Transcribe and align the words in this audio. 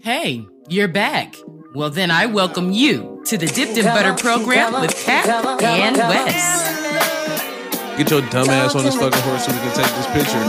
Hey, 0.00 0.46
you're 0.68 0.88
back. 0.88 1.36
Well, 1.74 1.90
then 1.90 2.10
I 2.10 2.26
welcome 2.26 2.72
you 2.72 3.22
to 3.26 3.38
the 3.38 3.46
Dipped 3.46 3.76
in 3.78 3.84
Butter 3.84 4.14
program 4.14 4.80
with 4.80 4.94
Kat 4.96 5.28
and 5.62 5.96
Wes. 5.96 7.96
Get 7.96 8.10
your 8.10 8.20
dumb 8.30 8.48
ass 8.50 8.74
on 8.74 8.82
this 8.84 8.96
fucking 8.96 9.20
horse 9.22 9.46
so 9.46 9.52
we 9.52 9.58
can 9.58 9.72
take 9.74 9.94
this 9.96 10.06
picture. 10.12 10.44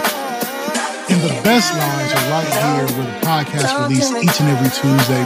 And 1.14 1.22
the 1.22 1.30
best 1.44 1.72
lines 1.74 2.12
are 2.12 2.30
right 2.32 2.48
here 2.48 2.88
where 2.98 3.06
the 3.12 3.20
podcast 3.26 3.70
released 3.88 4.14
each 4.24 4.40
and 4.42 4.50
every 4.50 4.70
Tuesday. 4.70 5.26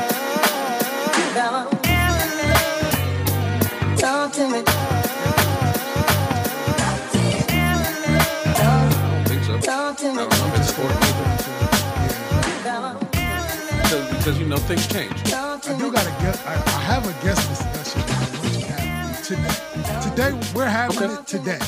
Because, 14.30 14.42
you 14.44 14.48
know 14.48 14.58
things 14.58 14.86
change. 14.86 15.12
I 15.34 15.76
do 15.80 15.92
got 15.92 16.06
a 16.06 16.10
guest. 16.22 16.46
I, 16.46 16.54
I 16.54 16.82
have 16.82 17.04
a 17.04 17.24
guest 17.24 17.50
discussion 17.50 18.02
on 18.02 18.22
what 18.38 18.60
you 18.60 18.66
have 18.68 19.24
today. 19.26 20.08
Today 20.08 20.54
we're 20.54 20.68
having 20.68 20.98
Okay. 21.02 21.14
it 21.16 21.26
today. 21.26 21.60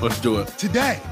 Let's 0.00 0.18
do 0.18 0.38
it 0.38 0.48
Today. 0.56 1.02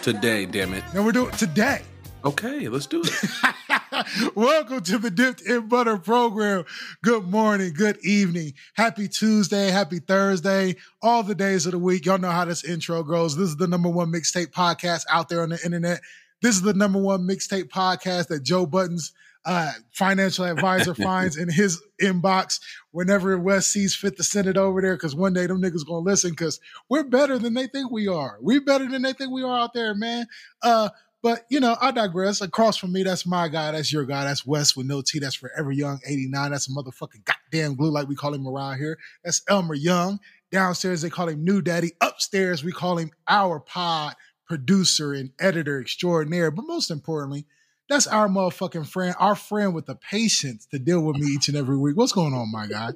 today. 0.00 0.46
Damn 0.46 0.72
it. 0.72 0.84
No, 0.94 1.02
we're 1.02 1.12
doing 1.12 1.28
it 1.28 1.34
today. 1.34 1.82
Okay, 2.24 2.66
let's 2.68 2.86
do 2.86 3.02
it. 3.04 4.34
Welcome 4.34 4.80
to 4.84 4.96
the 4.96 5.10
Dipped 5.10 5.42
in 5.42 5.68
Butter 5.68 5.98
program. 5.98 6.64
Good 7.02 7.24
morning, 7.24 7.74
good 7.74 7.98
evening, 8.02 8.54
happy 8.72 9.06
Tuesday, 9.06 9.68
happy 9.68 9.98
Thursday, 9.98 10.76
all 11.02 11.22
the 11.22 11.34
days 11.34 11.66
of 11.66 11.72
the 11.72 11.78
week. 11.78 12.06
Y'all 12.06 12.16
know 12.16 12.30
how 12.30 12.46
this 12.46 12.64
intro 12.64 13.02
goes. 13.02 13.36
This 13.36 13.50
is 13.50 13.56
the 13.58 13.66
number 13.68 13.90
one 13.90 14.10
mixtape 14.10 14.52
podcast 14.52 15.04
out 15.10 15.28
there 15.28 15.42
on 15.42 15.50
the 15.50 15.60
internet. 15.62 16.00
This 16.40 16.54
is 16.54 16.62
the 16.62 16.72
number 16.72 16.98
one 16.98 17.28
mixtape 17.28 17.68
podcast 17.68 18.28
that 18.28 18.44
Joe 18.44 18.64
Budden's, 18.64 19.12
uh, 19.44 19.72
financial 19.92 20.44
advisor, 20.44 20.94
finds 20.94 21.36
in 21.36 21.50
his 21.50 21.82
inbox 22.00 22.60
whenever 22.90 23.38
West 23.38 23.72
sees 23.72 23.94
fit 23.94 24.16
to 24.16 24.24
send 24.24 24.46
it 24.46 24.56
over 24.56 24.80
there. 24.80 24.96
Because 24.96 25.14
one 25.14 25.32
day 25.32 25.46
them 25.46 25.60
niggas 25.62 25.86
gonna 25.86 26.00
listen. 26.00 26.30
Because 26.30 26.60
we're 26.88 27.04
better 27.04 27.38
than 27.38 27.54
they 27.54 27.66
think 27.66 27.90
we 27.90 28.08
are. 28.08 28.38
We 28.42 28.58
better 28.58 28.88
than 28.88 29.02
they 29.02 29.12
think 29.12 29.32
we 29.32 29.42
are 29.42 29.58
out 29.58 29.72
there, 29.74 29.94
man. 29.94 30.26
Uh, 30.62 30.90
but 31.22 31.46
you 31.50 31.60
know, 31.60 31.76
I 31.80 31.90
digress. 31.90 32.40
Across 32.40 32.76
from 32.76 32.92
me, 32.92 33.02
that's 33.02 33.26
my 33.26 33.48
guy. 33.48 33.72
That's 33.72 33.92
your 33.92 34.04
guy. 34.04 34.24
That's 34.24 34.46
Wes 34.46 34.76
with 34.76 34.86
no 34.86 35.02
T. 35.02 35.18
That's 35.18 35.34
Forever 35.34 35.72
Young 35.72 36.00
89. 36.06 36.50
That's 36.50 36.68
a 36.68 36.72
motherfucking 36.72 37.24
goddamn 37.24 37.74
glue, 37.74 37.90
like 37.90 38.08
we 38.08 38.14
call 38.14 38.34
him 38.34 38.46
around 38.46 38.78
here. 38.78 38.98
That's 39.24 39.42
Elmer 39.48 39.74
Young. 39.74 40.20
Downstairs, 40.50 41.02
they 41.02 41.10
call 41.10 41.28
him 41.28 41.44
New 41.44 41.60
Daddy. 41.60 41.92
Upstairs, 42.00 42.64
we 42.64 42.72
call 42.72 42.98
him 42.98 43.10
our 43.26 43.60
pod 43.60 44.14
producer 44.46 45.12
and 45.12 45.30
editor 45.38 45.80
extraordinaire. 45.80 46.50
But 46.50 46.66
most 46.66 46.90
importantly, 46.90 47.46
that's 47.88 48.06
our 48.06 48.28
motherfucking 48.28 48.86
friend, 48.86 49.14
our 49.18 49.34
friend 49.34 49.74
with 49.74 49.86
the 49.86 49.94
patience 49.96 50.66
to 50.66 50.78
deal 50.78 51.00
with 51.00 51.16
me 51.16 51.28
each 51.28 51.48
and 51.48 51.56
every 51.56 51.76
week. 51.76 51.96
What's 51.96 52.12
going 52.12 52.34
on, 52.34 52.50
my 52.52 52.66
guy? 52.66 52.90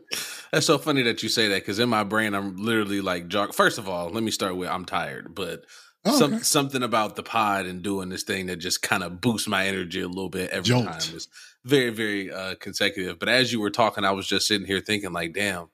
That's 0.53 0.67
so 0.67 0.79
funny 0.79 1.03
that 1.03 1.23
you 1.23 1.29
say 1.29 1.49
that 1.49 1.63
because 1.63 1.79
in 1.79 1.89
my 1.89 2.05
brain, 2.05 2.35
I'm 2.35 2.57
literally 2.57 3.01
like 3.01 3.29
jog. 3.29 3.55
First 3.55 3.79
of 3.79 3.89
all, 3.89 4.11
let 4.11 4.23
me 4.23 4.31
start 4.31 4.57
with 4.57 4.69
I'm 4.69 4.85
tired, 4.85 5.35
but 5.35 5.65
Oh, 6.05 6.19
some, 6.19 6.35
okay. 6.35 6.43
something 6.43 6.83
about 6.83 7.15
the 7.15 7.23
pod 7.23 7.65
and 7.67 7.81
doing 7.81 8.09
this 8.09 8.25
thing 8.25 8.47
that 8.47 8.57
just 8.57 8.83
kind 8.83 9.05
of 9.05 9.21
boosts 9.21 9.47
my 9.47 9.69
energy 9.69 10.01
a 10.01 10.09
little 10.09 10.29
bit 10.29 10.51
every 10.51 10.65
Jolt. 10.65 10.87
time 10.87 11.15
is 11.15 11.29
very, 11.65 11.91
very 11.91 12.29
uh, 12.29 12.57
consecutive. 12.57 13.21
But 13.21 13.29
as 13.29 13.53
you 13.53 13.61
were 13.61 13.71
talking, 13.71 14.05
I 14.05 14.11
was 14.11 14.27
just 14.27 14.49
sitting 14.49 14.67
here 14.67 14.81
thinking, 14.81 15.13
like, 15.13 15.33
damn, 15.33 15.69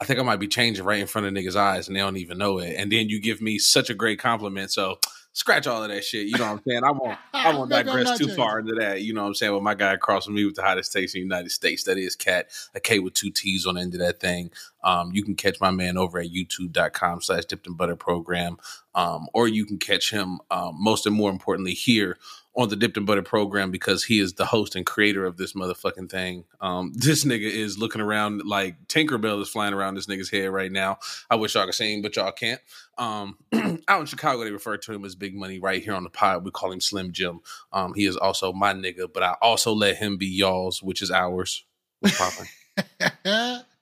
I 0.00 0.06
think 0.06 0.18
I 0.18 0.22
might 0.22 0.40
be 0.40 0.48
changing 0.48 0.86
right 0.86 1.00
in 1.00 1.06
front 1.06 1.26
of 1.26 1.34
niggas' 1.34 1.54
eyes 1.54 1.86
and 1.86 1.94
they 1.94 2.00
don't 2.00 2.16
even 2.16 2.38
know 2.38 2.60
it. 2.60 2.74
And 2.78 2.90
then 2.90 3.10
you 3.10 3.20
give 3.20 3.42
me 3.42 3.58
such 3.58 3.90
a 3.90 3.94
great 3.94 4.18
compliment. 4.18 4.72
So 4.72 5.00
scratch 5.34 5.66
all 5.66 5.82
of 5.82 5.90
that 5.90 6.02
shit. 6.02 6.26
You 6.26 6.38
know 6.38 6.44
what 6.44 6.52
I'm 6.52 6.62
saying? 6.66 6.84
I 6.84 6.90
won't 6.92 7.18
I 7.34 7.54
won't 7.54 7.70
digress 7.70 8.16
too 8.16 8.28
far 8.28 8.60
into 8.60 8.74
that. 8.76 9.02
You 9.02 9.12
know 9.12 9.22
what 9.22 9.28
I'm 9.28 9.34
saying? 9.34 9.52
With 9.52 9.62
my 9.62 9.74
guy 9.74 9.92
across 9.92 10.24
from 10.24 10.34
me 10.34 10.46
with 10.46 10.54
the 10.54 10.62
hottest 10.62 10.92
takes 10.92 11.14
in 11.14 11.20
the 11.20 11.24
United 11.24 11.50
States. 11.50 11.84
That 11.84 11.98
is 11.98 12.16
Cat, 12.16 12.48
a 12.74 12.80
K 12.80 13.00
with 13.00 13.12
two 13.14 13.30
T's 13.30 13.66
on 13.66 13.74
the 13.74 13.82
end 13.82 13.94
of 13.94 14.00
that 14.00 14.20
thing. 14.20 14.50
Um, 14.82 15.12
you 15.12 15.22
can 15.22 15.34
catch 15.34 15.60
my 15.60 15.70
man 15.70 15.98
over 15.98 16.18
at 16.18 16.28
youtube.com 16.28 17.20
slash 17.20 17.44
dipped 17.44 17.66
and 17.66 17.76
butter 17.76 17.96
program. 17.96 18.56
Um, 18.94 19.26
or 19.34 19.48
you 19.48 19.66
can 19.66 19.78
catch 19.78 20.10
him 20.10 20.38
um, 20.50 20.76
most 20.78 21.04
and 21.04 21.16
more 21.16 21.30
importantly 21.30 21.74
here 21.74 22.16
on 22.56 22.68
the 22.68 22.76
Dipped 22.76 22.96
and 22.96 23.06
Butter 23.06 23.22
program 23.22 23.70
because 23.70 24.04
he 24.04 24.20
is 24.20 24.34
the 24.34 24.44
host 24.44 24.76
and 24.76 24.86
creator 24.86 25.24
of 25.26 25.36
this 25.36 25.54
motherfucking 25.54 26.10
thing. 26.10 26.44
Um, 26.60 26.92
this 26.96 27.24
nigga 27.24 27.50
is 27.50 27.78
looking 27.78 28.00
around 28.00 28.42
like 28.44 28.86
Tinkerbell 28.86 29.42
is 29.42 29.48
flying 29.48 29.74
around 29.74 29.94
this 29.94 30.06
nigga's 30.06 30.30
head 30.30 30.46
right 30.50 30.70
now. 30.70 30.98
I 31.30 31.36
wish 31.36 31.54
y'all 31.54 31.66
could 31.66 31.74
see 31.74 31.94
him, 31.94 32.02
but 32.02 32.16
y'all 32.16 32.32
can't. 32.32 32.60
Um, 32.96 33.38
out 33.88 34.00
in 34.00 34.06
Chicago, 34.06 34.44
they 34.44 34.50
refer 34.50 34.76
to 34.76 34.92
him 34.92 35.04
as 35.04 35.14
Big 35.14 35.34
Money. 35.34 35.58
Right 35.58 35.82
here 35.82 35.94
on 35.94 36.04
the 36.04 36.10
pod, 36.10 36.44
we 36.44 36.50
call 36.50 36.72
him 36.72 36.80
Slim 36.80 37.12
Jim. 37.12 37.40
Um, 37.72 37.94
he 37.94 38.06
is 38.06 38.16
also 38.16 38.52
my 38.52 38.72
nigga, 38.72 39.12
but 39.12 39.22
I 39.22 39.36
also 39.42 39.72
let 39.72 39.96
him 39.96 40.16
be 40.16 40.26
y'all's, 40.26 40.82
which 40.82 41.02
is 41.02 41.10
ours. 41.10 41.64
What's 42.00 42.18
poppin'? 42.18 43.64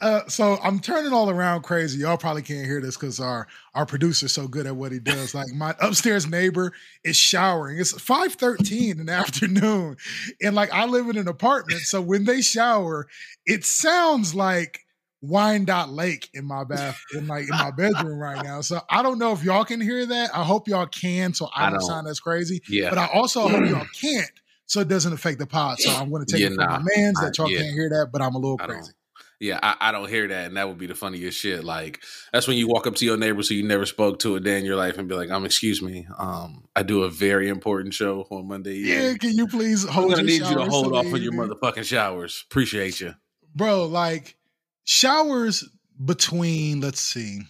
uh, 0.00 0.26
so 0.28 0.58
I'm 0.62 0.80
turning 0.80 1.12
all 1.12 1.30
around 1.30 1.62
crazy. 1.62 2.00
Y'all 2.00 2.16
probably 2.16 2.42
can't 2.42 2.66
hear 2.66 2.80
this 2.80 2.96
because 2.96 3.20
our 3.20 3.46
our 3.74 3.86
producer's 3.86 4.32
so 4.32 4.48
good 4.48 4.66
at 4.66 4.76
what 4.76 4.92
he 4.92 4.98
does. 4.98 5.34
Like 5.34 5.48
my 5.54 5.74
upstairs 5.80 6.26
neighbor 6.26 6.72
is 7.04 7.16
showering. 7.16 7.78
It's 7.78 7.92
5:13 7.92 8.98
in 9.00 9.06
the 9.06 9.12
afternoon, 9.12 9.96
and 10.42 10.54
like 10.54 10.72
I 10.72 10.86
live 10.86 11.08
in 11.08 11.16
an 11.18 11.28
apartment, 11.28 11.80
so 11.82 12.00
when 12.00 12.24
they 12.24 12.42
shower, 12.42 13.06
it 13.44 13.64
sounds 13.64 14.34
like 14.34 14.80
Wyandotte 15.22 15.90
Lake 15.90 16.28
in 16.34 16.44
my 16.44 16.64
bath 16.64 17.00
in 17.14 17.26
like 17.26 17.44
in 17.44 17.50
my 17.50 17.70
bedroom 17.70 18.18
right 18.18 18.42
now. 18.44 18.60
So 18.60 18.80
I 18.90 19.02
don't 19.02 19.18
know 19.18 19.32
if 19.32 19.42
y'all 19.42 19.64
can 19.64 19.80
hear 19.80 20.06
that. 20.06 20.30
I 20.34 20.44
hope 20.44 20.68
y'all 20.68 20.86
can, 20.86 21.34
so 21.34 21.48
I, 21.54 21.66
I 21.66 21.70
don't 21.70 21.80
don't. 21.80 21.88
sound 21.88 22.08
as 22.08 22.20
crazy. 22.20 22.62
Yeah. 22.68 22.90
But 22.90 22.98
I 22.98 23.06
also 23.12 23.48
hope 23.48 23.68
y'all 23.68 23.86
can't, 24.00 24.30
so 24.66 24.80
it 24.80 24.88
doesn't 24.88 25.12
affect 25.12 25.38
the 25.38 25.46
pod. 25.46 25.78
So 25.78 25.90
I'm 25.90 26.10
going 26.10 26.24
to 26.24 26.30
take 26.30 26.40
Yeah, 26.42 26.48
it 26.48 26.54
from 26.54 26.66
nah. 26.66 26.78
my 26.78 26.84
man's 26.96 27.20
that 27.20 27.38
y'all 27.38 27.50
yeah. 27.50 27.60
can't 27.60 27.72
hear 27.72 27.88
that, 27.90 28.10
but 28.12 28.20
I'm 28.22 28.34
a 28.34 28.38
little 28.38 28.58
I 28.60 28.66
crazy. 28.66 28.92
Yeah, 29.38 29.58
I, 29.62 29.76
I 29.80 29.92
don't 29.92 30.08
hear 30.08 30.26
that, 30.28 30.46
and 30.46 30.56
that 30.56 30.66
would 30.66 30.78
be 30.78 30.86
the 30.86 30.94
funniest 30.94 31.38
shit. 31.38 31.62
Like 31.62 32.02
that's 32.32 32.48
when 32.48 32.56
you 32.56 32.68
walk 32.68 32.86
up 32.86 32.94
to 32.96 33.04
your 33.04 33.18
neighbor 33.18 33.42
who 33.42 33.54
you 33.54 33.62
never 33.62 33.84
spoke 33.84 34.18
to 34.20 34.36
a 34.36 34.40
day 34.40 34.58
in 34.58 34.64
your 34.64 34.76
life 34.76 34.96
and 34.96 35.08
be 35.08 35.14
like, 35.14 35.30
"Um, 35.30 35.44
excuse 35.44 35.82
me, 35.82 36.06
um, 36.16 36.64
I 36.74 36.82
do 36.82 37.02
a 37.02 37.10
very 37.10 37.48
important 37.48 37.92
show 37.92 38.26
on 38.30 38.48
Monday. 38.48 38.76
Yeah, 38.76 39.14
can 39.14 39.32
you 39.36 39.46
please 39.46 39.84
I'm 39.84 39.92
hold 39.92 40.10
gonna 40.12 40.22
need 40.22 40.42
you 40.42 40.54
to 40.54 40.64
hold 40.64 40.94
off 40.94 41.12
on 41.12 41.22
your 41.22 41.32
motherfucking 41.32 41.84
showers. 41.84 42.44
Appreciate 42.50 43.00
you. 43.00 43.14
Bro, 43.54 43.86
like 43.86 44.36
showers 44.84 45.68
between, 46.02 46.80
let's 46.80 47.00
see, 47.00 47.40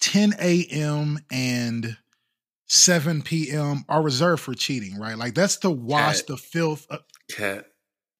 10 0.00 0.34
a.m. 0.40 1.18
and 1.30 1.96
7 2.66 3.22
p.m. 3.22 3.84
are 3.88 4.02
reserved 4.02 4.42
for 4.42 4.54
cheating, 4.54 4.98
right? 4.98 5.18
Like 5.18 5.34
that's 5.34 5.56
to 5.58 5.70
wash 5.70 6.18
Cat. 6.18 6.26
the 6.28 6.36
filth. 6.36 6.86
Uh, 6.88 6.98
Cat. 7.30 7.66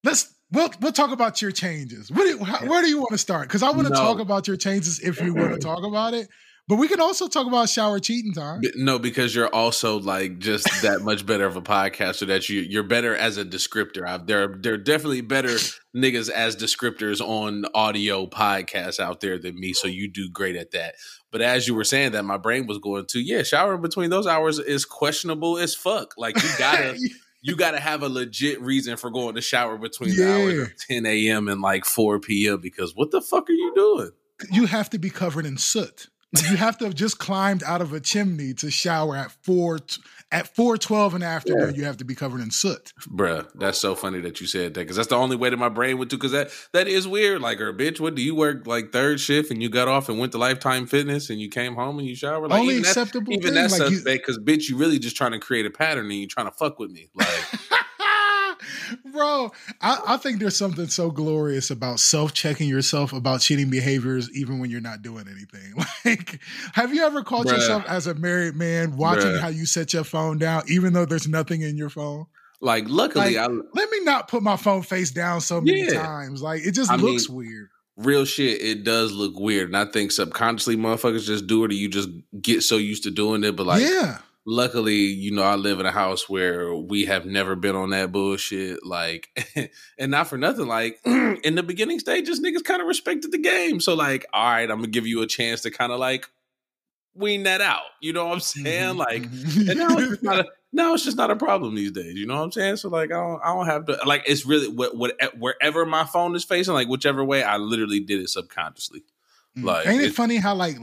let's 0.05 0.35
we'll 0.53 0.71
we'll 0.81 0.93
talk 0.93 1.13
about 1.13 1.41
your 1.43 1.51
changes. 1.53 2.11
What 2.11 2.25
do, 2.25 2.45
how, 2.45 2.67
where 2.67 2.83
do 2.83 2.89
you 2.89 2.99
want 2.99 3.11
to 3.13 3.19
start? 3.19 3.49
Because 3.49 3.63
I 3.63 3.71
want 3.71 3.85
to 3.89 3.95
No. 3.95 4.01
talk 4.01 4.19
about 4.21 4.47
your 4.49 4.57
changes 4.57 5.01
if 5.01 5.21
you 5.21 5.35
want 5.35 5.53
to 5.53 5.59
talk 5.67 5.85
about 5.85 6.15
it. 6.15 6.29
But 6.69 6.77
we 6.77 6.87
can 6.87 7.01
also 7.01 7.27
talk 7.27 7.49
about 7.49 7.69
shower 7.69 7.99
cheating 7.99 8.33
time. 8.33 8.61
No, 8.77 9.01
because 9.01 9.35
you're 9.35 9.53
also 9.53 9.99
like 9.99 10.39
just 10.39 10.67
that 10.83 11.01
much 11.03 11.27
better 11.27 11.45
of 11.45 11.57
a 11.57 11.63
podcaster 11.63 12.29
that 12.29 12.49
you 12.49 12.61
you're 12.61 12.85
better 12.85 13.17
as 13.17 13.39
a 13.39 13.45
descriptor. 13.45 14.07
I've, 14.07 14.27
there 14.27 14.45
are 14.45 14.57
there 14.57 14.75
are 14.75 14.79
definitely 14.79 15.23
better 15.23 15.57
niggas 15.97 16.31
as 16.31 16.55
descriptors 16.55 17.21
on 17.21 17.65
audio 17.75 18.27
podcasts 18.27 19.01
out 19.01 19.21
there 19.21 19.37
than 19.37 19.59
me. 19.59 19.73
So 19.73 19.89
you 19.89 20.09
do 20.09 20.31
great 20.31 20.55
at 20.55 20.71
that. 20.71 20.95
But 21.33 21.41
as 21.41 21.67
you 21.67 21.75
were 21.75 21.83
saying 21.83 22.13
that, 22.13 22.25
my 22.25 22.37
brain 22.37 22.69
was 22.69 22.79
going 22.79 23.07
to 23.07 23.21
yeah, 23.21 23.43
showering 23.43 23.83
between 23.83 24.11
those 24.11 24.29
hours 24.29 24.61
is 24.61 24.85
questionable 24.85 25.59
as 25.59 25.75
fuck. 25.75 26.15
Like 26.17 26.41
you 26.41 26.49
gotta 26.57 26.97
you 27.43 27.57
gotta 27.57 27.81
have 27.81 28.03
a 28.03 28.09
legit 28.09 28.61
reason 28.61 28.97
for 28.97 29.11
going 29.11 29.35
to 29.35 29.41
shower 29.41 29.79
between 29.79 30.15
the 30.17 30.31
hours 30.31 30.59
of 30.69 30.73
10 30.89 31.07
a.m. 31.07 31.49
and 31.49 31.61
like 31.61 31.85
4 31.85 32.21
p.m. 32.21 32.61
Because 32.61 32.95
what 32.95 33.11
the 33.11 33.21
fuck 33.21 33.49
are 33.49 33.53
you 33.53 33.73
doing? 33.75 34.11
you 34.51 34.67
have 34.67 34.89
to 34.91 34.99
be 34.99 35.11
covered 35.11 35.47
in 35.47 35.59
soot. 35.59 36.09
Like, 36.33 36.49
you 36.51 36.57
have 36.57 36.79
to 36.79 36.85
have 36.85 36.95
just 36.95 37.19
climbed 37.19 37.63
out 37.65 37.83
of 37.83 37.93
a 37.93 38.01
chimney 38.01 38.55
to 38.55 38.71
shower 38.71 39.17
at 39.17 39.33
four 39.43 39.81
at 40.33 40.55
four 40.55 40.77
twelve 40.79 41.15
in 41.15 41.21
the 41.21 41.27
afternoon. 41.27 41.75
You 41.75 41.85
have 41.85 41.97
to 41.99 42.05
be 42.05 42.15
covered 42.15 42.41
in 42.41 42.51
soot. 42.51 42.93
Bruh, 43.09 43.49
that's 43.55 43.79
so 43.79 43.95
funny 43.95 44.21
that 44.21 44.41
you 44.41 44.47
said 44.47 44.75
that 44.75 44.81
because 44.81 44.97
that's 44.97 45.09
the 45.09 45.17
only 45.17 45.37
way 45.37 45.51
that 45.51 45.57
my 45.57 45.69
brain 45.69 45.99
went 45.99 46.11
to. 46.11 46.17
Because 46.17 46.33
that 46.33 46.51
that 46.73 46.87
is 46.89 47.09
weird. 47.09 47.41
Like, 47.41 47.61
or 47.61 47.73
bitch, 47.73 48.01
what 48.01 48.15
do 48.15 48.23
you 48.23 48.35
work 48.35 48.67
like 48.67 48.93
third 48.93 49.21
shift 49.21 49.51
and 49.51 49.63
you 49.63 49.69
got 49.69 49.89
off 49.89 50.09
and 50.09 50.19
went 50.19 50.33
to 50.33 50.39
Lifetime 50.39 50.87
Fitness 50.87 51.31
and 51.31 51.41
you 51.41 51.49
came 51.49 51.75
home 51.75 51.99
and 51.99 52.07
you 52.07 52.15
showered? 52.15 52.49
Like, 52.51 52.61
Only 52.61 52.75
even 52.75 52.83
that- 52.83 52.89
acceptable 52.91 53.33
even 53.33 53.45
thing, 53.47 53.55
that's 53.55 53.79
like 53.79 53.89
suspect 53.91 54.27
because 54.27 54.39
bitch, 54.39 54.69
you 54.69 54.77
really 54.77 54.99
just 54.99 55.17
trying 55.17 55.33
to 55.33 55.39
create 55.39 55.67
a 55.67 55.71
pattern 55.71 56.07
and 56.07 56.15
you 56.15 56.27
trying 56.27 56.47
to 56.47 56.53
fuck 56.53 56.79
with 56.79 56.91
me. 56.91 57.11
Like, 57.15 57.29
Bro, 59.13 59.53
I, 59.81 60.01
I 60.07 60.17
think 60.17 60.39
there's 60.41 60.57
something 60.57 60.89
so 60.89 61.11
glorious 61.11 61.71
about 61.71 62.01
self-checking 62.01 62.69
yourself 62.69 63.13
about 63.13 63.41
cheating 63.41 63.71
behaviors, 63.71 64.31
even 64.37 64.59
when 64.59 64.71
you're 64.71 64.81
not 64.81 65.03
doing 65.03 65.27
anything. 65.29 65.75
Like, 66.05 66.41
have 66.73 66.95
you 66.95 67.05
ever 67.05 67.23
caught 67.23 67.47
Bruh. 67.47 67.53
yourself 67.57 67.85
as 67.87 68.07
a 68.07 68.15
married 68.15 68.55
man 68.57 68.97
watching 68.97 69.27
Bruh. 69.33 69.41
how 69.41 69.49
you 69.49 69.67
set 69.67 69.93
your 69.93 70.05
phone 70.05 70.39
down, 70.39 70.63
even 70.69 70.93
though 70.95 71.05
there's 71.05 71.29
nothing 71.29 71.61
in 71.63 71.77
your 71.77 71.91
phone? 71.91 72.27
like 72.63 72.85
luckily, 72.89 73.37
Like, 73.37 73.51
I 73.51 73.53
Let 73.75 73.91
me 73.91 74.01
not 74.05 74.29
put 74.29 74.43
my 74.43 74.57
phone 74.57 74.83
face 74.83 75.11
down 75.11 75.41
so 75.41 75.61
many 75.61 75.85
Yeah. 75.85 76.03
times. 76.03 76.43
Like, 76.43 76.63
it 76.67 76.73
just 76.73 76.91
I 76.91 76.97
looks 76.97 77.29
mean, 77.29 77.37
weird. 77.39 77.69
real 77.97 78.25
shit, 78.25 78.61
it 78.63 78.85
does 78.85 79.13
look 79.13 79.39
weird. 79.39 79.69
And 79.69 79.77
I 79.77 79.85
think 79.87 80.11
subconsciously 80.13 80.77
motherfuckers 80.77 81.25
just 81.27 81.47
do 81.47 81.65
it 81.65 81.71
or 81.71 81.75
you 81.75 81.89
just 81.89 82.09
get 82.41 82.63
so 82.63 82.77
used 82.77 83.03
to 83.05 83.11
doing 83.11 83.45
it. 83.45 83.57
But 83.57 83.67
like, 83.67 83.83
yeah. 83.83 84.19
Luckily, 84.47 84.97
you 84.97 85.33
know, 85.33 85.43
I 85.43 85.57
live 85.57 85.81
in 85.81 85.87
a 85.87 85.91
house 85.91 86.29
where 86.29 86.75
we 86.75 87.05
have 87.05 87.27
never 87.27 87.57
been 87.57 87.77
on 87.77 87.91
that 87.91 88.13
bullshit. 88.13 88.85
Like, 88.85 89.29
and 89.99 90.11
not 90.11 90.29
for 90.29 90.39
nothing, 90.39 90.67
like 90.67 91.01
in 91.05 91.55
the 91.55 91.63
beginning 91.63 91.99
stages, 91.99 92.41
niggas 92.41 92.65
kind 92.65 92.81
of 92.81 92.89
respected 92.89 93.33
the 93.33 93.39
game. 93.39 93.81
So, 93.81 93.95
like, 93.95 94.27
all 94.33 94.45
right, 94.45 94.71
I'm 94.71 94.79
gonna 94.79 94.89
give 94.89 95.07
you 95.07 95.23
a 95.23 95.27
chance 95.27 95.63
to 95.63 95.71
kind 95.71 95.93
of 95.93 95.99
like 95.99 96.29
wean 97.15 97.45
that 97.45 97.61
out. 97.61 97.83
You 98.01 98.13
know 98.13 98.27
what 98.27 98.35
I'm 98.35 98.41
saying? 98.41 98.97
Mm-hmm. 98.97 98.99
Like, 98.99 99.23
and 99.69 99.79
now 99.79 99.99
it's 99.99 100.23
not 100.23 100.41
a 100.41 100.47
now 100.73 100.95
it's 100.95 101.05
just 101.05 101.17
not 101.17 101.31
a 101.31 101.37
problem 101.37 101.75
these 101.75 101.91
days. 101.91 102.15
You 102.15 102.27
know 102.27 102.37
what 102.37 102.45
I'm 102.45 102.53
saying? 102.53 102.77
So 102.77 102.89
like, 102.89 103.11
I 103.11 103.17
don't, 103.17 103.41
I 103.43 103.53
don't 103.55 103.67
have 103.67 103.87
to 103.87 103.99
like. 104.07 104.23
It's 104.27 104.47
really 104.47 104.69
what, 104.69 104.97
what 104.97 105.17
wherever 105.37 105.85
my 105.85 106.05
phone 106.05 106.35
is 106.37 106.45
facing, 106.45 106.75
like 106.75 106.89
whichever 106.89 107.25
way, 107.25 107.43
I 107.43 107.57
literally 107.57 108.01
did 108.01 108.21
it 108.21 108.29
subconsciously. 108.29 109.03
Mm. 109.57 109.65
Like, 109.65 109.87
ain't 109.87 110.03
it 110.03 110.15
funny 110.15 110.37
how 110.37 110.55
like 110.55 110.77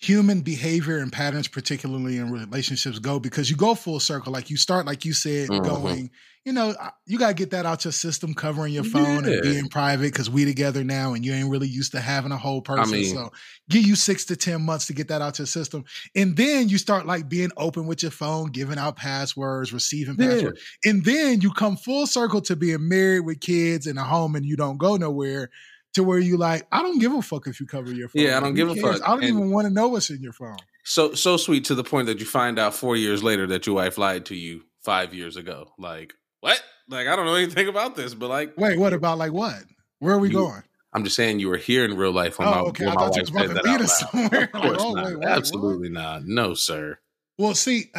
human 0.00 0.40
behavior 0.40 0.98
and 0.98 1.12
patterns, 1.12 1.46
particularly 1.46 2.16
in 2.16 2.30
relationships, 2.32 2.98
go 2.98 3.20
because 3.20 3.50
you 3.50 3.56
go 3.56 3.74
full 3.74 4.00
circle. 4.00 4.32
Like 4.32 4.48
you 4.48 4.56
start, 4.56 4.86
like 4.86 5.04
you 5.04 5.12
said, 5.12 5.50
mm-hmm. 5.50 5.62
going, 5.62 6.10
you 6.46 6.54
know, 6.54 6.74
you 7.04 7.18
got 7.18 7.28
to 7.28 7.34
get 7.34 7.50
that 7.50 7.66
out 7.66 7.84
your 7.84 7.92
system, 7.92 8.32
covering 8.32 8.72
your 8.72 8.84
phone 8.84 9.24
yeah. 9.24 9.32
and 9.32 9.42
being 9.42 9.68
private 9.68 10.10
because 10.10 10.30
we 10.30 10.46
together 10.46 10.82
now 10.82 11.12
and 11.12 11.22
you 11.22 11.34
ain't 11.34 11.50
really 11.50 11.68
used 11.68 11.92
to 11.92 12.00
having 12.00 12.32
a 12.32 12.38
whole 12.38 12.62
person. 12.62 12.94
I 12.94 12.96
mean, 12.98 13.14
so 13.14 13.30
give 13.68 13.84
you 13.84 13.94
six 13.94 14.24
to 14.26 14.36
10 14.36 14.62
months 14.62 14.86
to 14.86 14.94
get 14.94 15.08
that 15.08 15.20
out 15.20 15.38
your 15.38 15.44
system. 15.44 15.84
And 16.16 16.34
then 16.34 16.70
you 16.70 16.78
start 16.78 17.04
like 17.04 17.28
being 17.28 17.50
open 17.58 17.86
with 17.86 18.02
your 18.02 18.10
phone, 18.10 18.52
giving 18.52 18.78
out 18.78 18.96
passwords, 18.96 19.70
receiving 19.70 20.16
yeah. 20.18 20.28
passwords. 20.28 20.62
And 20.82 21.04
then 21.04 21.42
you 21.42 21.52
come 21.52 21.76
full 21.76 22.06
circle 22.06 22.40
to 22.42 22.56
being 22.56 22.88
married 22.88 23.26
with 23.26 23.40
kids 23.40 23.86
in 23.86 23.98
a 23.98 24.04
home 24.04 24.34
and 24.34 24.46
you 24.46 24.56
don't 24.56 24.78
go 24.78 24.96
nowhere 24.96 25.50
to 25.94 26.04
where 26.04 26.18
you 26.18 26.36
like, 26.36 26.66
I 26.70 26.82
don't 26.82 26.98
give 26.98 27.12
a 27.12 27.22
fuck 27.22 27.46
if 27.46 27.60
you 27.60 27.66
cover 27.66 27.92
your 27.92 28.08
phone. 28.08 28.22
Yeah, 28.22 28.36
I 28.36 28.40
don't 28.40 28.54
give 28.54 28.70
a 28.70 28.74
fuck. 28.76 29.02
I 29.02 29.08
don't 29.08 29.22
and 29.22 29.28
even 29.28 29.50
want 29.50 29.66
to 29.66 29.72
know 29.72 29.88
what's 29.88 30.10
in 30.10 30.22
your 30.22 30.32
phone. 30.32 30.56
So 30.84 31.14
so 31.14 31.36
sweet 31.36 31.64
to 31.66 31.74
the 31.74 31.84
point 31.84 32.06
that 32.06 32.20
you 32.20 32.26
find 32.26 32.58
out 32.58 32.74
four 32.74 32.96
years 32.96 33.22
later 33.22 33.46
that 33.48 33.66
your 33.66 33.76
wife 33.76 33.98
lied 33.98 34.26
to 34.26 34.34
you 34.34 34.62
five 34.82 35.14
years 35.14 35.36
ago. 35.36 35.72
Like 35.78 36.14
what? 36.40 36.62
Like 36.88 37.06
I 37.06 37.16
don't 37.16 37.26
know 37.26 37.34
anything 37.34 37.68
about 37.68 37.96
this, 37.96 38.14
but 38.14 38.28
like, 38.28 38.54
wait, 38.56 38.78
what 38.78 38.92
about 38.92 39.18
like 39.18 39.32
what? 39.32 39.62
Where 39.98 40.14
are 40.14 40.18
we 40.18 40.28
you, 40.28 40.34
going? 40.34 40.62
I'm 40.92 41.04
just 41.04 41.16
saying 41.16 41.38
you 41.38 41.48
were 41.48 41.56
here 41.56 41.84
in 41.84 41.96
real 41.96 42.12
life 42.12 42.38
when 42.38 42.48
oh, 42.48 42.50
my, 42.50 42.60
okay. 42.60 42.86
when 42.86 42.98
I 42.98 43.04
you 43.14 43.20
was 43.20 43.30
about 43.30 43.54
to 43.54 43.62
beat 43.62 43.80
us 43.80 44.00
somewhere. 44.00 44.44
Of 44.44 44.52
course 44.52 44.78
oh, 44.80 44.94
not. 44.94 45.04
Wait, 45.04 45.18
wait, 45.18 45.28
Absolutely 45.28 45.90
what? 45.90 46.00
not. 46.00 46.24
No, 46.24 46.54
sir. 46.54 46.98
Well, 47.38 47.54
see, 47.54 47.90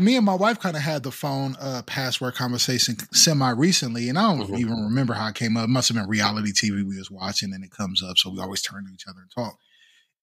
me 0.00 0.16
and 0.16 0.26
my 0.26 0.34
wife 0.34 0.58
kind 0.58 0.76
of 0.76 0.82
had 0.82 1.04
the 1.04 1.12
phone 1.12 1.56
uh, 1.60 1.82
password 1.86 2.34
conversation 2.34 2.96
semi 3.12 3.50
recently, 3.50 4.08
and 4.08 4.18
I 4.18 4.22
don't 4.22 4.46
mm-hmm. 4.46 4.56
even 4.56 4.84
remember 4.84 5.14
how 5.14 5.28
it 5.28 5.36
came 5.36 5.56
up. 5.56 5.64
It 5.64 5.70
must 5.70 5.88
have 5.88 5.96
been 5.96 6.08
reality 6.08 6.52
TV 6.52 6.86
we 6.86 6.98
was 6.98 7.10
watching, 7.10 7.52
and 7.54 7.64
it 7.64 7.70
comes 7.70 8.02
up, 8.02 8.18
so 8.18 8.30
we 8.30 8.40
always 8.40 8.62
turn 8.62 8.84
to 8.84 8.92
each 8.92 9.06
other 9.06 9.20
and 9.20 9.30
talk. 9.30 9.58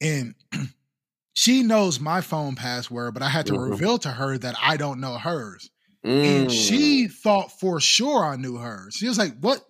And 0.02 0.36
she 1.34 1.64
knows 1.64 2.00
my 2.00 2.20
phone 2.20 2.56
password, 2.56 3.14
but 3.14 3.24
I 3.24 3.30
had 3.30 3.46
to 3.48 3.54
mm-hmm. 3.54 3.72
reveal 3.72 3.98
to 4.00 4.10
her 4.10 4.38
that 4.38 4.56
I 4.62 4.76
don't 4.76 5.00
know 5.00 5.18
hers. 5.18 5.70
Mm. 6.06 6.42
And 6.42 6.52
she 6.52 7.08
thought 7.08 7.58
for 7.60 7.80
sure 7.80 8.26
I 8.26 8.36
knew 8.36 8.58
hers. 8.58 8.96
She 8.96 9.08
was 9.08 9.18
like, 9.18 9.40
"What? 9.40 9.62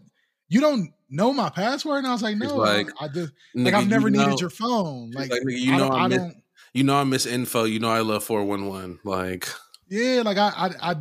You 0.49 0.61
don't 0.61 0.91
know 1.07 1.31
my 1.31 1.51
password?" 1.51 1.99
And 1.99 2.07
I 2.07 2.13
was 2.13 2.23
like, 2.23 2.37
"No, 2.37 2.55
like, 2.55 2.89
I, 2.99 3.07
just 3.09 3.31
like 3.53 3.75
I've 3.75 3.87
never 3.87 4.09
needed 4.09 4.29
know, 4.29 4.37
your 4.39 4.49
phone. 4.49 5.11
Like, 5.11 5.29
like 5.29 5.41
you 5.45 5.77
know, 5.77 5.89
I, 5.89 6.05
I 6.05 6.07
don't." 6.07 6.35
you 6.73 6.83
know 6.83 6.95
I 6.95 7.03
miss 7.03 7.27
info. 7.27 7.65
You 7.65 7.79
know 7.79 7.89
I 7.89 7.99
love 7.99 8.23
four 8.23 8.43
one 8.43 8.65
one. 8.65 8.97
Like 9.03 9.47
yeah, 9.89 10.21
like 10.23 10.37
I, 10.37 10.49
I, 10.81 10.91
I, 10.91 10.95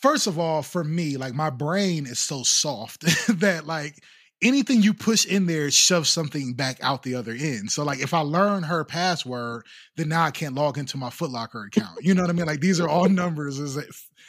first 0.00 0.26
of 0.26 0.38
all, 0.38 0.62
for 0.62 0.84
me, 0.84 1.16
like 1.16 1.34
my 1.34 1.50
brain 1.50 2.06
is 2.06 2.18
so 2.18 2.42
soft 2.42 3.00
that 3.40 3.66
like 3.66 3.94
anything 4.42 4.82
you 4.82 4.94
push 4.94 5.26
in 5.26 5.46
there 5.46 5.70
shoves 5.70 6.08
something 6.08 6.54
back 6.54 6.78
out 6.82 7.02
the 7.02 7.14
other 7.14 7.32
end. 7.32 7.70
So 7.70 7.84
like 7.84 8.00
if 8.00 8.14
I 8.14 8.20
learn 8.20 8.62
her 8.64 8.84
password, 8.84 9.66
then 9.96 10.08
now 10.08 10.24
I 10.24 10.30
can't 10.30 10.54
log 10.54 10.78
into 10.78 10.96
my 10.96 11.10
Footlocker 11.10 11.66
account. 11.66 11.98
You 12.02 12.14
know 12.14 12.22
what 12.22 12.30
I 12.30 12.34
mean? 12.34 12.46
Like 12.46 12.60
these 12.60 12.80
are 12.80 12.88
all 12.88 13.08
numbers. 13.08 13.58
Is 13.58 13.78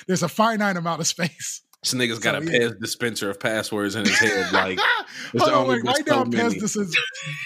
there's 0.07 0.23
a 0.23 0.29
finite 0.29 0.77
amount 0.77 1.01
of 1.01 1.07
space. 1.07 1.61
This 1.83 1.95
nigga's 1.95 2.19
got 2.19 2.41
so, 2.41 2.47
a 2.47 2.51
yeah. 2.51 2.69
dispenser 2.79 3.31
of 3.31 3.39
passwords 3.39 3.95
in 3.95 4.05
his 4.05 4.19
head. 4.19 4.53
Like, 4.53 4.79
Hold 5.39 5.51
on, 5.51 5.67
wait, 5.67 5.83
right 5.83 6.05
now, 6.05 6.23
Pez, 6.25 6.53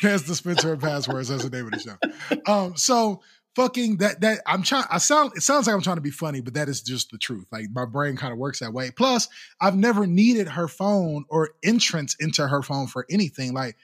Pez 0.01 0.27
dispenser 0.27 0.73
of 0.73 0.81
passwords. 0.81 1.29
That's 1.29 1.45
the 1.45 1.49
name 1.49 1.67
of 1.67 1.71
the 1.71 1.79
show. 1.79 2.51
Um, 2.51 2.75
so 2.75 3.21
fucking 3.55 3.97
that 3.97 4.21
that 4.21 4.41
I'm 4.45 4.63
trying. 4.63 4.85
I 4.89 4.97
sound. 4.97 5.33
It 5.35 5.41
sounds 5.41 5.67
like 5.67 5.75
I'm 5.75 5.81
trying 5.81 5.97
to 5.97 6.01
be 6.01 6.11
funny, 6.11 6.41
but 6.41 6.53
that 6.55 6.69
is 6.69 6.81
just 6.81 7.11
the 7.11 7.17
truth. 7.17 7.45
Like 7.51 7.65
my 7.73 7.85
brain 7.85 8.17
kind 8.17 8.33
of 8.33 8.39
works 8.39 8.59
that 8.59 8.73
way. 8.73 8.91
Plus, 8.91 9.27
I've 9.59 9.75
never 9.75 10.05
needed 10.05 10.49
her 10.49 10.67
phone 10.67 11.25
or 11.29 11.51
entrance 11.63 12.15
into 12.19 12.47
her 12.47 12.61
phone 12.61 12.87
for 12.87 13.05
anything. 13.09 13.53
Like, 13.53 13.77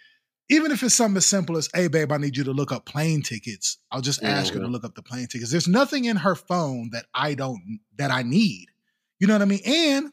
even 0.50 0.72
if 0.72 0.84
it's 0.84 0.96
something 0.96 1.18
as 1.18 1.26
simple 1.26 1.58
as, 1.58 1.70
"Hey, 1.74 1.88
babe, 1.88 2.12
I 2.12 2.18
need 2.18 2.38
you 2.38 2.44
to 2.46 2.52
look 2.52 2.72
up 2.72 2.86
plane 2.86 3.22
tickets," 3.22 3.78
I'll 3.92 4.02
just 4.02 4.24
ask 4.24 4.52
mm-hmm. 4.52 4.62
her 4.62 4.66
to 4.68 4.72
look 4.72 4.84
up 4.84 4.96
the 4.96 5.04
plane 5.04 5.28
tickets. 5.28 5.52
There's 5.52 5.68
nothing 5.68 6.06
in 6.06 6.18
her 6.18 6.36
phone 6.36 6.90
that 6.92 7.06
I 7.14 7.34
don't 7.34 7.80
that 7.98 8.12
I 8.12 8.24
need. 8.24 8.68
You 9.20 9.28
know 9.28 9.34
what 9.34 9.42
I 9.42 9.46
mean? 9.46 9.62
And 9.66 10.12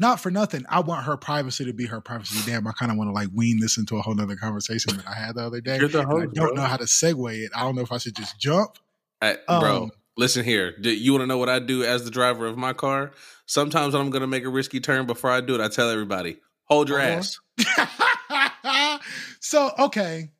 not 0.00 0.18
for 0.18 0.30
nothing. 0.30 0.64
I 0.68 0.80
want 0.80 1.04
her 1.04 1.16
privacy 1.18 1.66
to 1.66 1.74
be 1.74 1.84
her 1.86 2.00
privacy. 2.00 2.40
Damn, 2.50 2.66
I 2.66 2.72
kind 2.72 2.90
of 2.90 2.96
want 2.96 3.08
to 3.08 3.12
like 3.12 3.28
wean 3.34 3.60
this 3.60 3.76
into 3.76 3.98
a 3.98 4.00
whole 4.00 4.18
other 4.18 4.34
conversation 4.34 4.96
that 4.96 5.06
I 5.06 5.14
had 5.14 5.34
the 5.34 5.42
other 5.42 5.60
day. 5.60 5.78
You're 5.78 5.88
the 5.88 6.04
host, 6.04 6.30
I 6.30 6.40
don't 6.40 6.54
bro. 6.54 6.62
know 6.62 6.68
how 6.68 6.78
to 6.78 6.84
segue 6.84 7.44
it. 7.44 7.50
I 7.54 7.60
don't 7.60 7.76
know 7.76 7.82
if 7.82 7.92
I 7.92 7.98
should 7.98 8.16
just 8.16 8.40
jump. 8.40 8.78
Hey, 9.20 9.36
bro, 9.46 9.84
um, 9.84 9.90
listen 10.16 10.42
here. 10.42 10.74
Do 10.80 10.90
you 10.90 11.12
want 11.12 11.22
to 11.22 11.26
know 11.26 11.36
what 11.36 11.50
I 11.50 11.58
do 11.58 11.84
as 11.84 12.04
the 12.04 12.10
driver 12.10 12.46
of 12.46 12.56
my 12.56 12.72
car? 12.72 13.12
Sometimes 13.44 13.92
when 13.92 14.00
I'm 14.00 14.10
going 14.10 14.22
to 14.22 14.26
make 14.26 14.44
a 14.44 14.48
risky 14.48 14.80
turn, 14.80 15.06
before 15.06 15.30
I 15.30 15.42
do 15.42 15.54
it, 15.54 15.60
I 15.60 15.68
tell 15.68 15.90
everybody, 15.90 16.38
hold 16.64 16.88
your 16.88 16.98
uh-huh. 16.98 17.22
ass. 17.58 19.00
so, 19.40 19.70
okay. 19.78 20.30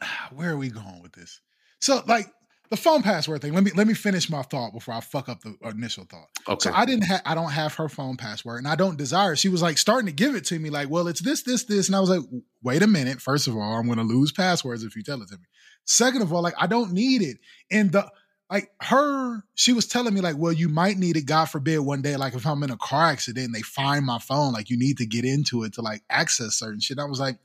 Where 0.34 0.50
are 0.50 0.56
we 0.56 0.68
going 0.68 1.00
with 1.00 1.12
this? 1.12 1.40
So, 1.78 2.02
like, 2.06 2.26
the 2.70 2.76
phone 2.76 3.02
password 3.02 3.42
thing. 3.42 3.52
Let 3.52 3.64
me 3.64 3.72
let 3.74 3.86
me 3.86 3.94
finish 3.94 4.30
my 4.30 4.42
thought 4.42 4.72
before 4.72 4.94
I 4.94 5.00
fuck 5.00 5.28
up 5.28 5.40
the 5.40 5.56
initial 5.68 6.04
thought. 6.04 6.28
Okay. 6.48 6.70
So 6.70 6.74
I 6.74 6.86
didn't 6.86 7.02
have 7.02 7.20
I 7.26 7.34
don't 7.34 7.50
have 7.50 7.74
her 7.74 7.88
phone 7.88 8.16
password 8.16 8.58
and 8.58 8.68
I 8.68 8.76
don't 8.76 8.96
desire. 8.96 9.34
She 9.34 9.48
was 9.48 9.60
like 9.60 9.76
starting 9.76 10.06
to 10.06 10.12
give 10.12 10.36
it 10.36 10.44
to 10.46 10.58
me, 10.58 10.70
like, 10.70 10.88
well, 10.88 11.08
it's 11.08 11.20
this, 11.20 11.42
this, 11.42 11.64
this. 11.64 11.88
And 11.88 11.96
I 11.96 12.00
was 12.00 12.10
like, 12.10 12.22
wait 12.62 12.82
a 12.82 12.86
minute. 12.86 13.20
First 13.20 13.48
of 13.48 13.56
all, 13.56 13.62
I'm 13.76 13.88
gonna 13.88 14.04
lose 14.04 14.30
passwords 14.30 14.84
if 14.84 14.94
you 14.94 15.02
tell 15.02 15.20
it 15.20 15.28
to 15.28 15.36
me. 15.36 15.44
Second 15.84 16.22
of 16.22 16.32
all, 16.32 16.42
like 16.42 16.54
I 16.58 16.68
don't 16.68 16.92
need 16.92 17.22
it. 17.22 17.38
And 17.72 17.90
the 17.90 18.08
like 18.48 18.70
her, 18.80 19.44
she 19.54 19.72
was 19.72 19.86
telling 19.86 20.12
me, 20.12 20.20
like, 20.20 20.36
well, 20.36 20.52
you 20.52 20.68
might 20.68 20.96
need 20.96 21.16
it, 21.16 21.24
God 21.24 21.44
forbid, 21.44 21.78
one 21.78 22.02
day, 22.02 22.16
like 22.16 22.34
if 22.34 22.44
I'm 22.44 22.62
in 22.64 22.70
a 22.70 22.76
car 22.76 23.06
accident 23.06 23.46
and 23.46 23.54
they 23.54 23.62
find 23.62 24.04
my 24.04 24.18
phone, 24.18 24.52
like 24.52 24.70
you 24.70 24.76
need 24.76 24.98
to 24.98 25.06
get 25.06 25.24
into 25.24 25.62
it 25.62 25.74
to 25.74 25.82
like 25.82 26.02
access 26.10 26.56
certain 26.56 26.80
shit. 26.80 26.98
I 26.98 27.04
was 27.04 27.20
like, 27.20 27.36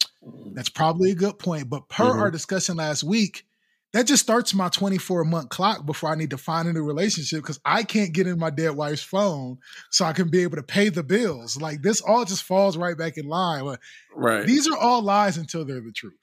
that's 0.53 0.69
probably 0.69 1.11
a 1.11 1.15
good 1.15 1.37
point. 1.37 1.69
But 1.69 1.89
per 1.89 2.05
mm-hmm. 2.05 2.19
our 2.19 2.31
discussion 2.31 2.77
last 2.77 3.03
week, 3.03 3.45
that 3.95 4.07
just 4.07 4.21
starts 4.21 4.53
my 4.53 4.67
24 4.67 5.23
month 5.23 5.47
clock 5.47 5.85
before 5.85 6.09
I 6.09 6.15
need 6.15 6.31
to 6.31 6.37
find 6.37 6.67
a 6.67 6.73
new 6.73 6.83
relationship 6.83 7.41
because 7.41 7.61
I 7.63 7.83
can't 7.83 8.11
get 8.11 8.27
in 8.27 8.37
my 8.37 8.49
dead 8.49 8.71
wife's 8.71 9.01
phone 9.01 9.59
so 9.89 10.03
I 10.03 10.11
can 10.11 10.27
be 10.27 10.43
able 10.43 10.57
to 10.57 10.63
pay 10.63 10.89
the 10.89 11.01
bills. 11.01 11.55
Like 11.55 11.81
this 11.81 12.01
all 12.01 12.25
just 12.25 12.43
falls 12.43 12.75
right 12.75 12.97
back 12.97 13.15
in 13.15 13.25
line. 13.25 13.77
Right. 14.13 14.45
These 14.45 14.67
are 14.67 14.75
all 14.75 15.01
lies 15.01 15.37
until 15.37 15.63
they're 15.63 15.79
the 15.79 15.93
truth. 15.93 16.17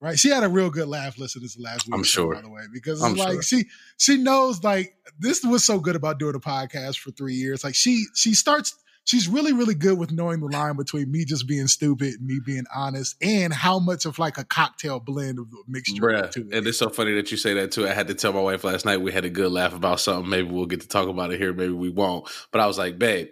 Right. 0.00 0.18
She 0.18 0.30
had 0.30 0.42
a 0.42 0.48
real 0.48 0.70
good 0.70 0.88
laugh 0.88 1.18
listening 1.18 1.42
to 1.42 1.48
this 1.48 1.58
last 1.62 1.86
week. 1.86 1.96
I'm 1.96 2.02
sure. 2.02 2.34
By 2.34 2.40
the 2.40 2.48
way, 2.48 2.62
because 2.72 3.04
it's 3.04 3.18
like 3.18 3.32
sure. 3.32 3.42
she 3.42 3.64
she 3.98 4.16
knows 4.16 4.64
like 4.64 4.94
this 5.18 5.44
was 5.44 5.64
so 5.64 5.80
good 5.80 5.96
about 5.96 6.18
doing 6.18 6.34
a 6.34 6.40
podcast 6.40 6.98
for 6.98 7.10
three 7.10 7.34
years. 7.34 7.62
Like 7.62 7.74
she 7.74 8.06
she 8.14 8.32
starts 8.32 8.74
she's 9.04 9.28
really, 9.28 9.52
really 9.52 9.74
good 9.74 9.98
with 9.98 10.12
knowing 10.12 10.40
the 10.40 10.46
line 10.46 10.76
between 10.76 11.10
me 11.10 11.24
just 11.24 11.46
being 11.46 11.66
stupid 11.66 12.14
and 12.14 12.26
me 12.26 12.40
being 12.44 12.64
honest 12.74 13.16
and 13.22 13.52
how 13.52 13.78
much 13.78 14.06
of 14.06 14.18
like 14.18 14.38
a 14.38 14.44
cocktail 14.44 15.00
blend 15.00 15.38
of 15.38 15.50
the 15.50 15.62
mixture. 15.66 16.02
Bruh, 16.02 16.36
it. 16.36 16.54
And 16.54 16.66
it's 16.66 16.78
so 16.78 16.88
funny 16.88 17.14
that 17.14 17.30
you 17.30 17.36
say 17.36 17.54
that 17.54 17.72
too. 17.72 17.86
I 17.86 17.92
had 17.92 18.08
to 18.08 18.14
tell 18.14 18.32
my 18.32 18.40
wife 18.40 18.64
last 18.64 18.84
night 18.84 18.98
we 18.98 19.12
had 19.12 19.24
a 19.24 19.30
good 19.30 19.50
laugh 19.50 19.74
about 19.74 20.00
something. 20.00 20.28
Maybe 20.28 20.48
we'll 20.48 20.66
get 20.66 20.82
to 20.82 20.88
talk 20.88 21.08
about 21.08 21.32
it 21.32 21.40
here. 21.40 21.52
Maybe 21.52 21.72
we 21.72 21.90
won't. 21.90 22.28
But 22.50 22.60
I 22.60 22.66
was 22.66 22.78
like, 22.78 22.98
babe, 22.98 23.28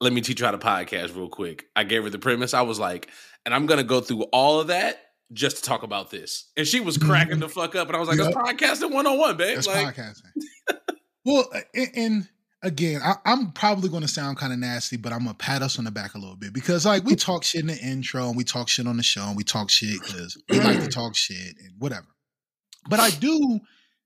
let 0.00 0.12
me 0.12 0.20
teach 0.20 0.40
you 0.40 0.46
how 0.46 0.52
to 0.52 0.58
podcast 0.58 1.14
real 1.14 1.28
quick. 1.28 1.66
I 1.76 1.84
gave 1.84 2.02
her 2.04 2.10
the 2.10 2.18
premise. 2.18 2.54
I 2.54 2.62
was 2.62 2.78
like, 2.78 3.08
and 3.44 3.54
I'm 3.54 3.66
gonna 3.66 3.84
go 3.84 4.00
through 4.00 4.22
all 4.32 4.60
of 4.60 4.68
that 4.68 4.98
just 5.32 5.58
to 5.58 5.62
talk 5.62 5.82
about 5.82 6.10
this. 6.10 6.50
And 6.56 6.66
she 6.66 6.80
was 6.80 6.98
cracking 6.98 7.34
mm-hmm. 7.34 7.40
the 7.40 7.48
fuck 7.48 7.74
up. 7.74 7.88
And 7.88 7.96
I 7.96 8.00
was 8.00 8.08
like, 8.08 8.18
yep. 8.18 8.32
that's 8.34 8.80
podcasting 8.82 8.92
101, 8.92 9.36
babe. 9.36 9.54
That's 9.54 9.66
like, 9.66 9.96
podcasting. 9.96 10.46
well, 11.24 11.48
and 11.94 12.28
again, 12.62 13.00
I, 13.02 13.16
am 13.24 13.52
probably 13.52 13.88
going 13.88 14.02
to 14.02 14.08
sound 14.08 14.36
kind 14.38 14.52
of 14.52 14.58
nasty, 14.58 14.96
but 14.96 15.12
I'm 15.12 15.20
gonna 15.20 15.34
pat 15.34 15.62
us 15.62 15.78
on 15.78 15.84
the 15.84 15.90
back 15.90 16.14
a 16.14 16.18
little 16.18 16.36
bit 16.36 16.52
because 16.52 16.86
like 16.86 17.04
we 17.04 17.16
talk 17.16 17.44
shit 17.44 17.62
in 17.62 17.66
the 17.66 17.78
intro 17.78 18.28
and 18.28 18.36
we 18.36 18.44
talk 18.44 18.68
shit 18.68 18.86
on 18.86 18.96
the 18.96 19.02
show 19.02 19.24
and 19.24 19.36
we 19.36 19.44
talk 19.44 19.70
shit 19.70 20.00
because 20.00 20.36
we 20.48 20.60
like 20.60 20.80
to 20.80 20.88
talk 20.88 21.14
shit 21.14 21.56
and 21.58 21.74
whatever. 21.78 22.06
But 22.88 23.00
I 23.00 23.10
do 23.10 23.60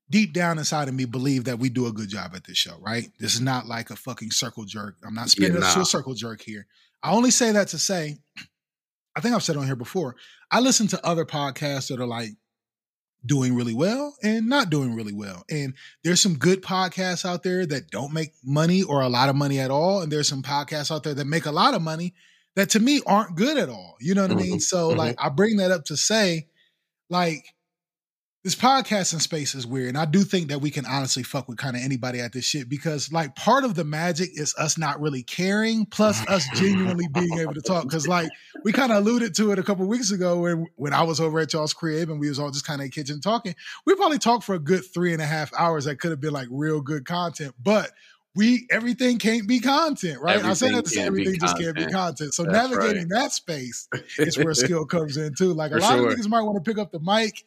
deep 0.09 0.33
down 0.33 0.57
inside 0.57 0.87
of 0.87 0.93
me 0.93 1.05
believe 1.05 1.45
that 1.45 1.59
we 1.59 1.69
do 1.69 1.87
a 1.87 1.91
good 1.91 2.09
job 2.09 2.31
at 2.35 2.45
this 2.45 2.57
show, 2.57 2.77
right? 2.79 3.09
This 3.19 3.35
is 3.35 3.41
not 3.41 3.67
like 3.67 3.89
a 3.89 3.95
fucking 3.95 4.31
circle 4.31 4.65
jerk. 4.65 4.95
I'm 5.05 5.13
not 5.13 5.29
spinning 5.29 5.53
yeah, 5.53 5.59
nah. 5.59 5.73
to 5.73 5.81
a 5.81 5.85
circle 5.85 6.13
jerk 6.13 6.41
here. 6.41 6.65
I 7.03 7.11
only 7.11 7.31
say 7.31 7.51
that 7.51 7.69
to 7.69 7.77
say, 7.77 8.17
I 9.15 9.21
think 9.21 9.33
I've 9.33 9.43
said 9.43 9.57
on 9.57 9.65
here 9.65 9.75
before. 9.75 10.15
I 10.51 10.59
listen 10.59 10.87
to 10.89 11.05
other 11.05 11.25
podcasts 11.25 11.89
that 11.89 11.99
are 11.99 12.07
like 12.07 12.29
doing 13.25 13.55
really 13.55 13.73
well 13.73 14.15
and 14.23 14.47
not 14.47 14.69
doing 14.69 14.95
really 14.95 15.13
well. 15.13 15.43
And 15.49 15.73
there's 16.03 16.21
some 16.21 16.37
good 16.37 16.61
podcasts 16.61 17.25
out 17.25 17.43
there 17.43 17.65
that 17.65 17.89
don't 17.89 18.13
make 18.13 18.33
money 18.43 18.83
or 18.83 19.01
a 19.01 19.09
lot 19.09 19.29
of 19.29 19.35
money 19.35 19.59
at 19.59 19.71
all. 19.71 20.01
And 20.01 20.11
there's 20.11 20.29
some 20.29 20.43
podcasts 20.43 20.93
out 20.93 21.03
there 21.03 21.13
that 21.13 21.27
make 21.27 21.45
a 21.45 21.51
lot 21.51 21.73
of 21.73 21.81
money 21.81 22.13
that 22.55 22.69
to 22.71 22.79
me 22.79 23.01
aren't 23.05 23.35
good 23.35 23.57
at 23.57 23.69
all. 23.69 23.97
You 23.99 24.15
know 24.15 24.21
what 24.23 24.31
mm-hmm. 24.31 24.39
I 24.39 24.43
mean? 24.43 24.59
So 24.59 24.89
mm-hmm. 24.89 24.97
like 24.97 25.15
I 25.19 25.29
bring 25.29 25.57
that 25.57 25.71
up 25.71 25.85
to 25.85 25.97
say, 25.97 26.47
like, 27.09 27.53
this 28.47 28.55
podcasting 28.55 29.19
space 29.19 29.53
is 29.55 29.67
weird. 29.67 29.89
And 29.89 29.97
I 29.97 30.05
do 30.05 30.23
think 30.23 30.47
that 30.47 30.61
we 30.61 30.71
can 30.71 30.85
honestly 30.85 31.21
fuck 31.21 31.49
with 31.49 31.57
kind 31.57 31.75
of 31.75 31.81
anybody 31.81 32.21
at 32.21 32.31
this 32.31 32.45
shit 32.45 32.69
because 32.69 33.11
like 33.11 33.35
part 33.35 33.65
of 33.65 33.75
the 33.75 33.83
magic 33.83 34.29
is 34.39 34.55
us 34.57 34.77
not 34.77 35.01
really 35.01 35.21
caring, 35.21 35.85
plus 35.85 36.25
us 36.29 36.47
genuinely 36.55 37.09
being 37.09 37.39
able 37.39 37.53
to 37.55 37.61
talk. 37.61 37.89
Cause 37.91 38.07
like 38.07 38.29
we 38.63 38.71
kind 38.71 38.93
of 38.93 38.99
alluded 38.99 39.35
to 39.35 39.51
it 39.51 39.59
a 39.59 39.63
couple 39.63 39.85
weeks 39.85 40.11
ago 40.11 40.39
when 40.39 40.65
when 40.77 40.93
I 40.93 41.03
was 41.03 41.19
over 41.19 41.41
at 41.41 41.51
y'all's 41.51 41.73
crib 41.73 42.09
and 42.09 42.21
we 42.21 42.29
was 42.29 42.39
all 42.39 42.49
just 42.49 42.65
kind 42.65 42.79
of 42.79 42.85
in 42.85 42.91
kitchen 42.91 43.19
talking. 43.19 43.53
We 43.85 43.95
probably 43.95 44.17
talked 44.17 44.45
for 44.45 44.55
a 44.55 44.59
good 44.59 44.85
three 44.93 45.11
and 45.11 45.21
a 45.21 45.25
half 45.25 45.51
hours 45.53 45.83
that 45.83 45.99
could 45.99 46.11
have 46.11 46.21
been 46.21 46.31
like 46.31 46.47
real 46.49 46.79
good 46.79 47.03
content, 47.03 47.53
but 47.61 47.91
we 48.33 48.65
everything 48.71 49.17
can't 49.17 49.45
be 49.45 49.59
content, 49.59 50.21
right? 50.21 50.37
Everything 50.37 50.51
I 50.51 50.53
said 50.53 50.75
that 50.75 50.85
to 50.85 50.89
say 50.89 51.01
everything 51.01 51.37
just 51.37 51.57
can't 51.57 51.75
be 51.75 51.87
content. 51.87 52.33
So 52.33 52.43
That's 52.43 52.69
navigating 52.69 53.09
right. 53.09 53.23
that 53.23 53.33
space 53.33 53.89
is 54.17 54.37
where 54.37 54.53
skill 54.53 54.85
comes 54.85 55.17
in 55.17 55.35
too. 55.35 55.53
Like 55.53 55.73
a 55.73 55.79
lot 55.79 55.97
sure. 55.97 56.07
of 56.07 56.17
niggas 56.17 56.29
might 56.29 56.43
want 56.43 56.63
to 56.63 56.71
pick 56.71 56.79
up 56.79 56.93
the 56.93 57.01
mic 57.01 57.43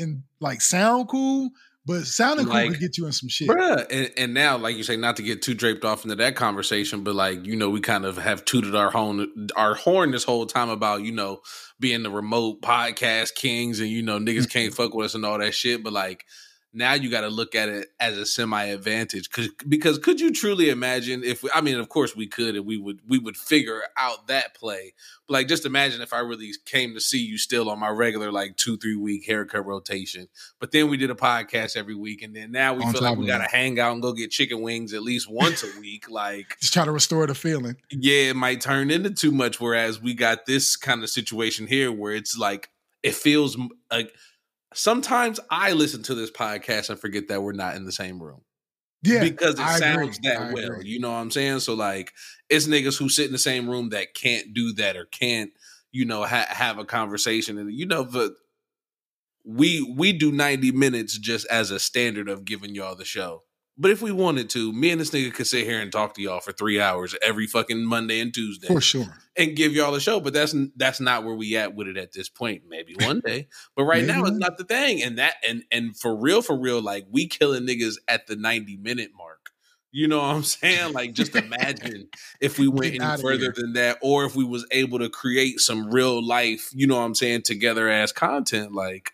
and 0.00 0.22
like 0.40 0.60
sound 0.60 1.08
cool, 1.08 1.50
but 1.86 2.06
sounding 2.06 2.46
like, 2.46 2.64
cool 2.64 2.72
could 2.72 2.80
get 2.80 2.98
you 2.98 3.06
in 3.06 3.12
some 3.12 3.28
shit. 3.28 3.48
Bruh. 3.48 3.86
And, 3.90 4.10
and, 4.16 4.34
now, 4.34 4.56
like 4.58 4.76
you 4.76 4.82
say, 4.82 4.96
not 4.96 5.16
to 5.16 5.22
get 5.22 5.42
too 5.42 5.54
draped 5.54 5.84
off 5.84 6.04
into 6.04 6.16
that 6.16 6.36
conversation, 6.36 7.04
but 7.04 7.14
like, 7.14 7.46
you 7.46 7.56
know, 7.56 7.70
we 7.70 7.80
kind 7.80 8.04
of 8.04 8.18
have 8.18 8.44
tooted 8.44 8.74
our 8.74 8.90
horn 8.90 9.48
our 9.56 9.74
horn 9.74 10.10
this 10.10 10.24
whole 10.24 10.46
time 10.46 10.68
about, 10.68 11.02
you 11.02 11.12
know, 11.12 11.40
being 11.78 12.02
the 12.02 12.10
remote 12.10 12.60
podcast 12.60 13.34
kings 13.34 13.80
and, 13.80 13.88
you 13.88 14.02
know, 14.02 14.18
niggas 14.18 14.46
mm. 14.46 14.50
can't 14.50 14.74
fuck 14.74 14.94
with 14.94 15.06
us 15.06 15.14
and 15.14 15.24
all 15.24 15.38
that 15.38 15.54
shit. 15.54 15.82
But 15.82 15.92
like 15.92 16.24
now 16.72 16.94
you 16.94 17.10
got 17.10 17.22
to 17.22 17.28
look 17.28 17.54
at 17.54 17.68
it 17.68 17.88
as 17.98 18.16
a 18.16 18.24
semi 18.24 18.64
advantage 18.64 19.28
because 19.28 19.48
because 19.68 19.98
could 19.98 20.20
you 20.20 20.32
truly 20.32 20.70
imagine 20.70 21.24
if 21.24 21.42
we, 21.42 21.50
I 21.52 21.60
mean 21.60 21.76
of 21.76 21.88
course 21.88 22.14
we 22.14 22.26
could 22.26 22.54
and 22.54 22.64
we 22.64 22.76
would 22.76 23.00
we 23.08 23.18
would 23.18 23.36
figure 23.36 23.82
out 23.96 24.28
that 24.28 24.54
play. 24.54 24.94
But 25.26 25.34
like 25.34 25.48
just 25.48 25.66
imagine 25.66 26.00
if 26.00 26.12
I 26.12 26.20
really 26.20 26.52
came 26.64 26.94
to 26.94 27.00
see 27.00 27.18
you 27.18 27.38
still 27.38 27.68
on 27.70 27.78
my 27.80 27.88
regular 27.88 28.30
like 28.30 28.56
two 28.56 28.76
three 28.76 28.96
week 28.96 29.26
haircut 29.26 29.66
rotation. 29.66 30.28
But 30.60 30.70
then 30.70 30.88
we 30.88 30.96
did 30.96 31.10
a 31.10 31.14
podcast 31.14 31.76
every 31.76 31.94
week 31.94 32.22
and 32.22 32.34
then 32.34 32.52
now 32.52 32.74
we 32.74 32.84
on 32.84 32.92
feel 32.92 33.02
like 33.02 33.18
we 33.18 33.26
got 33.26 33.38
to 33.38 33.50
hang 33.50 33.80
out 33.80 33.92
and 33.92 34.02
go 34.02 34.12
get 34.12 34.30
chicken 34.30 34.62
wings 34.62 34.94
at 34.94 35.02
least 35.02 35.30
once 35.30 35.64
a 35.64 35.80
week 35.80 36.08
like 36.08 36.56
just 36.60 36.72
try 36.72 36.84
to 36.84 36.92
restore 36.92 37.26
the 37.26 37.34
feeling. 37.34 37.76
Yeah 37.90 38.30
it 38.30 38.36
might 38.36 38.60
turn 38.60 38.90
into 38.90 39.10
too 39.10 39.32
much 39.32 39.60
whereas 39.60 40.00
we 40.00 40.14
got 40.14 40.46
this 40.46 40.76
kind 40.76 41.02
of 41.02 41.10
situation 41.10 41.66
here 41.66 41.90
where 41.90 42.12
it's 42.12 42.38
like 42.38 42.70
it 43.02 43.14
feels 43.14 43.56
like 43.90 44.12
sometimes 44.74 45.40
I 45.50 45.72
listen 45.72 46.02
to 46.04 46.14
this 46.14 46.30
podcast 46.30 46.90
and 46.90 46.98
forget 46.98 47.28
that 47.28 47.42
we're 47.42 47.52
not 47.52 47.76
in 47.76 47.84
the 47.84 47.92
same 47.92 48.22
room. 48.22 48.42
Yeah. 49.02 49.20
Because 49.20 49.54
it 49.54 49.60
I 49.60 49.78
sounds 49.78 50.18
agree. 50.18 50.30
that 50.30 50.40
I 50.42 50.52
well. 50.52 50.72
Agree. 50.72 50.88
You 50.88 51.00
know 51.00 51.10
what 51.10 51.16
I'm 51.16 51.30
saying? 51.30 51.60
So 51.60 51.74
like 51.74 52.12
it's 52.48 52.66
niggas 52.66 52.98
who 52.98 53.08
sit 53.08 53.26
in 53.26 53.32
the 53.32 53.38
same 53.38 53.68
room 53.68 53.90
that 53.90 54.14
can't 54.14 54.52
do 54.54 54.72
that 54.74 54.96
or 54.96 55.06
can't, 55.06 55.50
you 55.90 56.04
know, 56.04 56.24
ha- 56.24 56.46
have 56.48 56.78
a 56.78 56.84
conversation. 56.84 57.58
And 57.58 57.72
you 57.72 57.86
know, 57.86 58.04
but 58.04 58.32
we 59.44 59.82
we 59.96 60.12
do 60.12 60.30
90 60.30 60.72
minutes 60.72 61.18
just 61.18 61.46
as 61.46 61.70
a 61.70 61.78
standard 61.78 62.28
of 62.28 62.44
giving 62.44 62.74
y'all 62.74 62.94
the 62.94 63.04
show. 63.04 63.42
But 63.78 63.90
if 63.90 64.02
we 64.02 64.12
wanted 64.12 64.50
to, 64.50 64.72
me 64.72 64.90
and 64.90 65.00
this 65.00 65.10
nigga 65.10 65.32
could 65.32 65.46
sit 65.46 65.64
here 65.64 65.80
and 65.80 65.90
talk 65.90 66.14
to 66.14 66.22
y'all 66.22 66.40
for 66.40 66.52
three 66.52 66.78
hours 66.78 67.14
every 67.22 67.46
fucking 67.46 67.82
Monday 67.82 68.20
and 68.20 68.32
Tuesday. 68.32 68.66
For 68.66 68.80
sure. 68.80 69.16
And 69.38 69.56
give 69.56 69.72
y'all 69.72 69.94
a 69.94 70.00
show. 70.00 70.20
But 70.20 70.34
that's 70.34 70.54
that's 70.76 71.00
not 71.00 71.24
where 71.24 71.34
we 71.34 71.56
at 71.56 71.74
with 71.74 71.88
it 71.88 71.96
at 71.96 72.12
this 72.12 72.28
point. 72.28 72.64
Maybe 72.68 72.94
one 73.00 73.20
day. 73.24 73.48
But 73.74 73.84
right 73.84 74.04
now 74.04 74.24
it's 74.24 74.36
not 74.36 74.58
the 74.58 74.64
thing. 74.64 75.02
And 75.02 75.18
that 75.18 75.36
and 75.48 75.62
and 75.72 75.96
for 75.96 76.14
real, 76.14 76.42
for 76.42 76.58
real, 76.58 76.82
like 76.82 77.06
we 77.10 77.26
killing 77.26 77.66
niggas 77.66 77.94
at 78.06 78.26
the 78.26 78.36
90 78.36 78.76
minute 78.76 79.12
mark. 79.16 79.50
You 79.92 80.06
know 80.06 80.18
what 80.18 80.36
I'm 80.36 80.44
saying? 80.44 80.92
Like 80.92 81.14
just 81.14 81.34
imagine 81.34 82.08
if 82.40 82.58
we 82.58 82.68
went 82.68 83.00
any 83.00 83.22
further 83.22 83.52
than 83.56 83.72
that, 83.72 83.98
or 84.02 84.24
if 84.24 84.36
we 84.36 84.44
was 84.44 84.66
able 84.70 84.98
to 84.98 85.08
create 85.08 85.58
some 85.58 85.90
real 85.90 86.24
life, 86.24 86.70
you 86.72 86.86
know 86.86 86.96
what 86.96 87.04
I'm 87.04 87.14
saying, 87.14 87.42
together 87.42 87.88
as 87.88 88.12
content. 88.12 88.72
Like, 88.72 89.12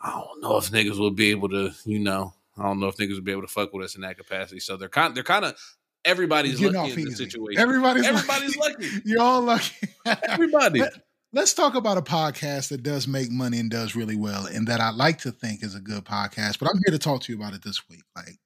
I 0.00 0.12
don't 0.12 0.40
know 0.40 0.56
if 0.56 0.70
niggas 0.70 0.98
will 0.98 1.10
be 1.10 1.30
able 1.30 1.48
to, 1.50 1.72
you 1.84 1.98
know, 1.98 2.32
I 2.58 2.64
don't 2.64 2.80
know 2.80 2.88
if 2.88 2.96
niggas 2.96 3.14
would 3.14 3.24
be 3.24 3.32
able 3.32 3.42
to 3.42 3.48
fuck 3.48 3.72
with 3.72 3.84
us 3.84 3.94
in 3.94 4.02
that 4.02 4.16
capacity. 4.16 4.60
So 4.60 4.76
they're 4.76 4.88
kind 4.88 5.14
they're 5.14 5.22
kind 5.22 5.44
of 5.44 5.56
everybody's 6.04 6.60
lucky 6.60 6.92
in 6.92 7.08
the 7.08 7.16
situation. 7.16 7.60
Everybody's, 7.60 8.06
everybody's 8.06 8.56
lucky. 8.56 8.74
lucky. 8.84 9.02
You're 9.04 9.22
all 9.22 9.42
lucky. 9.42 9.88
Everybody. 10.06 10.80
Let, 10.80 10.92
let's 11.32 11.54
talk 11.54 11.74
about 11.74 11.98
a 11.98 12.02
podcast 12.02 12.68
that 12.70 12.82
does 12.82 13.06
make 13.06 13.30
money 13.30 13.58
and 13.58 13.70
does 13.70 13.94
really 13.94 14.16
well, 14.16 14.46
and 14.46 14.66
that 14.68 14.80
I 14.80 14.90
like 14.90 15.18
to 15.18 15.32
think 15.32 15.62
is 15.62 15.74
a 15.74 15.80
good 15.80 16.04
podcast. 16.04 16.58
But 16.58 16.68
I'm 16.68 16.80
here 16.84 16.92
to 16.92 16.98
talk 16.98 17.22
to 17.22 17.32
you 17.32 17.38
about 17.38 17.54
it 17.54 17.62
this 17.62 17.88
week. 17.88 18.02
Like 18.16 18.38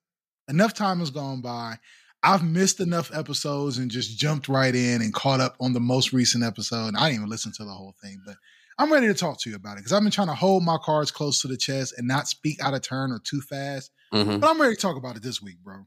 enough 0.49 0.75
time 0.75 0.99
has 0.99 1.11
gone 1.11 1.41
by. 1.41 1.79
I've 2.25 2.45
missed 2.45 2.79
enough 2.79 3.11
episodes 3.13 3.79
and 3.79 3.91
just 3.91 4.17
jumped 4.17 4.49
right 4.49 4.75
in 4.75 5.03
and 5.03 5.13
caught 5.13 5.41
up 5.41 5.57
on 5.61 5.73
the 5.73 5.81
most 5.81 6.13
recent 6.13 6.45
episode. 6.45 6.89
And 6.89 6.97
I 6.97 7.09
didn't 7.09 7.23
even 7.23 7.31
listen 7.31 7.53
to 7.57 7.65
the 7.65 7.73
whole 7.73 7.97
thing, 8.01 8.23
but 8.25 8.37
I'm 8.79 8.93
ready 8.93 9.09
to 9.09 9.15
talk 9.15 9.41
to 9.41 9.51
you 9.51 9.57
about 9.57 9.73
it 9.73 9.79
because 9.79 9.93
I've 9.93 10.03
been 10.03 10.13
trying 10.13 10.29
to 10.29 10.35
hold 10.35 10.63
my 10.63 10.79
cards 10.81 11.11
close 11.11 11.41
to 11.43 11.49
the 11.49 11.57
chest 11.57 11.95
and 11.97 12.07
not 12.07 12.29
speak 12.29 12.63
out 12.63 12.75
of 12.75 12.83
turn 12.83 13.11
or 13.11 13.19
too 13.19 13.41
fast 13.41 13.91
Mm-hmm. 14.13 14.39
But 14.39 14.51
I'm 14.51 14.61
ready 14.61 14.75
to 14.75 14.81
talk 14.81 14.97
about 14.97 15.17
it 15.17 15.23
this 15.23 15.41
week, 15.41 15.59
bro. 15.63 15.87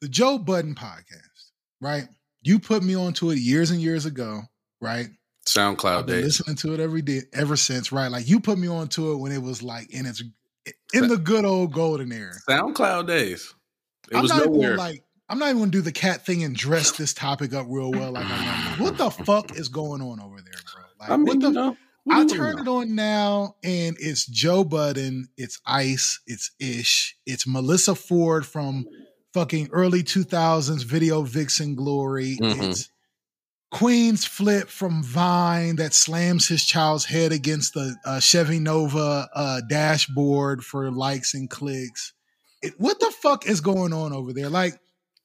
The 0.00 0.08
Joe 0.08 0.38
Budden 0.38 0.74
podcast, 0.74 1.50
right? 1.80 2.04
You 2.42 2.58
put 2.58 2.82
me 2.82 2.94
onto 2.94 3.30
it 3.30 3.38
years 3.38 3.70
and 3.70 3.80
years 3.80 4.06
ago, 4.06 4.42
right? 4.80 5.08
SoundCloud 5.46 5.98
I've 5.98 6.06
been 6.06 6.16
days. 6.16 6.38
Listening 6.38 6.56
to 6.56 6.74
it 6.74 6.80
every 6.80 7.02
day 7.02 7.22
ever 7.32 7.56
since, 7.56 7.92
right? 7.92 8.10
Like 8.10 8.28
you 8.28 8.40
put 8.40 8.58
me 8.58 8.68
onto 8.68 9.12
it 9.12 9.16
when 9.16 9.32
it 9.32 9.42
was 9.42 9.62
like 9.62 9.90
in 9.90 10.06
its 10.06 10.22
in 10.92 11.08
the 11.08 11.16
good 11.16 11.44
old 11.44 11.72
golden 11.72 12.12
era. 12.12 12.34
SoundCloud 12.48 13.06
days. 13.06 13.54
It 14.10 14.16
I'm 14.16 14.22
was 14.22 14.30
not 14.30 14.46
nowhere. 14.46 14.68
Even 14.68 14.76
like 14.78 15.04
I'm 15.28 15.38
not 15.38 15.46
even 15.46 15.58
gonna 15.58 15.70
do 15.70 15.80
the 15.80 15.92
cat 15.92 16.26
thing 16.26 16.44
and 16.44 16.56
dress 16.56 16.92
this 16.92 17.14
topic 17.14 17.54
up 17.54 17.66
real 17.68 17.92
well. 17.92 18.12
Like, 18.12 18.26
what 18.78 18.98
the 18.98 19.10
fuck 19.10 19.56
is 19.56 19.68
going 19.68 20.02
on 20.02 20.20
over 20.20 20.36
there, 20.36 20.54
bro? 20.74 20.82
Like, 20.98 21.10
I 21.10 21.16
mean, 21.16 21.26
what 21.26 21.40
the, 21.40 21.48
you 21.48 21.52
know, 21.54 21.76
I 22.08 22.26
turn 22.26 22.58
it 22.58 22.68
on 22.68 22.94
now, 22.94 23.56
and 23.62 23.96
it's 24.00 24.26
Joe 24.26 24.64
Budden, 24.64 25.28
it's 25.36 25.60
Ice, 25.66 26.20
it's 26.26 26.50
Ish, 26.58 27.16
it's 27.26 27.46
Melissa 27.46 27.94
Ford 27.94 28.46
from 28.46 28.86
fucking 29.34 29.68
early 29.72 30.02
2000s 30.02 30.84
video 30.84 31.22
vixen 31.22 31.74
glory. 31.74 32.38
Mm-hmm. 32.40 32.62
It's 32.62 32.90
Queenzflip 33.72 34.66
from 34.66 35.02
Vine 35.02 35.76
that 35.76 35.94
slams 35.94 36.48
his 36.48 36.64
child's 36.64 37.04
head 37.04 37.32
against 37.32 37.74
the 37.74 37.94
uh, 38.04 38.18
Chevy 38.18 38.58
Nova 38.58 39.28
uh, 39.32 39.60
dashboard 39.68 40.64
for 40.64 40.90
likes 40.90 41.34
and 41.34 41.48
clicks. 41.48 42.12
It, 42.62 42.74
what 42.78 42.98
the 42.98 43.12
fuck 43.22 43.46
is 43.46 43.60
going 43.60 43.92
on 43.92 44.12
over 44.12 44.32
there? 44.32 44.48
Like, 44.48 44.80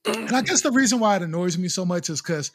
and 0.06 0.32
I 0.32 0.42
guess 0.42 0.62
the 0.62 0.72
reason 0.72 1.00
why 1.00 1.16
it 1.16 1.24
annoys 1.24 1.58
me 1.58 1.68
so 1.68 1.86
much 1.86 2.10
is 2.10 2.22
because 2.22 2.52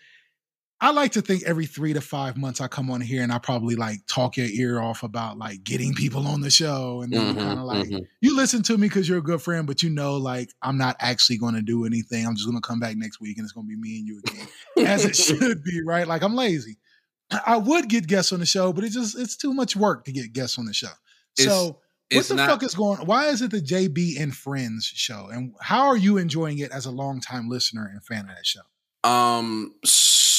I 0.82 0.92
like 0.92 1.12
to 1.12 1.20
think 1.20 1.42
every 1.42 1.66
three 1.66 1.92
to 1.92 2.00
five 2.00 2.38
months 2.38 2.60
I 2.60 2.66
come 2.66 2.90
on 2.90 3.02
here 3.02 3.22
and 3.22 3.30
I 3.30 3.38
probably 3.38 3.76
like 3.76 3.98
talk 4.06 4.38
your 4.38 4.46
ear 4.46 4.80
off 4.80 5.02
about 5.02 5.36
like 5.36 5.62
getting 5.62 5.92
people 5.92 6.26
on 6.26 6.40
the 6.40 6.50
show. 6.50 7.02
And 7.02 7.12
then 7.12 7.34
mm-hmm, 7.34 7.38
kind 7.38 7.58
of 7.58 7.66
like, 7.66 7.88
mm-hmm. 7.88 8.04
you 8.22 8.34
listen 8.34 8.62
to 8.62 8.78
me 8.78 8.88
because 8.88 9.06
you're 9.06 9.18
a 9.18 9.22
good 9.22 9.42
friend, 9.42 9.66
but 9.66 9.82
you 9.82 9.90
know, 9.90 10.16
like, 10.16 10.50
I'm 10.62 10.78
not 10.78 10.96
actually 10.98 11.36
going 11.36 11.54
to 11.54 11.60
do 11.60 11.84
anything. 11.84 12.26
I'm 12.26 12.34
just 12.34 12.48
going 12.48 12.60
to 12.60 12.66
come 12.66 12.80
back 12.80 12.96
next 12.96 13.20
week 13.20 13.36
and 13.36 13.44
it's 13.44 13.52
going 13.52 13.66
to 13.66 13.68
be 13.68 13.76
me 13.76 13.98
and 13.98 14.08
you 14.08 14.22
again, 14.26 14.88
as 14.88 15.04
it 15.04 15.16
should 15.38 15.62
be, 15.62 15.82
right? 15.84 16.08
Like, 16.08 16.22
I'm 16.22 16.34
lazy. 16.34 16.78
I 17.30 17.58
would 17.58 17.88
get 17.88 18.06
guests 18.06 18.32
on 18.32 18.40
the 18.40 18.46
show, 18.46 18.72
but 18.72 18.82
it's 18.82 18.94
just, 18.94 19.18
it's 19.18 19.36
too 19.36 19.52
much 19.52 19.76
work 19.76 20.06
to 20.06 20.12
get 20.12 20.32
guests 20.32 20.58
on 20.58 20.64
the 20.64 20.72
show. 20.72 20.88
It's, 21.36 21.44
so, 21.44 21.78
what 22.10 22.24
the 22.24 22.34
not, 22.34 22.48
fuck 22.48 22.62
is 22.64 22.74
going 22.74 23.06
Why 23.06 23.26
is 23.26 23.42
it 23.42 23.50
the 23.50 23.60
JB 23.60 24.20
and 24.20 24.34
Friends 24.34 24.86
show? 24.86 25.28
And 25.30 25.54
how 25.60 25.88
are 25.88 25.96
you 25.96 26.16
enjoying 26.16 26.58
it 26.58 26.72
as 26.72 26.86
a 26.86 26.90
longtime 26.90 27.48
listener 27.50 27.88
and 27.92 28.02
fan 28.02 28.20
of 28.20 28.34
that 28.34 28.46
show? 28.46 28.60
Um, 29.04 29.74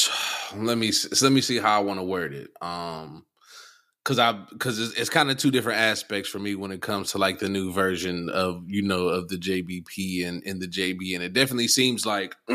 let 0.56 0.78
me 0.78 0.92
let 1.22 1.32
me 1.32 1.42
see 1.42 1.58
how 1.58 1.80
I 1.80 1.84
want 1.84 2.00
to 2.00 2.04
word 2.04 2.34
it. 2.34 2.50
Um, 2.62 3.26
because 4.04 4.18
I 4.18 4.32
because 4.52 4.80
it's, 4.80 5.00
it's 5.00 5.10
kind 5.10 5.30
of 5.30 5.38
two 5.38 5.52
different 5.52 5.80
aspects 5.80 6.30
for 6.30 6.40
me 6.40 6.56
when 6.56 6.72
it 6.72 6.82
comes 6.82 7.12
to 7.12 7.20
like 7.20 7.38
the 7.40 7.50
new 7.50 7.72
version 7.72 8.30
of 8.30 8.64
you 8.68 8.82
know 8.82 9.08
of 9.08 9.28
the 9.28 9.38
JBP 9.38 10.28
and 10.28 10.44
and 10.44 10.62
the 10.62 10.68
JB, 10.68 11.14
and 11.16 11.24
it 11.24 11.34
definitely 11.34 11.68
seems 11.68 12.06
like. 12.06 12.36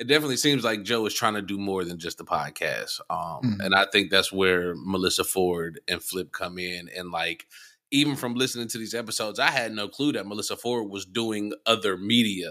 it 0.00 0.08
definitely 0.08 0.38
seems 0.38 0.64
like 0.64 0.82
Joe 0.82 1.04
is 1.04 1.12
trying 1.12 1.34
to 1.34 1.42
do 1.42 1.58
more 1.58 1.84
than 1.84 1.98
just 1.98 2.16
the 2.16 2.24
podcast. 2.24 3.00
Um, 3.10 3.42
mm 3.42 3.60
and 3.60 3.74
I 3.74 3.84
think 3.92 4.10
that's 4.10 4.32
where 4.32 4.74
Melissa 4.74 5.24
Ford 5.24 5.78
and 5.86 6.02
Flip 6.02 6.32
come 6.32 6.56
in. 6.56 6.88
And 6.96 7.10
like, 7.10 7.44
even 7.90 8.16
from 8.16 8.34
listening 8.34 8.68
to 8.68 8.78
these 8.78 8.94
episodes, 8.94 9.38
I 9.38 9.50
had 9.50 9.72
no 9.72 9.88
clue 9.88 10.12
that 10.12 10.26
Melissa 10.26 10.56
Ford 10.56 10.88
was 10.88 11.04
doing 11.04 11.52
other 11.66 11.98
media 11.98 12.50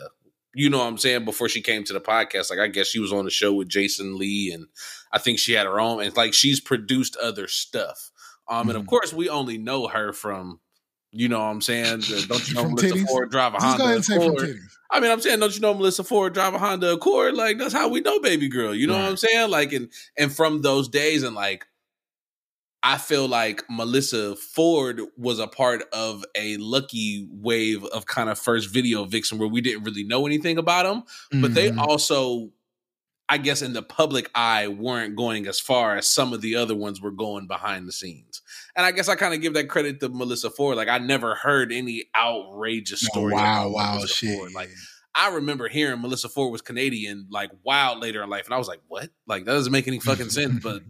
you 0.53 0.69
know 0.69 0.79
what 0.79 0.87
I'm 0.87 0.97
saying, 0.97 1.25
before 1.25 1.49
she 1.49 1.61
came 1.61 1.83
to 1.83 1.93
the 1.93 2.01
podcast. 2.01 2.49
Like 2.49 2.59
I 2.59 2.67
guess 2.67 2.87
she 2.87 2.99
was 2.99 3.13
on 3.13 3.25
the 3.25 3.31
show 3.31 3.53
with 3.53 3.69
Jason 3.69 4.17
Lee 4.17 4.51
and 4.51 4.67
I 5.11 5.19
think 5.19 5.39
she 5.39 5.53
had 5.53 5.67
her 5.67 5.79
own 5.79 6.03
and 6.03 6.15
like 6.15 6.33
she's 6.33 6.59
produced 6.59 7.15
other 7.17 7.47
stuff. 7.47 8.11
Um 8.47 8.61
mm-hmm. 8.61 8.69
and 8.69 8.77
of 8.77 8.81
mm-hmm. 8.83 8.89
course 8.89 9.13
we 9.13 9.29
only 9.29 9.57
know 9.57 9.87
her 9.87 10.13
from 10.13 10.59
you 11.11 11.27
know 11.27 11.39
what 11.39 11.45
I'm 11.45 11.61
saying? 11.61 12.01
Don't 12.27 12.47
you 12.47 12.53
know 12.53 12.69
Melissa 12.69 12.93
titties? 12.93 13.07
Ford 13.07 13.31
drive 13.31 13.55
a 13.55 13.57
Honda 13.57 13.97
Accord? 13.97 14.59
I 14.91 14.99
mean, 14.99 15.11
I'm 15.11 15.19
saying, 15.21 15.39
don't 15.39 15.53
you 15.53 15.61
know 15.61 15.73
Melissa 15.73 16.03
Ford 16.03 16.33
drive 16.33 16.53
a 16.53 16.59
Honda 16.59 16.93
Accord? 16.93 17.33
Like 17.33 17.57
that's 17.57 17.73
how 17.73 17.89
we 17.89 18.01
know 18.01 18.19
baby 18.19 18.47
girl. 18.47 18.75
You 18.75 18.87
know 18.87 18.93
right. 18.93 19.03
what 19.03 19.09
I'm 19.09 19.17
saying? 19.17 19.49
Like 19.49 19.73
and 19.73 19.91
and 20.17 20.31
from 20.31 20.61
those 20.61 20.87
days 20.87 21.23
and 21.23 21.35
like 21.35 21.65
I 22.81 22.97
feel 22.97 23.27
like 23.27 23.63
Melissa 23.69 24.35
Ford 24.35 25.01
was 25.17 25.39
a 25.39 25.47
part 25.47 25.83
of 25.91 26.23
a 26.35 26.57
lucky 26.57 27.27
wave 27.29 27.83
of 27.85 28.05
kind 28.05 28.29
of 28.29 28.39
first 28.39 28.69
video 28.69 29.03
vixen 29.03 29.37
where 29.37 29.49
we 29.49 29.59
didn't 29.61 29.83
really 29.83 30.03
know 30.03 30.25
anything 30.25 30.57
about 30.57 30.83
them, 30.83 31.01
mm-hmm. 31.01 31.41
but 31.41 31.53
they 31.53 31.69
mm-hmm. 31.69 31.79
also 31.79 32.51
I 33.31 33.37
guess 33.37 33.61
in 33.61 33.73
the 33.73 33.83
public 33.83 34.31
eye 34.33 34.67
weren't 34.67 35.15
going 35.15 35.45
as 35.45 35.59
far 35.59 35.95
as 35.97 36.07
some 36.07 36.33
of 36.33 36.41
the 36.41 36.55
other 36.55 36.75
ones 36.75 36.99
were 36.99 37.11
going 37.11 37.45
behind 37.45 37.87
the 37.87 37.91
scenes. 37.91 38.41
And 38.75 38.83
I 38.83 38.91
guess 38.91 39.07
I 39.07 39.15
kind 39.15 39.35
of 39.35 39.41
give 39.41 39.53
that 39.53 39.69
credit 39.69 39.99
to 39.99 40.09
Melissa 40.09 40.49
Ford. 40.49 40.77
Like 40.77 40.87
I 40.87 40.97
never 40.97 41.35
heard 41.35 41.71
any 41.71 42.05
outrageous 42.17 43.03
Oh, 43.03 43.13
story. 43.13 43.33
wow, 43.35 43.67
about 43.67 43.71
wow, 43.71 43.95
Melissa 43.95 44.13
shit. 44.15 44.35
Ford. 44.35 44.53
Like 44.53 44.71
I 45.13 45.29
remember 45.29 45.67
hearing 45.67 46.01
Melissa 46.01 46.27
Ford 46.27 46.51
was 46.51 46.61
Canadian 46.61 47.27
like 47.29 47.51
wild 47.63 47.99
later 47.99 48.23
in 48.23 48.29
life, 48.29 48.45
and 48.45 48.53
I 48.53 48.57
was 48.57 48.67
like, 48.67 48.81
"What? 48.87 49.09
Like 49.27 49.45
that 49.45 49.51
doesn't 49.51 49.71
make 49.71 49.87
any 49.87 49.99
fucking 49.99 50.29
sense." 50.29 50.63
But 50.63 50.81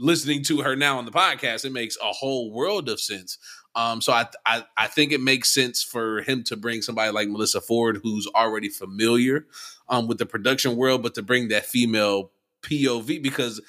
listening 0.00 0.42
to 0.44 0.62
her 0.62 0.74
now 0.74 0.98
on 0.98 1.04
the 1.04 1.12
podcast, 1.12 1.64
it 1.64 1.72
makes 1.72 1.96
a 2.02 2.12
whole 2.12 2.50
world 2.52 2.88
of 2.88 3.00
sense. 3.00 3.38
Um, 3.76 4.00
so 4.00 4.12
I, 4.12 4.26
I 4.44 4.64
I 4.76 4.86
think 4.88 5.12
it 5.12 5.20
makes 5.20 5.52
sense 5.52 5.82
for 5.82 6.22
him 6.22 6.42
to 6.44 6.56
bring 6.56 6.82
somebody 6.82 7.12
like 7.12 7.28
Melissa 7.28 7.60
Ford, 7.60 8.00
who's 8.02 8.26
already 8.34 8.68
familiar 8.68 9.46
um, 9.88 10.08
with 10.08 10.18
the 10.18 10.26
production 10.26 10.76
world, 10.76 11.02
but 11.02 11.14
to 11.14 11.22
bring 11.22 11.48
that 11.48 11.66
female 11.66 12.32
POV 12.62 13.22
because 13.22 13.60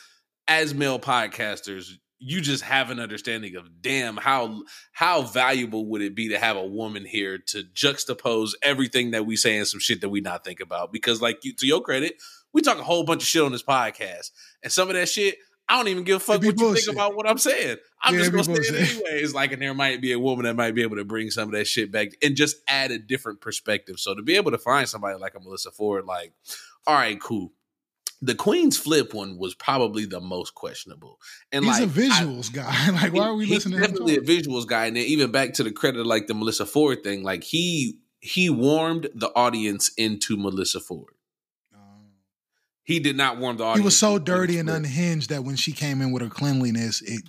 as 0.48 0.74
male 0.74 1.00
podcasters, 1.00 1.92
you 2.24 2.40
just 2.40 2.64
have 2.64 2.92
an 2.92 3.00
understanding 3.00 3.56
of 3.56 3.82
damn 3.82 4.16
how 4.16 4.62
how 4.92 5.24
valuable 5.24 5.88
would 5.88 6.02
it 6.04 6.16
be 6.16 6.30
to 6.30 6.38
have 6.38 6.56
a 6.56 6.66
woman 6.66 7.04
here 7.04 7.40
to 7.40 7.64
juxtapose 7.74 8.52
everything 8.62 9.12
that 9.12 9.26
we 9.26 9.36
say 9.36 9.58
and 9.58 9.68
some 9.68 9.80
shit 9.80 10.02
that 10.02 10.10
we 10.10 10.22
not 10.22 10.44
think 10.44 10.60
about 10.60 10.94
because 10.94 11.20
like 11.20 11.42
to 11.42 11.66
your 11.66 11.82
credit 11.82 12.22
we 12.54 12.62
talk 12.62 12.78
a 12.78 12.84
whole 12.84 13.04
bunch 13.04 13.24
of 13.24 13.28
shit 13.28 13.42
on 13.42 13.52
this 13.52 13.64
podcast 13.64 14.30
and 14.62 14.72
some 14.72 14.88
of 14.88 14.94
that 14.94 15.10
shit 15.10 15.38
i 15.72 15.78
don't 15.78 15.88
even 15.88 16.04
give 16.04 16.18
a 16.18 16.20
fuck 16.20 16.44
what 16.44 16.60
you 16.60 16.74
think 16.76 16.88
about 16.96 17.16
what 17.16 17.28
i'm 17.28 17.38
saying 17.38 17.78
i'm 18.04 18.14
Yeah, 18.14 18.20
just 18.22 18.32
gonna 18.32 18.44
say 18.44 18.52
it 18.54 18.58
bullshit. 18.78 19.06
anyways 19.08 19.34
like 19.34 19.52
and 19.54 19.62
there 19.62 19.74
might 19.74 20.02
be 20.02 20.12
a 20.12 20.20
woman 20.20 20.46
that 20.46 20.56
might 20.56 20.76
be 20.76 20.82
able 20.84 20.98
to 20.98 21.06
bring 21.06 21.32
some 21.32 21.50
of 21.50 21.54
that 21.54 21.66
shit 21.66 21.92
back 21.92 22.10
and 22.22 22.36
just 22.36 22.58
add 22.68 22.92
a 22.92 23.00
different 23.00 23.42
perspective 23.42 24.00
so 24.00 24.14
to 24.14 24.22
be 24.22 24.36
able 24.36 24.52
to 24.52 24.58
find 24.58 24.88
somebody 24.90 25.18
like 25.18 25.34
a 25.36 25.40
melissa 25.40 25.72
ford 25.72 26.06
like 26.06 26.34
all 26.86 26.96
right 26.96 27.20
cool 27.22 27.52
the 28.24 28.36
Queenzflip 28.36 29.16
one 29.16 29.40
was 29.40 29.56
probably 29.56 30.06
the 30.06 30.20
most 30.22 30.54
questionable 30.54 31.20
and 31.52 31.66
He's 31.66 31.80
like 31.80 31.90
a 31.90 31.92
I- 31.92 32.08
visuals 32.24 32.54
guy. 32.54 32.92
like, 33.02 33.14
why 33.14 33.26
are 33.26 33.34
we 33.36 33.48
listening 33.48 33.80
to 33.80 33.84
him? 33.86 33.92
definitely 33.94 34.18
a 34.18 34.22
visuals 34.22 34.68
guy, 34.68 34.86
and 34.86 34.96
then 34.96 35.06
even 35.06 35.32
back 35.32 35.54
to 35.54 35.64
the 35.64 35.72
credit 35.72 36.02
of 36.02 36.06
like 36.06 36.28
the 36.28 36.36
Melissa 36.36 36.68
Ford 36.68 37.04
thing, 37.04 37.24
like 37.24 37.44
he 37.44 37.98
he 38.20 38.48
warmed 38.52 39.10
the 39.16 39.30
audience 39.36 39.90
into 39.98 40.38
Melissa 40.38 40.80
Ford. 40.80 41.16
He 42.92 43.00
did 43.00 43.16
not 43.18 43.38
warm 43.38 43.58
the 43.58 43.64
audience. 43.64 43.80
He 43.80 43.86
was 43.86 43.98
so 43.98 44.20
dirty 44.20 44.58
and 44.58 44.70
unhinged 44.70 45.30
that 45.30 45.44
when 45.44 45.56
she 45.56 45.72
came 45.72 46.02
in 46.02 46.12
with 46.12 46.22
her 46.22 46.30
cleanliness, 46.30 47.02
it 47.02 47.22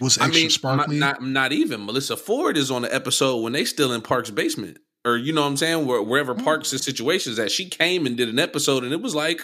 was 0.00 0.18
I 0.18 0.26
extra 0.26 0.40
mean, 0.42 0.50
sparkly. 0.50 0.98
not 0.98 1.22
not 1.22 1.52
even 1.52 1.84
Melissa 1.86 2.16
Ford 2.16 2.56
is 2.56 2.70
on 2.70 2.82
the 2.82 2.94
episode 2.94 3.38
when 3.42 3.52
they 3.52 3.64
still 3.64 3.92
in 3.92 4.00
Park's 4.02 4.30
basement, 4.30 4.78
or 5.04 5.16
you 5.16 5.32
know 5.32 5.42
what 5.42 5.48
I'm 5.48 5.56
saying, 5.56 5.86
where, 5.86 6.02
wherever 6.02 6.34
Mm. 6.34 6.42
Park's 6.44 6.70
situations 6.70 7.36
that 7.36 7.50
she 7.52 7.68
came 7.68 8.06
and 8.06 8.16
did 8.16 8.28
an 8.28 8.38
episode, 8.38 8.84
and 8.84 8.92
it 8.92 9.00
was 9.02 9.14
like. 9.14 9.40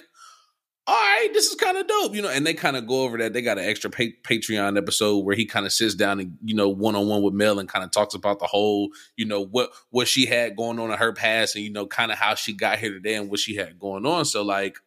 All 0.86 0.96
right, 0.96 1.28
this 1.32 1.46
is 1.46 1.54
kind 1.54 1.76
of 1.76 1.86
dope, 1.86 2.16
you 2.16 2.22
know. 2.22 2.30
And 2.30 2.44
they 2.44 2.54
kind 2.54 2.74
of 2.76 2.84
go 2.86 3.02
over 3.04 3.16
that. 3.18 3.32
They 3.32 3.42
got 3.42 3.58
an 3.58 3.64
extra 3.64 3.90
pa- 3.90 4.16
Patreon 4.24 4.76
episode 4.76 5.18
where 5.18 5.36
he 5.36 5.44
kind 5.44 5.64
of 5.64 5.72
sits 5.72 5.94
down 5.94 6.18
and 6.18 6.36
you 6.42 6.54
know 6.54 6.68
one 6.68 6.96
on 6.96 7.06
one 7.06 7.22
with 7.22 7.34
Mel 7.34 7.60
and 7.60 7.68
kind 7.68 7.84
of 7.84 7.92
talks 7.92 8.14
about 8.14 8.40
the 8.40 8.46
whole, 8.46 8.88
you 9.14 9.24
know, 9.24 9.44
what 9.44 9.70
what 9.90 10.08
she 10.08 10.26
had 10.26 10.56
going 10.56 10.80
on 10.80 10.90
in 10.90 10.96
her 10.96 11.12
past 11.12 11.54
and 11.54 11.64
you 11.64 11.70
know 11.70 11.86
kind 11.86 12.10
of 12.10 12.18
how 12.18 12.34
she 12.34 12.54
got 12.54 12.78
here 12.80 12.90
today 12.92 13.14
and 13.14 13.30
what 13.30 13.38
she 13.38 13.54
had 13.54 13.78
going 13.78 14.04
on. 14.04 14.24
So 14.24 14.42
like, 14.42 14.78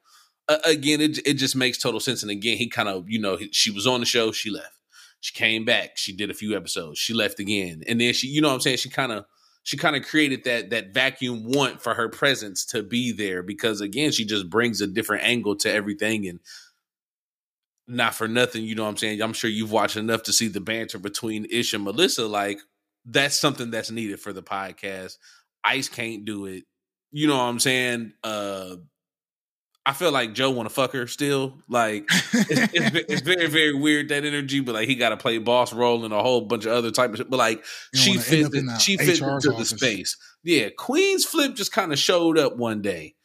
uh, 0.49 0.57
again, 0.65 1.01
it 1.01 1.19
it 1.25 1.33
just 1.35 1.55
makes 1.55 1.77
total 1.77 1.99
sense. 1.99 2.21
And 2.21 2.31
again, 2.31 2.57
he 2.57 2.67
kind 2.67 2.89
of 2.89 3.09
you 3.09 3.19
know 3.19 3.37
he, 3.37 3.49
she 3.51 3.71
was 3.71 3.87
on 3.87 3.99
the 3.99 4.05
show, 4.05 4.31
she 4.31 4.49
left, 4.49 4.77
she 5.19 5.33
came 5.33 5.65
back, 5.65 5.97
she 5.97 6.13
did 6.15 6.29
a 6.29 6.33
few 6.33 6.55
episodes, 6.55 6.99
she 6.99 7.13
left 7.13 7.39
again, 7.39 7.83
and 7.87 7.99
then 8.01 8.13
she, 8.13 8.27
you 8.27 8.41
know, 8.41 8.49
what 8.49 8.55
I'm 8.55 8.61
saying 8.61 8.77
she 8.77 8.89
kind 8.89 9.11
of 9.11 9.25
she 9.63 9.77
kind 9.77 9.95
of 9.95 10.03
created 10.03 10.43
that 10.43 10.71
that 10.71 10.93
vacuum 10.93 11.43
want 11.45 11.81
for 11.81 11.93
her 11.93 12.09
presence 12.09 12.65
to 12.67 12.83
be 12.83 13.11
there 13.11 13.41
because 13.43 13.81
again, 13.81 14.11
she 14.11 14.25
just 14.25 14.49
brings 14.49 14.81
a 14.81 14.87
different 14.87 15.23
angle 15.23 15.55
to 15.57 15.71
everything 15.71 16.27
and. 16.27 16.39
Not 17.85 18.15
for 18.15 18.29
nothing, 18.29 18.63
you 18.63 18.75
know 18.75 18.83
what 18.83 18.89
I'm 18.89 18.97
saying? 18.97 19.21
I'm 19.21 19.33
sure 19.33 19.49
you've 19.49 19.71
watched 19.73 19.97
enough 19.97 20.23
to 20.23 20.33
see 20.33 20.47
the 20.47 20.61
banter 20.61 20.97
between 20.97 21.45
Ish 21.51 21.73
and 21.73 21.83
Melissa. 21.83 22.25
Like, 22.25 22.59
that's 23.05 23.37
something 23.37 23.71
that's 23.71 23.91
needed 23.91 24.21
for 24.21 24.31
the 24.31 24.41
podcast. 24.41 25.17
Ice 25.65 25.89
can't 25.89 26.23
do 26.23 26.45
it. 26.45 26.63
You 27.11 27.27
know 27.27 27.35
what 27.37 27.43
I'm 27.43 27.59
saying? 27.59 28.13
Uh 28.23 28.77
I 29.85 29.91
feel 29.91 30.11
like 30.11 30.33
Joe 30.33 30.51
want 30.51 30.69
to 30.69 30.73
fuck 30.73 30.93
her 30.93 31.07
still. 31.07 31.55
Like 31.67 32.05
it's, 32.09 32.73
it's, 32.73 32.95
it's 33.09 33.21
very 33.21 33.47
very 33.47 33.73
weird 33.73 34.09
that 34.09 34.23
energy, 34.23 34.61
but 34.61 34.75
like 34.75 34.87
he 34.87 34.95
got 34.95 35.09
to 35.09 35.17
play 35.17 35.37
boss 35.39 35.73
role 35.73 36.05
and 36.05 36.13
a 36.13 36.21
whole 36.21 36.41
bunch 36.41 36.65
of 36.65 36.71
other 36.71 36.89
type 36.91 37.11
of 37.11 37.17
shit. 37.17 37.29
But 37.29 37.37
like 37.37 37.65
she 37.93 38.17
fits 38.17 38.55
in 38.55 38.67
the 38.67 38.77
she 38.79 38.97
fits 38.97 39.19
into 39.19 39.51
the 39.57 39.65
space. 39.65 40.15
Yeah, 40.43 40.69
Queenzflip 40.69 41.55
just 41.55 41.73
kind 41.73 41.91
of 41.91 41.99
showed 41.99 42.37
up 42.37 42.55
one 42.55 42.81
day. 42.81 43.15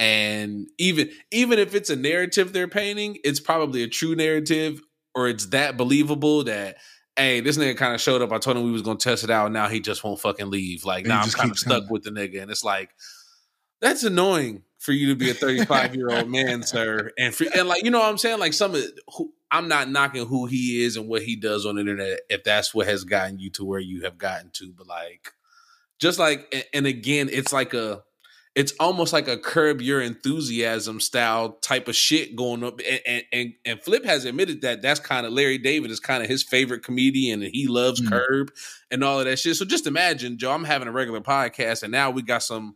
And 0.00 0.66
even 0.78 1.10
even 1.30 1.58
if 1.58 1.74
it's 1.74 1.90
a 1.90 1.96
narrative 1.96 2.52
they're 2.52 2.68
painting, 2.68 3.18
it's 3.22 3.40
probably 3.40 3.82
a 3.84 3.88
true 3.88 4.16
narrative 4.16 4.80
or 5.14 5.28
it's 5.28 5.46
that 5.46 5.76
believable 5.76 6.44
that 6.44 6.76
hey, 7.16 7.40
this 7.40 7.58
nigga 7.58 7.76
kind 7.76 7.94
of 7.94 8.00
showed 8.00 8.22
up. 8.22 8.32
I 8.32 8.38
told 8.38 8.56
him 8.56 8.64
we 8.64 8.72
was 8.72 8.82
gonna 8.82 8.98
test 8.98 9.24
it 9.24 9.30
out. 9.30 9.52
Now 9.52 9.68
he 9.68 9.80
just 9.80 10.02
won't 10.02 10.20
fucking 10.20 10.50
leave. 10.50 10.84
Like 10.84 11.00
And 11.00 11.08
now 11.08 11.20
I'm 11.22 11.30
kind 11.30 11.50
of 11.50 11.58
stuck 11.58 11.82
coming. 11.82 11.92
with 11.92 12.02
the 12.04 12.10
nigga, 12.10 12.42
and 12.42 12.50
it's 12.50 12.64
like 12.64 12.90
that's 13.80 14.02
annoying 14.02 14.62
for 14.78 14.92
you 14.92 15.08
to 15.08 15.14
be 15.16 15.30
a 15.30 15.34
35 15.34 15.94
year 15.94 16.10
old 16.10 16.28
man, 16.28 16.62
sir. 16.62 17.10
And 17.18 17.34
for, 17.34 17.46
and 17.54 17.68
like 17.68 17.84
you 17.84 17.90
know 17.90 17.98
what 18.00 18.08
I'm 18.08 18.18
saying, 18.18 18.38
like 18.38 18.52
some 18.52 18.74
of 18.74 18.82
who 19.16 19.32
I'm 19.50 19.68
not 19.68 19.88
knocking 19.90 20.26
who 20.26 20.46
he 20.46 20.82
is 20.84 20.96
and 20.96 21.08
what 21.08 21.22
he 21.22 21.34
does 21.36 21.64
on 21.66 21.76
the 21.76 21.80
internet 21.80 22.20
if 22.28 22.44
that's 22.44 22.74
what 22.74 22.86
has 22.86 23.04
gotten 23.04 23.38
you 23.38 23.50
to 23.50 23.64
where 23.64 23.80
you 23.80 24.02
have 24.02 24.18
gotten 24.18 24.50
to, 24.54 24.72
but 24.76 24.86
like 24.86 25.32
just 25.98 26.18
like 26.18 26.66
and- 26.72 26.86
again, 26.86 27.28
it's 27.32 27.52
like 27.52 27.74
a 27.74 28.02
it's 28.54 28.72
almost 28.80 29.12
like 29.12 29.28
a 29.28 29.36
curb 29.38 29.80
your 29.80 30.00
enthusiasm 30.00 30.98
style 31.00 31.52
type 31.60 31.86
of 31.86 31.94
shit 31.94 32.34
going 32.34 32.64
up 32.64 32.80
and 33.06 33.22
and, 33.32 33.52
and, 33.64 33.82
flip 33.82 34.04
has 34.04 34.24
admitted 34.24 34.62
that 34.62 34.82
that's 34.82 34.98
kind 35.00 35.26
of 35.26 35.32
larry 35.32 35.58
david 35.58 35.90
is 35.90 36.00
kind 36.00 36.22
of 36.24 36.28
his 36.28 36.42
favorite 36.42 36.82
comedian 36.82 37.42
and 37.42 37.52
he 37.54 37.68
loves 37.68 38.00
Mm. 38.00 38.08
curb 38.08 38.50
and 38.90 39.04
all 39.04 39.20
of 39.20 39.26
that 39.26 39.38
shit 39.38 39.54
so 39.54 39.64
just 39.64 39.86
imagine 39.86 40.38
joe 40.38 40.50
i'm 40.50 40.64
having 40.64 40.88
a 40.88 40.92
regular 40.92 41.20
podcast 41.20 41.82
and 41.84 41.92
now 41.92 42.10
we 42.10 42.22
got 42.22 42.42
some 42.42 42.74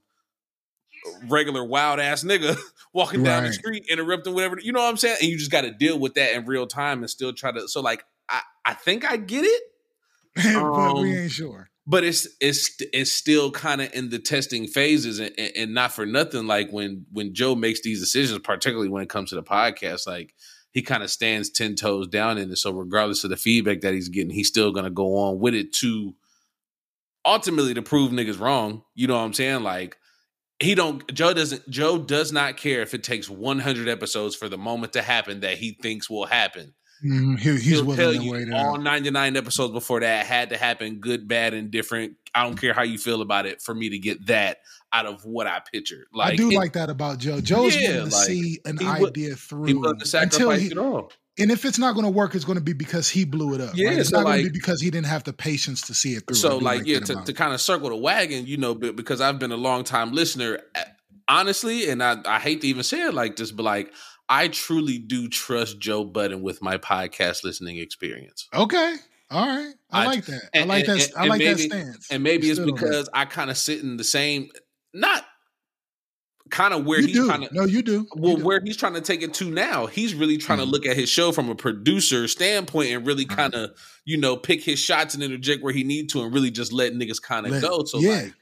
regular 1.28 1.64
wild 1.64 2.00
ass 2.00 2.24
nigga 2.24 2.56
walking 2.92 3.22
down 3.22 3.44
the 3.44 3.52
street 3.52 3.84
interrupting 3.88 4.34
whatever 4.34 4.58
you 4.60 4.72
know 4.72 4.80
what 4.80 4.88
i'm 4.88 4.96
saying? 4.96 5.16
And 5.20 5.30
you 5.30 5.38
just 5.38 5.50
got 5.50 5.62
to 5.62 5.70
deal 5.70 5.98
with 5.98 6.14
that 6.14 6.34
in 6.34 6.44
real 6.46 6.66
time 6.66 7.00
and 7.00 7.10
still 7.10 7.32
try 7.32 7.52
to 7.52 7.68
so 7.68 7.80
like 7.80 8.04
i 8.28 8.40
i 8.64 8.74
think 8.74 9.04
i 9.10 9.16
get 9.16 9.44
it 9.44 9.62
but 10.36 10.94
we 10.96 11.10
Um, 11.12 11.16
ain't 11.18 11.30
sure. 11.30 11.68
but 11.86 12.04
it's 12.04 12.26
it's 12.40 12.76
it's 12.92 13.12
still 13.12 13.50
kind 13.50 13.80
of 13.82 13.92
in 13.94 14.08
the 14.10 14.18
testing 14.18 14.66
phases 14.66 15.18
and, 15.18 15.32
and, 15.38 15.52
and 15.56 15.74
not 15.74 15.92
for 15.92 16.06
nothing 16.06 16.46
like 16.46 16.70
when 16.70 17.06
when 17.12 17.34
joe 17.34 17.54
makes 17.54 17.80
these 17.82 18.00
decisions 18.00 18.38
particularly 18.40 18.88
when 18.88 19.02
it 19.02 19.08
comes 19.08 19.30
to 19.30 19.34
the 19.36 19.42
podcast 19.42 20.06
like 20.06 20.34
he 20.74 20.80
kind 20.80 21.02
of 21.02 21.10
stands 21.10 21.50
10 21.50 21.74
toes 21.74 22.08
down 22.08 22.38
in 22.38 22.50
it. 22.50 22.56
So 22.56 22.70
regardless 22.70 23.24
of 23.24 23.30
the 23.30 23.36
feedback 23.36 23.82
that 23.82 23.92
he's 23.92 24.08
getting 24.08 24.30
he's 24.32 24.48
still 24.48 24.72
going 24.72 24.84
to 24.86 24.90
go 24.90 25.18
on 25.18 25.38
with 25.38 25.54
it 25.54 25.72
to 25.74 26.14
ultimately 27.24 27.74
to 27.74 27.82
prove 27.82 28.10
niggas 28.10 28.40
wrong 28.40 28.82
you 28.94 29.06
know 29.06 29.16
what 29.16 29.22
i'm 29.24 29.32
saying? 29.32 29.62
Like 29.62 29.96
he 30.62 30.74
don't 30.74 31.12
joe 31.14 31.32
doesn't 31.34 31.68
joe 31.68 31.98
does 31.98 32.32
not 32.32 32.56
care 32.56 32.82
if 32.82 32.94
it 32.94 33.02
takes 33.02 33.28
100 33.28 33.88
episodes 33.88 34.34
for 34.34 34.48
the 34.48 34.58
moment 34.58 34.92
to 34.94 35.02
happen 35.02 35.40
that 35.40 35.58
he 35.58 35.72
thinks 35.82 36.08
will 36.08 36.26
happen 36.26 36.72
Mhm, 37.04 37.36
he- 37.36 37.50
he's 37.54 37.64
He'll 37.64 37.84
tell 37.96 37.96
willing 37.96 38.18
to 38.20 38.24
you 38.24 38.32
wait 38.32 38.48
it 38.48 38.54
all 38.54 38.78
99 38.78 39.36
episodes 39.36 39.72
before 39.72 39.98
that 40.00 40.24
had 40.24 40.50
to 40.50 40.56
happen, 40.56 41.00
good, 41.00 41.26
bad, 41.26 41.52
and 41.52 41.68
different. 41.68 42.14
I 42.32 42.44
don't 42.44 42.54
care 42.54 42.72
how 42.72 42.82
you 42.82 42.96
feel 42.96 43.22
about 43.22 43.44
it 43.44 43.60
for 43.60 43.74
me 43.74 43.88
to 43.88 43.98
get 43.98 44.24
that 44.28 44.58
out 44.92 45.06
of 45.06 45.24
what 45.24 45.48
I 45.48 45.60
pictured. 45.72 46.04
Like 46.14 46.34
I 46.34 46.36
do 46.36 46.52
it- 46.52 46.54
like 46.54 46.74
that 46.74 46.90
about 46.90 47.18
Joe. 47.18 47.40
Joe's 47.40 47.74
Yeah, 47.74 47.88
willing 47.96 48.10
to 48.10 48.16
like, 48.16 48.26
see 48.28 48.60
an 48.64 48.78
he 48.78 48.84
would- 48.86 49.08
idea 49.10 49.30
he 49.30 49.34
through 49.34 49.66
to 49.82 50.18
until 50.20 50.50
he, 50.50 50.66
it 50.68 50.78
all. 50.78 51.10
And 51.38 51.50
if 51.50 51.64
it's 51.64 51.78
not 51.78 51.94
going 51.94 52.04
to 52.04 52.10
work, 52.10 52.34
it's 52.34 52.44
going 52.44 52.58
to 52.58 52.64
be 52.64 52.72
because 52.72 53.08
he 53.08 53.24
blew 53.24 53.54
it 53.54 53.60
up. 53.60 53.72
Yeah, 53.74 53.88
right? 53.90 53.98
it's 53.98 54.10
so, 54.10 54.18
not 54.18 54.24
going 54.24 54.38
to 54.38 54.50
be 54.50 54.58
because 54.58 54.80
he 54.80 54.90
didn't 54.90 55.06
have 55.06 55.24
the 55.24 55.32
patience 55.32 55.80
to 55.82 55.94
see 55.94 56.14
it 56.14 56.24
through. 56.26 56.36
So, 56.36 56.58
like, 56.58 56.86
yeah, 56.86 57.00
to, 57.00 57.14
to 57.24 57.32
kind 57.32 57.54
of 57.54 57.60
circle 57.60 57.88
the 57.88 57.96
wagon, 57.96 58.46
you 58.46 58.56
know, 58.58 58.74
because 58.74 59.20
I've 59.20 59.38
been 59.38 59.52
a 59.52 59.56
long 59.56 59.84
time 59.84 60.12
listener, 60.12 60.60
uh, 60.74 60.82
honestly, 61.28 61.88
and 61.88 62.02
I, 62.02 62.16
I 62.26 62.38
hate 62.38 62.60
to 62.62 62.66
even 62.66 62.82
say 62.82 63.02
it 63.06 63.14
like 63.14 63.36
this, 63.36 63.50
but 63.50 63.62
like, 63.62 63.92
I 64.28 64.48
truly 64.48 64.98
do 64.98 65.28
trust 65.28 65.78
Joe 65.78 66.04
Budden 66.04 66.42
with 66.42 66.62
my 66.62 66.78
podcast 66.78 67.44
listening 67.44 67.78
experience. 67.78 68.48
okay, 68.54 68.96
all 69.30 69.46
right, 69.46 69.74
I, 69.90 70.02
I- 70.02 70.06
like 70.06 70.26
that. 70.26 70.42
and- 70.52 70.64
I 70.70 70.74
like 70.74 70.88
and- 70.88 71.00
that. 71.00 71.08
and- 71.12 71.18
I 71.18 71.26
like 71.26 71.38
maybe- 71.38 71.68
that 71.68 71.70
stance. 71.70 72.10
And 72.10 72.22
maybe 72.22 72.48
it's 72.50 72.58
stood 72.58 72.68
on 72.70 72.74
that. 72.76 72.80
because 72.82 73.08
I 73.14 73.24
kind 73.24 73.50
of 73.50 73.56
sit 73.56 73.80
in 73.80 73.96
the 73.96 74.04
same, 74.04 74.50
not 74.92 75.24
kind 76.52 76.72
of 76.72 76.84
where 76.84 77.00
you 77.00 77.06
he's 77.08 77.16
do. 77.16 77.28
kind 77.28 77.42
of 77.42 77.52
no, 77.52 77.64
you 77.64 77.82
do. 77.82 77.92
You 77.92 78.08
well 78.14 78.36
do. 78.36 78.44
where 78.44 78.60
he's 78.64 78.76
trying 78.76 78.94
to 78.94 79.00
take 79.00 79.22
it 79.22 79.34
to 79.34 79.50
now 79.50 79.86
he's 79.86 80.14
really 80.14 80.36
trying 80.38 80.60
Mhm. 80.60 80.64
to 80.66 80.68
look 80.68 80.86
at 80.86 80.96
his 80.96 81.08
show 81.08 81.32
from 81.32 81.48
a 81.48 81.56
producer 81.56 82.28
standpoint 82.28 82.90
and 82.92 83.04
really 83.06 83.24
kind 83.24 83.54
of 83.54 83.70
you 84.04 84.18
know 84.18 84.36
pick 84.36 84.62
his 84.62 84.78
shots 84.78 85.14
and 85.14 85.22
interject 85.24 85.62
where 85.64 85.72
he 85.72 85.82
need 85.82 86.10
to 86.10 86.22
and 86.22 86.32
really 86.32 86.50
just 86.52 86.72
let 86.72 86.92
niggas 86.92 87.20
kind 87.20 87.46
of 87.46 87.60
go 87.60 87.82
so 87.84 87.98
yeah. 87.98 88.10
like 88.10 88.34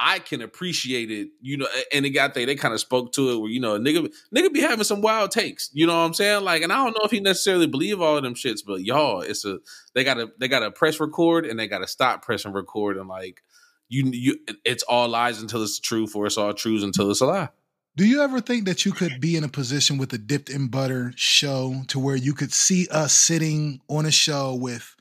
I 0.00 0.20
can 0.20 0.42
appreciate 0.42 1.10
it, 1.10 1.30
you 1.40 1.56
know, 1.56 1.66
and 1.92 2.06
it 2.06 2.10
got 2.10 2.32
there. 2.32 2.46
They 2.46 2.54
kind 2.54 2.72
of 2.72 2.78
spoke 2.78 3.12
to 3.14 3.30
it 3.30 3.38
where 3.40 3.50
you 3.50 3.58
know, 3.58 3.74
a 3.74 3.80
nigga, 3.80 4.08
nigga 4.32 4.52
be 4.52 4.60
having 4.60 4.84
some 4.84 5.00
wild 5.00 5.32
takes, 5.32 5.70
you 5.72 5.88
know 5.88 5.92
what 5.92 6.06
I'm 6.06 6.14
saying? 6.14 6.44
Like, 6.44 6.62
and 6.62 6.72
I 6.72 6.76
don't 6.84 6.92
know 6.92 7.04
if 7.04 7.10
he 7.10 7.18
necessarily 7.18 7.66
believe 7.66 8.00
all 8.00 8.16
of 8.16 8.22
them 8.22 8.34
shits, 8.36 8.60
but 8.64 8.84
y'all, 8.84 9.22
it's 9.22 9.44
a 9.44 9.58
they 9.96 10.04
gotta 10.04 10.28
they 10.38 10.46
gotta 10.46 10.70
press 10.70 11.00
record 11.00 11.46
and 11.46 11.58
they 11.58 11.66
gotta 11.66 11.88
stop 11.88 12.22
pressing 12.24 12.52
record 12.52 12.96
and 12.96 13.08
like 13.08 13.42
you 13.88 14.10
you, 14.12 14.38
it's 14.64 14.82
all 14.84 15.08
lies 15.08 15.40
until 15.40 15.62
it's 15.62 15.78
the 15.78 15.82
truth 15.82 16.14
or 16.14 16.26
it's 16.26 16.38
all 16.38 16.52
truths 16.54 16.84
until 16.84 17.10
it's 17.10 17.20
a 17.20 17.26
lie. 17.26 17.48
Do 17.96 18.04
you 18.04 18.22
ever 18.22 18.40
think 18.40 18.64
that 18.66 18.84
you 18.84 18.92
could 18.92 19.20
be 19.20 19.34
in 19.36 19.42
a 19.42 19.48
position 19.48 19.98
with 19.98 20.12
a 20.12 20.18
dipped 20.18 20.50
in 20.50 20.68
butter 20.68 21.12
show 21.16 21.82
to 21.88 21.98
where 21.98 22.14
you 22.16 22.32
could 22.32 22.52
see 22.52 22.86
us 22.90 23.12
sitting 23.12 23.80
on 23.88 24.06
a 24.06 24.12
show 24.12 24.54
with 24.54 24.94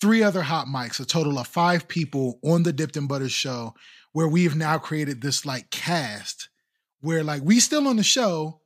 three 0.00 0.22
other 0.22 0.40
hot 0.42 0.66
mics, 0.66 0.98
a 1.00 1.04
total 1.04 1.38
of 1.38 1.46
five 1.46 1.86
people 1.86 2.38
on 2.42 2.62
the 2.62 2.72
dipped 2.72 2.96
in 2.96 3.06
butter 3.06 3.28
show, 3.28 3.74
where 4.12 4.26
we've 4.28 4.56
now 4.56 4.78
created 4.78 5.20
this 5.20 5.44
like 5.44 5.70
cast 5.70 6.48
where 7.02 7.24
like 7.24 7.42
we 7.42 7.60
still 7.60 7.88
on 7.88 7.96
the 7.96 8.02
show, 8.02 8.60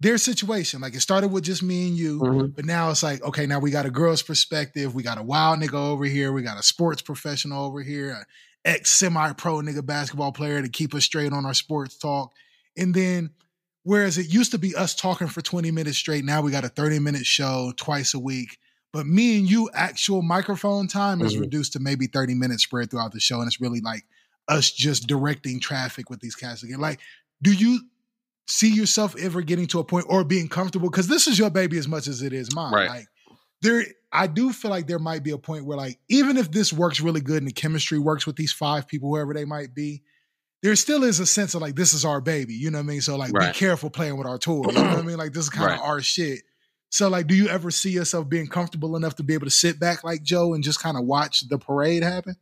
their 0.00 0.18
situation. 0.18 0.80
Like 0.80 0.94
it 0.94 1.00
started 1.00 1.28
with 1.28 1.44
just 1.44 1.62
me 1.62 1.88
and 1.88 1.96
you, 1.96 2.20
Mhm. 2.20 2.54
but 2.54 2.64
now 2.64 2.90
it's 2.90 3.02
like, 3.02 3.22
okay, 3.22 3.46
now 3.46 3.58
we 3.60 3.70
got 3.70 3.86
a 3.86 3.90
girl's 3.90 4.22
perspective. 4.22 4.94
We 4.94 5.02
got 5.02 5.18
a 5.18 5.22
wild 5.22 5.60
nigga 5.60 5.74
over 5.74 6.04
here. 6.04 6.32
We 6.32 6.42
got 6.42 6.58
a 6.58 6.62
sports 6.62 7.00
professional 7.02 7.64
over 7.64 7.82
here, 7.82 8.10
a 8.12 8.26
ex 8.66 8.90
semi 8.90 9.32
pro 9.32 9.56
nigga 9.60 9.84
basketball 9.84 10.32
player 10.32 10.60
to 10.60 10.68
keep 10.68 10.94
us 10.94 11.04
straight 11.04 11.32
on 11.32 11.46
our 11.46 11.54
sports 11.54 11.96
talk. 11.96 12.32
And 12.76 12.94
then, 12.94 13.30
whereas 13.84 14.18
it 14.18 14.26
used 14.26 14.50
to 14.50 14.58
be 14.58 14.74
us 14.74 14.94
talking 14.94 15.28
for 15.28 15.40
20 15.40 15.70
minutes 15.70 15.96
straight, 15.96 16.24
now 16.24 16.42
we 16.42 16.50
got 16.50 16.64
a 16.64 16.68
30 16.68 16.98
minute 16.98 17.24
show 17.24 17.72
twice 17.76 18.12
a 18.12 18.18
week. 18.18 18.58
But 18.92 19.06
me 19.06 19.38
and 19.38 19.50
you, 19.50 19.70
actual 19.74 20.22
microphone 20.22 20.88
time 20.88 21.20
is 21.22 21.34
Mhm. 21.36 21.40
reduced 21.40 21.72
to 21.74 21.80
maybe 21.80 22.06
30 22.06 22.34
minutes 22.34 22.64
spread 22.64 22.90
throughout 22.90 23.12
the 23.12 23.20
show. 23.20 23.40
And 23.40 23.46
it's 23.46 23.60
really 23.60 23.80
like 23.80 24.04
us 24.48 24.70
just 24.70 25.06
directing 25.06 25.60
traffic 25.60 26.08
with 26.10 26.20
these 26.20 26.34
cats 26.34 26.62
again. 26.62 26.80
Like, 26.80 27.00
do 27.42 27.52
you 27.52 27.80
see 28.48 28.72
yourself 28.72 29.14
ever 29.16 29.42
getting 29.42 29.66
to 29.68 29.80
a 29.80 29.84
point 29.84 30.06
or 30.08 30.24
being 30.24 30.48
comfortable? 30.48 30.88
Because 30.88 31.08
this 31.08 31.26
is 31.26 31.38
your 31.38 31.50
baby 31.50 31.78
as 31.78 31.88
much 31.88 32.06
as 32.06 32.22
it 32.22 32.32
is 32.32 32.54
mine. 32.54 32.72
Right. 32.72 32.88
Like, 32.88 33.06
there, 33.60 33.84
I 34.16 34.26
do 34.26 34.52
feel 34.52 34.70
like 34.70 34.86
there 34.86 34.98
might 34.98 35.22
be 35.22 35.30
a 35.32 35.38
point 35.38 35.66
where, 35.66 35.76
like, 35.76 35.98
even 36.08 36.36
if 36.36 36.50
this 36.50 36.72
works 36.72 37.00
really 37.00 37.20
good 37.20 37.38
and 37.38 37.46
the 37.48 37.52
chemistry 37.52 37.98
works 37.98 38.26
with 38.26 38.36
these 38.36 38.52
five 38.52 38.88
people, 38.88 39.10
whoever 39.10 39.34
they 39.34 39.44
might 39.44 39.74
be, 39.74 40.02
there 40.62 40.74
still 40.74 41.04
is 41.04 41.20
a 41.20 41.26
sense 41.26 41.54
of 41.54 41.60
like 41.60 41.76
this 41.76 41.92
is 41.92 42.04
our 42.04 42.20
baby. 42.20 42.54
You 42.54 42.70
know 42.70 42.78
what 42.78 42.84
I 42.84 42.86
mean? 42.86 43.00
So 43.02 43.16
like, 43.16 43.32
Right. 43.32 43.52
be 43.52 43.58
careful 43.58 43.90
playing 43.90 44.16
with 44.16 44.26
our 44.26 44.38
toys. 44.38 44.74
You 44.74 44.88
know 44.88 44.96
what 44.96 45.04
I 45.04 45.06
mean? 45.06 45.18
Like, 45.18 45.32
this 45.32 45.44
is 45.44 45.50
kind 45.50 45.64
of 45.66 45.78
Right. 45.78 45.86
our 45.86 46.00
shit. 46.00 46.40
So 46.90 47.08
like, 47.08 47.26
do 47.26 47.34
you 47.34 47.48
ever 47.48 47.70
see 47.70 47.90
yourself 47.90 48.28
being 48.28 48.46
comfortable 48.46 48.96
enough 48.96 49.16
to 49.16 49.22
be 49.22 49.34
able 49.34 49.46
to 49.46 49.50
sit 49.50 49.78
back 49.78 50.02
like 50.02 50.22
Joe 50.22 50.54
and 50.54 50.64
just 50.64 50.80
kind 50.80 50.96
of 50.96 51.04
watch 51.04 51.46
the 51.48 51.58
parade 51.58 52.02
happen? 52.02 52.36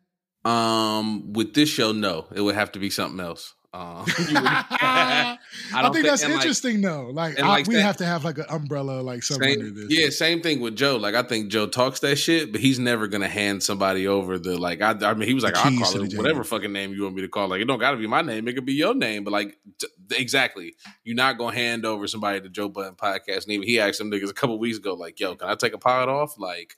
Um, 0.44 1.32
with 1.32 1.54
this 1.54 1.68
show, 1.68 1.92
no, 1.92 2.26
it 2.34 2.42
would 2.42 2.54
have 2.54 2.70
to 2.72 2.78
be 2.78 2.90
something 2.90 3.18
else. 3.20 3.54
Um, 3.74 4.06
you 4.28 4.34
would- 4.34 4.44
I, 5.74 5.82
don't 5.82 5.92
think 5.92 6.06
that's 6.06 6.22
and, 6.22 6.32
like, 6.32 6.42
interesting 6.42 6.80
though. 6.80 7.10
Like, 7.12 7.40
I- 7.40 7.48
like, 7.48 7.66
we 7.66 7.74
that- 7.74 7.82
have 7.82 7.96
to 7.96 8.06
have 8.06 8.24
like 8.24 8.38
an 8.38 8.44
umbrella, 8.48 9.00
like 9.00 9.24
something 9.24 9.50
under 9.50 9.64
Same, 9.66 9.74
this. 9.74 9.98
yeah, 9.98 10.10
same 10.10 10.42
thing 10.42 10.60
with 10.60 10.76
Joe. 10.76 10.96
Like 10.96 11.16
I 11.16 11.24
think 11.24 11.48
Joe 11.50 11.66
talks 11.66 11.98
that 12.00 12.14
shit, 12.16 12.52
but 12.52 12.60
he's 12.60 12.78
never 12.78 13.08
gonna 13.08 13.28
hand 13.28 13.64
somebody 13.64 14.06
over 14.06 14.38
the 14.38 14.56
like. 14.56 14.80
I, 14.80 14.92
I 14.92 15.14
mean, 15.14 15.26
he 15.26 15.34
was 15.34 15.42
like, 15.42 15.56
"I'll 15.56 15.76
call 15.76 15.90
to 15.92 16.02
it 16.04 16.08
jail. 16.10 16.18
whatever 16.22 16.44
fucking 16.44 16.72
name 16.72 16.92
you 16.92 17.02
want 17.02 17.16
me 17.16 17.22
to 17.22 17.28
call. 17.28 17.48
Like 17.48 17.60
it 17.60 17.64
don't 17.64 17.80
got 17.80 17.90
to 17.90 17.96
be 17.96 18.06
my 18.06 18.22
name. 18.22 18.46
It 18.46 18.52
could 18.54 18.64
be 18.64 18.74
your 18.74 18.94
name, 18.94 19.24
but 19.24 19.32
like 19.32 19.56
t- 19.80 19.88
exactly, 20.12 20.76
you're 21.02 21.16
not 21.16 21.36
gonna 21.36 21.56
hand 21.56 21.84
over 21.84 22.06
somebody 22.06 22.40
to 22.40 22.48
Joe 22.48 22.68
Budden 22.68 22.94
podcast. 22.94 23.42
And 23.44 23.50
even 23.54 23.66
he 23.66 23.80
asked 23.80 23.98
some 23.98 24.10
niggas 24.10 24.30
a 24.30 24.34
couple 24.34 24.56
weeks 24.60 24.78
ago, 24.78 24.94
like, 24.94 25.18
"Yo, 25.18 25.34
can 25.34 25.48
I 25.48 25.56
take 25.56 25.72
a 25.72 25.78
pod 25.78 26.08
off?" 26.08 26.38
Like, 26.38 26.76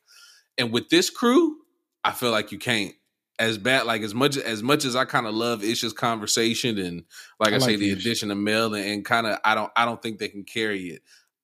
and 0.56 0.72
with 0.72 0.88
this 0.88 1.10
crew, 1.10 1.56
I 2.02 2.12
feel 2.12 2.30
like 2.30 2.52
you 2.52 2.58
can't. 2.58 2.94
As 3.38 3.58
bad, 3.58 3.84
like 3.84 4.00
as 4.02 4.14
much 4.14 4.38
as 4.38 4.62
much 4.62 4.84
as 4.86 4.96
I 4.96 5.04
kind 5.04 5.26
of 5.26 5.34
love 5.34 5.62
Ish's 5.62 5.92
conversation 5.92 6.78
and 6.78 7.04
like 7.38 7.52
I, 7.52 7.56
I 7.56 7.58
say, 7.58 7.72
like 7.72 7.80
the 7.80 7.90
Ish. 7.90 8.00
addition 8.00 8.30
of 8.30 8.38
Mel 8.38 8.74
and, 8.74 8.84
and 8.86 9.04
kind 9.04 9.26
of 9.26 9.38
I 9.44 9.54
don't 9.54 9.70
I 9.76 9.84
don't 9.84 10.00
think 10.00 10.18
they 10.18 10.28
can 10.28 10.44
carry 10.44 10.84
it. 10.88 11.02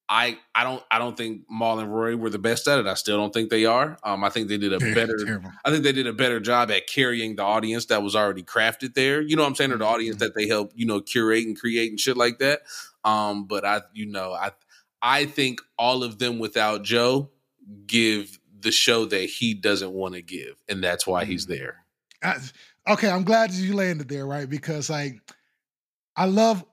I 0.08 0.38
I 0.54 0.64
don't 0.64 0.82
I 0.90 0.98
don't 0.98 1.16
think 1.16 1.42
Mal 1.50 1.78
and 1.80 1.92
Rory 1.94 2.14
were 2.14 2.30
the 2.30 2.38
best 2.38 2.66
at 2.66 2.78
it. 2.78 2.86
I 2.86 2.94
still 2.94 3.18
don't 3.18 3.32
think 3.32 3.50
they 3.50 3.66
are. 3.66 3.98
Um, 4.04 4.24
I 4.24 4.30
think 4.30 4.48
they 4.48 4.56
did 4.58 4.72
a 4.72 4.78
better. 4.78 5.16
terrible. 5.24 5.52
I 5.64 5.70
think 5.70 5.84
they 5.84 5.92
did 5.92 6.06
a 6.06 6.12
better 6.14 6.40
job 6.40 6.70
at 6.70 6.86
carrying 6.86 7.36
the 7.36 7.42
audience 7.42 7.86
that 7.86 8.02
was 8.02 8.16
already 8.16 8.42
crafted 8.42 8.94
there. 8.94 9.20
You 9.20 9.36
know 9.36 9.42
what 9.42 9.48
I'm 9.48 9.54
saying, 9.54 9.72
or 9.72 9.76
the 9.78 9.84
audience 9.86 10.16
Mm-hmm. 10.16 10.24
that 10.24 10.34
they 10.34 10.46
help 10.48 10.72
you 10.74 10.86
know 10.86 11.00
curate 11.02 11.46
and 11.46 11.58
create 11.58 11.90
and 11.90 12.00
shit 12.00 12.16
like 12.16 12.38
that. 12.38 12.60
Um, 13.04 13.44
but 13.46 13.64
I 13.66 13.82
you 13.92 14.06
know 14.06 14.32
I 14.32 14.52
I 15.02 15.26
think 15.26 15.60
all 15.78 16.04
of 16.04 16.18
them 16.18 16.38
without 16.38 16.84
Joe 16.84 17.30
give 17.86 18.38
the 18.60 18.72
show 18.72 19.04
that 19.06 19.24
he 19.24 19.54
doesn't 19.54 19.92
want 19.92 20.14
to 20.14 20.22
give, 20.22 20.56
and 20.68 20.82
that's 20.82 21.06
why 21.06 21.24
he's 21.24 21.44
Mm-hmm. 21.46 21.52
there. 21.54 21.81
I, 22.22 22.36
okay, 22.92 23.08
I'm 23.10 23.24
glad 23.24 23.52
you 23.52 23.74
landed 23.74 24.08
there, 24.08 24.26
right? 24.26 24.48
Because 24.48 24.90
like, 24.90 25.20
I 26.16 26.26
love 26.26 26.64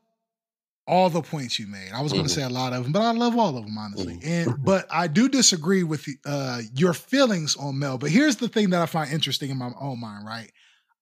all 0.88 1.10
the 1.10 1.22
points 1.22 1.60
you 1.60 1.68
made. 1.68 1.92
I 1.94 2.02
was 2.02 2.12
going 2.12 2.26
to 2.26 2.30
say 2.30 2.42
a 2.42 2.50
lot 2.50 2.74
of 2.74 2.84
them, 2.84 2.92
but 2.92 3.04
I 3.04 3.12
love 3.12 3.38
all 3.38 3.56
of 3.58 3.66
them 3.66 3.78
honestly. 3.78 4.16
Mhm. 4.16 4.26
And 4.26 4.56
but 4.64 4.88
I 4.92 5.08
do 5.08 5.30
disagree 5.30 5.84
with 5.84 6.08
uh, 6.26 6.62
your 6.74 6.94
feelings 6.94 7.56
on 7.56 7.78
Mel. 7.78 7.98
But 7.98 8.10
here's 8.10 8.38
the 8.38 8.48
thing 8.48 8.72
that 8.72 8.82
I 8.82 8.86
find 8.88 9.12
interesting 9.12 9.52
in 9.52 9.58
my 9.58 9.72
own 9.80 10.00
mind, 10.00 10.26
right? 10.26 10.52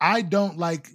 I 0.02 0.22
don't 0.24 0.58
like 0.58 0.90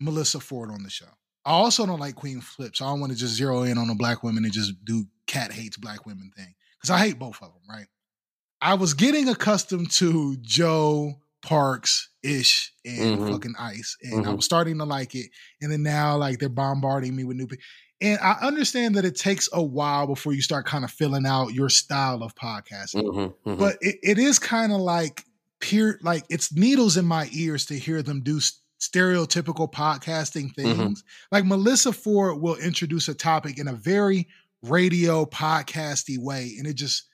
Melissa 0.00 0.40
Ford 0.40 0.70
on 0.70 0.82
the 0.82 0.90
show. 0.90 1.06
I 1.44 1.52
also 1.52 1.86
don't 1.86 2.00
like 2.00 2.16
Queen 2.16 2.40
Flip, 2.40 2.74
so 2.76 2.84
I 2.84 2.88
don't 2.90 3.00
want 3.00 3.12
to 3.12 3.18
just 3.18 3.34
zero 3.34 3.62
in 3.62 3.78
on 3.78 3.88
the 3.88 3.94
black 3.94 4.22
women 4.22 4.44
and 4.44 4.52
just 4.52 4.84
do 4.84 5.04
cat 5.26 5.52
hates 5.52 5.76
black 5.76 6.04
women 6.04 6.30
thing 6.36 6.54
because 6.76 6.90
I 6.90 6.98
hate 6.98 7.18
both 7.18 7.36
of 7.42 7.52
them, 7.52 7.62
right? 7.68 7.86
I 8.60 8.74
was 8.74 8.94
getting 8.94 9.28
accustomed 9.28 9.90
to 9.92 10.36
Joe 10.36 11.14
Parks 11.42 12.08
ish 12.22 12.72
and 12.84 13.18
Mhm. 13.20 13.28
fucking 13.28 13.54
Ice, 13.58 13.96
and 14.02 14.26
I 14.26 14.30
Mhm. 14.30 14.36
was 14.36 14.44
starting 14.44 14.78
to 14.78 14.84
like 14.84 15.14
it. 15.14 15.30
And 15.60 15.72
then 15.72 15.82
now, 15.82 16.16
like 16.16 16.38
they're 16.38 16.48
bombarding 16.48 17.14
me 17.16 17.24
with 17.24 17.36
new 17.36 17.46
people. 17.46 17.64
And 18.00 18.18
I 18.20 18.32
understand 18.42 18.96
that 18.96 19.04
it 19.04 19.16
takes 19.16 19.48
a 19.52 19.62
while 19.62 20.06
before 20.08 20.32
you 20.32 20.42
start 20.42 20.66
kind 20.66 20.84
of 20.84 20.90
filling 20.90 21.26
out 21.26 21.54
your 21.54 21.68
style 21.68 22.22
of 22.24 22.34
podcasting 22.34 23.04
Mhm, 23.04 23.34
mhm. 23.46 23.58
but 23.58 23.76
it, 23.80 23.96
it 24.02 24.18
is 24.18 24.38
kind 24.40 24.72
of 24.72 24.80
like 24.80 25.24
peer 25.60 25.98
like 26.02 26.24
it's 26.28 26.52
needles 26.52 26.96
in 26.96 27.04
my 27.04 27.28
ears 27.32 27.66
to 27.66 27.78
hear 27.78 28.02
them 28.02 28.20
do 28.22 28.40
stereotypical 28.80 29.70
podcasting 29.72 30.52
things 30.56 31.04
like 31.30 31.44
melissa 31.44 31.92
ford 31.92 32.40
will 32.40 32.56
introduce 32.56 33.06
a 33.06 33.14
topic 33.14 33.56
in 33.58 33.68
a 33.68 33.72
very 33.72 34.26
radio 34.62 35.24
podcasty 35.24 36.18
way 36.18 36.54
and 36.58 36.66
it 36.66 36.74
just 36.74 37.04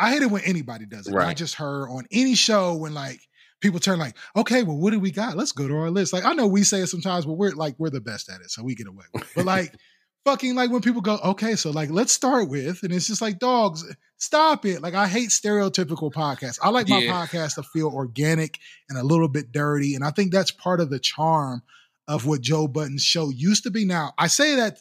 i 0.00 0.10
hate 0.12 0.22
it 0.22 0.30
when 0.32 0.42
anybody 0.42 0.84
does 0.84 1.06
it 1.06 1.12
not 1.14 1.36
just 1.36 1.54
her 1.54 1.88
on 1.88 2.04
any 2.10 2.34
show 2.34 2.74
when 2.74 2.92
like 2.92 3.20
people 3.62 3.80
turn 3.80 3.98
like 3.98 4.16
okay 4.36 4.62
well 4.62 4.76
what 4.76 4.90
do 4.90 5.00
we 5.00 5.10
got 5.10 5.36
let's 5.36 5.52
go 5.52 5.66
to 5.66 5.76
our 5.76 5.90
list 5.90 6.12
like 6.12 6.24
i 6.24 6.32
know 6.34 6.46
we 6.46 6.62
say 6.64 6.80
it 6.80 6.88
sometimes 6.88 7.24
but 7.24 7.32
we're 7.34 7.52
like 7.52 7.74
we're 7.78 7.88
the 7.90 8.00
best 8.00 8.28
at 8.28 8.40
it 8.40 8.50
so 8.50 8.62
we 8.62 8.74
get 8.74 8.86
away 8.86 9.04
with 9.14 9.22
it 9.22 9.28
but 9.34 9.46
like 9.46 9.72
fucking 10.24 10.54
like 10.54 10.70
when 10.70 10.80
people 10.82 11.00
go, 11.00 11.18
okay, 11.24 11.56
so 11.56 11.70
like 11.72 11.90
let's 11.90 12.12
start 12.12 12.48
with, 12.48 12.84
and 12.84 12.92
it's 12.92 13.08
just 13.08 13.20
like 13.20 13.40
dogs, 13.40 13.84
stop 14.18 14.64
it. 14.64 14.80
Like 14.80 14.94
I 14.94 15.08
hate 15.08 15.30
stereotypical 15.30 16.12
podcasts. 16.12 16.60
I 16.62 16.68
like 16.68 16.88
my 16.88 17.00
Yeah. 17.00 17.10
podcast 17.26 17.56
to 17.56 17.64
feel 17.64 17.88
organic 17.88 18.60
and 18.88 18.96
a 18.96 19.02
little 19.02 19.26
bit 19.26 19.50
dirty. 19.50 19.96
And 19.96 20.04
I 20.04 20.10
think 20.10 20.30
that's 20.30 20.52
part 20.52 20.80
of 20.80 20.90
the 20.90 21.00
charm 21.00 21.62
of 22.06 22.24
what 22.24 22.40
Joe 22.40 22.68
Budden's 22.68 23.02
show 23.02 23.30
used 23.30 23.64
to 23.64 23.72
be. 23.72 23.84
Now, 23.84 24.12
I 24.16 24.28
say 24.28 24.54
that, 24.54 24.78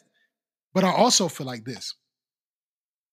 but 0.75 0.83
I 0.83 0.91
also 0.91 1.27
feel 1.27 1.47
like 1.47 1.65
this. 1.65 1.95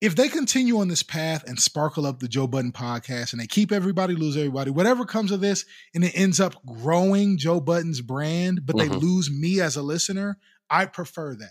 If 0.01 0.15
they 0.15 0.29
continue 0.29 0.79
on 0.79 0.87
this 0.87 1.03
path 1.03 1.43
and 1.49 1.59
sparkle 1.59 2.07
up 2.07 2.21
the 2.21 2.29
Joe 2.29 2.47
Budden 2.47 2.71
podcast 2.71 3.33
and 3.33 3.41
they 3.41 3.49
keep 3.49 3.73
everybody, 3.73 4.15
lose 4.15 4.37
everybody, 4.37 4.71
whatever 4.71 5.05
comes 5.05 5.33
of 5.33 5.41
this, 5.41 5.65
and 5.93 6.05
it 6.05 6.13
ends 6.15 6.39
up 6.39 6.55
growing 6.65 7.37
Joe 7.37 7.59
Budden's 7.61 8.01
brand, 8.01 8.65
but 8.65 8.77
they 8.77 8.89
Mhm. 8.89 9.01
lose 9.01 9.29
me 9.29 9.61
as 9.61 9.75
a 9.75 9.83
listener, 9.83 10.39
I 10.71 10.85
prefer 10.85 11.35
that. 11.35 11.51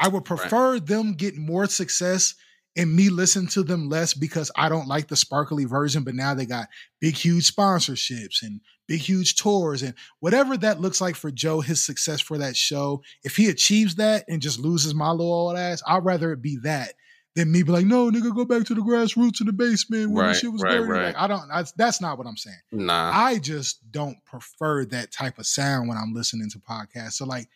I 0.00 0.08
would 0.08 0.24
prefer 0.24 0.80
them 0.80 1.14
get 1.14 1.36
more 1.36 1.66
success 1.66 2.34
and 2.74 2.94
me 2.94 3.08
listen 3.08 3.46
to 3.46 3.62
them 3.62 3.88
less 3.88 4.14
because 4.14 4.50
I 4.56 4.68
don't 4.68 4.88
like 4.88 5.06
the 5.06 5.16
sparkly 5.16 5.64
version, 5.64 6.02
but 6.02 6.14
now 6.16 6.34
they 6.34 6.44
got 6.44 6.68
big, 7.00 7.14
huge 7.14 7.54
sponsorships 7.54 8.42
and 8.42 8.60
big, 8.88 9.00
huge 9.00 9.36
tours 9.36 9.82
and 9.82 9.94
whatever 10.18 10.56
that 10.56 10.80
looks 10.80 11.00
like 11.00 11.14
for 11.14 11.30
Joe, 11.30 11.60
his 11.60 11.82
success 11.82 12.20
for 12.20 12.36
that 12.38 12.56
show. 12.56 13.02
If 13.22 13.36
he 13.36 13.48
achieves 13.48 13.94
that 13.94 14.24
and 14.28 14.42
just 14.42 14.58
loses 14.58 14.92
my 14.92 15.10
little 15.12 15.32
old 15.32 15.56
ass, 15.56 15.82
I'd 15.86 16.04
rather 16.04 16.32
it 16.32 16.42
be 16.42 16.56
that 16.64 16.94
than 17.36 17.52
me 17.52 17.62
be 17.62 17.70
like, 17.70 17.86
no, 17.86 18.10
nigga, 18.10 18.34
go 18.34 18.44
back 18.44 18.64
to 18.64 18.74
the 18.74 18.80
grassroots 18.80 19.40
in 19.40 19.46
the 19.46 19.52
basement 19.52 20.10
when 20.10 20.24
the 20.24 20.30
Right, 20.30 20.36
shit 20.36 20.50
was 20.52 20.62
right, 20.62 20.72
dirty. 20.78 20.90
right. 20.90 21.02
Like, 21.06 21.16
I 21.16 21.26
don't, 21.28 21.48
I, 21.52 21.64
that's 21.76 22.00
not 22.00 22.18
what 22.18 22.26
I'm 22.26 22.36
saying. 22.36 22.56
nah. 22.72 23.12
I 23.14 23.38
just 23.38 23.80
don't 23.92 24.16
prefer 24.24 24.84
that 24.86 25.12
type 25.12 25.38
of 25.38 25.46
sound 25.46 25.88
when 25.88 25.96
I'm 25.98 26.12
listening 26.14 26.50
to 26.50 26.58
podcasts. 26.58 27.12
So 27.12 27.26
like 27.26 27.48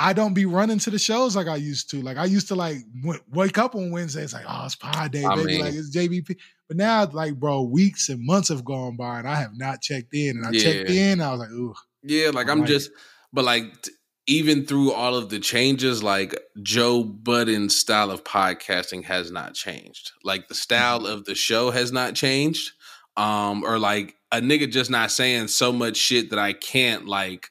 I 0.00 0.12
don't 0.12 0.34
be 0.34 0.46
running 0.46 0.78
to 0.80 0.90
the 0.90 0.98
shows 0.98 1.34
like 1.36 1.48
I 1.48 1.56
used 1.56 1.90
to. 1.90 2.02
Like 2.02 2.16
I 2.18 2.24
used 2.24 2.48
to 2.48 2.54
like 2.54 2.78
w- 3.02 3.20
wake 3.30 3.58
up 3.58 3.74
on 3.74 3.90
Wednesdays 3.90 4.32
like, 4.32 4.44
oh, 4.48 4.62
it's 4.64 4.76
pod 4.76 5.10
day, 5.12 5.24
I 5.24 5.34
baby. 5.36 5.46
mean- 5.52 5.60
like 5.60 5.74
it's 5.74 5.94
JBP. 5.96 6.36
But 6.68 6.76
now, 6.76 7.06
like, 7.12 7.34
bro, 7.34 7.62
weeks 7.62 8.08
and 8.10 8.24
months 8.24 8.48
have 8.50 8.64
gone 8.64 8.94
by 8.96 9.18
and 9.20 9.26
I 9.28 9.36
have 9.36 9.56
not 9.56 9.80
checked 9.80 10.12
in. 10.14 10.36
And 10.36 10.46
I 10.46 10.52
checked 10.52 10.88
Yeah. 10.90 11.12
in, 11.12 11.20
I 11.20 11.30
was 11.30 11.40
like, 11.40 11.50
ooh, 11.50 11.74
Yeah, 12.02 12.30
like 12.30 12.48
I'm 12.48 12.60
like 12.60 12.68
just, 12.68 12.90
but 13.32 13.44
like 13.44 13.82
t- 13.82 13.90
even 14.28 14.64
through 14.66 14.92
all 14.92 15.16
of 15.16 15.30
the 15.30 15.40
changes, 15.40 16.02
like 16.02 16.38
Joe 16.62 17.02
Budden's 17.02 17.74
style 17.74 18.10
of 18.10 18.22
podcasting 18.24 19.04
has 19.04 19.30
not 19.32 19.54
changed. 19.54 20.12
Like 20.22 20.48
the 20.48 20.54
style 20.54 21.00
Mhm. 21.00 21.12
of 21.12 21.24
the 21.24 21.34
show 21.34 21.70
has 21.70 21.90
not 21.90 22.14
changed. 22.14 22.72
Um, 23.16 23.64
or 23.64 23.78
like 23.80 24.14
a 24.30 24.40
nigga 24.40 24.70
just 24.70 24.90
not 24.90 25.10
saying 25.10 25.48
so 25.48 25.72
much 25.72 25.96
shit 25.96 26.30
that 26.30 26.38
I 26.38 26.52
can't 26.52 27.06
like 27.06 27.50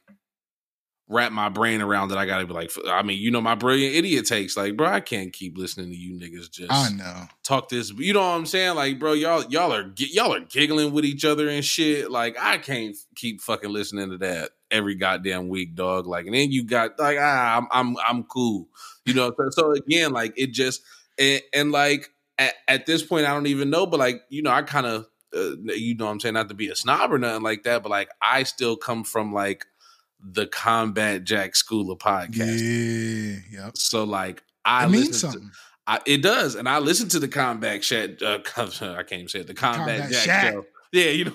wrap 1.10 1.32
my 1.32 1.48
brain 1.50 1.82
around 1.82 2.10
that 2.10 2.18
I 2.18 2.26
gotta 2.26 2.46
be 2.46 2.54
like, 2.54 2.72
I 2.88 3.02
mean, 3.02 3.18
you 3.20 3.32
know, 3.32 3.40
my 3.42 3.56
brilliant 3.56 3.96
idiot 3.96 4.26
takes 4.28 4.56
like, 4.58 4.76
bro, 4.76 4.88
I 4.88 5.00
can't 5.00 5.32
keep 5.34 5.58
listening 5.58 5.90
to 5.90 5.96
you 5.96 6.14
niggas 6.20 6.52
just 6.52 6.72
I 6.72 6.90
know. 6.90 7.28
talk 7.44 7.70
this. 7.70 7.92
You 7.92 8.14
know 8.14 8.20
what 8.20 8.36
I'm 8.36 8.46
saying? 8.46 8.76
Like, 8.76 9.00
bro, 9.00 9.14
y'all 9.14 9.44
y'all 9.50 9.74
are 9.74 9.92
y'all 9.98 10.34
are 10.34 10.42
giggling 10.42 10.92
with 10.92 11.06
each 11.06 11.24
other 11.26 11.48
and 11.50 11.64
shit. 11.66 12.12
Like, 12.12 12.36
I 12.40 12.58
can't 12.58 12.96
keep 13.16 13.42
fucking 13.42 13.72
listening 13.72 14.10
to 14.12 14.18
that. 14.20 14.52
Every 14.72 14.96
goddamn 14.96 15.50
week, 15.50 15.76
dog. 15.76 16.08
Like, 16.08 16.26
and 16.26 16.36
then 16.36 16.52
you 16.52 16.64
got 16.64 17.00
like, 17.00 17.18
ah, 17.20 17.58
I'm 17.58 17.68
I'm 17.72 17.98
I'm 18.08 18.24
cool, 18.24 18.68
you 19.06 19.14
know. 19.14 19.32
So, 19.38 19.50
so 19.50 19.72
again, 19.72 20.12
like 20.12 20.34
it 20.38 20.52
just 20.52 20.82
and, 21.18 21.42
and 21.54 21.72
like 21.72 22.10
at, 22.38 22.54
at, 22.68 22.86
this 22.86 23.04
point, 23.04 23.26
I 23.26 23.34
don't 23.34 23.48
even 23.48 23.70
know, 23.70 23.86
but 23.86 24.00
like 24.00 24.22
you 24.30 24.42
know, 24.42 24.52
I 24.52 24.62
kind 24.62 24.86
of 24.86 25.08
uh, 25.36 25.56
you 25.66 25.96
know, 25.96 26.08
I'm 26.08 26.20
saying 26.20 26.34
not 26.34 26.50
to 26.50 26.56
be 26.56 26.70
a 26.70 26.76
snob 26.76 27.12
or 27.12 27.18
nothing 27.18 27.44
like 27.44 27.64
that, 27.64 27.84
but 27.84 27.90
like 27.90 28.10
I 28.22 28.44
still 28.44 28.78
come 28.78 29.04
from 29.04 29.34
like 29.34 29.66
the 30.20 30.48
Combat 30.48 31.24
Jack 31.24 31.56
School 31.56 31.92
of 31.92 32.00
Podcast. 32.00 32.60
Yeah, 32.60 33.66
yep. 33.66 33.78
So 33.78 34.04
like 34.04 34.44
I 34.66 34.86
it 34.86 34.90
means 34.90 35.22
something. 35.22 35.42
To, 35.42 35.48
I, 35.90 36.02
it 36.06 36.22
does, 36.22 36.56
and 36.56 36.68
I 36.68 36.80
listen 36.80 37.08
to 37.10 37.20
the 37.20 37.28
Combat 37.30 37.82
Chat. 37.82 38.22
Uh, 38.22 38.40
I 38.58 39.04
can't 39.04 39.14
even 39.14 39.28
say 39.30 39.40
it. 39.40 39.48
The 39.48 39.54
Combat, 39.54 40.02
combat 40.02 40.12
Jack 40.12 40.54
show. 40.54 40.66
Yeah, 40.92 41.12
you 41.12 41.26
know. 41.26 41.34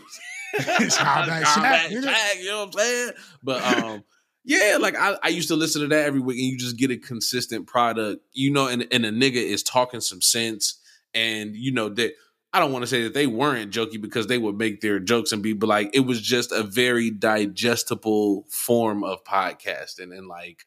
it's 0.80 0.98
combat, 0.98 1.44
combat 1.44 1.90
Shaq, 1.90 2.02
Jack, 2.02 2.38
you 2.38 2.46
know 2.46 2.66
what 2.66 2.66
I'm 2.66 2.72
saying? 2.72 3.12
But 3.42 3.62
um, 3.62 4.04
yeah, 4.44 4.78
like 4.80 4.96
I, 4.98 5.16
I 5.22 5.28
used 5.28 5.48
to 5.48 5.56
listen 5.56 5.82
to 5.82 5.88
that 5.88 6.04
every 6.04 6.20
week, 6.20 6.38
and 6.38 6.46
you 6.46 6.58
just 6.58 6.76
get 6.76 6.90
a 6.90 6.96
consistent 6.96 7.66
product, 7.66 8.22
you 8.32 8.50
know. 8.50 8.66
And 8.66 8.86
and 8.92 9.06
a 9.06 9.10
nigga 9.10 9.36
is 9.36 9.62
talking 9.62 10.00
some 10.00 10.20
sense, 10.20 10.80
and 11.14 11.54
you 11.54 11.72
know 11.72 11.88
that 11.90 12.12
I 12.52 12.60
don't 12.60 12.72
want 12.72 12.82
to 12.82 12.86
say 12.86 13.04
that 13.04 13.14
they 13.14 13.26
weren't 13.26 13.72
jokey 13.72 14.00
because 14.00 14.26
they 14.26 14.38
would 14.38 14.56
make 14.56 14.80
their 14.80 14.98
jokes 14.98 15.32
and 15.32 15.42
be, 15.42 15.52
but 15.52 15.68
like 15.68 15.90
it 15.94 16.00
was 16.00 16.20
just 16.20 16.52
a 16.52 16.62
very 16.62 17.10
digestible 17.10 18.44
form 18.50 19.04
of 19.04 19.24
podcasting, 19.24 20.16
and 20.16 20.26
like 20.26 20.66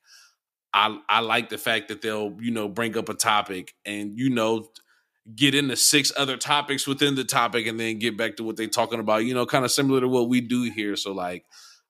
I 0.74 0.98
I 1.10 1.20
like 1.20 1.50
the 1.50 1.58
fact 1.58 1.90
that 1.90 2.02
they'll 2.02 2.36
you 2.40 2.52
know 2.52 2.68
bring 2.68 2.98
up 2.98 3.10
a 3.10 3.14
topic 3.14 3.76
and 3.86 4.18
you 4.18 4.30
know 4.30 4.68
get 5.34 5.56
into 5.56 5.76
six 5.76 6.12
other 6.16 6.38
topics 6.38 6.86
within 6.86 7.16
the 7.16 7.24
topic 7.24 7.66
and 7.66 7.80
then 7.80 8.00
get 8.00 8.18
back 8.18 8.36
to 8.38 8.44
what 8.44 8.58
they're 8.58 8.68
talking 8.68 9.00
about. 9.00 9.26
You 9.26 9.34
know, 9.34 9.46
kind 9.46 9.66
of 9.66 9.72
similar 9.72 10.02
to 10.02 10.08
what 10.08 10.30
we 10.30 10.42
do 10.42 10.64
here. 10.64 10.96
So 10.96 11.14
like 11.14 11.46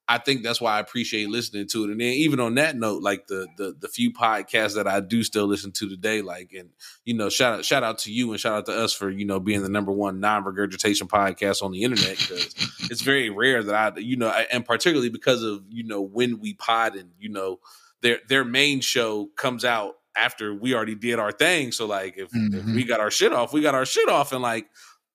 I 0.07 0.19
think 0.19 0.43
that's 0.43 0.61
why 0.61 0.77
I 0.77 0.79
appreciate 0.79 1.29
listening 1.29 1.67
to 1.69 1.83
it. 1.83 1.89
And 1.89 1.99
then 1.99 2.13
even 2.13 2.39
on 2.39 2.55
that 2.55 2.75
note, 2.75 3.01
like 3.01 3.25
the 3.27 3.47
the 3.57 3.75
the 3.79 3.87
few 3.87 4.13
podcasts 4.13 4.75
that 4.75 4.87
I 4.87 4.99
do 4.99 5.23
still 5.23 5.47
listen 5.47 5.71
to 5.73 5.89
today, 5.89 6.21
like 6.21 6.53
and 6.53 6.69
you 7.05 7.15
know, 7.15 7.29
shout 7.29 7.59
out 7.59 7.65
shout 7.65 7.83
out 7.83 7.99
to 7.99 8.11
you 8.11 8.31
and 8.31 8.39
shout 8.39 8.53
out 8.53 8.65
to 8.67 8.71
us 8.71 8.93
for 8.93 9.09
you 9.09 9.25
know 9.25 9.39
being 9.39 9.63
the 9.63 9.69
number 9.69 9.91
one 9.91 10.19
non 10.19 10.43
regurgitation 10.43 11.07
podcast 11.07 11.63
on 11.63 11.71
the 11.71 11.83
internet 11.83 12.17
because 12.17 12.53
it's 12.91 13.01
very 13.01 13.31
rare 13.31 13.63
that 13.63 13.97
I 13.97 13.99
you 13.99 14.15
know 14.15 14.29
and 14.29 14.63
particularly 14.63 15.09
because 15.09 15.41
of 15.41 15.63
you 15.69 15.83
know 15.83 16.01
when 16.01 16.39
we 16.39 16.53
pod 16.53 16.95
and 16.95 17.09
you 17.19 17.29
know 17.29 17.59
their 18.01 18.19
their 18.27 18.45
main 18.45 18.81
show 18.81 19.27
comes 19.35 19.65
out 19.65 19.95
after 20.15 20.54
we 20.54 20.73
already 20.73 20.95
did 20.95 21.19
our 21.19 21.32
thing. 21.32 21.71
So 21.71 21.86
like 21.86 22.17
if, 22.17 22.32
mm-hmm. 22.32 22.58
if 22.58 22.75
we 22.75 22.84
got 22.84 22.99
our 22.99 23.12
shit 23.12 23.34
off, 23.34 23.54
we 23.54 23.62
got 23.62 23.75
our 23.75 23.86
shit 23.86 24.10
off 24.10 24.32
and 24.32 24.41
like 24.41 24.67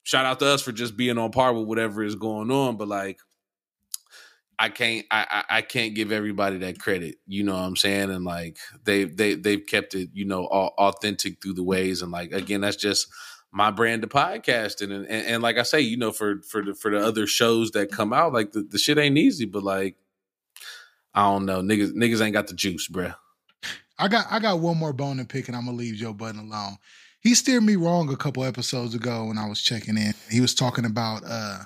shout 0.02 0.26
out 0.26 0.38
to 0.40 0.46
us 0.46 0.62
for 0.62 0.72
just 0.72 0.96
being 0.96 1.18
on 1.18 1.30
par 1.30 1.52
with 1.52 1.66
whatever 1.66 2.02
is 2.02 2.14
going 2.14 2.50
on. 2.50 2.76
But 2.76 2.88
like 2.88 3.18
I 4.58 4.68
can't 4.68 5.06
I, 5.10 5.44
I 5.48 5.62
can't 5.62 5.94
give 5.94 6.12
everybody 6.12 6.58
that 6.58 6.78
credit. 6.78 7.16
You 7.26 7.44
know 7.44 7.54
what 7.54 7.62
I'm 7.62 7.76
saying? 7.76 8.10
And 8.10 8.24
like 8.24 8.58
they 8.84 9.04
they 9.04 9.34
they've 9.34 9.64
kept 9.64 9.94
it, 9.94 10.10
you 10.12 10.26
know, 10.26 10.44
all, 10.46 10.74
authentic 10.76 11.42
through 11.42 11.54
the 11.54 11.62
ways. 11.62 12.02
And 12.02 12.12
like 12.12 12.32
again, 12.32 12.60
that's 12.60 12.76
just 12.76 13.08
my 13.52 13.70
brand 13.70 14.04
of 14.04 14.10
podcasting. 14.10 14.92
And, 14.92 15.06
and, 15.06 15.26
and 15.26 15.42
like 15.42 15.56
I 15.56 15.62
say, 15.62 15.80
you 15.80 15.96
know, 15.96 16.12
for 16.12 16.42
for 16.42 16.62
the 16.62 16.74
for 16.74 16.90
the 16.90 16.98
other 16.98 17.26
shows 17.26 17.70
that 17.70 17.90
come 17.90 18.12
out, 18.12 18.34
like 18.34 18.52
the, 18.52 18.62
the 18.62 18.78
shit 18.78 18.98
ain't 18.98 19.16
easy, 19.16 19.46
but 19.46 19.62
like 19.62 19.96
I 21.14 21.22
don't 21.22 21.46
know, 21.46 21.62
niggas 21.62 21.92
niggas 21.92 22.20
ain't 22.22 22.34
got 22.34 22.46
the 22.48 22.54
juice, 22.54 22.86
bruh. 22.86 23.14
I 24.00 24.08
got 24.08 24.26
I 24.30 24.38
got 24.38 24.60
one 24.60 24.78
more 24.78 24.92
bone 24.92 25.18
to 25.18 25.24
pick, 25.24 25.48
and 25.48 25.56
I'm 25.56 25.66
gonna 25.66 25.76
leave 25.76 25.94
Joe 25.94 26.14
Budden 26.14 26.40
alone. 26.40 26.76
He 27.20 27.34
steered 27.34 27.62
me 27.62 27.76
wrong 27.76 28.10
a 28.10 28.16
couple 28.16 28.44
episodes 28.44 28.94
ago 28.94 29.26
when 29.26 29.36
I 29.36 29.46
was 29.46 29.60
checking 29.60 29.98
in. 29.98 30.14
He 30.30 30.40
was 30.40 30.54
talking 30.54 30.86
about 30.86 31.22
uh 31.26 31.58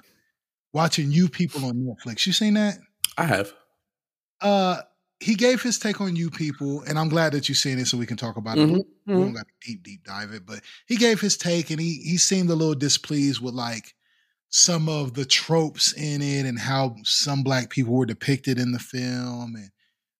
watching 0.72 1.12
you 1.12 1.28
people 1.28 1.64
on 1.64 1.74
Netflix. 1.74 2.26
You 2.26 2.32
seen 2.32 2.54
that? 2.54 2.78
I 3.16 3.24
have. 3.24 3.52
Uh 4.40 4.80
he 5.20 5.36
gave 5.36 5.62
his 5.62 5.78
take 5.78 6.00
on 6.00 6.16
you 6.16 6.28
people, 6.28 6.82
and 6.82 6.98
I'm 6.98 7.08
glad 7.08 7.32
that 7.32 7.48
you've 7.48 7.56
seen 7.56 7.78
it 7.78 7.86
so 7.86 7.96
we 7.96 8.04
can 8.04 8.16
talk 8.16 8.36
about 8.36 8.58
mm-hmm. 8.58 8.76
it. 8.76 8.86
We 9.06 9.14
don't 9.14 9.22
mm-hmm. 9.26 9.34
got 9.36 9.46
to 9.46 9.66
deep, 9.66 9.82
deep 9.84 10.04
dive 10.04 10.32
it, 10.32 10.44
but 10.44 10.60
he 10.86 10.96
gave 10.96 11.20
his 11.20 11.36
take 11.36 11.70
and 11.70 11.80
he 11.80 12.02
he 12.04 12.18
seemed 12.18 12.50
a 12.50 12.54
little 12.54 12.74
displeased 12.74 13.40
with 13.40 13.54
like 13.54 13.94
some 14.50 14.88
of 14.88 15.14
the 15.14 15.24
tropes 15.24 15.92
in 15.94 16.20
it 16.20 16.46
and 16.46 16.58
how 16.58 16.96
some 17.04 17.42
black 17.42 17.70
people 17.70 17.94
were 17.94 18.06
depicted 18.06 18.58
in 18.58 18.72
the 18.72 18.78
film 18.78 19.54
and 19.56 19.70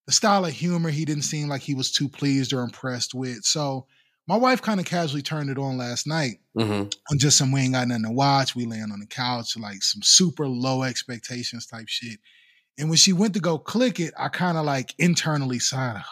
the 0.07 0.13
style 0.13 0.45
of 0.45 0.53
humor 0.53 0.91
he 0.91 1.05
didn't 1.05 1.23
seem 1.23 1.49
like 1.49 1.63
he 1.63 1.75
was 1.75 1.91
too 1.91 2.09
pleased 2.09 2.53
or 2.53 2.63
impressed 2.63 3.15
with. 3.15 3.45
So 3.45 3.87
my 4.27 4.37
wife 4.37 4.63
kind 4.63 4.81
of 4.81 4.87
casually 4.87 5.23
turned 5.23 5.51
it 5.51 5.59
on 5.59 5.77
last 5.77 6.07
night 6.07 6.41
mm-hmm. 6.57 6.89
on 7.11 7.19
just 7.19 7.37
some 7.37 7.53
we 7.53 7.61
ain't 7.61 7.75
got 7.75 7.89
nothing 7.89 8.05
to 8.05 8.11
watch. 8.11 8.57
We 8.57 8.67
laying 8.67 8.91
on 8.93 9.01
the 9.01 9.07
couch, 9.07 9.57
like 9.57 9.83
some 9.83 10.03
super 10.03 10.47
low 10.47 10.83
expectations 10.83 11.67
type 11.67 11.89
shit. 11.89 12.19
And 12.79 12.89
when 12.89 12.97
she 12.97 13.13
went 13.13 13.35
to 13.35 13.41
go 13.41 13.59
click 13.59 14.01
it, 14.01 14.15
I 14.19 14.29
kind 14.29 14.59
of 14.59 14.65
like 14.65 14.95
internally 14.99 15.59
sighed, 15.59 16.03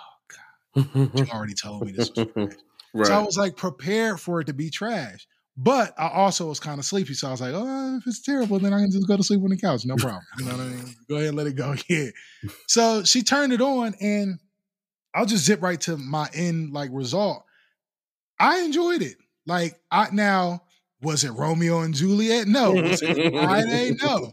oh 0.76 0.83
God, 0.85 1.11
you 1.14 1.26
already 1.33 1.55
told 1.55 1.87
me 1.87 1.92
this 1.92 2.11
was 2.14 2.28
trash. 2.33 2.52
Right. 2.94 3.07
So 3.07 3.14
I 3.14 3.22
was 3.22 3.38
like 3.38 3.57
prepared 3.57 4.20
for 4.20 4.40
it 4.40 4.46
to 4.46 4.52
be 4.52 4.70
trash. 4.70 5.26
But 5.57 5.95
I 5.99 6.09
also 6.09 6.49
was 6.49 6.59
kind 6.59 6.79
of 6.79 6.85
sleepy. 6.85 7.12
So 7.12 7.29
I 7.29 7.31
was 7.31 7.41
like, 7.41 7.53
oh, 7.55 7.97
if 7.99 8.07
it's 8.07 8.23
terrible, 8.23 8.59
then 8.59 8.73
I 8.73 8.81
can 8.81 8.91
just 8.91 9.07
go 9.07 9.17
to 9.17 9.23
sleep 9.23 9.43
on 9.43 9.51
the 9.51 9.57
couch. 9.57 9.85
No 9.85 9.97
problem. 9.97 10.23
You 10.38 10.47
know 10.47 10.53
what 10.53 10.61
I 10.61 10.69
mean? 10.69 10.97
Go 11.09 11.17
ahead 11.17 11.29
and 11.29 11.37
let 11.37 11.47
it 11.47 11.57
go. 11.57 11.75
Yeah. 11.88 12.09
So 12.69 13.05
she 13.05 13.23
turned 13.23 13.53
it 13.53 13.61
on 13.61 13.95
and 14.01 14.38
I'll 15.15 15.27
just 15.27 15.45
zip 15.45 15.61
right 15.61 15.81
to 15.83 15.97
my 15.97 16.29
end 16.33 16.73
like 16.73 16.91
result. 16.93 17.45
I 18.38 18.61
enjoyed 18.61 19.03
it. 19.03 19.17
Like 19.47 19.79
I 19.91 20.09
now 20.11 20.62
was 21.03 21.25
it 21.25 21.33
Romeo 21.33 21.81
and 21.81 21.95
Juliet? 21.95 22.47
No. 22.47 22.73
Was 22.73 23.03
it 23.03 23.33
Friday? 23.33 23.97
No. 24.03 24.33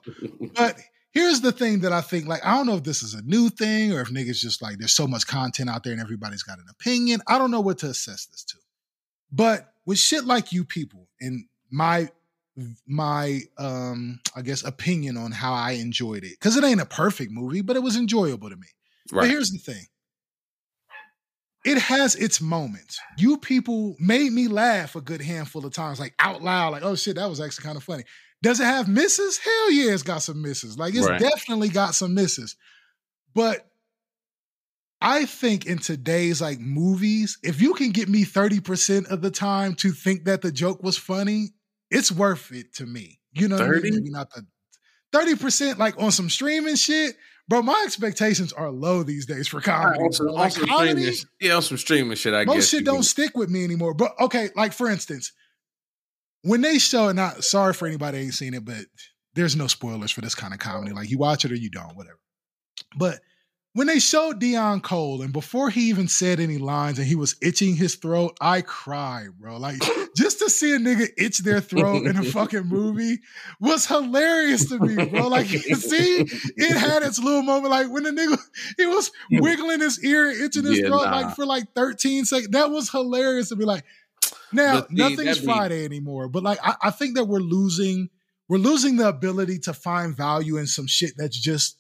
But 0.56 0.80
here's 1.12 1.42
the 1.42 1.52
thing 1.52 1.80
that 1.82 1.92
I 1.92 2.02
think 2.02 2.28
like 2.28 2.46
I 2.46 2.56
don't 2.56 2.68
know 2.68 2.78
if 2.78 2.84
this 2.84 3.04
is 3.04 3.14
a 3.14 3.22
new 3.24 3.50
thing 3.50 3.92
or 3.92 4.02
if 4.02 4.10
niggas 4.10 4.40
just 4.40 4.62
like 4.62 4.78
there's 4.78 4.94
so 4.94 5.08
much 5.08 5.28
content 5.28 5.70
out 5.70 5.84
there 5.84 5.92
and 5.92 6.02
everybody's 6.02 6.44
got 6.44 6.60
an 6.60 6.68
opinion. 6.70 7.22
I 7.28 7.38
don't 7.38 7.52
know 7.52 7.62
what 7.62 7.80
to 7.80 7.88
assess 7.88 8.26
this 8.28 8.44
to. 8.46 8.58
But 9.32 9.74
with 9.90 9.98
shit 9.98 10.26
like 10.26 10.52
you 10.52 10.64
people 10.64 11.08
and 11.20 11.46
my 11.72 12.08
my 12.86 13.40
um 13.58 14.20
I 14.36 14.44
guess 14.44 14.64
opinion 14.64 15.18
on 15.18 15.32
how 15.32 15.52
I 15.52 15.72
enjoyed 15.72 16.24
it 16.24 16.40
cuz 16.40 16.56
it 16.56 16.64
ain't 16.64 16.80
a 16.80 16.86
perfect 16.86 17.32
movie, 17.32 17.62
but 17.62 17.76
it 17.76 17.82
was 17.82 17.98
enjoyable 17.98 18.52
to 18.52 18.56
me. 18.56 18.68
Right. 19.12 19.24
But 19.24 19.30
here's 19.32 19.50
the 19.50 19.58
thing 19.58 19.88
it 21.66 21.80
has 21.80 22.16
its 22.16 22.40
moments. 22.40 23.00
You 23.18 23.38
people 23.38 23.96
made 24.00 24.32
me 24.32 24.48
laugh 24.48 24.96
a 24.96 25.02
good 25.02 25.22
handful 25.22 25.66
of 25.66 25.74
times, 25.74 26.00
like 26.00 26.14
out 26.20 26.44
loud, 26.44 26.74
like, 26.74 26.84
oh 26.84 26.94
shit, 26.94 27.16
that 27.16 27.28
was 27.28 27.42
actually 27.42 27.64
kind 27.64 27.76
of 27.76 27.84
funny. 27.84 28.04
Does 28.44 28.60
it 28.60 28.66
have 28.66 28.88
misses? 28.88 29.40
Hell 29.40 29.72
yeah, 29.72 29.92
it's 29.92 30.04
got 30.04 30.22
some 30.22 30.40
misses. 30.40 30.78
Like 30.78 30.94
it's 30.94 31.10
right. 31.10 31.20
definitely 31.20 31.70
got 31.70 31.96
some 31.96 32.14
misses. 32.14 32.56
But 33.34 33.68
I 35.02 35.26
think 35.26 35.66
in 35.66 35.78
today's 35.78 36.42
like 36.42 36.60
movies, 36.60 37.38
if 37.42 37.62
you 37.62 37.74
can 37.74 37.92
get 37.92 38.10
me 38.10 38.26
30% 38.26 39.10
of 39.10 39.22
the 39.22 39.32
time 39.32 39.76
to 39.76 39.92
think 39.92 40.26
that 40.26 40.42
the 40.42 40.52
joke 40.52 40.84
was 40.84 40.98
funny, 40.98 41.50
it's 41.90 42.12
worth 42.12 42.52
it 42.52 42.74
to 42.76 42.86
me. 42.86 43.20
You 43.32 43.48
know 43.48 43.58
30? 43.58 43.70
I 43.70 43.82
mean? 43.82 43.94
Maybe 43.96 44.10
not 44.10 44.30
the 44.32 44.46
30% 45.14 45.78
like 45.78 46.00
on 46.02 46.12
some 46.12 46.30
streaming 46.30 46.76
shit. 46.76 47.16
Bro, 47.48 47.64
my 47.64 47.82
expectations 47.86 48.54
are 48.54 48.70
low 48.70 49.02
these 49.02 49.26
days 49.26 49.48
for 49.48 49.60
comedy. 49.60 50.00
Also, 50.00 50.26
like 50.26 50.54
comedy, 50.54 51.12
yeah, 51.42 51.56
on 51.56 51.64
some 51.64 51.78
streaming 51.78 52.16
shit. 52.16 52.34
I 52.34 52.46
most 52.46 52.70
shit 52.70 52.86
don't 52.86 52.98
can. 52.98 53.04
stick 53.04 53.36
with 53.36 53.50
me 53.50 53.64
anymore. 53.64 53.96
But 53.96 54.14
okay, 54.20 54.50
like 54.56 54.72
for 54.72 54.88
instance, 54.88 55.32
when 56.44 56.62
they 56.62 56.78
show, 56.78 57.08
it, 57.08 57.16
not 57.16 57.44
sorry 57.44 57.74
for 57.74 57.88
anybody 57.88 58.20
ain't 58.20 58.36
seen 58.36 58.54
it, 58.54 58.66
but 58.66 58.86
there's 59.34 59.56
no 59.56 59.66
spoilers 59.66 60.12
for 60.12 60.22
this 60.22 60.36
kind 60.36 60.54
of 60.54 60.60
comedy. 60.60 60.94
Like 60.94 61.10
you 61.10 61.18
watch 61.18 61.44
it 61.44 61.52
or 61.52 61.56
you 61.56 61.72
don't, 61.72 61.96
whatever. 61.96 62.20
But 62.96 63.20
when 63.80 63.88
they 63.88 64.00
showed 64.00 64.42
Deon 64.42 64.84
Cole 64.84 65.22
and 65.22 65.32
before 65.32 65.70
he 65.70 65.88
even 65.88 66.10
said 66.10 66.42
any 66.42 66.58
lines 66.58 67.00
and 67.00 67.08
he 67.08 67.16
was 67.16 67.38
itching 67.42 67.78
his 67.78 67.96
throat, 67.96 68.38
I 68.42 68.60
cried, 68.62 69.30
bro. 69.40 69.56
Like 69.56 69.78
just 70.18 70.40
to 70.40 70.50
see 70.50 70.76
a 70.76 70.80
nigga 70.80 71.08
itch 71.18 71.38
their 71.38 71.62
throat 71.62 72.06
in 72.06 72.18
a 72.18 72.24
fucking 72.34 72.66
movie 72.66 73.20
was 73.62 73.86
hilarious 73.86 74.68
to 74.68 74.80
me, 74.80 75.06
bro. 75.06 75.30
Like 75.30 75.50
you 75.50 75.76
see, 75.76 76.28
it 76.58 76.78
had 76.78 77.04
its 77.04 77.20
little 77.20 77.42
moment. 77.42 77.72
Like 77.72 77.90
when 77.90 78.04
the 78.04 78.12
nigga 78.12 78.38
he 78.76 78.86
was 78.86 79.14
wiggling 79.32 79.80
his 79.80 80.04
ear, 80.04 80.30
itching 80.30 80.66
his 80.66 80.80
yeah, 80.80 80.88
throat 80.88 81.06
nah. 81.06 81.22
like 81.22 81.36
for 81.38 81.46
like 81.46 81.74
13 81.74 82.26
seconds. 82.26 82.50
That 82.50 82.72
was 82.72 82.90
hilarious 82.90 83.48
to 83.48 83.56
be 83.56 83.64
like. 83.64 83.86
Now 84.52 84.82
see, 84.82 84.88
nothing's 84.90 85.40
Friday 85.40 85.86
anymore, 85.86 86.28
but 86.28 86.44
like 86.44 86.60
I, 86.62 86.76
I 86.82 86.92
think 86.92 87.16
that 87.16 87.30
we're 87.30 87.40
losing 87.40 88.10
we're 88.50 88.58
losing 88.58 88.98
the 88.98 89.08
ability 89.08 89.60
to 89.60 89.74
find 89.74 90.18
value 90.18 90.58
in 90.58 90.68
some 90.68 90.88
shit 90.88 91.14
that's 91.16 91.40
just 91.40 91.79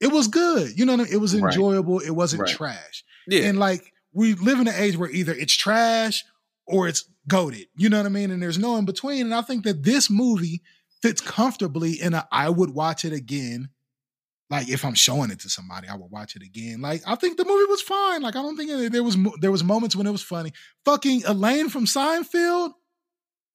it 0.00 0.08
was 0.08 0.28
good. 0.28 0.78
You 0.78 0.86
know, 0.86 0.92
what 0.92 1.00
I 1.00 1.04
mean? 1.04 1.12
it 1.12 1.18
was 1.18 1.34
enjoyable. 1.34 1.98
Right. 1.98 2.08
It 2.08 2.12
wasn't 2.12 2.42
right. 2.42 2.50
trash. 2.50 3.04
Yeah. 3.26 3.44
And 3.44 3.58
like 3.58 3.92
we 4.12 4.34
live 4.34 4.60
in 4.60 4.68
an 4.68 4.74
age 4.76 4.96
where 4.96 5.10
either 5.10 5.32
it's 5.32 5.54
trash 5.54 6.24
or 6.66 6.88
it's 6.88 7.04
goaded. 7.28 7.66
You 7.76 7.88
know 7.88 7.98
what 7.98 8.06
I 8.06 8.10
mean? 8.10 8.30
And 8.30 8.42
there's 8.42 8.58
no 8.58 8.76
in 8.76 8.84
between. 8.84 9.26
And 9.26 9.34
I 9.34 9.42
think 9.42 9.64
that 9.64 9.82
this 9.82 10.10
movie 10.10 10.62
fits 11.02 11.20
comfortably 11.20 12.00
in 12.00 12.14
a 12.14 12.26
I 12.32 12.48
would 12.48 12.70
watch 12.70 13.04
it 13.04 13.12
again. 13.12 13.68
Like 14.48 14.68
if 14.68 14.84
I'm 14.84 14.94
showing 14.94 15.30
it 15.30 15.40
to 15.40 15.48
somebody, 15.48 15.86
I 15.86 15.94
would 15.94 16.10
watch 16.10 16.34
it 16.34 16.42
again. 16.42 16.80
Like 16.80 17.02
I 17.06 17.14
think 17.14 17.36
the 17.36 17.44
movie 17.44 17.70
was 17.70 17.82
fine. 17.82 18.22
Like 18.22 18.34
I 18.36 18.42
don't 18.42 18.56
think 18.56 18.92
there 18.92 19.04
was 19.04 19.16
there 19.40 19.52
was 19.52 19.62
moments 19.62 19.94
when 19.94 20.06
it 20.06 20.12
was 20.12 20.22
funny. 20.22 20.52
Fucking 20.84 21.24
Elaine 21.26 21.68
from 21.68 21.84
Seinfeld, 21.84 22.72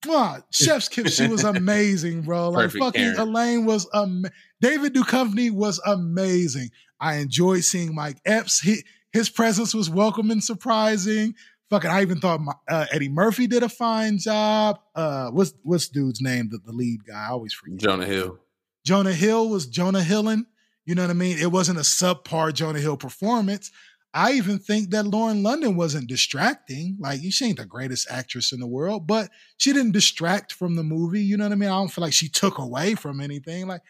Wow, 0.07 0.43
Chef's 0.51 0.87
Kiss, 0.87 1.15
she 1.15 1.27
was 1.27 1.43
amazing, 1.43 2.21
bro. 2.21 2.49
Like 2.49 2.65
Perfect 2.65 2.83
fucking 2.83 3.01
Karen. 3.01 3.19
Elaine 3.19 3.65
was 3.65 3.87
um 3.93 4.25
David 4.65 4.95
Duchovny 4.95 5.51
was 5.51 5.79
amazing. 5.85 6.71
I 6.99 7.17
enjoyed 7.17 7.63
seeing 7.63 7.93
Mike 7.93 8.17
Epps. 8.25 8.59
He, 8.59 8.77
his 9.13 9.29
presence 9.29 9.75
was 9.75 9.91
welcome 9.91 10.31
and 10.31 10.43
surprising. 10.43 11.35
Fucking, 11.69 11.91
I 11.91 12.01
even 12.01 12.19
thought 12.19 12.41
my, 12.41 12.53
uh, 12.67 12.87
Eddie 12.91 13.09
Murphy 13.09 13.45
did 13.45 13.61
a 13.61 13.69
fine 13.69 14.17
job. 14.17 14.79
Uh, 14.95 15.29
what's 15.29 15.53
what's 15.61 15.87
dude's 15.87 16.19
name? 16.19 16.49
The, 16.49 16.57
the 16.65 16.71
lead 16.71 17.05
guy. 17.05 17.27
I 17.27 17.29
always 17.29 17.53
forget. 17.53 17.77
Jonah 17.77 18.07
Hill. 18.07 18.39
Jonah 18.83 19.13
Hill 19.13 19.49
was 19.49 19.67
Jonah 19.67 20.01
Hillen. 20.01 20.47
You 20.83 20.95
know 20.95 21.03
what 21.03 21.11
I 21.11 21.13
mean? 21.13 21.37
It 21.37 21.51
wasn't 21.51 21.77
a 21.77 21.81
subpar 21.81 22.51
Jonah 22.51 22.79
Hill 22.79 22.97
performance. 22.97 23.69
I 24.15 24.31
even 24.31 24.57
think 24.57 24.89
that 24.91 25.05
Lauren 25.05 25.43
London 25.43 25.75
wasn't 25.75 26.09
distracting. 26.09 26.97
Like, 26.99 27.19
she 27.29 27.45
ain't 27.45 27.57
the 27.57 27.65
greatest 27.65 28.07
actress 28.09 28.51
in 28.51 28.61
the 28.61 28.67
world, 28.67 29.05
but 29.05 29.29
she 29.57 29.73
didn't 29.73 29.91
distract 29.91 30.53
from 30.53 30.75
the 30.75 30.83
movie. 30.83 31.21
You 31.21 31.37
know 31.37 31.43
what 31.45 31.51
I 31.51 31.55
mean? 31.55 31.69
I 31.69 31.73
don't 31.73 31.89
feel 31.89 32.03
like 32.03 32.13
she 32.13 32.29
took 32.29 32.57
away 32.57 32.95
from 32.95 33.21
anything. 33.21 33.67
Like, 33.67 33.81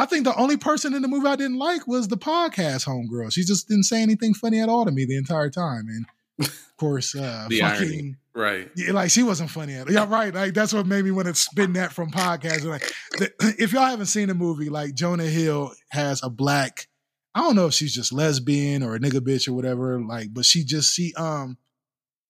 I 0.00 0.06
think 0.06 0.24
the 0.24 0.34
only 0.34 0.56
person 0.56 0.94
in 0.94 1.02
the 1.02 1.08
movie 1.08 1.26
I 1.26 1.36
didn't 1.36 1.58
like 1.58 1.86
was 1.86 2.08
the 2.08 2.16
podcast 2.16 2.86
homegirl. 2.86 3.30
She 3.34 3.44
just 3.44 3.68
didn't 3.68 3.82
say 3.82 4.00
anything 4.00 4.32
funny 4.32 4.58
at 4.60 4.70
all 4.70 4.86
to 4.86 4.90
me 4.90 5.04
the 5.04 5.18
entire 5.18 5.50
time. 5.50 5.88
And 5.88 6.06
of 6.46 6.76
course, 6.78 7.14
uh, 7.14 7.46
The 7.50 7.60
fucking, 7.60 7.82
irony. 7.86 8.14
Right. 8.34 8.70
yeah, 8.74 8.92
like 8.92 9.10
she 9.10 9.22
wasn't 9.22 9.50
funny 9.50 9.74
at 9.74 9.88
all. 9.88 9.92
Yeah, 9.92 10.06
right. 10.08 10.32
Like 10.32 10.54
that's 10.54 10.72
what 10.72 10.86
made 10.86 11.04
me 11.04 11.10
want 11.10 11.28
to 11.28 11.34
spin 11.34 11.74
that 11.74 11.92
from 11.92 12.10
podcast. 12.10 12.64
Like, 12.64 12.90
the, 13.18 13.30
if 13.58 13.74
y'all 13.74 13.84
haven't 13.84 14.06
seen 14.06 14.28
the 14.28 14.34
movie, 14.34 14.70
like 14.70 14.94
Jonah 14.94 15.24
Hill 15.24 15.74
has 15.90 16.22
a 16.22 16.30
black. 16.30 16.88
I 17.34 17.42
don't 17.42 17.54
know 17.54 17.66
if 17.66 17.74
she's 17.74 17.94
just 17.94 18.10
lesbian 18.10 18.82
or 18.82 18.94
a 18.94 18.98
nigga 18.98 19.20
bitch 19.20 19.48
or 19.48 19.52
whatever. 19.52 20.00
Like, 20.00 20.32
but 20.32 20.46
she 20.46 20.64
just 20.64 20.94
she 20.94 21.12
um, 21.14 21.58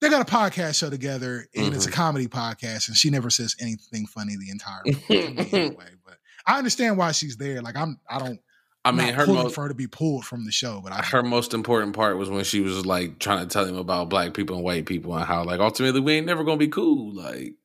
they 0.00 0.09
got 0.11 0.28
a 0.28 0.30
podcast 0.30 0.80
show 0.80 0.90
together 0.90 1.46
and 1.54 1.72
it's 1.72 1.87
a 1.87 1.90
comedy 1.90 2.26
podcast, 2.26 2.88
and 2.88 2.96
she 2.96 3.11
never 3.11 3.30
says 3.30 3.54
anything 3.61 4.06
funny 4.06 4.35
the 4.37 4.50
entire 4.50 4.83
movie 4.87 5.56
anyway. 5.56 5.85
I 6.46 6.59
understand 6.59 6.96
why 6.98 7.12
she's 7.12 7.37
there. 7.37 7.62
Like, 7.62 7.76
I'm 7.76 8.00
I 8.09 8.18
don't. 8.18 8.40
I 8.83 8.92
mean, 8.92 9.12
her 9.12 9.26
most 9.26 9.55
for 9.55 9.64
her 9.64 9.68
to 9.68 9.74
be 9.74 9.87
pulled 9.87 10.24
from 10.24 10.46
the 10.46 10.53
show, 10.53 10.81
but 10.83 10.92
I 10.92 11.03
her 11.03 11.22
most 11.22 11.53
important 11.53 11.94
part 11.94 12.16
was 12.16 12.31
when 12.31 12.44
she 12.44 12.61
was 12.61 12.87
like 12.87 13.18
trying 13.18 13.46
to 13.46 13.53
tell 13.53 13.66
him 13.66 13.76
about 13.76 14.09
black 14.09 14.33
people 14.33 14.57
and 14.57 14.64
white 14.64 14.87
people 14.87 15.14
and 15.14 15.24
how 15.24 15.44
like 15.44 15.61
ultimately 15.61 16.00
we 16.00 16.14
ain't 16.14 16.26
never 16.26 16.44
gonna 16.44 16.57
be 16.57 16.68
cool. 16.68 17.14
Like 17.14 17.57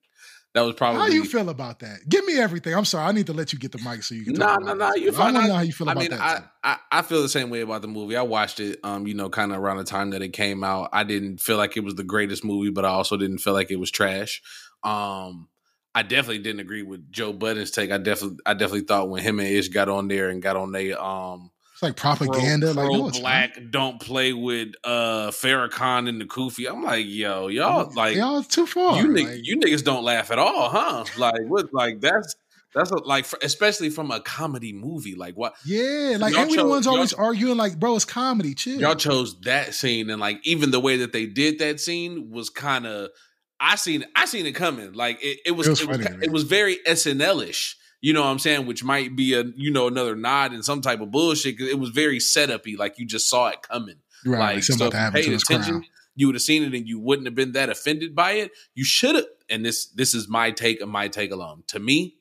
that 0.54 0.62
was 0.62 0.76
probably 0.76 1.00
How 1.02 1.08
you 1.08 1.24
feel 1.24 1.48
about 1.50 1.80
that? 1.80 2.00
Give 2.08 2.26
me 2.26 2.38
everything. 2.38 2.74
I'm 2.76 2.84
sorry, 2.86 3.06
I 3.08 3.12
need 3.14 3.28
to 3.28 3.34
let 3.34 3.54
you 3.54 3.60
get 3.60 3.72
the 3.72 3.78
mic 3.78 4.04
so 4.04 4.14
you 4.16 4.26
can. 4.26 4.34
Nah, 4.34 4.56
about 4.56 4.78
nah. 4.78 4.94
You 4.94 5.10
I 5.10 5.12
fine. 5.12 5.34
want 5.34 5.36
to 5.36 5.42
I- 5.44 5.48
know 5.48 5.56
how 5.56 5.62
you 5.62 5.72
feel 5.74 5.88
I 5.90 5.92
about 5.94 6.02
mean, 6.02 6.12
that. 6.12 6.22
I. 6.22 6.44
I 6.64 6.78
I 6.92 7.02
feel 7.02 7.22
the 7.22 7.30
same 7.30 7.50
way 7.50 7.62
about 7.62 7.82
the 7.82 7.88
movie. 7.88 8.18
I 8.18 8.22
watched 8.22 8.60
it, 8.60 8.80
um, 8.84 9.06
you 9.08 9.14
know, 9.14 9.30
kind 9.30 9.52
of 9.54 9.60
around 9.60 9.78
the 9.78 9.84
time 9.86 10.10
that 10.10 10.22
it 10.22 10.34
came 10.34 10.64
out. 10.66 10.90
I 10.92 11.04
didn't 11.06 11.40
feel 11.40 11.58
like 11.58 11.78
it 11.78 11.84
was 11.84 11.96
the 11.96 12.04
greatest 12.04 12.44
movie, 12.44 12.72
but 12.72 12.84
I 12.84 12.90
also 12.90 13.16
didn't 13.16 13.38
feel 13.38 13.54
like 13.54 13.72
it 13.72 13.76
was 13.78 13.92
trash. 13.92 14.42
Um, 14.84 15.48
I 15.96 16.04
definitely 16.04 16.40
didn't 16.40 16.60
agree 16.60 16.84
with 16.84 17.10
Joe 17.10 17.32
Budden's 17.32 17.72
take. 17.72 17.90
I 17.90 17.98
definitely, 17.98 18.40
I 18.46 18.54
definitely 18.54 18.82
thought 18.82 19.10
when 19.10 19.24
him 19.24 19.40
and 19.40 19.48
Ish 19.48 19.70
got 19.70 19.88
on 19.88 20.10
there 20.10 20.30
and 20.30 20.42
got 20.42 20.58
on 20.58 20.74
they 20.74 20.92
um 20.92 21.52
It's 21.72 21.82
like 21.82 21.96
propaganda. 21.96 22.74
pro, 22.74 22.84
like 22.84 22.90
pro 22.90 22.98
no, 22.98 23.08
it's 23.08 23.18
not. 23.18 23.22
black, 23.22 23.58
don't 23.70 24.02
play 24.02 24.34
with 24.34 24.74
uh 24.84 25.32
Farrakhan 25.32 26.10
and 26.10 26.20
the 26.20 26.26
Kufi. 26.26 26.70
I'm 26.70 26.84
like, 26.84 27.06
yo, 27.08 27.48
y'all 27.48 27.90
like 27.96 28.18
y'all 28.18 28.44
too 28.44 28.66
far. 28.66 29.02
you, 29.02 29.16
like, 29.16 29.40
you 29.42 29.58
niggas 29.58 29.86
don't 29.86 30.04
laugh 30.04 30.32
at 30.32 30.38
all, 30.38 30.70
huh? 30.70 31.06
Like 31.18 31.42
what? 31.48 31.74
Like 31.74 32.02
that's 32.02 32.36
that's 32.74 32.92
a, 32.92 32.98
like 32.98 33.26
especially 33.42 33.90
from 33.90 34.12
a 34.12 34.20
comedy 34.20 34.74
movie. 34.74 35.16
Like 35.16 35.36
what? 35.36 35.56
yeah, 35.66 36.18
like 36.20 36.34
y'all 36.34 36.46
we 36.46 36.58
the 36.58 36.66
ones 36.66 36.88
always 36.88 37.14
arguing 37.14 37.56
like, 37.56 37.80
bro, 37.80 37.96
it's 37.96 38.04
comedy. 38.04 38.54
Chill. 38.54 38.82
Y'all 38.82 38.96
chose 38.96 39.40
that 39.42 39.74
scene, 39.74 40.10
and 40.10 40.20
like 40.20 40.46
even 40.46 40.72
the 40.72 40.82
way 40.82 40.98
that 40.98 41.14
they 41.14 41.26
did 41.26 41.60
that 41.60 41.80
scene 41.80 42.32
was 42.32 42.50
kind 42.50 42.86
of. 42.86 43.12
I 43.60 43.76
seen 43.76 44.06
I 44.16 44.26
seen 44.26 44.46
it 44.46 44.54
coming. 44.54 44.94
Like 44.94 45.24
it, 45.24 45.40
it 45.46 45.52
was 45.52 45.68
It 45.68 45.72
was 45.72 45.82
it 45.82 45.88
was, 45.88 46.24
it 46.24 46.32
was 46.32 46.44
very 46.44 46.78
SNL 46.88 47.48
ish. 47.48 47.78
You 48.02 48.14
know 48.14 48.22
what 48.22 48.28
I'm 48.28 48.40
saying? 48.40 48.66
Which 48.68 48.84
might 48.84 49.16
be 49.16 49.34
a 49.34 49.44
you 49.56 49.72
know 49.72 49.88
another 49.88 50.16
nod 50.16 50.52
and 50.52 50.64
some 50.64 50.82
type 50.82 51.02
of 51.02 51.12
bullshit. 51.12 51.60
it 51.60 51.80
was 51.80 51.90
very 51.90 52.20
setupy. 52.20 52.78
Like 52.78 53.00
you 53.00 53.06
just 53.06 53.30
saw 53.30 53.48
it 53.50 53.62
coming. 53.62 53.96
right, 54.26 54.40
like 54.40 54.56
like, 54.56 54.64
so 54.64 54.86
if 54.88 54.94
you 54.94 55.12
paid 55.12 55.34
attention, 55.34 55.86
you 56.16 56.28
would 56.28 56.36
have 56.36 56.42
seen 56.42 56.64
it 56.64 56.74
and 56.74 56.88
you 56.88 57.00
wouldn't 57.00 57.28
have 57.28 57.36
been 57.36 57.54
that 57.54 57.70
offended 57.70 58.16
by 58.16 58.34
it. 58.34 58.52
You 58.76 58.84
should 58.84 59.16
have. 59.16 59.26
And 59.50 59.66
this 59.66 59.88
this 59.88 60.14
is 60.14 60.28
my 60.28 60.52
take 60.52 60.82
and 60.82 60.92
my 60.92 61.08
take 61.08 61.32
alone. 61.32 61.64
To 61.68 61.80
me, 61.80 62.18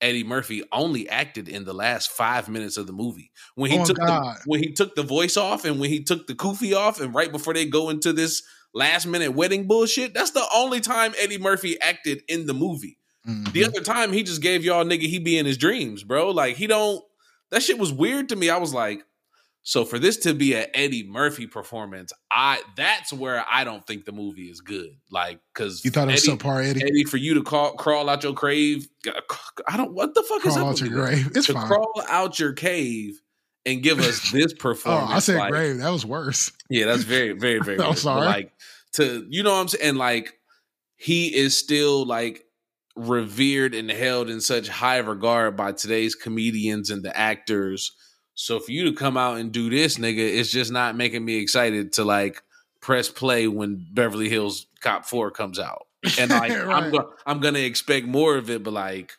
Eddie 0.00 0.24
Murphy 0.24 0.62
only 0.70 1.08
acted 1.08 1.48
in 1.48 1.64
the 1.64 1.72
last 1.72 2.10
five 2.10 2.48
minutes 2.48 2.76
of 2.76 2.86
the 2.86 2.92
movie 2.92 3.30
when 3.54 3.70
he 3.70 3.78
Oh, 3.78 3.84
took 3.84 3.96
the, 3.96 4.36
when 4.46 4.60
he 4.62 4.72
took 4.72 4.94
the 4.94 5.02
voice 5.02 5.36
off 5.36 5.64
and 5.64 5.80
when 5.80 5.88
he 5.90 6.02
took 6.02 6.26
the 6.26 6.34
kufi 6.34 6.76
off 6.76 7.00
and 7.00 7.14
right 7.14 7.32
before 7.32 7.54
they 7.54 7.64
go 7.66 7.90
into 7.90 8.12
this 8.12 8.42
last 8.74 9.06
minute 9.06 9.32
wedding 9.32 9.66
bullshit. 9.66 10.12
That's 10.14 10.32
the 10.32 10.44
only 10.54 10.80
time 10.80 11.14
Eddie 11.18 11.38
Murphy 11.38 11.80
acted 11.80 12.22
in 12.28 12.46
the 12.46 12.54
movie. 12.54 12.98
Mhm. 13.26 13.52
The 13.52 13.64
other 13.64 13.80
time 13.80 14.12
he 14.12 14.22
just 14.22 14.42
gave 14.42 14.64
y'all 14.64 14.84
nigga 14.84 15.02
he 15.02 15.18
be 15.18 15.38
in 15.38 15.46
his 15.46 15.56
dreams, 15.56 16.02
bro. 16.04 16.30
Like 16.30 16.56
he 16.56 16.66
don't. 16.66 17.02
That 17.50 17.62
shit 17.62 17.78
was 17.78 17.92
weird 17.92 18.28
to 18.30 18.36
me. 18.36 18.50
I 18.50 18.58
was 18.58 18.74
like, 18.74 19.02
so 19.62 19.84
for 19.86 19.98
this 19.98 20.18
to 20.18 20.34
be 20.34 20.52
a 20.54 20.66
Eddie 20.74 21.06
Murphy 21.08 21.46
performance, 21.46 22.12
I 22.30 22.60
that's 22.76 23.12
where 23.14 23.42
I 23.50 23.64
don't 23.64 23.86
think 23.86 24.04
the 24.04 24.12
movie 24.12 24.50
is 24.50 24.60
good. 24.60 24.90
Like 25.10 25.40
because 25.54 25.82
you 25.84 25.90
thought 25.90 26.08
it 26.08 26.12
was 26.12 26.28
Eddie, 26.28 26.36
subpar, 26.36 26.66
Eddie? 26.68 26.82
Eddie 26.82 27.04
for 27.04 27.16
you 27.16 27.34
to 27.34 27.42
call, 27.42 27.72
crawl 27.76 28.10
out 28.10 28.22
your 28.24 28.34
cave. 28.34 28.88
I 29.66 29.76
don't. 29.78 29.94
What 29.94 30.12
the 30.14 30.22
fuck 30.22 30.44
is 30.44 30.52
Crawl 30.54 30.58
up 30.58 30.64
out 30.66 30.70
with 30.72 30.80
your 30.80 30.88
you? 30.90 30.94
grave. 30.96 31.30
It's 31.34 31.46
to 31.46 31.54
fine. 31.54 31.66
crawl 31.66 32.02
out 32.08 32.38
your 32.38 32.52
cave 32.52 33.20
and 33.66 33.82
give 33.82 33.98
us 34.00 34.30
this 34.30 34.52
performance. 34.52 35.10
Oh. 35.10 35.16
I 35.16 35.18
said 35.20 35.36
like, 35.38 35.50
grave. 35.50 35.78
That 35.78 35.90
was 35.90 36.04
worse. 36.06 36.52
yeah, 36.70 36.86
that's 36.86 37.04
very, 37.04 37.32
very, 37.32 37.58
very. 37.64 37.78
I'm 37.78 37.84
weird. 37.84 37.94
But, 37.94 37.98
sorry. 37.98 38.26
like 38.26 38.52
to 38.92 39.26
you 39.28 39.42
know 39.42 39.52
what 39.52 39.60
I'm 39.60 39.68
saying, 39.68 39.88
and 39.90 39.98
like 39.98 40.34
he 40.96 41.34
is 41.34 41.58
still 41.58 42.06
like 42.06 42.44
revered 42.96 43.74
and 43.74 43.90
held 43.90 44.30
in 44.30 44.40
such 44.40 44.68
high 44.68 44.98
regard 44.98 45.56
by 45.56 45.72
today's 45.72 46.14
comedians 46.14 46.90
and 46.90 47.02
the 47.02 47.16
actors. 47.16 47.92
So 48.34 48.58
for 48.60 48.72
you 48.72 48.84
to 48.86 48.92
come 48.92 49.16
out 49.16 49.38
and 49.38 49.52
do 49.52 49.70
this, 49.70 49.98
nigga, 49.98 50.18
it's 50.18 50.50
just 50.50 50.72
not 50.72 50.96
making 50.96 51.24
me 51.24 51.36
excited 51.36 51.92
to 51.94 52.04
like 52.04 52.42
press 52.80 53.08
play 53.08 53.48
when 53.48 53.86
Beverly 53.92 54.28
Hills 54.28 54.66
Cop 54.80 55.06
Four 55.06 55.30
comes 55.30 55.58
out. 55.58 55.86
And 56.18 56.30
like 56.30 56.52
I'm 56.52 56.90
go- 56.90 57.12
I'm 57.26 57.40
gonna 57.40 57.60
expect 57.60 58.06
more 58.06 58.36
of 58.36 58.50
it, 58.50 58.62
but 58.62 58.72
like 58.74 59.12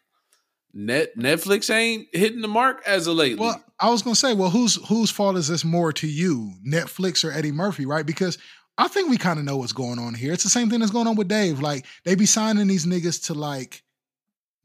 net 0.76 1.18
Netflix 1.18 1.74
ain't 1.74 2.08
hitting 2.14 2.42
the 2.42 2.48
mark 2.48 2.84
as 2.86 3.08
of 3.08 3.16
lately. 3.16 3.40
Well, 3.40 3.64
I 3.80 3.90
was 3.90 4.02
gonna 4.04 4.16
say, 4.16 4.34
well, 4.34 4.50
whose 4.52 4.76
whose 4.88 5.10
fault 5.10 5.38
is 5.38 5.48
this 5.48 5.66
more 5.66 5.92
to 5.94 6.08
you, 6.08 6.52
Netflix 6.68 7.24
or 7.24 7.32
Eddie 7.32 7.52
Murphy, 7.54 7.86
right? 7.86 8.06
Because 8.06 8.38
I 8.78 8.90
think 8.90 9.10
we 9.10 9.18
kind 9.18 9.40
of 9.40 9.46
know 9.46 9.56
what's 9.58 9.72
going 9.74 10.00
on 10.00 10.14
here. 10.14 10.34
It's 10.34 10.44
the 10.44 10.50
same 10.50 10.70
thing 10.70 10.82
that's 10.82 10.92
going 10.92 11.08
on 11.08 11.16
with 11.16 11.30
Dave. 11.30 11.62
Like 11.62 11.86
they 12.04 12.16
be 12.16 12.26
signing 12.26 12.68
these 12.68 12.86
niggas 12.86 13.28
to 13.28 13.34
like 13.34 13.82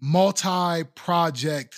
multi-project 0.00 1.76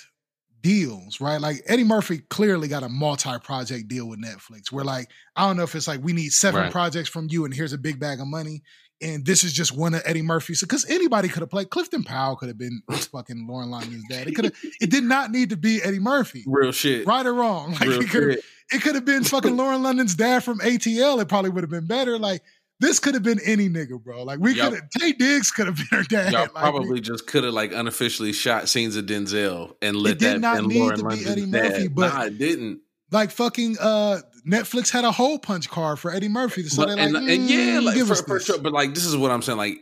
deals, 0.61 1.19
right? 1.19 1.41
Like 1.41 1.61
Eddie 1.67 1.83
Murphy 1.83 2.19
clearly 2.29 2.67
got 2.67 2.83
a 2.83 2.89
multi-project 2.89 3.87
deal 3.87 4.07
with 4.07 4.23
Netflix. 4.23 4.71
Where 4.71 4.85
like 4.85 5.09
I 5.35 5.45
don't 5.45 5.57
know 5.57 5.63
if 5.63 5.75
it's 5.75 5.87
like 5.87 6.01
we 6.03 6.13
need 6.13 6.31
seven 6.31 6.61
Right. 6.63 6.71
projects 6.71 7.09
from 7.09 7.27
you, 7.29 7.45
and 7.45 7.53
here's 7.53 7.73
a 7.73 7.77
big 7.77 7.99
bag 7.99 8.19
of 8.19 8.27
money. 8.27 8.63
And 9.01 9.25
this 9.25 9.43
is 9.43 9.51
just 9.51 9.75
one 9.75 9.93
of 9.95 10.01
Eddie 10.05 10.21
Murphy's 10.21 10.61
because 10.61 10.85
anybody 10.89 11.27
could 11.27 11.41
have 11.41 11.49
played. 11.49 11.69
Clifton 11.69 12.03
Powell 12.05 12.37
could 12.37 12.47
have 12.47 12.57
been 12.57 12.81
fucking 12.91 13.47
Lauren 13.47 13.69
London's 13.69 14.05
dad. 14.09 14.27
It 14.27 14.35
could 14.35 14.45
have. 14.45 14.53
It 14.79 14.89
did 14.91 15.03
not 15.03 15.29
need 15.31 15.49
to 15.49 15.57
be 15.57 15.81
Eddie 15.83 15.99
Murphy 15.99 16.43
Real 16.47 16.71
shit. 16.71 17.05
right 17.05 17.25
or 17.25 17.33
wrong. 17.33 17.71
Like 17.73 17.81
Real 17.81 18.01
it 18.01 18.09
could, 18.09 18.39
it 18.71 18.81
could 18.81 18.95
have 18.95 19.03
been 19.03 19.23
fucking 19.25 19.57
Lauren 19.57 19.83
London's 19.83 20.15
dad 20.15 20.43
from 20.43 20.59
ATL. 20.59 21.21
It 21.21 21.27
probably 21.27 21.49
would 21.49 21.63
have 21.63 21.69
been 21.71 21.87
better. 21.87 22.17
Like 22.17 22.43
this 22.79 22.99
could 22.99 23.13
have 23.13 23.23
been 23.23 23.39
any 23.45 23.67
nigga, 23.67 24.01
bro. 24.01 24.23
Like 24.23 24.39
we 24.39 24.53
could 24.53 24.73
have. 24.73 24.83
Taye 24.97 25.17
Diggs 25.17 25.51
could 25.51 25.65
have 25.67 25.75
been 25.75 25.87
her 25.99 26.03
dad. 26.03 26.31
Y'all 26.31 26.41
Like, 26.43 26.53
we- 26.55 26.59
probably 26.61 27.01
just 27.01 27.27
could 27.27 27.43
have 27.43 27.53
like 27.53 27.73
unofficially 27.73 28.31
shot 28.31 28.69
scenes 28.69 28.95
of 28.95 29.05
Denzel 29.05 29.75
and 29.81 29.97
let 29.97 30.17
did 30.19 30.35
that 30.35 30.39
not 30.39 30.59
and 30.59 30.67
need 30.67 30.79
Lauren 30.79 30.97
to 30.99 31.03
be 31.03 31.09
London's 31.09 31.27
Eddie 31.29 31.51
dad. 31.51 31.71
Murphy, 31.71 31.87
but- 31.89 32.13
nah, 32.13 32.23
it 32.23 32.37
didn't. 32.37 32.79
like 33.11 33.31
fucking 33.31 33.75
uh 33.81 34.19
Netflix 34.47 34.89
had 34.91 35.05
a 35.05 35.11
hole 35.11 35.39
punch 35.39 35.69
card 35.69 35.99
for 35.99 36.11
Eddie 36.11 36.27
Murphy. 36.29 36.63
So 36.63 36.83
But- 36.85 36.89
like, 36.89 36.99
and, 36.99 37.15
and 37.15 37.49
yeah, 37.49 37.79
"Mm, 37.79 37.83
like 37.85 37.95
give 37.95 38.07
for, 38.07 38.15
for 38.15 38.33
this." 38.35 38.45
sure. 38.45 38.59
But 38.59 38.73
like 38.73 38.93
this 38.93 39.05
is 39.05 39.15
what 39.15 39.31
I'm 39.31 39.41
saying. 39.41 39.57
Like, 39.57 39.77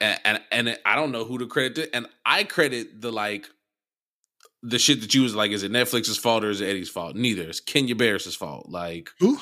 and, 0.00 0.20
and 0.24 0.40
and 0.52 0.78
I 0.86 0.94
don't 0.94 1.10
know 1.12 1.24
who 1.24 1.38
to 1.38 1.46
credit 1.46 1.74
to, 1.76 1.96
and 1.96 2.06
I 2.24 2.44
credit 2.44 3.00
the 3.00 3.10
like 3.10 3.48
the 4.62 4.78
shit 4.78 5.00
that 5.00 5.14
you 5.14 5.22
was 5.22 5.34
like. 5.34 5.50
Is 5.50 5.62
it 5.64 5.72
Netflix's 5.72 6.18
fault 6.18 6.44
or 6.44 6.50
is 6.50 6.60
it 6.60 6.66
Eddie's 6.68 6.88
fault? 6.90 7.16
Neither. 7.16 7.42
It's 7.48 7.60
Kenya 7.60 7.96
Barris's 7.96 8.36
fault. 8.36 8.68
Like 8.68 9.10
Who? 9.18 9.38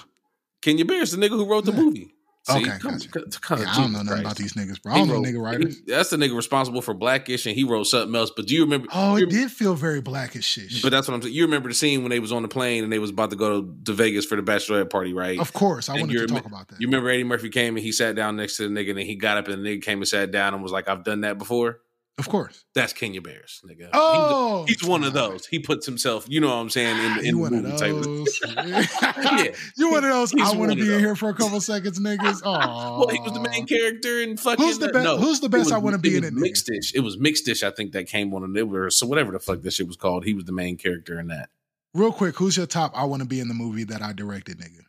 Kenya 0.63 0.85
Barris, 0.85 1.11
the 1.13 1.19
nigga 1.19 1.31
who 1.31 1.47
wrote 1.47 1.65
the 1.67 1.73
Yeah. 1.73 1.81
movie. 1.81 2.13
See, 2.49 2.53
Okay, 2.59 2.79
come- 2.79 2.93
gotcha. 2.93 3.09
come- 3.09 3.25
come- 3.41 3.61
Yeah, 3.61 3.73
I 3.73 3.77
don't 3.77 3.93
know 3.93 4.03
nothing 4.03 4.21
about 4.21 4.37
these 4.37 4.53
niggas, 4.53 4.81
bro. 4.81 4.93
I 4.93 4.99
don't 4.99 5.09
know 5.09 5.15
wrote- 5.15 5.25
nigga 5.27 5.43
writers. 5.43 5.79
he- 5.79 5.83
that's 5.93 6.11
the 6.11 6.17
nigga 6.17 6.37
responsible 6.37 6.81
for 6.81 6.95
Blackish, 6.95 7.45
and 7.47 7.55
he 7.57 7.65
wrote 7.65 7.85
something 7.85 8.15
else. 8.15 8.31
But 8.35 8.47
do 8.47 8.55
you 8.55 8.63
remember? 8.63 8.87
Oh, 8.93 9.17
it 9.17 9.29
did 9.31 9.51
feel 9.51 9.75
very 9.75 10.01
Blackish 10.01 10.45
shit. 10.45 10.71
But 10.83 10.91
that's 10.93 11.09
what 11.09 11.15
I'm 11.15 11.23
saying. 11.23 11.35
You 11.35 11.43
remember 11.45 11.69
the 11.69 11.75
scene 11.75 12.03
when 12.03 12.11
they 12.11 12.21
was 12.21 12.31
on 12.31 12.43
the 12.43 12.49
plane 12.49 12.85
and 12.85 12.93
they 12.93 12.99
was 13.01 13.11
about 13.11 13.31
to 13.31 13.37
go 13.37 13.63
to, 13.63 13.75
to 13.87 13.93
Vegas 13.93 14.25
for 14.27 14.37
the 14.37 14.43
bachelorette 14.43 14.91
party, 14.91 15.13
right? 15.13 15.39
of 15.41 15.53
course, 15.53 15.89
I 15.89 15.95
And 15.95 16.03
wanted 16.03 16.19
to 16.19 16.27
talk 16.29 16.47
about 16.47 16.69
that. 16.69 16.81
You 16.81 16.87
remember 16.87 17.11
Eddie 17.11 17.25
Murphy 17.25 17.49
came 17.49 17.77
and 17.77 17.85
he 17.85 17.91
sat 17.93 18.15
down 18.15 18.37
next 18.37 18.57
to 18.59 18.69
the 18.69 18.75
nigga 18.75 18.91
and 18.91 18.99
then 19.01 19.07
he 19.07 19.17
got 19.17 19.39
up 19.39 19.49
and 19.49 19.65
the 19.65 19.69
nigga 19.69 19.83
came 19.83 19.99
and 19.99 20.07
sat 20.09 20.31
down 20.31 20.55
and 20.55 20.63
was 20.63 20.71
like, 20.73 20.89
I've 20.89 21.03
done 21.05 21.23
that 21.23 21.39
before. 21.39 21.81
Of 22.19 22.31
course. 22.31 22.65
That's 22.75 22.95
Kenya 22.95 23.21
Barris, 23.21 23.61
nigga. 23.69 23.91
Oh, 23.93 24.65
He's, 24.67 24.81
he's 24.81 24.89
one 24.89 25.05
of 25.05 25.13
those. 25.13 25.45
He 25.47 25.59
puts 25.59 25.85
himself, 25.85 26.25
you 26.29 26.41
know 26.41 26.47
what 26.49 26.55
I'm 26.55 26.71
saying, 26.71 26.97
in, 27.19 27.27
in 27.27 27.39
one 27.39 27.53
of 27.53 27.63
movie 27.63 27.77
type 27.77 27.93
of- 27.93 28.05
those. 28.05 28.41
Yeah. 28.57 29.49
You 29.77 29.91
one 29.91 30.03
of 30.03 30.11
those. 30.11 30.31
He's 30.31 30.51
I 30.51 30.57
want 30.57 30.71
to 30.73 30.77
be 30.79 30.91
in 30.95 30.99
here 30.99 31.15
for 31.15 31.29
a 31.29 31.35
couple 31.35 31.61
seconds, 31.61 32.01
niggas. 32.01 32.41
Oh, 32.43 33.01
Well, 33.01 33.09
he 33.09 33.21
was 33.21 33.33
the 33.35 33.41
main 33.41 33.67
character 33.67 34.21
in 34.23 34.39
fucking. 34.39 34.65
Who's 34.65 34.79
the 34.79 34.89
best- 34.89 35.05
no, 35.05 35.19
who's 35.19 35.41
the 35.41 35.51
best 35.51 35.65
was- 35.67 35.73
I 35.73 35.79
wanna 35.79 35.99
be 35.99 36.17
in 36.17 36.25
it? 36.25 36.33
Mixed-ish. 36.33 36.95
It 36.95 37.01
was 37.01 37.19
Mixed-ish, 37.19 37.63
I 37.63 37.71
think, 37.71 37.93
that 37.93 38.07
came 38.09 38.33
on 38.33 38.45
and 38.45 38.57
it 38.57 38.67
was 38.67 38.99
so 38.99 39.07
whatever 39.07 39.33
the 39.33 39.39
fuck 39.39 39.61
that 39.61 39.73
shit 39.75 39.87
was 39.87 39.97
called. 39.97 40.25
He 40.25 40.33
was 40.33 40.45
the 40.47 40.53
main 40.53 40.79
character 40.79 41.21
in 41.21 41.27
that. 41.29 41.51
Real 41.93 42.13
quick, 42.13 42.37
who's 42.37 42.57
your 42.57 42.67
top? 42.67 42.93
I 42.95 43.05
want 43.05 43.21
to 43.23 43.29
be 43.29 43.41
in 43.41 43.49
the 43.49 43.55
movie 43.55 43.85
that 43.85 44.01
I 44.01 44.15
directed, 44.15 44.59
nigga. 44.59 44.81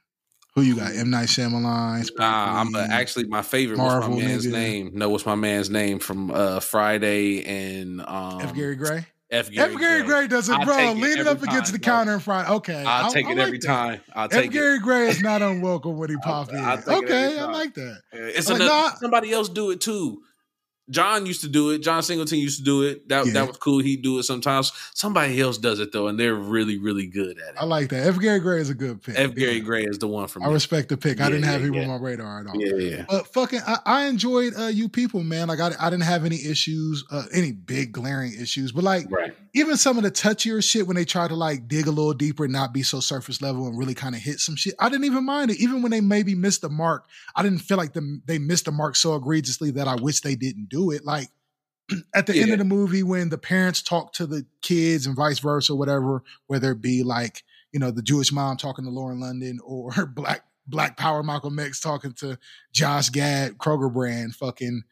Who 0.57 0.63
you 0.63 0.75
got? 0.75 0.95
M 0.95 1.11
Night 1.11 1.27
Shyamalan. 1.27 2.03
Spike 2.03 2.17
Nah, 2.17 2.59
I'm 2.61 2.73
uh, 2.73 2.87
actually 2.89 3.27
my 3.27 3.43
favorite. 3.43 3.77
Marvel, 3.77 4.09
what's 4.09 4.23
my 4.23 4.27
man's 4.27 4.47
nigga. 4.47 4.51
name? 4.53 4.91
No, 4.95 5.09
what's 5.09 5.23
my 5.27 5.35
man's 5.35 5.69
name 5.69 5.99
from 5.99 6.31
uh 6.31 6.59
Friday 6.61 7.43
and 7.45 8.01
um 8.01 8.41
F. 8.41 8.55
Gary 8.55 8.75
Gray. 8.75 9.05
F. 9.29 9.51
Gary, 9.51 9.73
F. 9.75 9.79
Gary 9.79 10.01
Gray 10.01 10.25
does 10.27 10.49
it, 10.49 10.53
I'll 10.53 10.65
bro. 10.65 10.93
Lean 10.93 11.19
it 11.19 11.27
up 11.27 11.43
against 11.43 11.73
the 11.73 11.77
bro. 11.77 11.83
counter 11.93 12.13
in 12.13 12.19
front. 12.21 12.49
Okay, 12.49 12.83
I'll 12.83 13.05
I- 13.05 13.13
take 13.13 13.27
I 13.27 13.33
it 13.33 13.37
like 13.37 13.45
every 13.45 13.57
that. 13.59 13.67
time. 13.67 14.01
I'll 14.15 14.25
F. 14.25 14.31
take 14.31 14.45
it. 14.47 14.53
Gary 14.53 14.79
Gray 14.79 15.09
is 15.09 15.21
not 15.21 15.43
unwelcome 15.43 15.95
when 15.97 16.09
he 16.09 16.17
pops 16.23 16.49
in. 16.51 16.57
I'll 16.57 16.77
take 16.77 16.87
it 16.87 16.91
every 16.91 17.05
Okay, 17.05 17.39
I 17.39 17.43
like 17.45 17.73
that. 17.75 18.01
It's 18.13 18.49
Like, 18.49 18.55
another, 18.61 18.71
nah. 18.71 18.95
somebody 18.95 19.31
else 19.31 19.49
do 19.49 19.69
it 19.69 19.79
too. 19.79 20.23
John 20.89 21.25
used 21.25 21.41
to 21.41 21.49
do 21.49 21.71
it. 21.71 21.79
John 21.79 22.01
Singleton 22.01 22.39
used 22.39 22.59
to 22.59 22.63
do 22.63 22.83
it. 22.83 23.09
That 23.09 23.25
Yeah. 23.25 23.33
that 23.33 23.47
was 23.47 23.57
cool. 23.57 23.79
He'd 23.79 24.01
do 24.01 24.19
it 24.19 24.23
sometimes. 24.23 24.71
Somebody 24.93 25.39
else 25.41 25.57
does 25.57 25.79
it 25.79 25.91
though, 25.91 26.07
and 26.07 26.17
they're 26.19 26.33
really, 26.35 26.77
really 26.77 27.07
good 27.07 27.37
at 27.37 27.55
it. 27.55 27.55
I 27.59 27.65
like 27.65 27.89
that. 27.89 28.07
F. 28.07 28.19
Gary 28.19 28.39
Gray 28.39 28.61
is 28.61 28.69
a 28.69 28.73
good 28.73 29.01
pick. 29.03 29.15
F. 29.17 29.35
Gary 29.35 29.55
Yeah. 29.57 29.59
Gray 29.59 29.83
is 29.83 29.97
the 29.99 30.07
one 30.07 30.27
for 30.27 30.39
me. 30.39 30.45
I 30.45 30.49
respect 30.51 30.89
the 30.89 30.95
pick. 30.97 31.19
I 31.19 31.29
didn't 31.29 31.43
have 31.43 31.61
him 31.61 31.73
yeah. 31.73 31.81
on 31.81 31.87
my 31.89 31.97
radar 31.97 32.39
at 32.41 32.47
all. 32.47 32.55
yeah, 32.61 32.75
yeah. 32.75 33.05
But 33.09 33.27
fucking, 33.33 33.59
I, 33.67 33.79
I 33.85 34.05
enjoyed 34.05 34.53
uh, 34.57 34.67
you 34.67 34.87
people, 34.87 35.23
man. 35.23 35.49
Like 35.49 35.59
I, 35.59 35.71
I 35.79 35.89
didn't 35.89 36.03
have 36.03 36.23
any 36.23 36.37
issues, 36.45 37.03
uh, 37.11 37.23
any 37.33 37.51
big 37.51 37.91
glaring 37.91 38.33
issues. 38.39 38.71
But 38.71 38.83
like 38.85 39.07
Right. 39.11 39.33
even 39.53 39.75
some 39.75 39.97
of 39.97 40.03
the 40.03 40.11
touchier 40.11 40.63
shit 40.63 40.87
when 40.87 40.95
they 40.95 41.05
try 41.05 41.27
to 41.27 41.35
like 41.35 41.67
dig 41.67 41.87
a 41.87 41.91
little 41.91 42.13
deeper 42.13 42.45
and 42.45 42.53
not 42.53 42.73
be 42.73 42.83
so 42.83 43.01
surface 43.01 43.41
level 43.41 43.67
and 43.67 43.77
really 43.77 43.93
kind 43.93 44.15
of 44.15 44.21
hit 44.21 44.39
some 44.39 44.55
shit, 44.55 44.73
I 44.79 44.87
didn't 44.87 45.05
even 45.05 45.25
mind 45.25 45.51
it. 45.51 45.59
Even 45.59 45.81
when 45.81 45.91
they 45.91 45.99
maybe 46.01 46.33
missed 46.33 46.61
the 46.61 46.69
mark, 46.69 47.05
I 47.35 47.43
didn't 47.43 47.59
feel 47.59 47.77
like 47.77 47.91
them 47.91 48.21
they 48.25 48.37
missed 48.39 48.65
the 48.65 48.71
mark 48.71 48.95
so 48.95 49.15
egregiously 49.15 49.71
that 49.71 49.87
I 49.87 49.95
wish 49.95 50.21
they 50.21 50.35
didn't 50.35 50.69
do 50.69 50.76
it. 50.91 51.05
Like 51.05 51.27
at 52.15 52.27
the 52.27 52.39
end 52.39 52.51
of 52.51 52.59
the 52.59 52.65
movie, 52.65 53.03
when 53.03 53.29
the 53.29 53.37
parents 53.37 53.81
talk 53.81 54.13
to 54.13 54.25
the 54.27 54.45
kids 54.61 55.05
and 55.05 55.15
vice 55.15 55.39
versa, 55.39 55.75
whatever, 55.75 56.23
whether 56.47 56.71
it 56.71 56.81
be 56.81 57.03
like 57.03 57.43
you 57.71 57.79
know 57.79 57.91
the 57.91 58.01
Jewish 58.01 58.31
mom 58.31 58.57
talking 58.57 58.85
to 58.85 58.91
Lauren 58.91 59.19
London 59.19 59.59
or 59.63 59.91
Black 60.15 60.43
Black 60.67 60.97
Power 60.97 61.23
Malcolm 61.23 61.59
X 61.59 61.79
talking 61.79 62.13
to 62.13 62.37
Josh 62.73 63.09
Gad 63.09 63.57
Kroger 63.57 63.91
brand, 63.91 64.35
fucking 64.35 64.83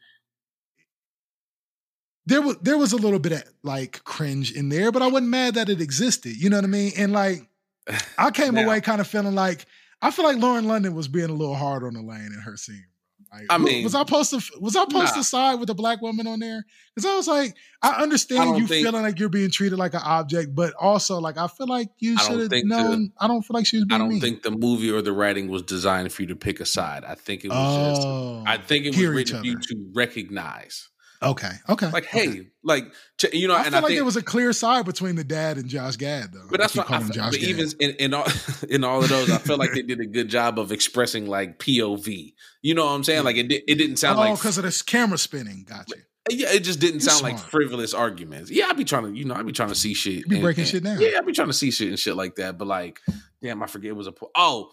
there 2.26 2.42
was 2.42 2.56
there 2.58 2.78
was 2.78 2.92
a 2.92 2.96
little 2.96 3.18
bit 3.18 3.32
of 3.32 3.44
like 3.62 4.02
cringe 4.04 4.52
in 4.52 4.68
there, 4.68 4.90
but 4.90 5.02
I 5.02 5.06
wasn't 5.06 5.30
mad 5.30 5.54
that 5.54 5.68
it 5.68 5.80
existed. 5.80 6.36
You 6.36 6.50
know 6.50 6.56
what 6.56 6.64
I 6.64 6.68
mean? 6.68 6.92
And 6.96 7.12
like 7.12 7.48
I 8.18 8.30
came 8.30 8.54
Now- 8.54 8.64
away 8.64 8.80
kind 8.80 9.00
of 9.00 9.06
feeling 9.06 9.34
like 9.34 9.66
I 10.02 10.10
feel 10.10 10.24
like 10.24 10.36
Lauren 10.38 10.66
London 10.66 10.94
was 10.94 11.08
being 11.08 11.30
a 11.30 11.34
little 11.34 11.54
hard 11.54 11.82
on 11.82 11.94
the 11.94 12.02
lane 12.02 12.32
in 12.32 12.40
her 12.44 12.56
scene. 12.56 12.86
Like, 13.32 13.46
I 13.50 13.58
mean- 13.58 13.84
was 13.84 13.94
I 13.94 14.00
supposed 14.00 14.30
to 14.30 14.40
was 14.60 14.76
I 14.76 14.82
supposed 14.84 15.12
Nah. 15.14 15.20
to 15.20 15.24
side 15.24 15.60
with 15.60 15.68
a 15.70 15.74
black 15.74 16.00
woman 16.00 16.26
on 16.26 16.38
there? 16.40 16.64
Because 16.94 17.10
I 17.10 17.14
was 17.16 17.26
like, 17.28 17.54
I 17.82 18.02
understand 18.02 18.40
I 18.42 18.56
you 18.56 18.66
think- 18.66 18.86
feeling 18.86 19.02
like 19.02 19.18
you're 19.18 19.28
being 19.28 19.50
treated 19.50 19.78
like 19.78 19.94
an 19.94 20.00
object, 20.04 20.54
but 20.54 20.72
also 20.80 21.20
like 21.20 21.36
I 21.36 21.46
feel 21.48 21.66
like 21.66 21.88
you 21.98 22.16
should 22.18 22.40
have 22.40 22.48
think 22.48 22.68
the- 22.68 22.76
known. 22.76 23.12
I 23.18 23.28
don't 23.28 23.42
feel 23.42 23.54
like 23.54 23.66
she 23.66 23.78
was 23.78 23.86
I 23.90 23.98
don't 23.98 24.08
mean. 24.08 24.20
think 24.20 24.42
the 24.42 24.50
movie 24.52 24.90
or 24.90 25.02
the 25.02 25.12
writing 25.12 25.48
was 25.48 25.62
designed 25.62 26.12
for 26.12 26.22
you 26.22 26.28
to 26.28 26.36
pick 26.36 26.60
a 26.60 26.66
side. 26.66 27.04
I 27.04 27.14
think 27.14 27.44
it 27.44 27.48
was 27.50 27.96
just. 27.98 28.06
Oh, 28.06 28.42
I 28.46 28.56
think 28.58 28.86
it 28.86 28.96
was 28.96 29.06
written 29.06 29.40
for 29.40 29.44
you 29.46 29.58
to 29.58 29.90
recognize, 29.94 30.88
okay, 31.30 31.50
okay. 31.68 31.90
like, 31.90 32.04
okay. 32.06 32.26
hey, 32.30 32.46
like, 32.62 32.92
ch- 33.18 33.32
you 33.32 33.48
know, 33.48 33.54
I 33.54 33.58
and 33.58 33.66
feel 33.66 33.74
I 33.74 33.78
like 33.80 33.86
think 33.88 33.98
there 33.98 34.04
was 34.04 34.16
a 34.16 34.22
clear 34.22 34.52
side 34.52 34.84
between 34.84 35.16
the 35.16 35.24
dad 35.24 35.56
and 35.58 35.68
Josh 35.68 35.96
Gad, 35.96 36.32
though. 36.32 36.46
But 36.50 36.60
that's 36.60 36.74
what 36.74 36.90
I 36.90 37.00
feel, 37.00 37.08
Josh 37.10 37.30
but 37.32 37.40
Gad. 37.40 37.48
even 37.48 37.68
in, 37.80 37.90
in 37.92 38.14
all 38.14 38.26
in 38.68 38.84
all 38.84 39.02
of 39.02 39.08
those, 39.08 39.30
I 39.30 39.38
feel 39.38 39.56
like 39.56 39.72
they 39.72 39.82
did 39.92 40.00
a 40.00 40.06
good 40.06 40.28
job 40.28 40.58
of 40.58 40.72
expressing 40.72 41.26
like 41.26 41.58
POV. 41.58 42.34
You 42.62 42.74
know 42.74 42.86
what 42.86 42.92
I'm 42.92 43.04
saying? 43.04 43.24
Like 43.24 43.36
it 43.36 43.52
it 43.52 43.74
didn't 43.76 43.96
sound 43.96 44.18
oh, 44.18 44.22
like 44.22 44.34
because 44.38 44.58
of 44.58 44.64
this 44.64 44.82
camera 44.82 45.18
spinning. 45.18 45.64
Gotcha. 45.68 45.94
yeah, 46.30 46.52
it 46.52 46.60
just 46.64 46.80
didn't 46.80 47.02
You're 47.02 47.10
sound 47.10 47.22
like 47.22 47.38
frivolous 47.38 47.94
arguments. 47.94 48.50
Yeah, 48.50 48.66
I'd 48.68 48.76
be 48.76 48.84
trying 48.84 49.04
to, 49.04 49.16
you 49.16 49.24
know, 49.24 49.34
I'd 49.34 49.46
be 49.46 49.52
trying 49.52 49.68
to 49.68 49.74
see 49.74 49.94
shit. 49.94 50.14
You 50.14 50.26
be 50.26 50.36
and- 50.36 50.42
breaking 50.42 50.62
and- 50.62 50.70
shit 50.70 50.82
down. 50.82 51.00
Yeah, 51.00 51.18
I'd 51.18 51.26
be 51.26 51.32
trying 51.32 51.48
to 51.48 51.54
see 51.54 51.70
shit 51.70 51.88
and 51.88 51.98
shit 51.98 52.16
like 52.16 52.36
that. 52.36 52.58
But 52.58 52.66
like, 52.66 53.00
damn, 53.42 53.62
I 53.62 53.66
forget 53.66 53.90
it 53.90 53.96
was 53.96 54.06
a 54.08 54.12
po- 54.12 54.30
oh. 54.36 54.70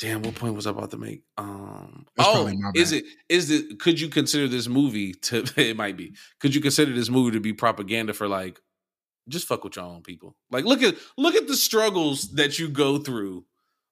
Damn, 0.00 0.22
what 0.22 0.34
point 0.34 0.54
was 0.54 0.66
I 0.66 0.70
about 0.70 0.90
to 0.90 0.96
make? 0.96 1.22
Um, 1.38 2.06
That's 2.16 2.28
oh, 2.28 2.50
is 2.74 2.92
it 2.92 3.04
is 3.28 3.50
it? 3.50 3.78
Could 3.78 4.00
you 4.00 4.08
consider 4.08 4.48
this 4.48 4.68
movie 4.68 5.12
to? 5.14 5.44
It 5.56 5.76
might 5.76 5.96
be. 5.96 6.14
Could 6.40 6.54
you 6.54 6.60
consider 6.60 6.92
this 6.92 7.08
movie 7.08 7.32
to 7.32 7.40
be 7.40 7.52
propaganda 7.52 8.12
for 8.12 8.26
like, 8.26 8.60
just 9.28 9.46
fuck 9.46 9.62
with 9.62 9.76
your 9.76 9.84
own 9.84 10.02
people? 10.02 10.34
Like, 10.50 10.64
look 10.64 10.82
at 10.82 10.96
look 11.16 11.34
at 11.36 11.46
the 11.46 11.56
struggles 11.56 12.32
that 12.32 12.58
you 12.58 12.68
go 12.68 12.98
through 12.98 13.44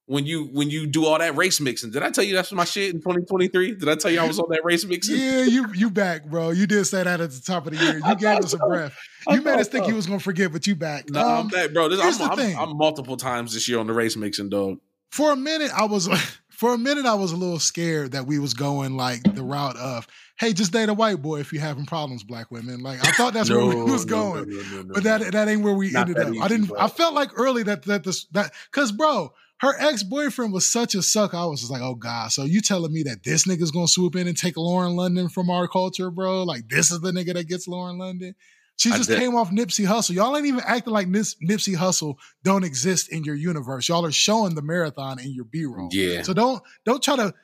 when 0.06 0.26
you 0.26 0.44
when 0.52 0.70
you 0.70 0.86
do 0.86 1.06
all 1.06 1.18
that 1.18 1.36
race 1.36 1.60
mixing. 1.60 1.92
Did 1.92 2.02
I 2.02 2.10
tell 2.10 2.24
you 2.24 2.34
that's 2.34 2.50
my 2.50 2.64
shit 2.64 2.92
in 2.92 3.00
2023? 3.00 3.76
Did 3.76 3.88
I 3.88 3.94
tell 3.94 4.10
you 4.10 4.20
I 4.20 4.26
was 4.26 4.40
on 4.40 4.46
that 4.50 4.64
race 4.64 4.84
mixing? 4.84 5.16
Yeah, 5.16 5.44
you 5.44 5.72
you 5.72 5.88
back, 5.88 6.26
bro. 6.26 6.50
You 6.50 6.66
did 6.66 6.84
say 6.84 7.04
that 7.04 7.20
at 7.20 7.30
the 7.30 7.40
top 7.40 7.66
of 7.66 7.72
the 7.72 7.82
year. 7.84 8.00
You 8.08 8.16
gave 8.16 8.38
us 8.40 8.52
a 8.52 8.58
breath. 8.58 8.94
You 9.28 9.40
made 9.40 9.60
us 9.60 9.68
think 9.68 9.86
you 9.86 9.94
was 9.94 10.06
gonna 10.06 10.18
forget, 10.18 10.52
but 10.52 10.66
you 10.66 10.74
back. 10.74 11.08
No, 11.10 11.20
I'm 11.20 11.40
Um, 11.42 11.48
back, 11.48 11.72
bro. 11.72 11.88
This, 11.88 12.02
here's 12.02 12.20
I'm, 12.20 12.26
the 12.26 12.32
I'm, 12.32 12.38
thing. 12.38 12.56
I'm 12.58 12.76
multiple 12.76 13.16
times 13.16 13.54
this 13.54 13.68
year 13.68 13.78
on 13.78 13.86
the 13.86 13.92
race 13.92 14.16
mixing, 14.16 14.48
dog. 14.48 14.78
For 15.12 15.30
a 15.32 15.36
minute, 15.36 15.70
I 15.76 15.84
was 15.84 16.08
for 16.50 16.74
a 16.74 16.78
minute 16.78 17.06
I 17.06 17.14
was 17.14 17.32
a 17.32 17.36
little 17.36 17.58
scared 17.58 18.12
that 18.12 18.26
we 18.26 18.38
was 18.38 18.54
going 18.54 18.96
like 18.96 19.22
the 19.34 19.42
route 19.42 19.76
of, 19.76 20.06
hey, 20.38 20.52
just 20.52 20.72
date 20.72 20.88
a 20.88 20.94
white 20.94 21.20
boy 21.20 21.40
if 21.40 21.52
you're 21.52 21.62
having 21.62 21.86
problems, 21.86 22.24
black 22.24 22.50
women. 22.50 22.82
Like 22.82 23.06
I 23.06 23.12
thought 23.12 23.34
that's 23.34 23.50
where 23.50 23.64
we 23.64 23.82
was 23.82 24.04
going. 24.04 24.50
But 24.92 25.04
that 25.04 25.32
that 25.32 25.48
ain't 25.48 25.62
where 25.62 25.74
we 25.74 25.90
Not 25.90 26.08
ended 26.08 26.18
up. 26.18 26.32
easy, 26.32 26.40
I 26.40 26.48
didn't. 26.48 26.72
I 26.78 26.88
felt 26.88 27.14
like 27.14 27.30
early 27.38 27.62
that 27.64 27.82
that 27.84 28.04
this 28.04 28.24
that 28.32 28.52
because 28.70 28.90
bro, 28.90 29.32
her 29.60 29.74
ex 29.78 30.02
boyfriend 30.02 30.52
was 30.52 30.68
such 30.68 30.94
a 30.94 31.02
sucker. 31.02 31.36
I 31.36 31.44
was 31.44 31.60
just 31.60 31.70
like, 31.70 31.82
oh 31.82 31.94
god. 31.94 32.32
So 32.32 32.44
you 32.44 32.62
telling 32.62 32.92
me 32.92 33.02
that 33.04 33.22
this 33.22 33.46
nigga's 33.46 33.70
gonna 33.70 33.88
swoop 33.88 34.16
in 34.16 34.26
and 34.26 34.36
take 34.36 34.56
Lauren 34.56 34.96
London 34.96 35.28
from 35.28 35.50
our 35.50 35.68
culture, 35.68 36.10
bro? 36.10 36.42
Like 36.44 36.68
this 36.68 36.90
is 36.90 37.00
the 37.00 37.12
nigga 37.12 37.34
that 37.34 37.48
gets 37.48 37.68
Lauren 37.68 37.98
London. 37.98 38.34
She 38.76 38.90
just 38.90 39.10
came 39.10 39.36
off 39.36 39.50
Nipsey 39.50 39.86
Hussle. 39.86 40.14
Y'all 40.14 40.36
ain't 40.36 40.46
even 40.46 40.62
acting 40.66 40.92
like 40.92 41.06
Nis- 41.06 41.36
Nipsey 41.42 41.76
Hussle 41.76 42.16
don't 42.42 42.64
exist 42.64 43.12
in 43.12 43.22
your 43.22 43.36
universe. 43.36 43.88
Y'all 43.88 44.04
are 44.04 44.12
showing 44.12 44.54
the 44.54 44.62
marathon 44.62 45.20
in 45.20 45.32
your 45.32 45.44
B 45.44 45.64
roll. 45.66 45.88
Yeah. 45.92 46.22
So 46.22 46.34
don't 46.34 46.62
don't 46.84 47.02
try 47.02 47.16
to. 47.16 47.34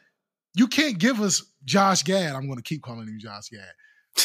You 0.55 0.67
can't 0.67 0.99
give 0.99 1.21
us 1.21 1.43
Josh 1.65 2.03
Gad. 2.03 2.35
I'm 2.35 2.47
going 2.47 2.57
to 2.57 2.63
keep 2.63 2.83
calling 2.83 3.07
him 3.07 3.19
Josh 3.21 3.51
Gad. 3.51 3.71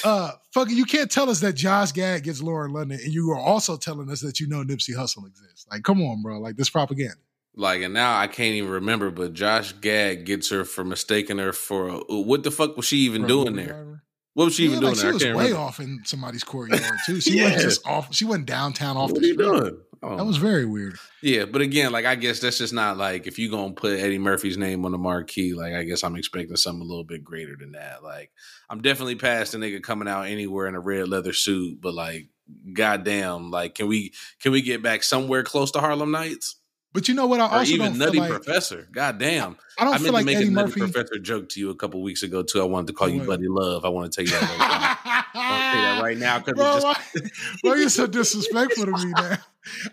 Uh, 0.03 0.31
fucking, 0.53 0.75
you 0.75 0.85
can't 0.85 1.11
tell 1.11 1.29
us 1.29 1.39
that 1.41 1.53
Josh 1.53 1.91
Gad 1.91 2.23
gets 2.23 2.41
Lauren 2.41 2.73
London, 2.73 2.99
and 3.03 3.13
you 3.13 3.29
are 3.31 3.37
also 3.39 3.77
telling 3.77 4.09
us 4.09 4.21
that 4.21 4.39
you 4.39 4.47
know 4.47 4.63
Nipsey 4.63 4.95
Hussle 4.95 5.27
exists. 5.27 5.67
Like, 5.69 5.83
come 5.83 6.01
on, 6.01 6.23
bro. 6.23 6.39
Like 6.39 6.55
this 6.55 6.69
propaganda. 6.69 7.15
Like, 7.55 7.83
and 7.83 7.93
now 7.93 8.17
I 8.17 8.27
can't 8.27 8.55
even 8.55 8.71
remember, 8.71 9.11
but 9.11 9.33
Josh 9.33 9.73
Gad 9.73 10.25
gets 10.25 10.49
her 10.49 10.65
for 10.65 10.83
mistaking 10.83 11.37
her 11.37 11.53
for 11.53 11.87
a, 12.09 12.19
what 12.19 12.41
the 12.41 12.49
fuck 12.49 12.75
was 12.75 12.85
she 12.85 12.97
even 12.99 13.27
doing 13.27 13.55
there? 13.55 13.67
driver. 13.67 14.02
What 14.35 14.45
was 14.45 14.55
she 14.55 14.63
Yeah, 14.65 14.71
even 14.77 14.83
like 14.83 14.95
doing 14.99 15.17
she 15.19 15.25
there? 15.25 15.35
Was 15.35 15.43
way 15.43 15.43
remember. 15.51 15.59
off 15.67 15.79
in 15.79 16.01
somebody's 16.05 16.43
courtyard 16.43 16.81
too. 17.05 17.21
She 17.21 17.33
Yeah. 17.37 17.43
wasn't 17.45 17.61
just 17.61 17.85
off. 17.87 18.13
She 18.15 18.25
went 18.25 18.45
downtown 18.47 18.97
off 18.97 19.11
What 19.11 19.21
the 19.21 19.27
street. 19.33 19.37
doing? 19.37 19.77
Oh. 20.05 20.17
That 20.17 20.25
was 20.25 20.35
very 20.35 20.65
weird. 20.65 20.97
yeah, 21.21 21.45
but 21.45 21.61
again, 21.61 21.93
like 21.93 22.05
I 22.05 22.15
guess 22.15 22.39
that's 22.41 22.57
just 22.57 22.73
not 22.73 22.97
like 22.97 23.25
if 23.25 23.39
you're 23.39 23.51
gonna 23.51 23.71
put 23.73 23.97
Eddie 23.99 24.17
Murphy's 24.19 24.57
name 24.57 24.83
on 24.85 24.91
the 24.91 24.97
marquee, 24.97 25.53
like 25.53 25.73
I 25.73 25.83
guess 25.83 26.03
I'm 26.03 26.17
expecting 26.17 26.55
something 26.57 26.81
a 26.81 26.85
little 26.85 27.05
bit 27.05 27.23
greater 27.23 27.55
than 27.55 27.71
that. 27.71 28.03
Like 28.03 28.31
I'm 28.69 28.81
definitely 28.81 29.15
past 29.15 29.53
the 29.53 29.59
nigga 29.59 29.81
coming 29.81 30.09
out 30.09 30.23
anywhere 30.23 30.67
in 30.67 30.75
a 30.75 30.79
red 30.81 31.07
leather 31.07 31.31
suit, 31.31 31.79
but 31.79 31.93
like 31.93 32.27
goddamn, 32.73 33.51
like 33.51 33.75
can 33.75 33.87
we 33.87 34.13
can 34.41 34.51
we 34.51 34.61
get 34.61 34.83
back 34.83 35.03
somewhere 35.03 35.43
close 35.43 35.71
to 35.71 35.79
Harlem 35.79 36.11
Nights? 36.11 36.57
But 36.93 37.07
you 37.07 37.15
know 37.15 37.25
what? 37.25 37.39
I 37.39 37.47
Or 37.47 37.51
also 37.59 37.73
even 37.73 37.87
don't 37.87 37.97
Nutty 37.97 38.19
like 38.19 38.29
Professor. 38.29 38.87
Goddamn. 38.91 39.57
I 39.79 39.83
don't 39.83 39.95
I 39.95 39.97
feel 39.97 40.13
like 40.13 40.21
to 40.21 40.25
make 40.27 40.37
Eddie 40.37 40.47
a 40.47 40.51
Nutty 40.51 40.79
Murphy. 40.79 40.91
Professor 40.91 41.17
joke 41.19 41.49
to 41.49 41.59
you 41.59 41.71
a 41.71 41.75
couple 41.75 42.01
weeks 42.03 42.21
ago 42.21 42.43
too. 42.43 42.61
I 42.61 42.65
wanted 42.65 42.87
to 42.87 42.93
call 42.93 43.09
you 43.09 43.23
Buddy 43.23 43.47
Love. 43.47 43.83
I 43.83 43.89
want 43.89 44.11
to 44.11 44.15
tell 44.15 44.25
you 44.25 44.39
that 44.39 44.41
right 44.41 44.59
now. 44.59 45.23
I'll 45.35 45.73
say 45.73 45.81
that 45.81 46.03
right 46.03 46.17
now 46.17 46.39
because 46.39 46.53
Bro, 46.53 46.73
just 46.73 46.85
why, 46.85 47.29
bro, 47.63 47.73
you're 47.73 47.89
so 47.89 48.05
disrespectful 48.05 48.85
to 48.85 48.91
me 48.91 49.11
now. 49.15 49.37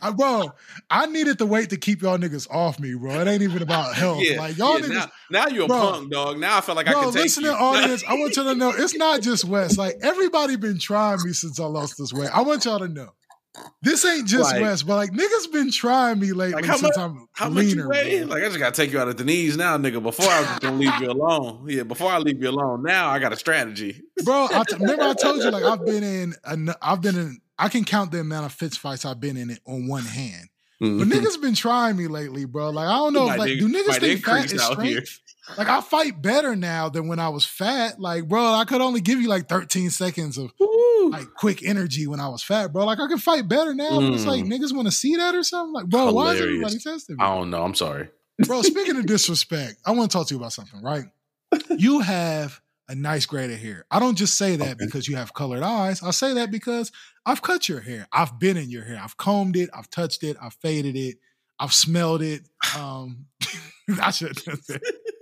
I, 0.03 0.11
bro, 0.11 0.53
I 0.90 1.07
needed 1.07 1.38
to 1.38 1.46
wait 1.46 1.70
to 1.70 1.76
keep 1.76 2.03
y'all 2.03 2.18
niggas 2.18 2.51
off 2.51 2.78
me, 2.78 2.94
bro. 2.94 3.20
It 3.20 3.28
ain't 3.28 3.42
even 3.42 3.62
about 3.62 3.94
health. 3.96 4.20
yeah, 4.20 4.38
like 4.38 4.59
y'all 4.59 4.78
yeah, 4.80 4.86
niggas, 4.86 4.94
now, 4.94 5.11
now 5.30 5.46
you're 5.48 5.64
a 5.64 5.68
punk 5.68 6.11
dog. 6.11 6.38
Now 6.38 6.59
I 6.59 6.61
feel 6.61 6.74
like 6.74 6.88
I 6.88 6.92
can 6.92 7.05
take 7.12 7.22
listening 7.22 7.53
you. 7.53 7.57
audience, 7.57 8.05
I 8.07 8.14
want 8.14 8.36
y'all 8.36 8.44
to 8.46 8.55
know 8.55 8.72
it's 8.76 8.94
not 8.94 9.22
just 9.22 9.44
Wes. 9.44 9.78
Like 9.78 9.96
everybody 10.03 10.57
been 10.57 10.78
trying 10.78 11.18
me 11.24 11.32
since 11.32 11.59
I 11.59 11.64
lost 11.64 11.96
this 11.98 12.12
weight. 12.12 12.28
I 12.34 12.42
want 12.42 12.64
y'all 12.66 12.80
to 12.80 12.88
know. 12.88 13.11
This 13.83 14.05
ain't 14.05 14.27
just 14.29 14.53
Like- 14.53 14.61
Wes, 14.63 14.83
but 14.83 14.97
like 14.97 15.11
niggas 15.11 15.53
been 15.53 15.71
trying 15.71 16.19
me 16.19 16.33
lately 16.33 16.55
Like, 16.55 16.65
how 16.67 16.77
since 16.77 16.97
much- 16.97 16.99
I'm 16.99 17.29
How 17.33 17.49
much 17.49 17.67
you 17.67 17.89
weigh? 17.89 18.25
Like 18.25 18.43
I 18.43 18.47
just 18.47 18.59
gotta 18.59 18.75
take 18.75 18.93
you 18.93 18.99
out 18.99 19.09
at 19.09 19.17
the 19.17 19.25
knees 19.25 19.57
now, 19.57 19.79
nigga. 19.79 20.03
Before 20.03 20.27
I 20.27 20.41
was 20.41 20.59
gonna 20.59 20.77
leave 20.77 21.01
you 21.01 21.11
alone. 21.11 21.67
Yeah, 21.69 21.85
before 21.85 22.11
I 22.11 22.19
leave 22.19 22.43
you 22.43 22.51
alone. 22.51 22.83
Now 22.83 23.09
I 23.09 23.19
got 23.19 23.33
a 23.33 23.37
strategy. 23.37 24.03
bro. 24.25 24.49
I 24.53 24.65
t- 24.69 24.77
remember 24.77 25.05
I 25.05 25.15
told 25.15 25.43
you 25.43 25.51
like 25.51 25.65
I've 25.65 25.85
been 25.85 26.03
in, 26.03 26.35
an- 26.45 26.75
I've 26.83 27.01
been 27.01 27.17
in. 27.17 27.41
I 27.59 27.69
can 27.69 27.85
count 27.85 28.11
the 28.13 28.21
amount 28.21 28.47
of 28.47 28.53
fist 28.53 28.79
fights 28.79 29.05
I've 29.05 29.21
been 29.21 29.37
in 29.37 29.51
it 29.51 29.61
on 29.67 29.87
one 29.87 30.05
hand. 30.05 30.49
But 30.81 30.87
mm-hmm. 30.87 31.13
niggas 31.13 31.41
been 31.43 31.55
trying 31.55 31.99
me 31.99 32.07
lately, 32.07 32.47
bro. 32.47 32.71
Like 32.71 32.89
I 32.89 32.97
don't 32.97 33.13
know, 33.13 33.31
if, 33.31 33.39
like 33.39 33.59
do 33.59 33.69
niggas 33.69 34.01
think 34.01 34.25
fat 34.25 34.51
is 34.51 34.61
out 34.61 34.73
strength? 34.73 35.21
Here. 35.47 35.57
Like 35.59 35.68
I 35.68 35.80
fight 35.80 36.20
better 36.22 36.55
now 36.57 36.88
than 36.88 37.09
when 37.09 37.18
I 37.18 37.28
was 37.28 37.45
fat. 37.45 38.01
Like, 38.01 38.28
bro, 38.28 38.55
I 38.55 38.64
could 38.64 38.80
only 38.80 39.01
give 39.01 39.20
you 39.20 39.28
like 39.28 39.49
13 39.49 39.91
seconds 39.91 40.38
of 40.38 40.53
Woo. 40.59 41.11
like 41.11 41.26
quick 41.36 41.62
energy 41.62 42.07
when 42.07 42.20
I 42.20 42.28
was 42.28 42.43
fat, 42.43 42.72
bro. 42.72 42.84
Like 42.84 43.01
I 43.01 43.07
can 43.09 43.18
fight 43.18 43.49
better 43.49 43.74
now. 43.74 44.01
But 44.01 44.14
it's 44.14 44.26
like 44.26 44.45
Mm. 44.45 44.53
niggas 44.53 44.74
want 44.74 44.86
to 44.88 44.93
see 44.93 45.16
that 45.16 45.34
or 45.34 45.43
something. 45.43 45.72
Like, 45.72 45.86
bro, 45.86 46.12
why 46.12 46.32
is 46.34 46.41
everybody 46.41 46.78
testing 46.78 47.16
me? 47.16 47.24
I 47.24 47.34
don't 47.34 47.51
know. 47.51 47.62
I'm 47.62 47.74
sorry. 47.74 48.09
Bro, 48.47 48.62
speaking 48.62 48.97
of 48.97 49.07
disrespect, 49.07 49.76
I 49.84 49.91
want 49.91 50.11
to 50.11 50.16
talk 50.16 50.26
to 50.28 50.34
you 50.34 50.38
about 50.41 50.53
something, 50.53 50.82
right? 50.82 51.05
You 51.76 52.01
have 52.01 52.61
a 52.88 52.95
nice 52.95 53.26
grade 53.26 53.51
of 53.51 53.59
hair. 53.59 53.84
I 53.91 53.99
don't 54.01 54.16
just 54.16 54.36
say 54.38 54.57
that 54.57 54.76
Okay. 54.76 54.84
because 54.86 55.07
you 55.09 55.16
have 55.16 55.34
colored 55.34 55.62
eyes. 55.62 56.03
I 56.03 56.11
say 56.12 56.34
that 56.34 56.51
because 56.51 56.91
I've 57.26 57.43
cut 57.43 57.68
your 57.68 57.80
hair. 57.80 58.07
I've 58.12 58.38
been 58.38 58.57
in 58.57 58.70
your 58.70 58.84
hair. 58.84 59.01
I've 59.03 59.16
combed 59.16 59.57
it. 59.57 59.68
I've 59.76 59.91
touched 59.91 60.22
it. 60.22 60.36
I've 60.41 60.55
faded 60.55 60.97
it. 60.97 61.18
I've 61.59 61.72
smelled 61.72 62.22
it. 62.22 62.43
Um, 62.76 63.26
I 64.03 64.11
should. 64.11 64.38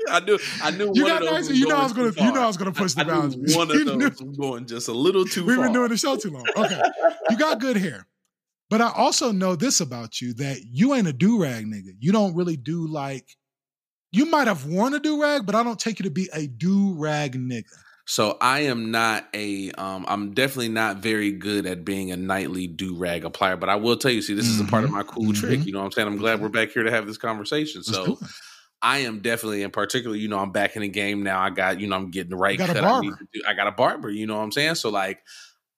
I 0.13 0.21
knew. 0.21 0.39
I 0.63 0.71
knew. 0.71 0.91
You 0.95 1.07
got 1.07 1.23
nice. 1.23 1.51
You 1.51 1.67
know 1.69 1.77
I 1.77 1.83
was 1.85 1.93
gonna. 1.93 2.13
You 2.17 2.33
know. 2.33 2.43
I 2.43 2.47
was 2.47 2.57
gonna 2.57 2.73
push 2.73 2.95
the 2.95 3.03
I 3.03 3.05
boundaries. 3.05 3.57
one 3.57 3.71
of 3.71 3.77
You 3.77 3.85
those 3.85 4.21
was 4.23 4.37
going 4.37 4.67
just 4.67 4.89
a 4.89 4.93
little 4.93 5.25
too 5.25 5.45
We've 5.45 5.57
far. 5.57 5.65
been 5.67 5.73
doing 5.75 5.89
the 5.91 5.97
show 5.97 6.17
too 6.17 6.31
long. 6.31 6.47
Okay. 6.57 6.81
you 7.31 7.37
got 7.39 7.61
good 7.61 7.77
hair. 7.77 8.07
But 8.71 8.81
I 8.83 8.91
also 8.95 9.33
know 9.33 9.57
this 9.57 9.81
about 9.81 10.21
you 10.21 10.35
that 10.35 10.59
you 10.71 10.93
ain't 10.95 11.07
a 11.09 11.13
do 11.13 11.41
rag 11.43 11.65
nigga. 11.65 11.97
You 12.01 12.13
don't 12.13 12.35
really 12.35 12.57
do 12.59 12.87
like, 12.87 13.27
you 14.13 14.27
might 14.27 14.47
have 14.47 14.67
worn 14.67 14.93
a 14.93 14.99
do 15.01 15.21
rag, 15.23 15.47
but 15.47 15.55
I 15.55 15.63
don't 15.63 15.79
take 15.81 15.99
you 15.99 16.05
to 16.05 16.11
be 16.11 16.29
a 16.35 16.47
do 16.47 16.93
rag 16.95 17.33
nigga. 17.35 17.65
So 18.05 18.37
I 18.41 18.61
am 18.61 18.91
not 18.91 19.27
a 19.35 19.71
um 19.73 20.05
I'm 20.09 20.33
definitely 20.35 20.69
not 20.71 20.99
very 20.99 21.31
good 21.33 21.65
at 21.67 21.85
being 21.85 22.11
a 22.11 22.17
nightly 22.17 22.67
do 22.67 22.95
rag 22.97 23.23
applier, 23.25 23.59
but 23.59 23.69
I 23.71 23.77
will 23.77 23.97
tell 23.97 24.11
you, 24.11 24.21
see, 24.23 24.35
this 24.35 24.47
is 24.49 24.61
a 24.61 24.65
part 24.65 24.85
of 24.85 24.91
Mhm. 24.91 24.95
my 24.95 25.03
cool 25.03 25.33
trick. 25.33 25.61
Mhm. 25.61 25.67
You 25.67 25.73
know 25.73 25.79
what 25.81 25.85
I'm 25.87 25.93
saying? 25.93 26.09
I'm 26.09 26.17
glad 26.17 26.41
we're 26.43 26.49
back 26.51 26.71
here 26.71 26.83
to 26.85 26.91
have 26.91 27.07
this 27.07 27.19
conversation. 27.19 27.83
Let's 27.87 27.91
So. 27.91 28.19
I 28.81 28.99
am 29.01 29.21
definitely 29.21 29.63
in 29.63 29.71
particular, 29.71 30.17
you 30.17 30.29
know, 30.29 30.39
I'm 30.39 30.53
back 30.53 30.77
in 30.77 30.83
the 30.83 30.89
game 30.89 31.23
now. 31.23 31.41
I 31.41 31.51
got, 31.51 31.81
you 31.81 31.89
know, 31.89 31.97
I'm 31.97 32.11
getting 32.11 32.31
the 32.31 32.37
right 32.37 32.59
cut 32.59 32.77
I 32.77 33.01
need 33.01 33.11
to 33.11 33.29
do. 33.33 33.43
I 33.47 33.55
got 33.55 33.67
a 33.67 33.73
barber, 33.73 34.11
you 34.11 34.27
know 34.27 34.37
what 34.37 34.45
I'm 34.45 34.53
saying? 34.53 34.77
So 34.77 34.91
like 34.91 35.23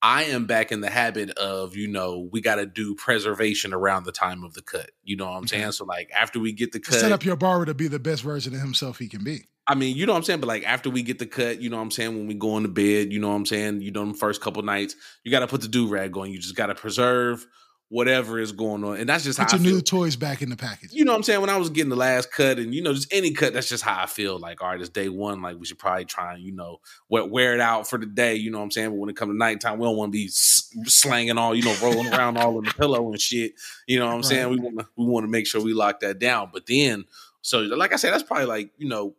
I 0.03 0.24
am 0.24 0.46
back 0.46 0.72
in 0.72 0.80
the 0.80 0.90
habit 0.90 1.30
of, 1.30 1.76
you 1.76 1.88
know, 1.88 2.28
we 2.30 2.40
got 2.40 2.57
to 2.57 2.66
do 2.66 2.94
preservation 2.94 3.72
around 3.72 4.05
the 4.05 4.12
time 4.12 4.44
of 4.44 4.55
the 4.55 4.62
cut. 4.62 4.90
You 5.03 5.16
know 5.16 5.26
what 5.26 5.36
I'm 5.36 5.46
saying? 5.46 5.72
So 5.72 5.84
like 5.84 6.11
after 6.14 6.40
we 6.40 6.53
get 6.53 6.72
the 6.72 6.80
cut, 6.80 7.01
set 7.01 7.12
up 7.12 7.24
your 7.24 7.36
barber 7.36 7.66
to 7.66 7.74
be 7.74 7.88
the 7.88 7.98
best 7.98 8.22
version 8.22 8.55
of 8.55 8.61
himself 8.61 8.98
he 8.98 9.09
can 9.09 9.24
be. 9.24 9.48
I 9.66 9.74
mean, 9.74 9.96
you 9.96 10.05
know 10.05 10.12
what 10.12 10.18
I'm 10.18 10.24
saying? 10.24 10.40
But 10.40 10.48
like 10.48 10.64
after 10.64 10.90
we 10.90 11.03
get 11.03 11.18
the 11.18 11.26
cut, 11.26 11.61
you 11.61 11.70
know 11.70 11.76
what 11.76 11.84
I'm 11.84 11.90
saying? 11.90 12.16
When 12.16 12.26
we 12.26 12.34
go 12.34 12.57
into 12.57 12.68
bed, 12.68 13.12
you 13.12 13.20
know 13.20 13.28
what 13.28 13.36
I'm 13.36 13.46
saying? 13.46 13.82
You 13.82 13.92
know, 13.92 14.05
the 14.05 14.14
first 14.14 14.40
couple 14.40 14.62
nights, 14.62 14.96
you 15.22 15.30
got 15.30 15.40
to 15.40 15.46
put 15.46 15.61
the 15.61 15.68
do 15.68 15.86
rag 15.86 16.16
on. 16.16 16.30
You 16.30 16.38
just 16.38 16.57
got 16.57 16.66
to 16.66 16.74
preserve 16.74 17.46
whatever 17.91 18.38
is 18.38 18.53
going 18.53 18.84
on. 18.84 18.97
And 18.99 19.09
that's 19.09 19.24
just 19.24 19.36
Put 19.38 19.51
how 19.51 19.59
your 19.59 19.61
I 19.61 19.64
feel. 19.64 19.74
new 19.74 19.80
toys 19.82 20.14
back 20.14 20.43
in 20.43 20.49
the 20.49 20.57
package. 20.57 20.93
you 20.93 21.05
know 21.05 21.11
what 21.11 21.16
I'm 21.18 21.22
saying? 21.24 21.41
When 21.41 21.51
I 21.51 21.57
was 21.57 21.70
getting 21.70 21.91
the 21.91 21.97
last 21.97 22.30
cut 22.30 22.61
and, 22.61 22.72
you 22.72 22.82
know, 22.82 22.95
just 22.95 23.12
any 23.12 23.32
cut, 23.32 23.53
that's 23.53 23.68
just 23.68 23.82
how 23.82 24.01
I 24.01 24.07
feel. 24.07 24.38
Like, 24.38 24.62
all 24.62 24.68
right, 24.68 24.80
it's 24.80 24.88
day 24.88 25.09
one. 25.09 25.43
Like, 25.43 25.59
we 25.59 25.66
should 25.66 25.78
probably 25.80 26.05
try 26.05 26.34
and, 26.34 26.43
you 26.43 26.53
know, 26.53 26.78
wear, 27.09 27.24
wear 27.24 27.53
it 27.53 27.61
out 27.61 27.91
for 27.91 27.99
the 27.99 28.07
day. 28.07 28.36
You 28.36 28.53
know 28.53 28.59
what 28.59 28.64
I'm 28.64 28.70
saying? 28.70 28.91
But 28.91 28.95
when 28.99 29.11
it 29.11 29.16
comes 29.16 29.32
to 29.32 29.36
nighttime, 29.36 29.78
we 29.80 29.86
don't 29.86 29.97
want 29.97 30.12
to 30.12 30.16
be 30.16 30.28
slanging 30.28 31.36
all, 31.36 31.53
you 31.55 31.62
know, 31.64 31.76
rolling 31.76 32.07
around 32.12 32.36
all 32.36 32.59
in 32.61 32.64
the 32.64 32.70
pillow 32.70 33.11
and 33.11 33.20
shit. 33.20 33.55
You 33.88 33.99
know 33.99 34.07
what 34.07 34.12
I'm 34.12 34.18
Right. 34.18 34.24
saying? 34.26 34.49
We 34.51 34.59
want 34.59 34.78
to 34.78 34.86
we 34.97 35.05
want 35.07 35.24
to 35.24 35.28
make 35.30 35.47
sure 35.49 35.61
we 35.61 35.74
lock 35.74 35.99
that 36.01 36.20
down. 36.20 36.51
But 36.53 36.66
then, 36.66 37.05
so 37.43 37.59
like 37.61 37.93
I 37.93 37.97
said, 37.97 38.12
that's 38.12 38.22
probably 38.22 38.47
like, 38.47 38.70
you 38.78 38.88
know, 38.88 39.16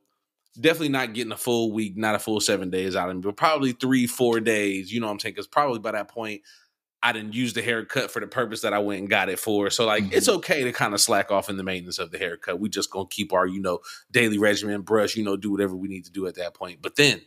definitely 0.60 0.90
not 0.90 1.14
getting 1.14 1.32
a 1.34 1.38
full 1.38 1.74
week, 1.74 1.98
not 1.98 2.16
a 2.16 2.20
full 2.20 2.40
seven 2.40 2.70
days 2.70 2.96
out 2.96 3.10
of 3.10 3.16
me, 3.18 3.22
but 3.22 3.36
probably 3.36 3.74
three, 3.74 4.08
four 4.08 4.40
days. 4.40 4.94
You 4.94 5.02
know 5.02 5.08
what 5.08 5.14
I'm 5.14 5.20
saying? 5.20 5.34
Because 5.34 5.48
probably 5.48 5.80
by 5.80 5.92
that 5.92 6.08
point, 6.08 6.42
I 7.04 7.14
didn't 7.14 7.34
use 7.34 7.54
the 7.54 7.62
haircut 7.64 8.12
for 8.12 8.20
the 8.20 8.28
purpose 8.28 8.62
that 8.62 8.74
I 8.74 8.80
went 8.80 9.00
and 9.00 9.10
got 9.10 9.28
it 9.30 9.40
for. 9.40 9.70
So 9.72 9.86
like 9.86 10.04
Mhm. 10.04 10.14
it's 10.14 10.30
okay 10.30 10.64
to 10.64 10.72
kind 10.72 10.94
of 10.94 11.02
slack 11.02 11.32
off 11.32 11.50
in 11.50 11.58
the 11.58 11.64
maintenance 11.64 11.98
of 11.98 12.12
the 12.12 12.18
haircut. 12.20 12.60
We 12.60 12.70
just 12.70 12.92
gonna 12.92 13.08
keep 13.10 13.34
our, 13.34 13.48
you 13.48 13.60
know, 13.60 13.80
daily 14.12 14.38
regimen, 14.38 14.82
brush, 14.82 15.16
you 15.16 15.24
know, 15.24 15.36
do 15.36 15.52
whatever 15.52 15.76
we 15.76 15.88
need 15.88 16.06
to 16.06 16.12
do 16.12 16.28
at 16.28 16.36
that 16.36 16.54
point. 16.54 16.82
But 16.82 16.96
then 16.98 17.22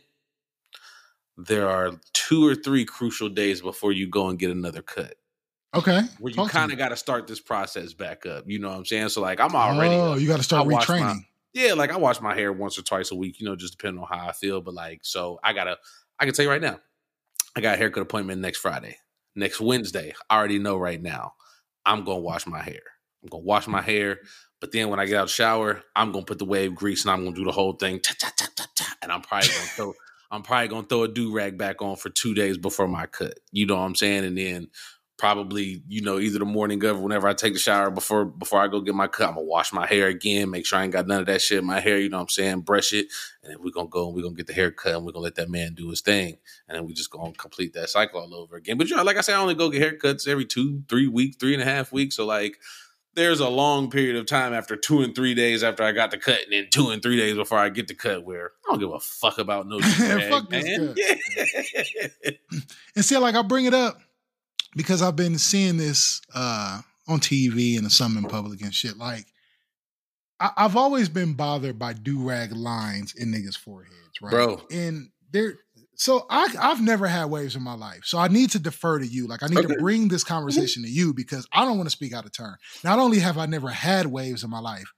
there 1.37 1.69
are 1.69 1.91
two 2.13 2.47
or 2.47 2.55
three 2.55 2.85
crucial 2.85 3.27
days 3.29 3.61
before 3.61 3.91
you 3.91 4.07
go 4.07 4.29
and 4.29 4.39
get 4.39 4.51
another 4.51 4.81
cut. 4.81 5.15
Okay. 5.73 6.01
Where 6.19 6.31
you 6.31 6.45
kind 6.47 6.71
of 6.71 6.77
got 6.77 6.89
to 6.89 6.95
start 6.95 7.27
this 7.27 7.41
process 7.41 7.91
back 7.93 8.25
up. 8.25 8.45
You 8.47 8.59
know 8.59 8.69
what 8.69 8.77
I'm 8.77 8.85
saying? 8.85 9.09
So 9.09 9.21
like 9.21 9.41
I'm 9.41 9.53
already 9.55 9.93
Oh, 9.95 10.15
you 10.15 10.27
got 10.27 10.37
to 10.37 10.43
start 10.43 10.65
I 10.65 10.67
watched 10.71 10.87
my- 10.87 10.99
retraining. 11.01 11.25
yeah, 11.53 11.73
like 11.73 11.91
I 11.91 11.97
wash 11.97 12.21
my 12.21 12.33
hair 12.33 12.53
once 12.53 12.79
or 12.79 12.81
twice 12.81 13.11
a 13.11 13.15
week, 13.15 13.41
you 13.41 13.45
know, 13.45 13.57
just 13.57 13.77
depending 13.77 14.01
on 14.01 14.07
how 14.07 14.29
I 14.29 14.31
feel. 14.31 14.61
But 14.61 14.73
like, 14.73 15.01
so 15.03 15.37
I 15.43 15.51
gotta, 15.51 15.77
I 16.17 16.23
can 16.23 16.33
tell 16.33 16.45
you 16.45 16.49
right 16.49 16.61
now, 16.61 16.79
I 17.57 17.61
got 17.61 17.73
a 17.75 17.77
haircut 17.77 18.03
appointment 18.03 18.39
next 18.41 18.59
Friday, 18.59 18.97
next 19.35 19.59
Wednesday. 19.61 20.13
I 20.29 20.37
already 20.37 20.59
know 20.59 20.77
right 20.77 21.01
now, 21.01 21.33
I'm 21.85 22.03
gonna 22.03 22.19
wash 22.19 22.47
my 22.47 22.61
hair. 22.61 22.81
I'm 23.23 23.29
gonna 23.29 23.43
wash 23.43 23.67
my 23.67 23.81
hair, 23.81 24.19
but 24.61 24.71
then 24.71 24.89
when 24.89 24.99
I 24.99 25.05
get 25.05 25.17
out 25.17 25.23
of 25.23 25.27
the 25.29 25.33
shower, 25.33 25.83
I'm 25.95 26.11
gonna 26.11 26.25
put 26.25 26.39
the 26.39 26.45
wave 26.45 26.75
grease 26.75 27.03
and 27.03 27.11
I'm 27.11 27.23
gonna 27.23 27.35
do 27.35 27.45
the 27.45 27.51
whole 27.51 27.73
thing, 27.73 27.99
and 29.01 29.11
I'm 29.11 29.21
probably 29.21 29.49
gonna 29.49 29.67
throw, 29.75 29.93
I'm 30.31 30.43
probably 30.43 30.67
gonna 30.67 30.87
throw 30.87 31.03
a 31.03 31.07
do 31.07 31.33
rag 31.33 31.57
back 31.57 31.81
on 31.81 31.95
for 31.95 32.09
two 32.09 32.33
days 32.33 32.57
before 32.57 32.87
my 32.87 33.05
cut. 33.05 33.39
You 33.51 33.65
know 33.65 33.75
what 33.75 33.81
I'm 33.81 33.95
saying? 33.95 34.25
And 34.25 34.37
then 34.37 34.67
probably 35.17 35.81
you 35.87 36.01
know 36.01 36.19
either 36.19 36.39
the 36.39 36.45
morning 36.45 36.83
of 36.83 36.99
whenever 36.99 37.27
I 37.27 37.33
take 37.33 37.53
the 37.53 37.59
shower 37.59 37.89
before 37.89 38.25
before 38.25 38.61
I 38.61 38.67
go 38.67 38.81
get 38.81 38.95
my 38.95 39.07
cut, 39.07 39.29
I'm 39.29 39.35
gonna 39.35 39.45
wash 39.45 39.71
my 39.71 39.85
hair 39.85 40.07
again, 40.07 40.49
make 40.49 40.65
sure 40.65 40.79
I 40.79 40.83
ain't 40.83 40.93
got 40.93 41.07
none 41.07 41.21
of 41.21 41.25
that 41.27 41.41
shit 41.41 41.59
in 41.59 41.65
my 41.65 41.79
hair. 41.79 41.97
You 41.99 42.09
know 42.09 42.17
what 42.17 42.23
I'm 42.23 42.29
saying? 42.29 42.61
Brush 42.61 42.93
it, 42.93 43.07
and 43.43 43.51
then 43.51 43.61
we're 43.61 43.71
gonna 43.71 43.87
go 43.87 44.07
and 44.07 44.15
we're 44.15 44.23
gonna 44.23 44.35
get 44.35 44.47
the 44.47 44.53
haircut 44.53 44.95
and 44.95 45.05
we're 45.05 45.13
gonna 45.13 45.23
let 45.23 45.35
that 45.35 45.49
man 45.49 45.73
do 45.73 45.89
his 45.89 46.01
thing, 46.01 46.37
and 46.67 46.77
then 46.77 46.85
we 46.85 46.93
just 46.93 47.11
gonna 47.11 47.33
complete 47.33 47.73
that 47.73 47.89
cycle 47.89 48.21
all 48.21 48.33
over 48.35 48.55
again. 48.55 48.77
But 48.77 48.89
you 48.89 48.95
know, 48.95 49.03
like 49.03 49.17
I 49.17 49.21
said, 49.21 49.35
I 49.35 49.41
only 49.41 49.55
go 49.55 49.69
get 49.69 49.81
haircuts 49.81 50.27
every 50.27 50.45
two, 50.45 50.83
three 50.89 51.07
weeks, 51.07 51.37
three 51.37 51.53
and 51.53 51.63
a 51.63 51.65
half 51.65 51.91
weeks. 51.91 52.15
So 52.15 52.25
like. 52.25 52.57
There's 53.17 53.39
a 53.39 53.47
long 53.47 53.89
period 53.89 54.17
of 54.17 54.25
time 54.25 54.51
after 54.51 54.75
two 54.75 55.01
and 55.01 55.15
three 55.15 55.33
days 55.33 55.63
after 55.63 55.83
I 55.83 55.93
got 55.93 56.11
the 56.11 56.17
cut, 56.17 56.41
and 56.43 56.51
then 56.51 56.67
two 56.69 56.89
and 56.89 57.01
three 57.01 57.15
days 57.15 57.37
before 57.37 57.57
I 57.57 57.69
get 57.69 57.87
the 57.87 57.95
cut, 57.95 58.25
where 58.25 58.51
I 58.67 58.71
don't 58.71 58.79
give 58.81 58.91
a 58.91 58.99
fuck 58.99 59.37
about 59.37 59.67
no 59.69 59.79
drag, 59.79 60.29
Fuck 60.29 60.49
this 60.49 60.65
man. 60.65 60.95
Yeah. 60.97 62.31
And 62.97 63.05
see, 63.05 63.17
like 63.17 63.35
I 63.35 63.41
bring 63.41 63.63
it 63.63 63.73
up 63.73 64.01
because 64.75 65.01
I've 65.01 65.15
been 65.15 65.37
seeing 65.37 65.77
this 65.77 66.21
uh 66.33 66.81
on 67.07 67.19
TV 67.19 67.77
and 67.77 67.91
some 67.91 68.17
in 68.17 68.25
public 68.25 68.61
and 68.61 68.73
shit. 68.73 68.97
Like 68.97 69.25
I- 70.39 70.51
I've 70.57 70.75
always 70.75 71.07
been 71.09 71.33
bothered 71.33 71.79
by 71.79 71.93
do 71.93 72.21
rag 72.27 72.51
lines 72.51 73.13
in 73.15 73.31
niggas' 73.31 73.57
foreheads, 73.57 74.21
right? 74.21 74.31
Bro. 74.31 74.61
And 74.71 75.09
they're 75.31 75.55
so 75.97 76.25
I 76.29 76.53
I've 76.59 76.81
never 76.81 77.07
had 77.07 77.25
waves 77.25 77.55
in 77.55 77.63
my 77.63 77.75
life. 77.75 78.01
So 78.03 78.17
I 78.17 78.27
need 78.27 78.51
to 78.51 78.59
defer 78.59 78.99
to 78.99 79.07
you. 79.07 79.27
Like 79.27 79.43
I 79.43 79.47
need 79.47 79.55
to 79.61 79.75
bring 79.79 80.09
this 80.09 80.23
conversation 80.25 80.83
to 80.83 80.89
you 80.89 81.13
because 81.13 81.47
I 81.53 81.63
don't 81.63 81.77
want 81.77 81.87
to 81.87 81.95
speak 81.95 82.13
out 82.13 82.25
of 82.25 82.33
turn. 82.33 82.55
Not 82.83 82.99
only 82.99 83.19
have 83.19 83.37
I 83.37 83.45
never 83.45 83.69
had 83.69 84.07
waves 84.07 84.43
in 84.43 84.49
my 84.49 84.59
life, 84.59 84.91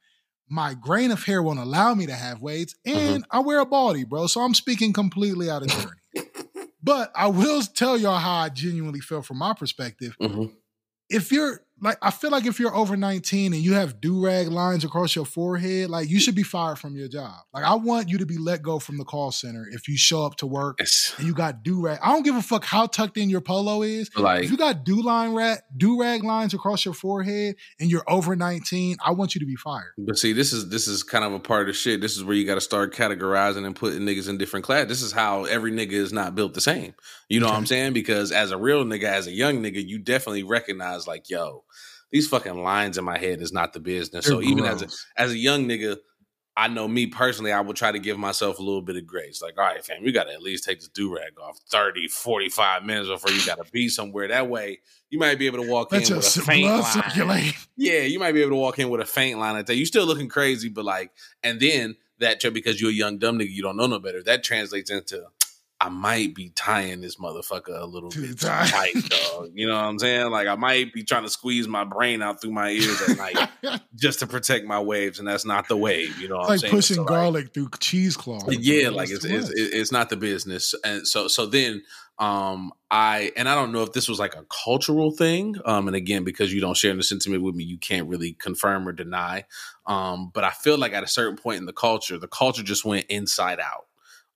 my 0.50 0.74
grain 0.74 1.12
of 1.12 1.24
hair 1.24 1.44
won't 1.44 1.60
allow 1.60 1.94
me 1.94 2.06
to 2.08 2.14
have 2.14 2.42
waves, 2.42 2.74
and 2.86 3.26
I 3.30 3.42
wear 3.42 3.60
a 3.60 3.66
baldy, 3.66 4.06
bro. 4.06 4.26
So 4.28 4.42
I'm 4.42 4.54
speaking 4.56 4.92
completely 4.94 5.50
out 5.52 5.62
of 5.62 5.68
turn. 5.72 5.92
But 6.88 7.12
I 7.14 7.28
will 7.28 7.62
tell 7.62 7.98
y'all 7.98 8.18
how 8.18 8.36
I 8.36 8.50
genuinely 8.50 9.02
felt 9.02 9.26
from 9.26 9.38
my 9.38 9.54
perspective. 9.54 10.16
Mhm. 10.22 10.56
If 11.10 11.32
you're 11.32 11.62
like, 11.80 11.98
I 12.02 12.12
feel 12.12 12.32
like 12.32 12.46
if 12.46 12.60
you're 12.60 12.76
over 12.76 12.98
19 12.98 13.54
and 13.54 13.62
you 13.62 13.74
have 13.74 14.02
do 14.02 14.24
rag 14.24 14.48
lines 14.48 14.84
across 14.84 15.16
your 15.16 15.26
forehead, 15.26 15.90
like 15.90 16.10
you 16.10 16.20
should 16.20 16.36
be 16.36 16.44
fired 16.44 16.80
from 16.80 16.96
your 16.96 17.08
job. 17.08 17.34
Like 17.54 17.64
I 17.64 17.76
want 17.76 18.10
you 18.10 18.18
to 18.18 18.26
be 18.26 18.38
let 18.38 18.62
go 18.62 18.80
from 18.80 18.98
the 18.98 19.04
call 19.04 19.32
center 19.32 19.68
if 19.72 19.88
you 19.88 19.98
show 19.98 20.26
up 20.26 20.36
to 20.38 20.48
work 20.48 20.78
Yes. 20.80 21.14
and 21.18 21.28
you 21.28 21.34
got 21.34 21.64
do 21.64 21.82
rag. 21.86 22.00
I 22.02 22.14
don't 22.14 22.24
give 22.24 22.36
a 22.36 22.42
fuck 22.42 22.66
how 22.66 22.88
tucked 22.88 23.18
in 23.18 23.30
your 23.30 23.42
polo 23.42 23.82
is. 23.84 24.10
Like 24.16 24.46
If 24.46 24.52
you 24.52 24.58
got 24.58 24.84
do 24.84 25.02
line 25.02 25.34
rat 25.34 25.62
do 25.78 26.00
rag 26.02 26.24
lines 26.24 26.54
across 26.54 26.84
your 26.86 26.94
forehead 26.94 27.56
and 27.80 27.90
you're 27.92 28.04
over 28.08 28.36
19, 28.36 28.98
I 29.06 29.12
want 29.12 29.36
you 29.36 29.40
to 29.40 29.46
be 29.46 29.56
fired. 29.56 29.92
But 29.98 30.18
see, 30.18 30.34
this 30.34 30.54
is 30.54 30.70
this 30.70 30.88
is 30.88 31.04
kind 31.04 31.24
of 31.24 31.34
a 31.34 31.40
part 31.40 31.62
of 31.62 31.68
the 31.68 31.74
shit. 31.74 32.02
This 32.02 32.18
is 32.18 32.24
where 32.24 32.36
you 32.36 32.46
got 32.46 32.56
to 32.56 32.62
start 32.62 32.94
categorizing 32.94 33.66
and 33.66 33.76
putting 33.76 34.02
niggas 34.02 34.28
in 34.30 34.38
different 34.38 34.66
class. 34.66 34.88
This 34.88 35.02
is 35.02 35.12
how 35.12 35.46
every 35.46 35.72
nigga 35.72 35.92
is 35.92 36.12
not 36.14 36.36
built 36.36 36.54
the 36.54 36.62
same. 36.62 36.94
You 37.30 37.40
know 37.40 37.48
what 37.48 37.56
I'm 37.56 37.66
saying? 37.66 37.94
Because 37.94 38.32
as 38.32 38.52
a 38.52 38.58
real 38.58 38.86
nigga, 38.86 39.04
as 39.04 39.28
a 39.28 39.32
young 39.32 39.62
nigga, 39.62 39.86
you 39.86 40.00
definitely 40.00 40.44
recognize 40.44 41.08
like, 41.08 41.30
yo, 41.30 41.64
these 42.12 42.28
fucking 42.28 42.62
lines 42.64 42.98
in 42.98 43.04
my 43.06 43.18
head 43.18 43.42
is 43.42 43.52
not 43.52 43.74
the 43.74 43.80
business. 43.80 44.26
so 44.26 44.40
They're 44.40 44.50
even 44.50 44.66
as 44.66 44.82
a 44.82 44.88
as 45.22 45.32
a 45.32 45.38
young 45.38 45.68
nigga, 45.68 45.98
I 46.56 46.68
know 46.68 46.88
me 46.88 47.06
personally, 47.06 47.52
I 47.52 47.62
would 47.62 47.76
try 47.76 47.92
to 47.92 48.00
give 48.00 48.18
myself 48.18 48.58
a 48.58 48.64
little 48.64 48.82
bit 48.82 48.96
of 48.96 49.06
grace. 49.06 49.42
Like, 49.42 49.58
all 49.60 49.64
right, 49.64 49.84
fam, 49.86 50.04
you 50.04 50.12
got 50.12 50.24
to 50.24 50.34
at 50.34 50.42
least 50.42 50.64
take 50.64 50.80
this 50.80 50.88
do 50.88 51.14
rag 51.16 51.34
off 51.40 51.60
30, 51.70 52.08
45 52.08 52.84
minutes 52.84 53.10
before 53.10 53.32
you 53.32 53.46
got 53.46 53.64
to 53.64 53.72
be 53.72 53.88
somewhere. 53.90 54.28
That 54.30 54.50
way, 54.50 54.80
you 55.10 55.20
might 55.20 55.38
be 55.38 55.46
able 55.46 55.64
to 55.64 55.70
walk 55.70 55.92
let 55.92 56.10
in 56.10 56.16
with 56.16 56.26
a 56.26 56.42
faint 56.42 56.66
line. 56.68 56.84
circulate. 56.84 57.54
Yeah, 57.80 58.02
you 58.02 58.18
might 58.18 58.32
be 58.32 58.42
able 58.42 58.52
to 58.52 58.56
walk 58.56 58.80
in 58.80 58.90
with 58.90 59.02
a 59.02 59.06
faint 59.06 59.38
line 59.38 59.56
at 59.56 59.68
that. 59.68 59.76
You're 59.76 59.86
still 59.86 60.08
looking 60.08 60.30
crazy, 60.30 60.68
but 60.68 60.84
like, 60.84 61.12
and 61.44 61.60
then 61.60 61.96
that 62.18 62.42
because 62.52 62.82
you're 62.82 62.90
a 62.90 62.94
young 62.94 63.20
dumb 63.20 63.38
nigga, 63.38 63.52
you 63.52 63.62
don't 63.62 63.78
know 63.78 63.86
no 63.86 64.00
better. 64.00 64.24
That 64.24 64.44
translates 64.44 64.90
into 64.90 65.26
I 65.80 65.90
might 65.90 66.34
be 66.34 66.50
tying 66.56 67.02
this 67.02 67.18
motherfucker 67.18 67.80
a 67.80 67.86
little 67.86 68.10
Too 68.10 68.30
bit 68.30 68.40
tight. 68.40 68.68
tight, 68.70 68.94
dog. 69.10 69.52
You 69.54 69.68
know 69.68 69.76
what 69.76 69.84
I'm 69.84 70.00
saying? 70.00 70.32
Like 70.32 70.48
I 70.48 70.56
might 70.56 70.92
be 70.92 71.04
trying 71.04 71.22
to 71.24 71.30
squeeze 71.30 71.68
my 71.68 71.84
brain 71.84 72.24
out 72.24 72.42
through 72.42 72.52
my 72.54 72.70
ears 72.72 73.00
at 73.08 73.18
night 73.18 73.82
just 73.96 74.20
to 74.20 74.28
protect 74.28 74.66
my 74.66 74.80
waves, 74.80 75.20
and 75.20 75.28
that's 75.28 75.46
not 75.46 75.68
the 75.68 75.78
wave. 75.78 76.18
You 76.20 76.30
know 76.30 76.38
what 76.38 76.44
I'm 76.46 76.50
like 76.50 76.60
saying? 76.62 76.72
pushing 76.74 76.96
So, 76.96 77.02
like, 77.04 77.10
garlic 77.10 77.54
through 77.54 77.70
cheesecloth. 77.80 78.52
yeah, 78.52 78.90
like 78.90 79.10
it's 79.12 79.24
it's, 79.24 79.52
it's 79.54 79.92
not 79.92 80.10
the 80.10 80.18
business, 80.18 80.74
and 80.84 81.08
so 81.08 81.28
so 81.28 81.46
then 81.46 81.84
um 82.20 82.72
I 82.90 83.32
and 83.38 83.48
I 83.48 83.54
don't 83.54 83.72
know 83.72 83.84
if 83.84 83.94
this 83.94 84.08
was 84.08 84.18
like 84.18 84.34
a 84.34 84.44
cultural 84.66 85.12
thing, 85.12 85.58
um 85.66 85.86
and 85.88 85.96
again 85.96 86.24
because 86.24 86.52
you 86.52 86.60
don't 86.60 86.76
share 86.76 86.96
the 86.96 87.04
sentiment 87.04 87.44
with 87.44 87.54
me, 87.54 87.64
you 87.64 87.78
can't 87.78 88.08
really 88.08 88.34
confirm 88.34 88.88
or 88.88 88.94
deny, 88.94 89.46
um 89.86 90.32
but 90.34 90.44
I 90.44 90.50
feel 90.50 90.80
like 90.80 90.94
at 90.94 91.04
a 91.04 91.08
certain 91.08 91.38
point 91.38 91.58
in 91.60 91.66
the 91.68 91.74
culture, 91.74 92.18
the 92.18 92.28
culture 92.28 92.64
just 92.64 92.84
went 92.86 93.06
inside 93.10 93.60
out, 93.60 93.86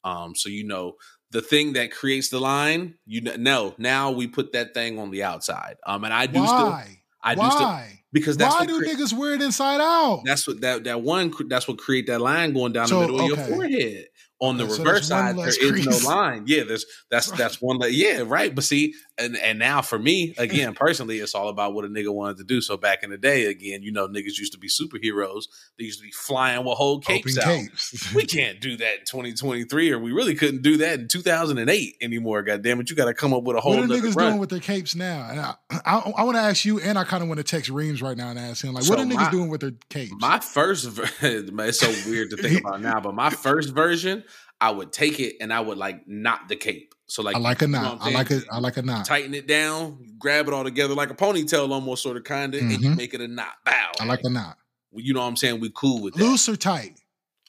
um 0.04 0.36
so 0.36 0.48
you 0.50 0.64
know 0.64 0.98
the 1.32 1.42
thing 1.42 1.74
that 1.74 1.92
creates 1.92 2.30
the 2.30 2.40
line, 2.40 2.96
you 3.06 3.22
know, 3.22 3.74
now 3.78 4.12
we 4.12 4.28
put 4.28 4.54
that 4.54 4.74
thing 4.74 5.00
on 5.00 5.12
the 5.12 5.24
outside, 5.24 5.78
um 5.86 6.04
and 6.04 6.14
I 6.14 6.26
do 6.28 6.46
still 6.46 6.70
Why? 6.70 6.98
I 7.24 7.36
do 7.36 7.42
Why? 7.42 7.50
still 7.50 7.98
because 8.14 8.36
that's 8.38 8.54
Why 8.56 8.62
what 8.62 8.68
do 8.68 8.80
crea- 8.80 8.94
niggas 8.96 9.14
wear 9.14 9.34
it 9.36 9.42
inside 9.42 9.80
out? 9.82 10.24
that's 10.26 10.48
what 10.48 10.62
that 10.62 10.84
that 10.86 11.02
one 11.02 11.34
that's 11.48 11.68
what 11.68 11.78
create 11.78 12.08
that 12.08 12.20
line 12.20 12.54
going 12.54 12.74
down 12.74 12.88
So, 12.88 12.96
the 12.96 13.02
middle 13.08 13.22
of 13.22 13.28
your 13.28 13.38
forehead. 13.38 14.06
On 14.44 14.58
the 14.58 14.68
So 14.68 14.80
reverse 14.84 15.08
one 15.12 15.36
side, 15.36 15.38
there 15.38 15.48
is 15.50 15.58
crease. 15.60 15.86
no 15.86 16.10
line. 16.10 16.46
Yeah, 16.48 16.64
there's 16.64 16.84
that's 17.12 17.30
Right. 17.30 17.38
that's 17.38 17.62
one. 17.62 17.78
Yeah, 17.90 18.24
right. 18.26 18.54
But 18.56 18.64
see, 18.64 18.96
and 19.22 19.38
and 19.38 19.59
now 19.59 19.82
for 19.82 19.97
me, 19.99 20.34
again, 20.38 20.74
personally, 20.74 21.19
it's 21.19 21.34
all 21.36 21.47
about 21.49 21.74
what 21.74 21.86
a 21.86 21.88
nigga 21.88 22.13
wanted 22.13 22.38
to 22.38 22.43
do. 22.43 22.59
So 22.61 22.78
back 22.78 23.03
in 23.03 23.09
the 23.09 23.17
day, 23.17 23.45
again, 23.45 23.84
you 23.84 23.91
know, 23.91 24.07
niggas 24.07 24.38
used 24.38 24.53
to 24.53 24.57
be 24.59 24.67
superheroes. 24.67 25.43
They 25.78 25.86
used 25.86 25.99
to 25.99 26.05
be 26.05 26.11
flying 26.11 26.65
with 26.65 26.78
whole 26.78 26.99
capes 26.99 27.38
Open 27.38 27.49
out. 27.49 27.55
capes. 27.61 28.13
We 28.15 28.26
can't 28.26 28.59
do 28.59 28.76
that 28.78 28.93
in 28.99 29.05
2023, 29.05 29.91
or 29.91 29.99
we 29.99 30.11
really 30.11 30.36
couldn't 30.36 30.61
do 30.61 30.78
that 30.78 30.99
in 30.99 31.07
2008 31.07 31.95
anymore. 32.01 32.41
God 32.43 32.61
damn 32.61 32.80
it, 32.82 32.89
you 32.89 32.95
got 32.95 33.05
to 33.05 33.13
come 33.13 33.34
up 33.34 33.43
with 33.43 33.55
a 33.55 33.61
whole 33.61 33.76
What 33.78 33.84
are 33.84 33.88
niggas 33.88 34.15
run. 34.15 34.28
doing 34.32 34.39
with 34.39 34.49
their 34.49 34.59
capes 34.59 34.95
now? 34.95 35.28
And 35.30 35.39
I, 35.39 35.53
I, 35.86 36.11
I 36.17 36.24
want 36.24 36.36
to 36.38 36.41
ask 36.41 36.65
you, 36.65 36.80
and 36.80 36.97
I 36.97 37.03
kind 37.03 37.24
of 37.24 37.30
want 37.30 37.38
to 37.39 37.43
text 37.43 37.69
Reams 37.69 38.01
right 38.01 38.17
now 38.17 38.30
and 38.30 38.39
ask 38.39 38.63
him, 38.63 38.74
like, 38.74 38.84
what 38.89 38.97
So 38.99 39.03
are 39.03 39.05
niggas 39.05 39.15
my- 39.15 39.32
doing 39.32 39.49
with 39.49 39.61
their 39.61 39.74
capes? 39.89 40.13
My 40.19 40.39
first, 40.39 40.86
it's 41.22 41.80
so 41.80 42.09
weird 42.09 42.32
to 42.32 42.38
think 42.38 42.59
about 42.65 42.82
now, 42.82 42.99
but 42.99 43.13
my 43.13 43.30
first 43.30 43.74
version, 43.74 44.24
I 44.59 44.72
would 44.72 44.91
take 44.91 45.19
it 45.19 45.36
and 45.41 45.51
I 45.53 45.59
would 45.59 45.78
like 45.78 46.07
knot 46.07 46.47
the 46.49 46.55
cape. 46.55 46.93
So 47.12 47.22
like, 47.24 47.36
I 47.36 47.39
like 47.39 47.62
a 47.62 47.66
you 47.66 47.72
know 47.72 47.82
knot. 47.82 47.97
I 47.99 48.09
like 48.12 48.32
a, 48.32 48.41
I 48.49 48.59
like 48.59 48.78
a 48.78 48.82
knot. 48.82 49.03
tighten 49.05 49.34
it 49.34 49.45
down, 49.45 49.97
you 50.01 50.14
grab 50.18 50.47
it 50.47 50.53
all 50.53 50.64
together 50.64 50.93
like 50.95 51.09
a 51.09 51.14
ponytail, 51.14 51.70
almost 51.70 52.03
sort 52.03 52.16
of 52.16 52.24
kind 52.24 52.55
of, 52.55 52.62
and 52.62 52.72
you 52.72 52.89
Mhm. 52.91 52.95
make 52.95 53.14
it 53.14 53.20
a 53.20 53.28
knot. 53.28 53.53
Bow. 53.66 53.91
I 53.99 54.05
like 54.05 54.22
a 54.24 54.30
knot. 54.30 54.57
you 54.93 55.14
know 55.14 55.20
what 55.20 55.26
I'm 55.28 55.36
saying? 55.36 55.59
We 55.59 55.70
cool 55.76 56.01
with 56.01 56.14
that. 56.14 56.24
Loose 56.24 56.47
or 56.47 56.55
tight? 56.55 56.97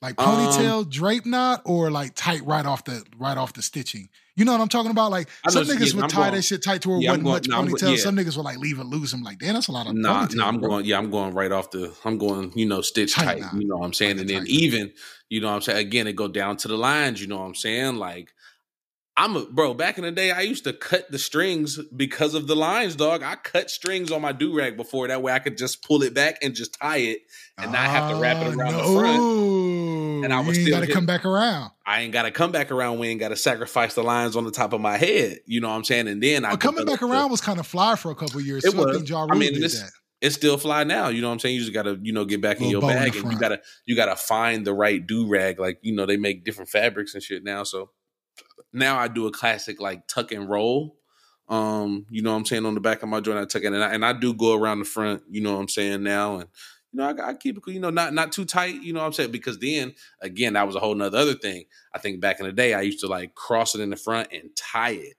Like 0.00 0.20
Um, 0.20 0.26
ponytail 0.36 0.90
drape 0.90 1.26
knot 1.26 1.62
or 1.64 1.92
like 1.92 2.12
tight 2.16 2.44
right 2.44 2.66
off 2.66 2.84
the 2.84 3.04
right 3.16 3.38
off 3.38 3.52
the 3.52 3.62
stitching. 3.62 4.08
You 4.34 4.44
know 4.44 4.50
what 4.50 4.60
I'm 4.60 4.68
talking 4.68 4.90
about? 4.90 5.12
Like 5.12 5.28
some 5.48 5.62
niggas 5.64 5.78
getting. 5.78 5.94
would 5.96 6.04
I'm 6.04 6.10
tie 6.10 6.20
going- 6.22 6.34
that 6.34 6.42
shit 6.42 6.64
tight 6.64 6.82
to 6.82 6.88
where 6.88 6.98
it 6.98 7.02
Yeah, 7.02 7.10
wasn't 7.10 7.24
going- 7.24 7.34
much 7.34 7.48
go- 7.48 7.56
ponytail. 7.86 7.96
yeah. 7.96 8.02
Some 8.02 8.16
niggas 8.16 8.36
would 8.36 8.44
like 8.44 8.58
leave 8.58 8.80
it 8.80 8.84
loose. 8.86 9.12
I'm 9.12 9.22
like, 9.22 9.38
damn, 9.38 9.54
that's 9.54 9.68
a 9.68 9.72
lot 9.72 9.86
of 9.86 9.94
Nah, 9.94 10.26
ponytail. 10.26 10.34
nah, 10.34 10.48
I'm 10.48 10.58
bro. 10.58 10.70
going. 10.70 10.84
Yeah, 10.86 10.98
I'm 10.98 11.10
going 11.12 11.34
right 11.34 11.52
off 11.52 11.70
the. 11.70 11.92
I'm 12.04 12.18
going. 12.18 12.50
You 12.56 12.66
know, 12.66 12.80
stitch 12.80 13.14
Tight 13.14 13.40
tight. 13.40 13.54
you 13.54 13.68
know 13.68 13.76
what 13.76 13.86
I'm 13.86 13.92
saying, 13.92 14.16
Like 14.16 14.20
and 14.22 14.30
then 14.30 14.44
even. 14.48 14.92
You 15.28 15.40
know 15.40 15.46
what 15.50 15.54
I'm 15.54 15.62
saying. 15.62 15.78
Again, 15.78 16.08
it 16.08 16.16
go 16.16 16.26
down 16.26 16.56
to 16.58 16.68
the 16.68 16.76
lines. 16.76 17.20
You 17.20 17.28
know 17.28 17.38
what 17.38 17.44
I'm 17.46 17.54
saying. 17.54 17.94
Like, 17.96 18.32
I'm 19.16 19.36
a 19.36 19.44
bro. 19.44 19.74
Back 19.74 19.98
in 19.98 20.04
the 20.04 20.10
day, 20.10 20.30
I 20.30 20.40
used 20.40 20.64
to 20.64 20.72
cut 20.72 21.10
the 21.10 21.18
strings 21.18 21.78
because 21.94 22.34
of 22.34 22.46
the 22.46 22.56
lines, 22.56 22.96
dog. 22.96 23.22
I 23.22 23.34
cut 23.34 23.70
strings 23.70 24.10
on 24.10 24.22
my 24.22 24.32
do 24.32 24.56
rag 24.56 24.76
before. 24.76 25.08
That 25.08 25.20
way, 25.22 25.32
I 25.32 25.38
could 25.38 25.58
just 25.58 25.86
pull 25.86 26.02
it 26.02 26.14
back 26.14 26.38
and 26.42 26.54
just 26.54 26.78
tie 26.80 26.96
it, 26.98 27.18
and 27.58 27.72
not 27.72 27.90
have 27.90 28.10
to 28.10 28.16
wrap 28.16 28.38
it 28.38 28.54
Ah, 28.54 28.58
around 28.58 28.72
the 28.74 28.98
front. 29.00 30.24
And 30.24 30.32
I 30.32 30.40
was 30.40 30.58
still 30.58 30.70
got 30.80 30.86
to 30.86 30.92
come 30.92 31.04
back 31.04 31.24
around. 31.26 31.72
I 31.84 32.00
ain't 32.02 32.12
got 32.12 32.22
to 32.22 32.30
come 32.30 32.52
back 32.52 32.70
around. 32.70 32.98
We 33.00 33.08
ain't 33.08 33.20
got 33.20 33.28
to 33.28 33.36
sacrifice 33.36 33.94
the 33.94 34.02
lines 34.02 34.34
on 34.36 34.44
the 34.44 34.50
top 34.50 34.72
of 34.72 34.80
my 34.80 34.96
head. 34.96 35.40
You 35.46 35.60
know 35.60 35.68
what 35.68 35.74
I'm 35.74 35.84
saying? 35.84 36.08
And 36.08 36.22
then 36.22 36.44
I 36.44 36.56
coming 36.56 36.86
back 36.86 37.02
around 37.02 37.30
was 37.30 37.40
kind 37.40 37.58
of 37.60 37.66
fly 37.66 37.96
for 37.96 38.10
a 38.10 38.14
couple 38.14 38.40
years. 38.40 38.64
It 38.64 38.72
too. 38.72 38.78
I 38.80 38.84
was. 38.84 38.96
think 38.96 39.08
Ja 39.08 39.26
I 39.30 39.36
mean, 39.36 39.60
this- 39.60 39.82
it's 40.22 40.36
still 40.36 40.56
fly 40.56 40.84
now. 40.84 41.08
You 41.08 41.20
know 41.20 41.26
what 41.26 41.32
I'm 41.34 41.40
saying? 41.40 41.56
You 41.56 41.60
just 41.62 41.74
gotta, 41.74 41.98
you 42.00 42.12
know, 42.12 42.24
get 42.24 42.40
back 42.40 42.60
in 42.60 42.70
your 42.70 42.80
bow 42.80 42.90
in 42.90 42.94
bag 42.96 43.16
and 43.16 43.32
you 43.32 43.38
gotta 43.38 43.60
you 43.86 43.96
gotta 43.96 44.14
find 44.14 44.64
the 44.64 44.72
right 44.72 45.04
do 45.04 45.28
rag. 45.28 45.58
Like, 45.58 45.80
you 45.82 45.92
know, 45.92 46.06
they 46.06 46.16
make 46.16 46.44
different 46.44 46.70
fabrics 46.70 47.14
and 47.14 47.22
shit 47.22 47.42
now. 47.42 47.64
So 47.64 47.90
now 48.72 48.98
I 48.98 49.08
do 49.08 49.26
a 49.26 49.32
classic 49.32 49.80
like 49.80 50.06
tuck 50.08 50.32
and 50.32 50.48
roll. 50.48 50.96
Um, 51.48 52.06
you 52.08 52.22
know 52.22 52.30
what 52.30 52.38
I'm 52.38 52.46
saying, 52.46 52.64
on 52.64 52.74
the 52.74 52.80
back 52.80 53.02
of 53.02 53.08
my 53.08 53.20
joint, 53.20 53.38
I 53.38 53.44
tuck 53.44 53.62
it 53.62 53.72
and 53.72 53.82
I, 53.82 53.92
and 53.92 54.04
I 54.04 54.12
do 54.12 54.32
go 54.32 54.54
around 54.54 54.78
the 54.78 54.84
front, 54.84 55.22
you 55.28 55.42
know 55.42 55.54
what 55.54 55.60
I'm 55.60 55.68
saying 55.68 56.02
now. 56.02 56.36
And 56.36 56.48
you 56.92 56.98
know, 56.98 57.08
I, 57.08 57.30
I 57.30 57.34
keep 57.34 57.58
it, 57.58 57.72
you 57.72 57.80
know, 57.80 57.90
not 57.90 58.14
not 58.14 58.32
too 58.32 58.44
tight, 58.44 58.82
you 58.82 58.92
know 58.92 59.00
what 59.00 59.06
I'm 59.06 59.12
saying? 59.12 59.32
Because 59.32 59.58
then 59.58 59.94
again, 60.20 60.54
that 60.54 60.66
was 60.66 60.76
a 60.76 60.80
whole 60.80 60.94
nother 60.94 61.18
other 61.18 61.34
thing. 61.34 61.64
I 61.94 61.98
think 61.98 62.20
back 62.20 62.40
in 62.40 62.46
the 62.46 62.52
day, 62.52 62.74
I 62.74 62.82
used 62.82 63.00
to 63.00 63.06
like 63.06 63.34
cross 63.34 63.74
it 63.74 63.80
in 63.80 63.90
the 63.90 63.96
front 63.96 64.28
and 64.32 64.50
tie 64.56 64.92
it. 64.92 65.16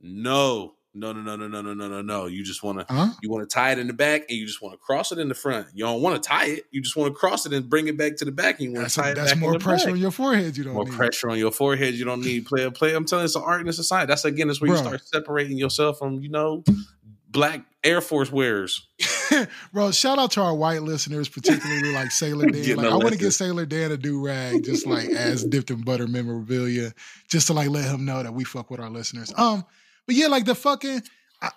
No, 0.00 0.74
no, 0.96 1.12
no, 1.12 1.20
no, 1.20 1.36
no, 1.36 1.46
no, 1.48 1.60
no, 1.62 1.74
no, 1.74 1.88
no, 1.88 2.02
no. 2.02 2.26
You 2.26 2.42
just 2.42 2.62
wanna 2.62 2.84
Huh? 2.88 3.10
you 3.22 3.30
want 3.30 3.48
to 3.48 3.54
tie 3.54 3.72
it 3.72 3.78
in 3.78 3.86
the 3.86 3.92
back 3.92 4.22
and 4.28 4.38
you 4.38 4.46
just 4.46 4.60
want 4.62 4.72
to 4.74 4.78
cross 4.78 5.12
it 5.12 5.18
in 5.18 5.28
the 5.28 5.34
front. 5.34 5.66
You 5.74 5.84
don't 5.84 6.00
want 6.02 6.22
to 6.22 6.28
tie 6.28 6.46
it. 6.46 6.64
You 6.70 6.80
just 6.80 6.96
want 6.96 7.12
to 7.12 7.18
cross 7.18 7.46
it 7.46 7.52
and 7.52 7.68
bring 7.68 7.86
it 7.88 7.96
back 7.96 8.16
to 8.16 8.24
the 8.24 8.32
back. 8.32 8.58
And 8.60 8.70
you 8.70 8.76
want 8.76 8.88
to 8.88 8.94
tie 8.94 9.10
it 9.10 9.14
that's 9.16 9.32
back 9.32 9.40
more 9.40 9.58
pressure 9.58 9.86
back. 9.86 9.94
on 9.94 10.00
your 10.00 10.10
forehead. 10.10 10.56
You 10.56 10.64
don't 10.64 10.72
need 10.72 10.76
More 10.76 10.84
need. 10.86 10.94
pressure 10.94 11.30
on 11.30 11.38
your 11.38 11.52
forehead. 11.52 11.94
You 11.94 12.04
don't 12.04 12.22
need 12.22 12.46
player 12.46 12.70
play. 12.70 12.94
I'm 12.94 13.04
telling 13.04 13.22
you, 13.22 13.26
it's 13.26 13.36
an 13.36 13.42
art 13.44 13.60
and 13.60 13.68
it's 13.68 13.78
a 13.78 13.84
science. 13.84 14.08
That's 14.08 14.24
again, 14.24 14.48
that's 14.48 14.60
where 14.60 14.70
you 14.70 14.76
start 14.76 15.06
separating 15.06 15.58
yourself 15.58 15.98
from, 15.98 16.20
you 16.20 16.28
know, 16.30 16.64
black 17.28 17.64
Air 17.84 18.00
Force 18.00 18.32
wearers. 18.32 18.88
Bro, 19.72 19.90
shout 19.92 20.18
out 20.18 20.30
to 20.32 20.40
our 20.40 20.54
white 20.54 20.82
listeners, 20.82 21.28
particularly 21.28 21.92
like 21.92 22.10
Sailor 22.10 22.46
Dan. 22.50 22.76
Like, 22.76 22.86
I 22.86 22.96
want 22.96 23.12
to 23.12 23.18
get 23.18 23.32
Sailor 23.32 23.66
Dan 23.66 23.92
a 23.92 23.96
do 23.96 24.24
rag, 24.24 24.64
just 24.64 24.86
like 24.86 25.08
as 25.10 25.44
dipped 25.44 25.70
in 25.70 25.82
butter 25.82 26.06
memorabilia, 26.08 26.92
just 27.28 27.48
to 27.48 27.52
like 27.52 27.68
let 27.68 27.84
him 27.84 28.04
know 28.04 28.22
that 28.22 28.32
we 28.32 28.44
fuck 28.44 28.70
with 28.70 28.80
our 28.80 28.88
listeners. 28.90 29.32
Um, 29.36 29.64
but 30.06 30.14
yeah, 30.16 30.26
like 30.28 30.44
the 30.44 30.54
fucking, 30.54 31.02
I, 31.42 31.50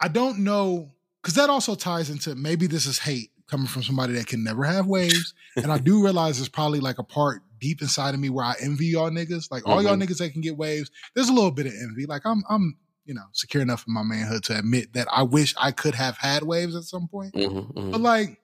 I 0.00 0.08
don't 0.08 0.40
know, 0.40 0.90
because 1.22 1.34
that 1.34 1.50
also 1.50 1.74
ties 1.74 2.10
into 2.10 2.34
maybe 2.34 2.66
this 2.66 2.86
is 2.86 2.98
hate 2.98 3.30
coming 3.48 3.66
from 3.66 3.82
somebody 3.82 4.14
that 4.14 4.26
can 4.26 4.42
never 4.44 4.64
have 4.64 4.86
waves, 4.86 5.34
and 5.56 5.70
I 5.72 5.78
do 5.78 6.02
realize 6.02 6.38
there's 6.38 6.48
probably 6.48 6.80
like 6.80 6.98
a 6.98 7.04
part 7.04 7.42
deep 7.60 7.80
inside 7.82 8.14
of 8.14 8.20
me 8.20 8.28
where 8.30 8.44
I 8.44 8.54
envy 8.60 8.86
y'all 8.86 9.10
niggas, 9.10 9.50
like 9.50 9.66
all 9.68 9.82
y'all 9.82 9.96
Mhm. 9.96 10.04
niggas 10.04 10.18
that 10.18 10.32
can 10.32 10.40
get 10.40 10.56
waves. 10.56 10.90
There's 11.14 11.28
a 11.28 11.32
little 11.32 11.50
bit 11.52 11.66
of 11.66 11.72
envy. 11.72 12.06
Like 12.06 12.22
I'm, 12.24 12.42
I'm. 12.48 12.76
You 13.04 13.14
know, 13.14 13.24
secure 13.32 13.60
enough 13.64 13.84
in 13.88 13.92
my 13.94 14.04
manhood 14.04 14.44
to 14.44 14.56
admit 14.56 14.92
that 14.92 15.08
I 15.10 15.24
wish 15.24 15.56
I 15.60 15.72
could 15.72 15.96
have 15.96 16.16
had 16.18 16.44
waves 16.44 16.76
at 16.76 16.84
some 16.84 17.08
point. 17.08 17.34
Mhm, 17.34 17.74
mhm. 17.74 17.90
But 17.90 18.00
like 18.00 18.38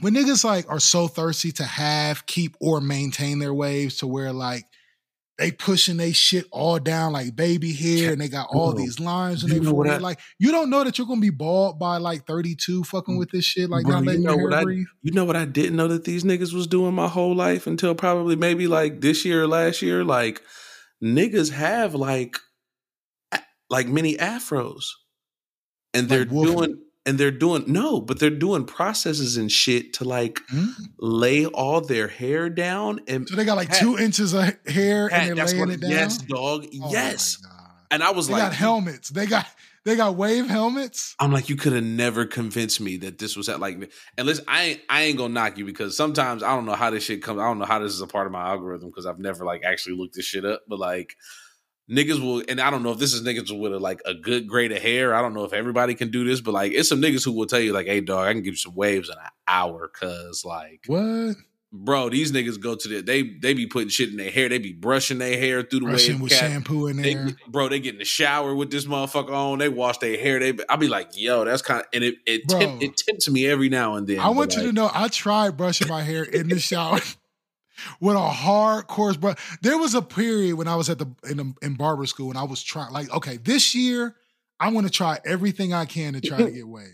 when 0.00 0.14
niggas 0.14 0.42
like 0.42 0.68
are 0.68 0.80
so 0.80 1.06
thirsty 1.06 1.52
to 1.52 1.62
have, 1.62 2.26
keep, 2.26 2.56
or 2.60 2.80
maintain 2.80 3.38
their 3.38 3.54
waves 3.54 3.98
to 3.98 4.08
where 4.08 4.32
like 4.32 4.64
they 5.36 5.50
pushing 5.50 5.96
they 5.96 6.12
shit 6.12 6.46
all 6.52 6.78
down 6.78 7.12
like 7.12 7.34
baby 7.34 7.72
hair 7.72 8.12
and 8.12 8.20
they 8.20 8.28
got 8.28 8.46
all 8.52 8.72
Bro, 8.72 8.82
these 8.84 9.00
lines 9.00 9.42
and 9.42 9.52
you 9.52 9.58
their 9.58 9.64
know 9.64 9.74
what 9.74 9.86
forehead. 9.86 10.00
I- 10.00 10.04
like 10.04 10.20
you 10.38 10.52
don't 10.52 10.70
know 10.70 10.84
that 10.84 10.96
you're 10.96 11.06
gonna 11.08 11.20
be 11.20 11.30
bald 11.30 11.78
by 11.78 11.96
like 11.96 12.24
32 12.26 12.84
fucking 12.84 13.16
with 13.18 13.30
this 13.30 13.44
shit, 13.44 13.68
like 13.68 13.84
Bro, 13.84 14.00
not 14.00 14.12
you 14.12 14.18
know 14.20 14.30
your 14.30 14.38
hair 14.38 14.48
what 14.48 14.58
I- 14.58 14.62
breathe. 14.62 14.86
You 15.02 15.12
know 15.12 15.24
what 15.24 15.34
I 15.36 15.44
didn't 15.44 15.76
know 15.76 15.88
that 15.88 16.04
these 16.04 16.22
niggas 16.24 16.52
was 16.52 16.66
doing 16.68 16.94
my 16.94 17.08
whole 17.08 17.34
life 17.34 17.66
until 17.66 17.94
probably 17.96 18.36
maybe 18.36 18.66
like 18.68 19.00
this 19.00 19.24
year 19.24 19.42
or 19.42 19.48
last 19.48 19.82
year. 19.82 20.04
Like 20.04 20.40
niggas 21.02 21.50
have 21.50 21.94
like 21.94 22.36
like 23.70 23.88
mini 23.88 24.16
afros, 24.16 24.84
and 25.92 26.08
they're 26.08 26.20
Like 26.26 26.28
doing 26.30 26.78
and 27.06 27.18
they're 27.18 27.30
doing 27.30 27.64
no, 27.66 28.00
but 28.00 28.18
they're 28.18 28.30
doing 28.30 28.64
processes 28.64 29.36
and 29.36 29.50
shit 29.52 29.92
to 29.94 30.04
like 30.04 30.40
Mm. 30.52 30.68
lay 30.98 31.46
all 31.46 31.80
their 31.80 32.08
hair 32.08 32.48
down 32.50 33.00
and 33.08 33.28
So 33.28 33.36
they 33.36 33.44
got 33.44 33.56
like 33.56 33.68
Pat- 33.70 33.80
two 33.80 33.98
inches 33.98 34.32
of 34.32 34.54
hair 34.66 35.08
Pat, 35.08 35.28
and 35.28 35.38
they're 35.38 35.46
laying 35.46 35.58
what- 35.60 35.70
it 35.70 35.80
down. 35.80 35.90
Yes, 35.90 36.18
dog. 36.18 36.66
Oh 36.82 36.90
yes. 36.92 37.38
And 37.90 38.02
I 38.02 38.10
was 38.10 38.26
They 38.26 38.32
like, 38.34 38.42
got 38.44 38.54
helmets. 38.54 39.10
They 39.10 39.26
got 39.26 39.46
they 39.84 39.96
got 39.96 40.16
wave 40.16 40.46
helmets. 40.48 41.14
I'm 41.18 41.30
like, 41.30 41.50
you 41.50 41.56
could 41.56 41.74
have 41.74 41.84
never 41.84 42.24
convinced 42.24 42.80
me 42.80 42.96
that 42.98 43.18
this 43.18 43.36
was 43.36 43.50
at 43.50 43.60
like. 43.60 43.92
And 44.16 44.26
listen, 44.26 44.44
I 44.48 44.62
ain't, 44.64 44.80
I 44.88 45.02
ain't 45.02 45.18
gonna 45.18 45.34
knock 45.34 45.58
you 45.58 45.66
because 45.66 45.94
sometimes 45.94 46.42
I 46.42 46.56
don't 46.56 46.64
know 46.64 46.72
how 46.74 46.88
this 46.90 47.04
shit 47.04 47.22
comes. 47.22 47.38
I 47.38 47.44
don't 47.44 47.58
know 47.58 47.66
how 47.66 47.80
this 47.80 47.92
is 47.92 48.00
a 48.00 48.06
part 48.06 48.26
of 48.26 48.32
my 48.32 48.46
algorithm 48.48 48.88
because 48.88 49.04
I've 49.04 49.18
never 49.18 49.44
like 49.44 49.62
actually 49.62 49.96
looked 49.96 50.14
this 50.14 50.24
shit 50.24 50.46
up. 50.46 50.62
But 50.66 50.78
like, 50.78 51.16
niggas 51.90 52.20
will, 52.20 52.42
and 52.48 52.60
I 52.60 52.70
don't 52.70 52.82
know 52.82 52.92
if 52.92 52.98
this 52.98 53.12
is 53.12 53.22
niggas 53.22 53.56
with 53.58 53.72
a, 53.74 53.78
like 53.78 54.00
a 54.06 54.14
good 54.14 54.48
grade 54.48 54.72
of 54.72 54.80
hair. 54.82 55.14
I 55.14 55.20
don't 55.22 55.34
know 55.34 55.44
if 55.44 55.52
everybody 55.52 55.94
can 55.94 56.10
do 56.10 56.24
this, 56.24 56.40
but 56.40 56.54
like, 56.54 56.72
it's 56.72 56.88
some 56.88 57.00
niggas 57.02 57.24
who 57.24 57.32
will 57.32 57.46
tell 57.46 57.60
you 57.60 57.72
like, 57.72 57.86
hey, 57.86 58.00
dog, 58.00 58.26
I 58.26 58.32
can 58.32 58.42
give 58.42 58.54
you 58.54 58.58
some 58.58 58.74
waves 58.74 59.08
in 59.08 59.16
an 59.18 59.30
hour. 59.46 59.88
Cause 59.88 60.44
like, 60.44 60.82
What? 60.86 61.36
bro, 61.72 62.08
these 62.08 62.30
niggas 62.32 62.60
go 62.60 62.74
to 62.76 62.88
the 62.88 63.00
they 63.02 63.22
they 63.22 63.52
be 63.52 63.66
putting 63.66 63.88
shit 63.88 64.08
in 64.10 64.16
their 64.16 64.30
hair. 64.30 64.48
They 64.48 64.58
be 64.58 64.72
brushing 64.72 65.18
their 65.18 65.36
hair 65.36 65.62
through 65.62 65.80
the 65.80 65.86
Brushing 65.86 66.14
wave 66.14 66.22
with 66.22 66.32
cap. 66.32 66.50
shampoo 66.50 66.86
in 66.86 66.96
They, 67.02 67.14
there. 67.14 67.30
bro, 67.48 67.68
they 67.68 67.80
get 67.80 67.94
in 67.94 67.98
the 67.98 68.04
shower 68.04 68.54
with 68.54 68.70
this 68.70 68.86
motherfucker 68.86 69.32
on. 69.32 69.58
They 69.58 69.68
wash 69.68 69.98
their 69.98 70.16
hair. 70.16 70.38
They, 70.38 70.56
I'll 70.68 70.76
be 70.76 70.88
like, 70.88 71.10
yo, 71.14 71.44
that's 71.44 71.62
kind 71.62 71.80
of, 71.80 71.86
and 71.92 72.04
it 72.04 72.14
it, 72.26 72.46
Bro. 72.46 72.60
tempt, 72.60 72.82
it 72.82 72.96
tempts 72.96 73.28
me 73.28 73.46
every 73.46 73.68
now 73.68 73.96
and 73.96 74.06
then. 74.06 74.20
I 74.20 74.28
want 74.30 74.54
you 74.54 74.60
to 74.62 74.66
like, 74.68 74.74
know 74.74 74.90
I 74.94 75.08
tried 75.08 75.56
brushing 75.56 75.88
my 75.88 76.02
hair 76.02 76.22
in 76.22 76.48
the 76.48 76.58
shower 76.60 77.00
with 78.00 78.16
a 78.16 78.20
hard 78.20 78.86
course 78.86 79.16
brush. 79.16 79.38
There 79.62 79.78
was 79.78 79.94
a 79.94 80.02
period 80.02 80.56
when 80.56 80.68
I 80.68 80.76
was 80.76 80.88
at 80.90 80.98
the 80.98 81.06
in, 81.28 81.36
the, 81.36 81.54
in 81.62 81.74
barber 81.74 82.06
school 82.06 82.30
and 82.30 82.38
I 82.38 82.44
was 82.44 82.62
trying 82.62 82.92
like, 82.92 83.10
okay, 83.12 83.36
this 83.38 83.74
year 83.74 84.16
I'm 84.60 84.74
to 84.80 84.90
try 84.90 85.18
everything 85.24 85.72
I 85.72 85.84
can 85.84 86.12
to 86.14 86.20
try 86.20 86.38
to 86.38 86.50
get 86.52 86.66
waves. 86.68 86.90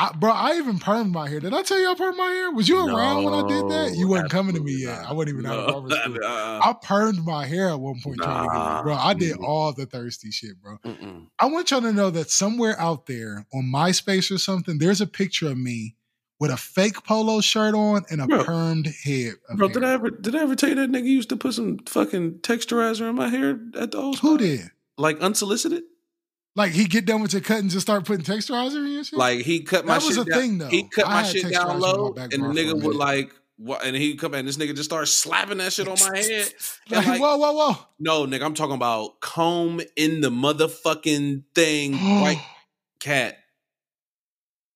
I, 0.00 0.12
bro, 0.12 0.30
I 0.30 0.54
even 0.58 0.78
permed 0.78 1.10
my 1.10 1.28
hair. 1.28 1.40
Did 1.40 1.52
I 1.52 1.62
tell 1.62 1.76
you 1.80 1.90
I 1.90 1.94
permed 1.94 2.16
my 2.16 2.28
hair? 2.30 2.52
Was 2.52 2.68
you 2.68 2.86
around 2.86 3.24
when 3.24 3.34
I 3.34 3.48
did 3.48 3.68
that? 3.68 3.96
You 3.96 4.04
No, 4.04 4.10
wasn't 4.12 4.30
coming 4.30 4.54
to 4.54 4.60
me 4.62 4.82
yet. 4.84 5.00
not. 5.02 5.10
I 5.10 5.12
wasn't 5.12 5.36
even 5.38 5.46
out 5.50 5.58
of 5.58 5.66
barber 5.66 5.90
school. 5.96 6.18
Uh, 6.24 6.60
I 6.62 6.72
permed 6.84 7.24
my 7.24 7.46
hair 7.46 7.68
at 7.70 7.80
one 7.80 8.00
point 8.00 8.18
trying 8.22 8.48
to 8.48 8.56
get. 8.76 8.82
Bro, 8.84 8.94
I 8.94 9.14
did 9.14 9.40
Nah. 9.40 9.46
all 9.46 9.72
the 9.72 9.86
thirsty 9.86 10.30
shit, 10.30 10.60
bro. 10.62 10.78
mm-mm. 10.84 11.26
I 11.40 11.46
want 11.46 11.72
y'all 11.72 11.80
to 11.80 11.92
know 11.92 12.10
that 12.10 12.30
somewhere 12.30 12.80
out 12.80 13.06
there 13.06 13.44
on 13.52 13.64
MySpace 13.64 14.30
or 14.32 14.38
something, 14.38 14.78
there's 14.78 15.00
a 15.00 15.06
picture 15.06 15.48
of 15.48 15.58
me 15.58 15.96
with 16.40 16.50
a 16.50 16.56
fake 16.56 17.02
polo 17.04 17.40
shirt 17.40 17.74
on 17.74 18.04
and 18.10 18.20
a 18.20 18.26
Bro. 18.26 18.44
permed 18.44 18.94
head. 19.02 19.34
Bro, 19.56 19.68
hair. 19.68 19.74
did 19.74 19.84
I 19.84 19.92
ever 19.92 20.10
did 20.10 20.34
I 20.34 20.42
ever 20.42 20.54
tell 20.54 20.68
you 20.68 20.74
that 20.76 20.90
nigga 20.90 21.04
used 21.04 21.28
to 21.30 21.36
put 21.36 21.54
some 21.54 21.78
fucking 21.86 22.40
texturizer 22.40 23.08
in 23.08 23.16
my 23.16 23.28
hair 23.28 23.58
at 23.78 23.92
the 23.92 23.98
old 23.98 24.18
Who 24.20 24.38
did? 24.38 24.70
Like 24.96 25.20
unsolicited? 25.20 25.82
Like 26.56 26.72
he 26.72 26.84
get 26.86 27.04
done 27.04 27.22
with 27.22 27.32
your 27.32 27.42
cut 27.42 27.58
and 27.58 27.70
just 27.70 27.86
start 27.86 28.04
putting 28.04 28.24
texturizer 28.24 28.84
in 28.84 28.92
your 28.92 29.04
shit? 29.04 29.18
Like 29.18 29.40
he 29.40 29.60
cut 29.60 29.86
my 29.86 29.98
shit. 29.98 30.14
That 30.14 30.18
was 30.18 30.26
a 30.26 30.30
down. 30.30 30.40
thing, 30.40 30.58
though. 30.58 30.68
He 30.68 30.88
cut 30.88 31.06
I 31.06 31.22
my 31.22 31.22
shit 31.22 31.52
down 31.52 31.80
low, 31.80 32.14
and 32.16 32.32
the 32.32 32.38
bar 32.38 32.46
for 32.48 32.50
a 32.50 32.54
nigga 32.54 32.82
would 32.82 32.96
like, 32.96 33.30
what? 33.58 33.84
And 33.84 33.94
he 33.94 34.16
come 34.16 34.34
and 34.34 34.46
this 34.46 34.56
nigga 34.56 34.74
just 34.74 34.88
start 34.88 35.06
slapping 35.08 35.58
that 35.58 35.72
shit 35.72 35.88
on 35.88 35.96
my 36.00 36.18
head. 36.18 36.48
Like, 36.90 37.06
like, 37.06 37.20
whoa, 37.20 37.36
whoa, 37.36 37.52
whoa. 37.52 37.76
no, 37.98 38.26
nigga, 38.26 38.42
I'm 38.44 38.54
talking 38.54 38.74
about 38.74 39.20
comb 39.20 39.82
in 39.94 40.20
the 40.20 40.30
motherfucking 40.30 41.44
thing, 41.54 41.92
right? 41.92 42.42
Cat. 42.98 43.36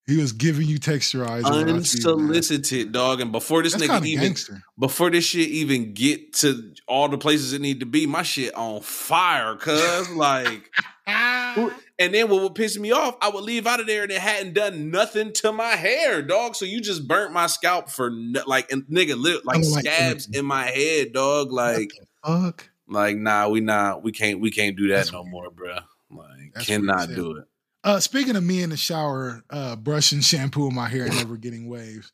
He 0.07 0.17
was 0.17 0.33
giving 0.33 0.67
you 0.67 0.79
texturized. 0.81 1.45
Unsolicited, 1.45 2.91
dog. 2.91 3.21
And 3.21 3.31
before 3.31 3.63
this 3.63 3.75
That's 3.75 3.85
nigga 3.85 4.05
even 4.05 4.25
gangster. 4.25 4.63
before 4.79 5.11
this 5.11 5.25
shit 5.25 5.49
even 5.49 5.95
get 5.95 6.33
to 6.35 6.75
all 6.89 7.09
the 7.09 7.19
places 7.19 7.53
it 7.53 7.61
need 7.61 7.81
to 7.81 7.87
be, 7.87 8.07
my 8.07 8.23
shit 8.23 8.53
on 8.55 8.81
fire, 8.81 9.55
cuz 9.57 10.11
like 10.11 10.71
and 11.07 12.15
then 12.15 12.29
what 12.29 12.43
would 12.43 12.55
piss 12.57 12.79
me 12.79 12.91
off, 12.91 13.17
I 13.21 13.29
would 13.29 13.45
leave 13.45 13.67
out 13.67 13.79
of 13.79 13.87
there 13.87 14.03
and 14.03 14.11
it 14.11 14.21
hadn't 14.21 14.55
done 14.55 14.91
nothing 14.91 15.33
to 15.35 15.53
my 15.53 15.71
hair, 15.77 16.21
dog. 16.21 16.57
So 16.57 16.65
you 16.65 16.81
just 16.81 17.07
burnt 17.07 17.33
my 17.33 17.47
scalp 17.47 17.89
for 17.89 18.11
no, 18.11 18.43
like 18.47 18.73
and 18.73 18.83
nigga 18.85 19.17
li- 19.17 19.41
like 19.45 19.65
like 19.65 19.85
scabs 19.85 20.29
in 20.33 20.45
my 20.45 20.65
head, 20.65 21.13
dog. 21.13 21.53
Like 21.53 21.93
Fuck. 22.25 22.71
like 22.89 23.17
nah, 23.17 23.49
we 23.49 23.61
not 23.61 24.03
we 24.03 24.11
can't 24.11 24.41
we 24.41 24.51
can't 24.51 24.77
do 24.77 24.89
that 24.89 24.97
That's 24.97 25.13
no 25.13 25.25
more, 25.25 25.51
bro. 25.51 25.79
Like 26.11 26.55
That's 26.55 26.67
cannot 26.67 27.09
do 27.09 27.37
it. 27.37 27.45
Uh, 27.85 27.99
speaking 27.99 28.37
of 28.37 28.45
me 28.45 28.63
in 28.63 28.71
the 28.71 28.77
shower, 28.77 29.43
uh, 29.51 29.77
brushing 29.77 30.21
shampoo 30.23 30.69
in 30.69 30.75
my 30.75 30.89
hair 30.89 31.05
and 31.05 31.17
never 31.17 31.37
getting 31.37 31.69
waves, 31.69 32.13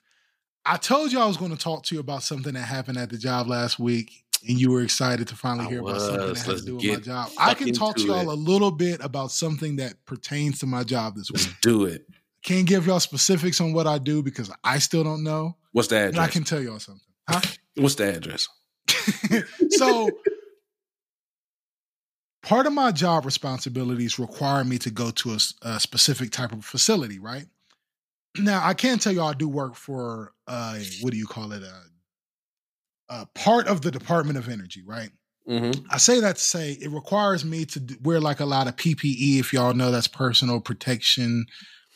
I 0.65 0.77
told 0.77 1.13
you 1.13 1.21
I 1.21 1.27
was 1.27 1.37
going 1.37 1.51
to 1.51 1.57
talk 1.57 1.85
to 1.85 1.95
you 1.95 2.01
about 2.01 2.23
something 2.23 2.53
that 2.55 2.61
happened 2.61 2.99
at 2.99 3.11
the 3.11 3.17
job 3.19 3.47
last 3.49 3.79
week, 3.79 4.25
and 4.47 4.61
you 4.61 4.71
were 4.71 4.83
excited 4.83 5.29
to 5.29 5.37
finally 5.37 5.67
I 5.67 5.71
hear 5.71 5.81
about 5.81 6.01
something 6.01 6.21
that 6.21 6.29
was. 6.29 6.43
has 6.43 6.61
to 6.61 6.67
do 6.67 6.77
with 6.77 6.85
my 6.85 6.97
job. 6.97 7.31
I 7.39 7.55
can 7.55 7.73
talk 7.73 7.97
to 7.97 8.03
y'all 8.03 8.31
it. 8.31 8.35
a 8.35 8.35
little 8.35 8.71
bit 8.71 9.03
about 9.03 9.31
something 9.31 9.77
that 9.77 10.05
pertains 10.05 10.59
to 10.61 10.67
my 10.67 10.85
job 10.85 11.17
this 11.17 11.31
week. 11.31 11.45
Let's 11.45 11.61
do 11.61 11.85
it. 11.85 12.07
Can't 12.43 12.67
give 12.67 12.87
y'all 12.87 13.01
specifics 13.01 13.61
on 13.61 13.73
what 13.73 13.87
I 13.87 13.99
do 13.99 14.23
because 14.23 14.51
I 14.63 14.79
still 14.79 15.05
don't 15.05 15.25
know, 15.25 15.57
What's 15.73 15.89
the 15.89 16.11
but 16.15 16.21
I 16.21 16.29
can 16.29 16.45
tell 16.45 16.61
y'all 16.61 16.79
something. 16.79 17.03
Huh? 17.29 17.41
What's 17.77 17.97
the 17.97 18.15
address? 18.15 18.49
so 19.71 20.11
part 22.49 22.67
of 22.67 22.73
my 22.73 22.91
job 22.91 23.27
responsibilities 23.27 24.19
require 24.19 24.65
me 24.65 24.79
to 24.79 24.91
go 24.91 25.11
to 25.11 25.37
a 25.63 25.79
specific 25.79 26.31
type 26.31 26.51
of 26.51 26.65
facility 26.65 27.19
right? 27.19 27.45
Now 28.39 28.67
i 28.67 28.73
can 28.75 28.99
tell 28.99 29.13
you 29.13 29.23
i 29.23 29.35
do 29.35 29.49
work 29.49 29.75
for 29.75 30.33
uh 30.47 30.79
what 31.03 31.13
do 31.13 31.19
you 31.19 31.27
call 31.27 31.53
it 31.53 31.63
a, 31.63 31.83
a 33.11 33.27
part 33.35 33.67
of 33.67 33.83
the 33.83 33.91
department 33.91 34.39
of 34.39 34.49
energy 34.49 34.83
right? 34.85 35.11
Mm-hmm. 35.49 35.87
i 35.91 35.97
say 35.97 36.21
that 36.21 36.37
to 36.37 36.43
say 36.43 36.73
it 36.73 36.91
requires 36.91 37.43
me 37.43 37.65
to 37.65 37.99
wear 38.03 38.21
like 38.21 38.41
a 38.41 38.45
lot 38.45 38.69
of 38.69 38.77
ppe 38.77 39.41
if 39.41 39.53
y'all 39.53 39.73
know 39.73 39.91
that's 39.91 40.07
personal 40.07 40.61
protection 40.61 41.47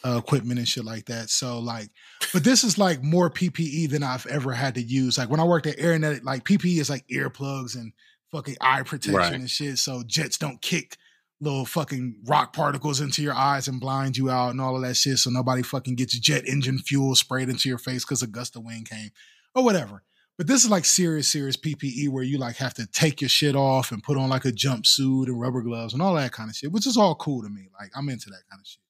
uh, 0.04 0.16
equipment 0.18 0.58
and 0.58 0.66
shit 0.66 0.84
like 0.84 1.06
that. 1.06 1.30
So 1.30 1.58
like 1.60 1.88
but 2.32 2.44
this 2.44 2.64
is 2.64 2.76
like 2.76 3.02
more 3.02 3.30
ppe 3.30 3.88
than 3.88 4.02
i've 4.02 4.26
ever 4.26 4.52
had 4.52 4.74
to 4.74 4.82
use. 4.82 5.18
Like 5.18 5.30
when 5.30 5.40
i 5.40 5.44
worked 5.44 5.66
at 5.66 5.76
airnet 5.78 6.24
like 6.24 6.44
ppe 6.44 6.78
is 6.78 6.90
like 6.90 7.06
earplugs 7.08 7.76
and 7.76 7.92
fucking 8.32 8.56
eye 8.60 8.82
protection 8.82 9.14
Right. 9.14 9.32
and 9.34 9.50
shit 9.50 9.78
so 9.78 10.02
jets 10.06 10.38
don't 10.38 10.60
kick 10.60 10.96
little 11.40 11.66
fucking 11.66 12.16
rock 12.26 12.52
particles 12.52 13.00
into 13.00 13.20
your 13.22 13.34
eyes 13.34 13.66
and 13.68 13.80
blind 13.80 14.16
you 14.16 14.30
out 14.30 14.50
and 14.50 14.60
all 14.60 14.76
of 14.76 14.82
that 14.82 14.94
shit 14.94 15.18
so 15.18 15.28
nobody 15.30 15.62
fucking 15.62 15.96
gets 15.96 16.18
jet 16.18 16.46
engine 16.46 16.78
fuel 16.78 17.14
sprayed 17.14 17.48
into 17.48 17.68
your 17.68 17.78
face 17.78 18.04
because 18.04 18.22
a 18.22 18.26
gust 18.26 18.56
of 18.56 18.64
wind 18.64 18.88
came 18.88 19.10
or 19.54 19.62
whatever 19.64 20.02
but 20.38 20.46
this 20.46 20.64
is 20.64 20.70
like 20.70 20.84
serious 20.84 21.28
serious 21.28 21.56
ppe 21.56 22.08
where 22.08 22.22
you 22.22 22.38
like 22.38 22.56
have 22.56 22.72
to 22.74 22.86
take 22.86 23.20
your 23.20 23.28
shit 23.28 23.54
off 23.56 23.90
and 23.92 24.02
put 24.02 24.16
on 24.16 24.30
like 24.30 24.44
a 24.44 24.52
jumpsuit 24.52 25.26
and 25.26 25.40
rubber 25.40 25.60
gloves 25.62 25.92
and 25.92 26.00
all 26.00 26.14
that 26.14 26.32
kind 26.32 26.48
of 26.48 26.56
shit 26.56 26.72
which 26.72 26.86
is 26.86 26.96
all 26.96 27.14
cool 27.16 27.42
to 27.42 27.48
me 27.48 27.68
like 27.78 27.90
i'm 27.96 28.08
into 28.08 28.30
that 28.30 28.42
kind 28.48 28.60
of 28.60 28.66
shit 28.66 28.80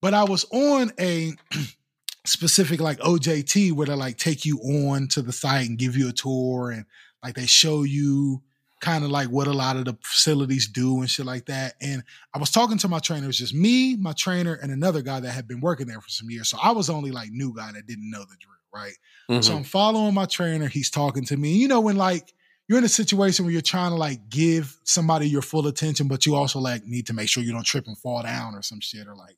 but 0.00 0.14
i 0.14 0.22
was 0.24 0.44
on 0.52 0.90
a 1.00 1.32
specific 2.24 2.80
like 2.80 2.98
ojt 3.00 3.72
where 3.72 3.86
they 3.86 3.94
like 3.94 4.16
take 4.16 4.44
you 4.44 4.58
on 4.60 5.08
to 5.08 5.20
the 5.22 5.32
site 5.32 5.68
and 5.68 5.78
give 5.78 5.96
you 5.96 6.08
a 6.08 6.12
tour 6.12 6.70
and 6.70 6.84
like 7.24 7.34
they 7.34 7.46
show 7.46 7.82
you 7.82 8.40
kind 8.82 9.04
of 9.04 9.10
like 9.10 9.28
what 9.28 9.46
a 9.46 9.52
lot 9.52 9.76
of 9.76 9.84
the 9.84 9.96
facilities 10.02 10.68
do 10.68 10.98
and 11.00 11.08
shit 11.08 11.24
like 11.24 11.46
that. 11.46 11.74
And 11.80 12.02
I 12.34 12.38
was 12.38 12.50
talking 12.50 12.76
to 12.78 12.88
my 12.88 12.98
trainer. 12.98 13.24
It 13.24 13.28
was 13.28 13.38
just 13.38 13.54
me, 13.54 13.96
my 13.96 14.12
trainer, 14.12 14.54
and 14.54 14.72
another 14.72 15.02
guy 15.02 15.20
that 15.20 15.30
had 15.30 15.46
been 15.46 15.60
working 15.60 15.86
there 15.86 16.00
for 16.00 16.10
some 16.10 16.28
years. 16.28 16.50
So 16.50 16.58
I 16.60 16.72
was 16.72 16.90
only 16.90 17.12
like 17.12 17.30
new 17.30 17.54
guy 17.54 17.70
that 17.72 17.86
didn't 17.86 18.10
know 18.10 18.24
the 18.24 18.36
drill, 18.38 18.56
right? 18.74 18.94
Mm-hmm. 19.30 19.40
So 19.40 19.56
I'm 19.56 19.62
following 19.62 20.14
my 20.14 20.26
trainer. 20.26 20.66
He's 20.66 20.90
talking 20.90 21.24
to 21.26 21.36
me. 21.36 21.54
You 21.54 21.68
know, 21.68 21.80
when 21.80 21.96
like 21.96 22.34
you're 22.68 22.78
in 22.78 22.84
a 22.84 22.88
situation 22.88 23.44
where 23.44 23.52
you're 23.52 23.62
trying 23.62 23.92
to 23.92 23.96
like 23.96 24.28
give 24.28 24.76
somebody 24.82 25.28
your 25.28 25.42
full 25.42 25.68
attention, 25.68 26.08
but 26.08 26.26
you 26.26 26.34
also 26.34 26.58
like 26.58 26.84
need 26.84 27.06
to 27.06 27.14
make 27.14 27.28
sure 27.28 27.44
you 27.44 27.52
don't 27.52 27.64
trip 27.64 27.86
and 27.86 27.96
fall 27.96 28.24
down 28.24 28.56
or 28.56 28.62
some 28.62 28.80
shit 28.80 29.06
or 29.06 29.14
like, 29.14 29.36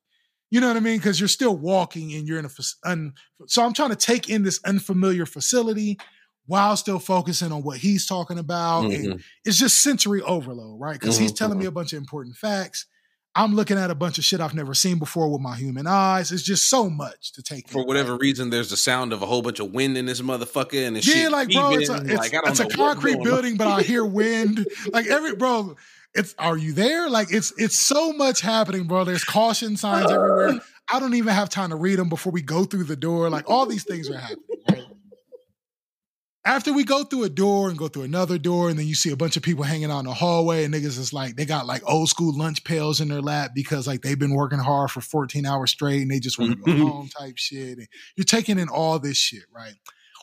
you 0.51 0.61
know 0.61 0.69
what 0.69 0.77
I 0.77 0.81
mean? 0.81 0.97
Because 0.97 1.21
you're 1.21 1.29
still 1.29 1.57
walking 1.57 2.15
and 2.15 2.27
you're 2.27 2.39
in 2.39 2.47
a 2.47 2.51
un- 2.85 3.13
so 3.47 3.63
I'm 3.63 3.75
trying 3.75 3.91
to 3.91 3.97
take 3.97 4.31
in 4.31 4.43
this 4.43 4.61
unfamiliar 4.65 5.27
facility 5.27 5.99
while 6.47 6.77
still 6.77 6.99
focusing 6.99 7.53
on 7.53 7.63
what 7.63 7.79
he's 7.79 8.07
talking 8.07 8.39
about. 8.39 8.91
And 8.93 9.15
Mhm. 9.15 9.23
it's 9.45 9.59
just 9.59 9.83
sensory 9.83 10.23
overload, 10.23 10.81
right? 10.81 10.95
Because 10.95 11.17
he's 11.17 11.33
Mhm, 11.33 11.37
telling 11.37 11.59
me 11.59 11.65
a 11.65 11.71
bunch 11.71 11.93
of 11.93 11.99
important 11.99 12.37
facts. 12.37 12.87
I'm 13.37 13.55
looking 13.55 13.79
at 13.79 13.91
a 13.91 13.95
bunch 13.97 14.19
of 14.19 14.25
shit 14.25 14.41
I've 14.41 14.55
never 14.55 14.75
seen 14.75 14.99
before 14.99 15.29
with 15.31 15.41
my 15.41 15.57
human 15.57 15.87
eyes. 15.87 16.31
It's 16.31 16.43
just 16.45 16.69
so 16.69 16.89
much 16.89 17.33
to 17.33 17.43
take. 17.43 17.71
For 17.71 17.81
in, 17.81 17.87
whatever 17.87 18.13
right? 18.13 18.21
reason, 18.21 18.51
there's 18.51 18.71
the 18.71 18.77
sound 18.77 19.13
of 19.13 19.23
a 19.23 19.27
whole 19.27 19.43
bunch 19.43 19.59
of 19.59 19.73
wind 19.73 19.97
in 19.97 20.07
this 20.07 20.21
motherfucker, 20.21 20.87
and 20.87 20.97
the 20.97 21.01
Yeah, 21.03 21.29
like 21.29 21.53
bro, 21.53 21.75
it's 21.75 21.89
a, 21.89 21.95
it's, 22.07 22.15
like, 22.15 22.35
I 22.35 22.41
don't 22.41 22.51
it's 22.51 22.61
a 22.61 22.67
concrete 22.67 23.23
building, 23.23 23.57
but 23.57 23.67
I 23.67 23.83
hear 23.83 24.05
wind. 24.05 24.67
like 24.93 25.07
every 25.07 25.35
bro, 25.35 25.75
it's 26.15 26.35
are 26.39 26.57
you 26.57 26.73
there? 26.73 27.09
Like 27.11 27.33
it's 27.33 27.53
it's 27.59 27.77
so 27.77 28.13
much 28.13 28.41
happening, 28.41 28.87
bro. 28.87 29.05
There's 29.05 29.25
caution 29.25 29.77
signs 29.77 30.11
everywhere. 30.11 30.55
I 30.93 31.01
don't 31.01 31.15
even 31.15 31.33
have 31.35 31.49
time 31.49 31.71
to 31.71 31.77
read 31.77 31.99
them 31.99 32.09
before 32.09 32.33
we 32.33 32.43
go 32.43 32.65
through 32.65 32.85
the 32.85 32.97
door. 32.97 33.31
Like 33.31 33.49
all 33.51 33.67
these 33.67 33.85
things 33.85 34.09
are 34.11 34.19
happening. 34.19 34.39
Right? 34.69 34.83
After 36.47 36.75
we 36.75 36.85
go 36.85 37.05
through 37.05 37.25
a 37.25 37.31
door 37.31 37.71
and 37.71 37.79
go 37.79 37.89
through 37.89 38.03
another 38.03 38.37
door, 38.37 38.69
and 38.69 38.79
then 38.79 38.87
you 38.87 38.95
see 38.95 39.11
a 39.11 39.17
bunch 39.17 39.35
of 39.39 39.43
people 39.43 39.65
hanging 39.65 39.91
out 39.91 40.01
in 40.01 40.05
the 40.05 40.13
hallway, 40.13 40.65
and 40.65 40.75
niggas 40.75 40.99
is 40.99 41.11
like 41.11 41.37
they 41.37 41.47
got 41.47 41.65
like 41.65 41.83
old 41.91 42.11
school 42.11 42.37
lunch 42.37 42.65
pails 42.65 43.01
in 43.01 43.09
their 43.09 43.23
lap 43.23 43.53
because 43.55 43.87
like 43.87 44.03
they've 44.03 44.19
been 44.19 44.35
working 44.35 44.59
hard 44.59 44.91
for 44.91 45.01
14 45.01 45.47
hours 45.47 45.71
straight 45.71 46.03
and 46.03 46.11
they 46.11 46.21
just 46.21 46.39
want 46.39 46.53
to 46.53 46.57
go 46.59 46.67
Mhm. 46.67 46.77
home 46.77 47.09
type 47.09 47.39
shit. 47.39 47.79
And 47.79 47.89
you're 48.17 48.27
taking 48.27 48.59
in 48.59 48.69
all 48.69 48.99
this 48.99 49.17
shit, 49.17 49.45
right? 49.55 49.73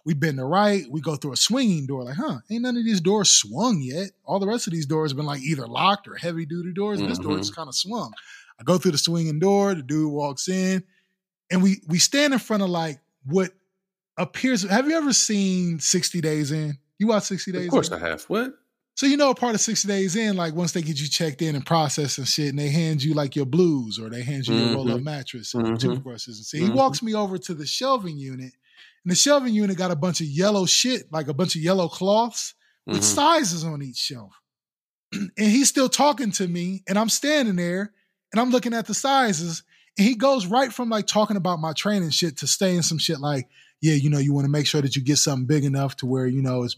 We 0.06 0.14
bend 0.14 0.38
to 0.38 0.46
right, 0.46 0.86
we 0.92 1.02
go 1.02 1.16
through 1.16 1.34
a 1.34 1.38
swinging 1.38 1.88
door, 1.88 2.04
like, 2.04 2.16
huh, 2.18 2.40
ain't 2.52 2.62
none 2.64 2.78
of 2.78 2.86
these 2.86 3.02
doors 3.02 3.30
swung 3.30 3.82
yet. 3.82 4.12
All 4.24 4.40
the 4.40 4.48
rest 4.48 4.68
of 4.68 4.74
these 4.74 4.86
doors 4.86 5.12
have 5.12 5.18
been 5.18 5.26
like 5.26 5.42
either 5.42 5.68
locked 5.68 6.08
or 6.08 6.16
heavy 6.18 6.46
duty 6.46 6.72
doors, 6.72 7.02
and 7.02 7.10
this 7.10 7.20
door 7.20 7.38
Mhm. 7.38 7.40
just 7.40 7.56
kind 7.56 7.68
of 7.68 7.74
swung. 7.76 8.14
I 8.60 8.64
go 8.64 8.78
through 8.78 8.92
the 8.92 8.98
swinging 9.00 9.40
door, 9.40 9.74
the 9.74 9.82
dude 9.82 10.12
walks 10.12 10.48
in, 10.50 10.84
and 11.52 11.64
we 11.64 11.82
we 11.88 12.00
stand 12.00 12.34
in 12.34 12.40
front 12.40 12.64
of 12.64 12.70
like 12.70 13.00
what 13.26 13.52
appears. 14.22 14.64
Have 14.64 14.88
you 14.88 14.96
ever 14.96 15.14
seen 15.14 15.80
60 15.80 16.22
Days 16.22 16.52
In? 16.52 16.78
You 17.00 17.08
watch 17.08 17.24
60 17.24 17.52
Days 17.52 17.66
Of 17.66 17.72
course, 17.72 17.90
In? 17.90 17.96
I 17.96 18.00
have. 18.00 18.24
What? 18.24 18.54
So 18.96 19.08
you 19.08 19.18
know, 19.18 19.32
a 19.32 19.36
part 19.36 19.56
of 19.56 19.62
60 19.62 19.88
days 19.88 20.16
in, 20.16 20.36
like 20.36 20.54
once 20.54 20.74
they 20.74 20.82
get 20.82 21.00
you 21.00 21.08
checked 21.08 21.42
in 21.42 21.56
and 21.56 21.66
processed 21.66 22.18
and 22.20 22.28
shit, 22.28 22.50
and 22.50 22.60
they 22.60 22.70
hand 22.70 23.02
you 23.02 23.14
like 23.14 23.36
your 23.36 23.46
blues 23.46 23.98
or 23.98 24.10
they 24.10 24.22
hand 24.22 24.46
you 24.46 24.54
your 24.56 24.76
roll 24.76 24.92
up 24.92 25.02
mattress 25.02 25.54
and 25.54 25.66
Mhm. 25.66 25.80
toothbrushes. 25.80 26.38
And 26.38 26.46
see, 26.46 26.60
he 26.60 26.68
Mhm. 26.68 26.76
walks 26.76 27.02
me 27.02 27.16
over 27.16 27.38
to 27.40 27.54
the 27.56 27.66
shelving 27.66 28.18
unit, 28.18 28.54
and 29.04 29.12
the 29.12 29.16
shelving 29.16 29.54
unit 29.56 29.78
got 29.78 29.92
a 29.92 29.96
bunch 29.96 30.20
of 30.22 30.28
yellow 30.28 30.66
shit, 30.66 31.12
like 31.12 31.30
a 31.30 31.34
bunch 31.34 31.56
of 31.56 31.62
yellow 31.62 31.88
cloths 31.88 32.54
with 32.86 33.00
Mhm. 33.02 33.04
sizes 33.16 33.64
on 33.64 33.82
each 33.82 33.98
shelf. 33.98 34.34
and 35.14 35.32
he's 35.38 35.70
still 35.70 35.90
talking 35.90 36.32
to 36.34 36.48
me, 36.48 36.84
and 36.88 37.00
I'm 37.00 37.10
standing 37.10 37.56
there 37.56 37.94
and 38.34 38.40
I'm 38.42 38.52
looking 38.52 38.74
at 38.74 38.86
the 38.88 38.94
sizes. 38.94 39.64
And 39.98 40.06
he 40.08 40.16
goes 40.16 40.46
right 40.46 40.72
from 40.72 40.90
like 40.90 41.08
talking 41.08 41.38
about 41.38 41.60
my 41.60 41.74
training 41.74 42.12
shit 42.12 42.38
to 42.38 42.48
saying 42.48 42.84
some 42.84 42.98
shit 43.00 43.20
like, 43.20 43.48
yeah, 43.82 43.94
you 43.96 44.10
know, 44.10 44.20
you 44.20 44.34
want 44.34 44.46
to 44.46 44.52
make 44.52 44.68
sure 44.68 44.82
that 44.82 44.96
you 44.96 45.02
get 45.04 45.18
something 45.18 45.46
big 45.48 45.64
enough 45.66 45.96
to 45.98 46.06
where, 46.06 46.28
you 46.28 46.42
know, 46.42 46.64
it's, 46.64 46.76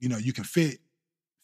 you 0.00 0.08
know, 0.08 0.18
you 0.18 0.32
can 0.32 0.44
fit 0.44 0.78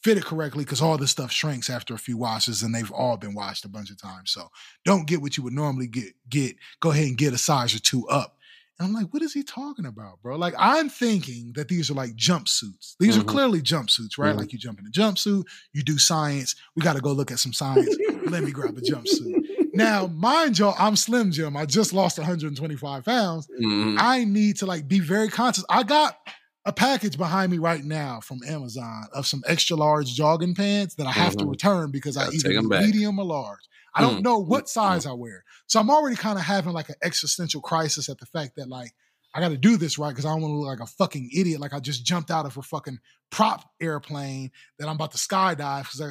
fit 0.02 0.18
it 0.18 0.24
correctly 0.24 0.64
because 0.64 0.82
all 0.82 0.98
this 0.98 1.12
stuff 1.12 1.30
shrinks 1.30 1.70
after 1.70 1.94
a 1.94 1.98
few 1.98 2.16
washes 2.16 2.62
and 2.64 2.74
they've 2.74 2.90
all 2.90 3.16
been 3.16 3.34
washed 3.34 3.64
a 3.64 3.68
bunch 3.68 3.88
of 3.88 4.00
times. 4.02 4.32
So 4.32 4.48
don't 4.84 5.06
get 5.06 5.22
what 5.22 5.36
you 5.36 5.44
would 5.44 5.52
normally 5.52 5.86
get. 5.86 6.12
Get 6.28 6.56
go 6.80 6.90
ahead 6.90 7.06
and 7.06 7.16
get 7.16 7.32
a 7.32 7.38
size 7.38 7.72
or 7.74 7.78
two 7.78 8.08
up. 8.08 8.36
And 8.80 8.88
I'm 8.88 8.94
like, 8.94 9.12
what 9.14 9.22
is 9.22 9.32
he 9.32 9.44
talking 9.44 9.86
about, 9.86 10.20
bro? 10.20 10.34
Like 10.36 10.54
I'm 10.58 10.88
thinking 10.88 11.52
that 11.54 11.68
these 11.68 11.88
are 11.88 11.94
like 11.94 12.16
jumpsuits. 12.16 12.94
These 12.98 13.16
are 13.16 13.20
Mhm. 13.22 13.28
clearly 13.28 13.62
jumpsuits, 13.62 14.18
right? 14.18 14.34
Mhm. 14.34 14.38
Like 14.38 14.52
you 14.52 14.58
jump 14.58 14.80
in 14.80 14.86
a 14.86 14.90
jumpsuit, 14.90 15.44
you 15.72 15.84
do 15.84 15.98
science. 15.98 16.56
We 16.74 16.82
got 16.82 16.94
to 16.96 17.00
go 17.00 17.12
look 17.12 17.30
at 17.30 17.38
some 17.38 17.52
science. 17.52 17.94
Let 18.26 18.42
me 18.42 18.50
grab 18.50 18.76
a 18.76 18.80
jumpsuit. 18.80 19.41
Now, 19.72 20.06
mind 20.06 20.58
y'all, 20.58 20.74
I'm 20.78 20.96
Slim 20.96 21.30
Jim. 21.30 21.56
I 21.56 21.66
just 21.66 21.92
lost 21.92 22.18
125 22.18 23.04
pounds. 23.04 23.48
Mhm. 23.60 23.96
I 23.98 24.24
need 24.24 24.56
to 24.58 24.66
like 24.66 24.86
be 24.86 25.00
very 25.00 25.28
conscious. 25.28 25.64
I 25.68 25.82
got 25.82 26.18
a 26.64 26.72
package 26.72 27.16
behind 27.16 27.50
me 27.50 27.58
right 27.58 27.82
now 27.84 28.20
from 28.20 28.40
Amazon 28.46 29.04
of 29.12 29.26
some 29.26 29.42
extra 29.46 29.76
large 29.76 30.14
jogging 30.14 30.54
pants 30.54 30.94
that 30.96 31.06
I 31.06 31.12
have 31.12 31.36
to 31.38 31.44
Mhm. 31.44 31.50
return 31.50 31.90
because 31.90 32.16
I 32.16 32.28
either 32.30 32.50
medium 32.86 33.18
or 33.18 33.24
large. 33.24 33.58
I 33.94 34.00
don't 34.00 34.20
Mm, 34.20 34.22
know 34.22 34.38
what 34.38 34.64
mm, 34.64 34.68
size 34.68 35.06
I 35.06 35.12
wear. 35.12 35.44
So 35.66 35.80
I'm 35.80 35.90
already 35.90 36.16
kind 36.16 36.38
of 36.38 36.44
having 36.44 36.72
like 36.72 36.88
an 36.88 36.94
existential 37.02 37.60
crisis 37.60 38.08
at 38.08 38.18
the 38.18 38.26
fact 38.26 38.56
that 38.56 38.68
like 38.68 38.92
I 39.34 39.40
got 39.40 39.48
to 39.48 39.56
do 39.56 39.76
this 39.78 39.98
right 39.98 40.10
because 40.10 40.26
I 40.26 40.28
don't 40.30 40.42
want 40.42 40.52
to 40.52 40.56
look 40.58 40.78
like 40.78 40.86
a 40.86 40.92
fucking 40.92 41.30
idiot. 41.34 41.58
Like 41.60 41.72
I 41.72 41.80
just 41.80 42.04
jumped 42.04 42.30
out 42.30 42.44
of 42.46 42.56
a 42.58 42.62
fucking 42.62 42.98
prop 43.30 43.64
airplane 43.80 44.50
that 44.78 44.88
I'm 44.88 44.96
about 44.96 45.12
to 45.12 45.18
skydive 45.18 45.84
because 45.84 46.00
I 46.02 46.10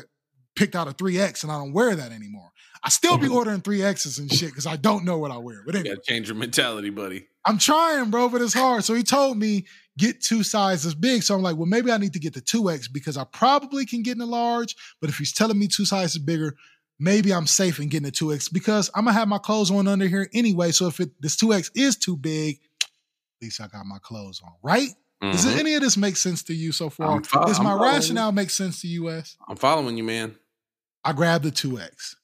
picked 0.62 0.76
out 0.76 0.88
a 0.88 0.92
3X 0.92 1.42
and 1.42 1.52
I 1.52 1.56
don't 1.56 1.74
wear 1.74 1.96
that 1.96 2.12
anymore. 2.12 2.52
I 2.84 2.90
still 2.90 3.18
be 3.18 3.28
ordering 3.40 3.62
3Xs 3.62 4.20
and 4.20 4.32
shit 4.32 4.50
because 4.50 4.68
I 4.68 4.76
don't 4.76 5.06
know 5.06 5.18
what 5.18 5.32
I 5.32 5.38
wear. 5.38 5.64
But 5.66 5.74
You 5.76 5.84
gotta 5.84 6.02
change 6.08 6.28
your 6.28 6.36
mentality, 6.38 6.92
buddy. 6.92 7.26
I'm 7.46 7.58
trying, 7.58 8.12
bro, 8.12 8.30
but 8.30 8.42
it's 8.44 8.54
hard. 8.54 8.84
So 8.84 8.94
he 8.94 9.02
told 9.02 9.38
me 9.40 9.66
get 9.98 10.22
two 10.22 10.44
sizes 10.44 10.94
big. 10.94 11.24
So 11.24 11.34
I'm 11.34 11.42
like, 11.42 11.56
well, 11.58 11.66
maybe 11.66 11.92
I 11.92 11.98
need 11.98 12.14
to 12.14 12.20
get 12.20 12.36
the 12.36 12.42
2X 12.42 12.94
because 12.94 13.18
I 13.18 13.24
probably 13.24 13.88
can 13.88 14.04
get 14.04 14.16
in 14.18 14.22
a 14.22 14.26
large. 14.28 14.76
But 15.00 15.10
if 15.10 15.18
he's 15.18 15.34
telling 15.34 15.58
me 15.58 15.68
two 15.68 15.86
sizes 15.86 16.20
bigger, 16.20 16.56
maybe 17.00 17.34
I'm 17.34 17.48
safe 17.48 17.80
in 17.80 17.90
getting 17.90 18.08
a 18.08 18.12
2X 18.12 18.54
because 18.54 18.92
I'm 18.94 19.06
gonna 19.06 19.18
have 19.18 19.28
my 19.28 19.40
clothes 19.40 19.72
on 19.72 19.88
under 19.88 20.08
here 20.08 20.30
anyway. 20.32 20.72
So 20.72 20.86
if 20.86 21.00
it, 21.00 21.10
this 21.20 21.36
2X 21.38 21.72
is 21.74 21.96
too 21.98 22.16
big, 22.18 22.60
at 22.84 22.88
least 23.42 23.60
I 23.62 23.68
got 23.68 23.88
my 23.88 23.98
clothes 24.00 24.40
on, 24.46 24.52
right? 24.62 24.90
Mm-hmm. 25.24 25.32
Does 25.32 25.46
any 25.56 25.74
of 25.76 25.82
this 25.82 25.98
make 25.98 26.18
sense 26.18 26.44
to 26.44 26.54
you 26.54 26.72
so 26.72 26.90
far? 26.90 27.24
Fo- 27.24 27.46
Does 27.46 27.60
my 27.60 27.74
rationale 27.74 28.32
make 28.32 28.50
sense 28.50 28.82
to 28.82 28.88
you, 28.88 29.04
Wes? 29.04 29.38
I'm 29.48 29.56
following 29.56 29.96
you, 29.98 30.04
man. 30.04 30.36
I 31.04 31.14
grabbed 31.14 31.44
the 31.44 31.52
2X. 31.52 32.16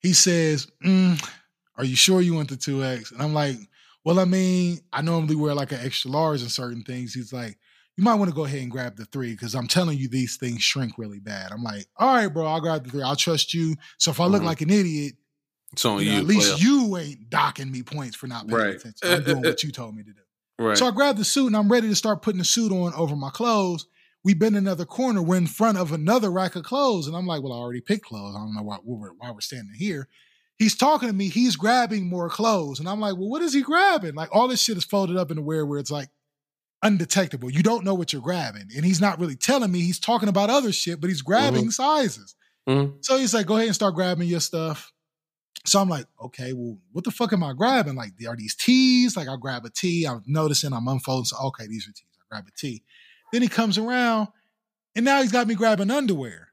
He 0.00 0.12
says, 0.12 0.68
mm, 0.84 1.22
Are 1.76 1.84
you 1.84 1.96
sure 1.96 2.20
you 2.20 2.34
want 2.34 2.50
the 2.50 2.56
2X? 2.56 3.12
And 3.12 3.22
I'm 3.22 3.34
like, 3.34 3.56
Well, 4.04 4.20
I 4.20 4.24
mean, 4.24 4.78
I 4.92 5.02
normally 5.02 5.36
wear 5.36 5.54
like 5.54 5.72
an 5.72 5.80
extra 5.82 6.10
large 6.10 6.42
in 6.42 6.48
certain 6.48 6.82
things. 6.82 7.14
He's 7.14 7.32
like, 7.32 7.58
You 7.96 8.04
might 8.04 8.14
want 8.14 8.30
to 8.30 8.34
go 8.34 8.44
ahead 8.44 8.62
and 8.62 8.70
grab 8.70 8.96
the 8.96 9.04
three 9.06 9.32
because 9.32 9.54
I'm 9.54 9.68
telling 9.68 9.98
you, 9.98 10.08
these 10.08 10.36
things 10.36 10.62
shrink 10.62 10.98
really 10.98 11.20
bad. 11.20 11.52
I'm 11.52 11.62
like, 11.62 11.86
All 11.96 12.14
right, 12.14 12.28
bro, 12.28 12.46
I'll 12.46 12.60
grab 12.60 12.84
the 12.84 12.90
three. 12.90 13.02
I'll 13.02 13.16
trust 13.16 13.54
you. 13.54 13.76
So 13.98 14.10
if 14.10 14.20
I 14.20 14.26
look 14.26 14.40
mm-hmm. 14.40 14.46
like 14.46 14.60
an 14.60 14.70
idiot, 14.70 15.14
it's 15.72 15.84
on 15.84 16.02
you. 16.02 16.12
Know, 16.12 16.18
at 16.18 16.24
least 16.24 16.56
player. 16.56 16.70
you 16.70 16.96
ain't 16.96 17.30
docking 17.30 17.70
me 17.70 17.82
points 17.82 18.16
for 18.16 18.26
not 18.26 18.48
paying 18.48 18.60
right. 18.60 18.74
attention. 18.74 18.96
I'm 19.02 19.24
doing 19.24 19.42
what 19.42 19.62
you 19.62 19.70
told 19.70 19.94
me 19.94 20.02
to 20.02 20.12
do. 20.12 20.20
Right. 20.58 20.76
So 20.76 20.86
I 20.86 20.90
grabbed 20.90 21.18
the 21.18 21.24
suit 21.24 21.48
and 21.48 21.56
I'm 21.56 21.70
ready 21.70 21.88
to 21.88 21.94
start 21.94 22.22
putting 22.22 22.38
the 22.38 22.44
suit 22.44 22.72
on 22.72 22.92
over 22.94 23.14
my 23.14 23.30
clothes. 23.30 23.86
We 24.28 24.34
been 24.34 24.56
in 24.56 24.66
another 24.66 24.84
corner. 24.84 25.22
We're 25.22 25.38
in 25.38 25.46
front 25.46 25.78
of 25.78 25.90
another 25.90 26.30
rack 26.30 26.54
of 26.54 26.62
clothes. 26.62 27.06
And 27.06 27.16
I'm 27.16 27.26
like, 27.26 27.42
well, 27.42 27.54
I 27.54 27.56
already 27.56 27.80
picked 27.80 28.04
clothes. 28.04 28.36
I 28.36 28.40
don't 28.40 28.54
know 28.54 28.62
why, 28.62 28.76
why 28.84 29.30
we're 29.30 29.40
standing 29.40 29.72
here. 29.74 30.06
He's 30.58 30.76
talking 30.76 31.08
to 31.08 31.14
me. 31.14 31.30
He's 31.30 31.56
grabbing 31.56 32.06
more 32.06 32.28
clothes. 32.28 32.78
And 32.78 32.90
I'm 32.90 33.00
like, 33.00 33.14
well, 33.14 33.30
what 33.30 33.40
is 33.40 33.54
he 33.54 33.62
grabbing? 33.62 34.14
Like 34.14 34.28
all 34.30 34.46
this 34.46 34.60
shit 34.60 34.76
is 34.76 34.84
folded 34.84 35.16
up 35.16 35.30
in 35.30 35.38
a 35.38 35.40
way 35.40 35.62
where 35.62 35.78
it's 35.78 35.90
like 35.90 36.10
undetectable. 36.82 37.48
You 37.48 37.62
don't 37.62 37.86
know 37.86 37.94
what 37.94 38.12
you're 38.12 38.20
grabbing. 38.20 38.68
And 38.76 38.84
he's 38.84 39.00
not 39.00 39.18
really 39.18 39.34
telling 39.34 39.72
me. 39.72 39.80
He's 39.80 39.98
talking 39.98 40.28
about 40.28 40.50
other 40.50 40.72
shit, 40.72 41.00
but 41.00 41.08
he's 41.08 41.22
grabbing 41.22 41.62
mm-hmm. 41.62 41.70
sizes. 41.70 42.34
Mm-hmm. 42.68 42.98
So 43.00 43.16
he's 43.16 43.32
like, 43.32 43.46
go 43.46 43.56
ahead 43.56 43.68
and 43.68 43.74
start 43.74 43.94
grabbing 43.94 44.28
your 44.28 44.40
stuff. 44.40 44.92
So 45.64 45.80
I'm 45.80 45.88
like, 45.88 46.04
okay, 46.22 46.52
well, 46.52 46.76
what 46.92 47.04
the 47.04 47.12
fuck 47.12 47.32
am 47.32 47.42
I 47.42 47.54
grabbing? 47.54 47.94
Like, 47.94 48.10
are 48.28 48.36
these 48.36 48.54
tees? 48.54 49.16
Like, 49.16 49.26
I'll 49.26 49.38
grab 49.38 49.64
a 49.64 49.70
tee. 49.70 50.04
I'm 50.04 50.22
noticing 50.26 50.74
I'm 50.74 50.86
unfolding. 50.86 51.24
So, 51.24 51.38
okay, 51.46 51.66
these 51.66 51.88
are 51.88 51.92
tees. 51.92 52.04
I 52.20 52.24
grab 52.28 52.44
a 52.46 52.50
tee. 52.54 52.82
Then 53.32 53.42
he 53.42 53.48
comes 53.48 53.78
around 53.78 54.28
and 54.94 55.04
now 55.04 55.22
he's 55.22 55.32
got 55.32 55.46
me 55.46 55.54
grabbing 55.54 55.90
underwear. 55.90 56.48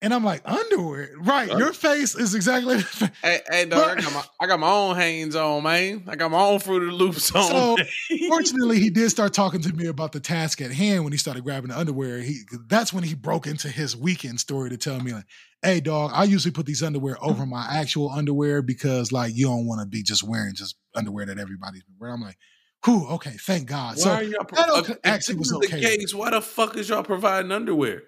And 0.00 0.14
I'm 0.14 0.22
like, 0.22 0.42
underwear? 0.44 1.10
Right. 1.18 1.48
Your 1.48 1.72
face 1.72 2.14
is 2.14 2.36
exactly. 2.36 2.78
hey, 3.22 3.40
hey, 3.50 3.64
dog, 3.64 3.98
I, 3.98 4.00
got 4.00 4.12
my, 4.12 4.24
I 4.38 4.46
got 4.46 4.60
my 4.60 4.70
own 4.70 4.94
hands 4.94 5.34
on, 5.34 5.64
man. 5.64 6.04
I 6.06 6.14
got 6.14 6.30
my 6.30 6.40
own 6.40 6.60
Fruit 6.60 6.84
of 6.84 6.90
the 6.90 6.94
Looms 6.94 7.32
on. 7.32 7.42
So, 7.42 7.76
fortunately, 8.28 8.78
he 8.78 8.90
did 8.90 9.10
start 9.10 9.34
talking 9.34 9.60
to 9.62 9.72
me 9.72 9.86
about 9.86 10.12
the 10.12 10.20
task 10.20 10.60
at 10.60 10.70
hand 10.70 11.02
when 11.02 11.12
he 11.12 11.18
started 11.18 11.42
grabbing 11.42 11.70
the 11.70 11.78
underwear. 11.78 12.20
He 12.20 12.42
That's 12.68 12.92
when 12.92 13.02
he 13.02 13.14
broke 13.14 13.48
into 13.48 13.68
his 13.68 13.96
weekend 13.96 14.38
story 14.38 14.70
to 14.70 14.76
tell 14.76 15.00
me, 15.00 15.14
like, 15.14 15.26
hey, 15.62 15.80
dog, 15.80 16.12
I 16.14 16.22
usually 16.24 16.52
put 16.52 16.66
these 16.66 16.84
underwear 16.84 17.16
over 17.20 17.44
my 17.44 17.66
actual 17.68 18.10
underwear 18.10 18.62
because, 18.62 19.10
like, 19.10 19.34
you 19.34 19.46
don't 19.46 19.66
want 19.66 19.80
to 19.80 19.86
be 19.86 20.04
just 20.04 20.22
wearing 20.22 20.54
just 20.54 20.76
underwear 20.94 21.26
that 21.26 21.40
everybody's 21.40 21.82
been 21.82 21.96
wearing. 21.98 22.14
I'm 22.14 22.22
like, 22.22 22.38
whew, 22.84 23.06
okay, 23.10 23.36
thank 23.40 23.68
God. 23.68 23.96
Why 23.96 24.02
so 24.02 24.10
are 24.12 24.22
y'all 24.22 24.44
pro- 24.44 24.82
that 24.82 25.00
actually 25.04 25.36
was 25.36 25.52
okay. 25.52 25.80
The 25.80 25.80
case, 25.80 26.14
why 26.14 26.30
the 26.30 26.40
fuck 26.40 26.76
is 26.76 26.88
y'all 26.88 27.02
providing 27.02 27.52
underwear? 27.52 28.02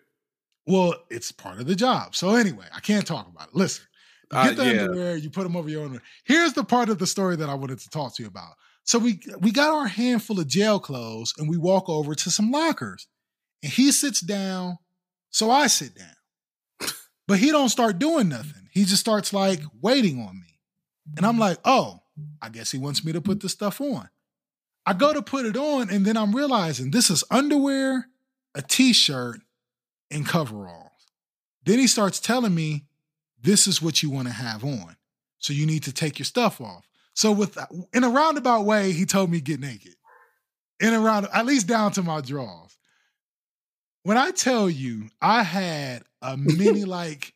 Well, 0.66 0.94
it's 1.10 1.32
part 1.32 1.60
of 1.60 1.66
the 1.66 1.74
job. 1.74 2.14
So 2.14 2.34
anyway, 2.34 2.66
I 2.74 2.80
can't 2.80 3.06
talk 3.06 3.28
about 3.28 3.48
it. 3.48 3.54
Listen, 3.54 3.86
you 4.32 4.38
uh, 4.38 4.44
get 4.44 4.58
uh, 4.58 4.64
the 4.64 4.74
yeah. 4.74 4.82
underwear, 4.82 5.16
you 5.16 5.30
put 5.30 5.42
them 5.42 5.56
over 5.56 5.68
your 5.68 5.82
underwear. 5.82 6.02
Here's 6.24 6.52
the 6.52 6.64
part 6.64 6.88
of 6.88 6.98
the 6.98 7.06
story 7.06 7.36
that 7.36 7.48
I 7.48 7.54
wanted 7.54 7.78
to 7.80 7.90
talk 7.90 8.14
to 8.16 8.22
you 8.22 8.28
about. 8.28 8.54
So 8.84 8.98
we 8.98 9.20
we 9.40 9.52
got 9.52 9.70
our 9.70 9.86
handful 9.86 10.40
of 10.40 10.48
jail 10.48 10.80
clothes 10.80 11.34
and 11.38 11.48
we 11.48 11.56
walk 11.56 11.88
over 11.88 12.14
to 12.14 12.30
some 12.30 12.50
lockers. 12.50 13.06
And 13.62 13.72
he 13.72 13.92
sits 13.92 14.20
down, 14.20 14.78
so 15.30 15.50
I 15.50 15.66
sit 15.66 15.94
down. 15.94 16.08
But 17.28 17.38
he 17.38 17.52
don't 17.52 17.68
start 17.68 18.00
doing 18.00 18.28
nothing. 18.28 18.68
He 18.72 18.84
just 18.84 18.98
starts 18.98 19.32
like 19.32 19.60
waiting 19.80 20.20
on 20.20 20.40
me. 20.40 20.58
And 21.16 21.24
I'm 21.24 21.38
like, 21.38 21.58
"Oh, 21.64 22.00
I 22.42 22.48
guess 22.48 22.72
he 22.72 22.78
wants 22.78 23.04
me 23.04 23.12
to 23.12 23.20
put 23.20 23.38
the 23.38 23.48
stuff 23.48 23.80
on." 23.80 24.08
I 24.90 24.92
go 24.92 25.12
to 25.12 25.22
put 25.22 25.46
it 25.46 25.56
on 25.56 25.88
and 25.88 26.04
then 26.04 26.16
I'm 26.16 26.34
realizing 26.34 26.90
this 26.90 27.10
is 27.10 27.22
underwear, 27.30 28.08
a 28.56 28.60
t-shirt, 28.60 29.40
and 30.10 30.26
coveralls. 30.26 30.90
Then 31.64 31.78
he 31.78 31.86
starts 31.86 32.18
telling 32.18 32.56
me, 32.56 32.86
this 33.40 33.68
is 33.68 33.80
what 33.80 34.02
you 34.02 34.10
want 34.10 34.26
to 34.26 34.34
have 34.34 34.64
on. 34.64 34.96
So 35.38 35.52
you 35.52 35.64
need 35.64 35.84
to 35.84 35.92
take 35.92 36.18
your 36.18 36.26
stuff 36.26 36.60
off. 36.60 36.88
So 37.14 37.30
with 37.30 37.56
in 37.94 38.02
a 38.02 38.08
roundabout 38.08 38.62
way, 38.62 38.90
he 38.90 39.06
told 39.06 39.30
me 39.30 39.40
get 39.40 39.60
naked. 39.60 39.94
In 40.80 40.92
a 40.92 40.98
round, 40.98 41.28
at 41.32 41.46
least 41.46 41.68
down 41.68 41.92
to 41.92 42.02
my 42.02 42.20
drawers. 42.20 42.76
When 44.02 44.18
I 44.18 44.32
tell 44.32 44.68
you, 44.68 45.08
I 45.22 45.44
had 45.44 46.02
a 46.20 46.36
mini 46.36 46.84
like, 46.84 47.32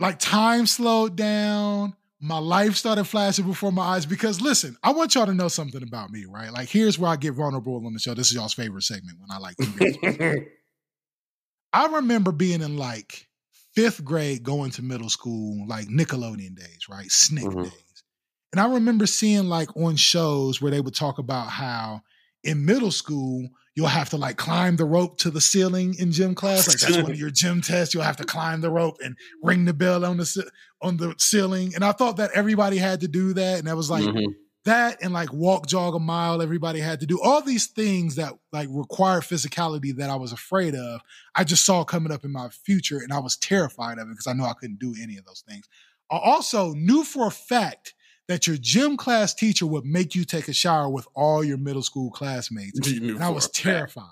like 0.00 0.18
time 0.18 0.66
slowed 0.66 1.14
down. 1.14 1.94
My 2.24 2.38
life 2.38 2.74
started 2.74 3.04
flashing 3.04 3.46
before 3.46 3.70
my 3.70 3.82
eyes 3.82 4.06
because 4.06 4.40
listen, 4.40 4.78
I 4.82 4.92
want 4.92 5.14
y'all 5.14 5.26
to 5.26 5.34
know 5.34 5.48
something 5.48 5.82
about 5.82 6.10
me, 6.10 6.24
right? 6.26 6.50
Like, 6.50 6.70
here's 6.70 6.98
where 6.98 7.10
I 7.10 7.16
get 7.16 7.34
vulnerable 7.34 7.84
on 7.84 7.92
the 7.92 7.98
show. 7.98 8.14
This 8.14 8.28
is 8.28 8.34
y'all's 8.34 8.54
favorite 8.54 8.84
segment 8.84 9.18
when 9.20 9.30
I 9.30 9.36
like 9.36 9.56
to 9.58 10.46
I 11.74 11.86
remember 11.96 12.32
being 12.32 12.62
in 12.62 12.78
like 12.78 13.28
fifth 13.74 14.02
grade 14.02 14.42
going 14.42 14.70
to 14.70 14.82
middle 14.82 15.10
school, 15.10 15.66
like 15.66 15.86
Nickelodeon 15.88 16.56
days, 16.56 16.86
right? 16.88 17.08
SNICK 17.10 17.44
mm-hmm. 17.44 17.62
days. 17.64 18.04
And 18.52 18.60
I 18.60 18.72
remember 18.72 19.04
seeing 19.04 19.50
like 19.50 19.76
on 19.76 19.96
shows 19.96 20.62
where 20.62 20.70
they 20.70 20.80
would 20.80 20.94
talk 20.94 21.18
about 21.18 21.48
how 21.48 22.00
in 22.42 22.64
middle 22.64 22.92
school, 22.92 23.48
you'll 23.74 23.86
have 23.88 24.10
to 24.10 24.16
like 24.16 24.36
climb 24.36 24.76
the 24.76 24.84
rope 24.84 25.18
to 25.18 25.30
the 25.30 25.40
ceiling 25.40 25.94
in 25.98 26.12
gym 26.12 26.34
class. 26.34 26.68
Like 26.68 26.78
that's 26.78 27.02
one 27.02 27.10
of 27.10 27.18
your 27.18 27.30
gym 27.30 27.60
tests. 27.60 27.92
You'll 27.92 28.04
have 28.04 28.16
to 28.18 28.24
climb 28.24 28.60
the 28.60 28.70
rope 28.70 28.98
and 29.04 29.16
ring 29.42 29.64
the 29.64 29.74
bell 29.74 30.04
on 30.04 30.16
the 30.16 30.50
on 30.84 30.98
the 30.98 31.14
ceiling. 31.18 31.74
And 31.74 31.84
I 31.84 31.92
thought 31.92 32.18
that 32.18 32.30
everybody 32.34 32.76
had 32.76 33.00
to 33.00 33.08
do 33.08 33.32
that. 33.32 33.58
And 33.58 33.66
that 33.66 33.76
was 33.76 33.90
like 33.90 34.04
mm-hmm 34.04 34.32
that 34.64 35.02
and 35.02 35.12
like 35.12 35.32
walk 35.32 35.66
jog 35.66 35.94
a 35.94 35.98
mile 35.98 36.42
everybody 36.42 36.80
had 36.80 37.00
to 37.00 37.06
do 37.06 37.20
all 37.22 37.40
these 37.42 37.66
things 37.68 38.16
that 38.16 38.32
like 38.52 38.68
require 38.70 39.20
physicality 39.20 39.94
that 39.94 40.10
i 40.10 40.16
was 40.16 40.32
afraid 40.32 40.74
of 40.74 41.00
i 41.34 41.44
just 41.44 41.64
saw 41.64 41.84
coming 41.84 42.12
up 42.12 42.24
in 42.24 42.32
my 42.32 42.48
future 42.48 42.98
and 42.98 43.12
i 43.12 43.18
was 43.18 43.36
terrified 43.36 43.98
of 43.98 44.08
it 44.08 44.10
because 44.10 44.26
i 44.26 44.32
know 44.32 44.44
i 44.44 44.54
couldn't 44.54 44.78
do 44.78 44.94
any 45.00 45.16
of 45.16 45.24
those 45.24 45.44
things 45.46 45.68
i 46.10 46.18
also 46.18 46.72
knew 46.72 47.04
for 47.04 47.26
a 47.26 47.30
fact 47.30 47.94
that 48.26 48.46
your 48.46 48.56
gym 48.58 48.96
class 48.96 49.34
teacher 49.34 49.66
would 49.66 49.84
make 49.84 50.14
you 50.14 50.24
take 50.24 50.48
a 50.48 50.52
shower 50.52 50.88
with 50.88 51.06
all 51.14 51.44
your 51.44 51.58
middle 51.58 51.82
school 51.82 52.10
classmates 52.10 52.88
and 52.88 53.22
i 53.22 53.28
was 53.28 53.48
terrified 53.50 54.08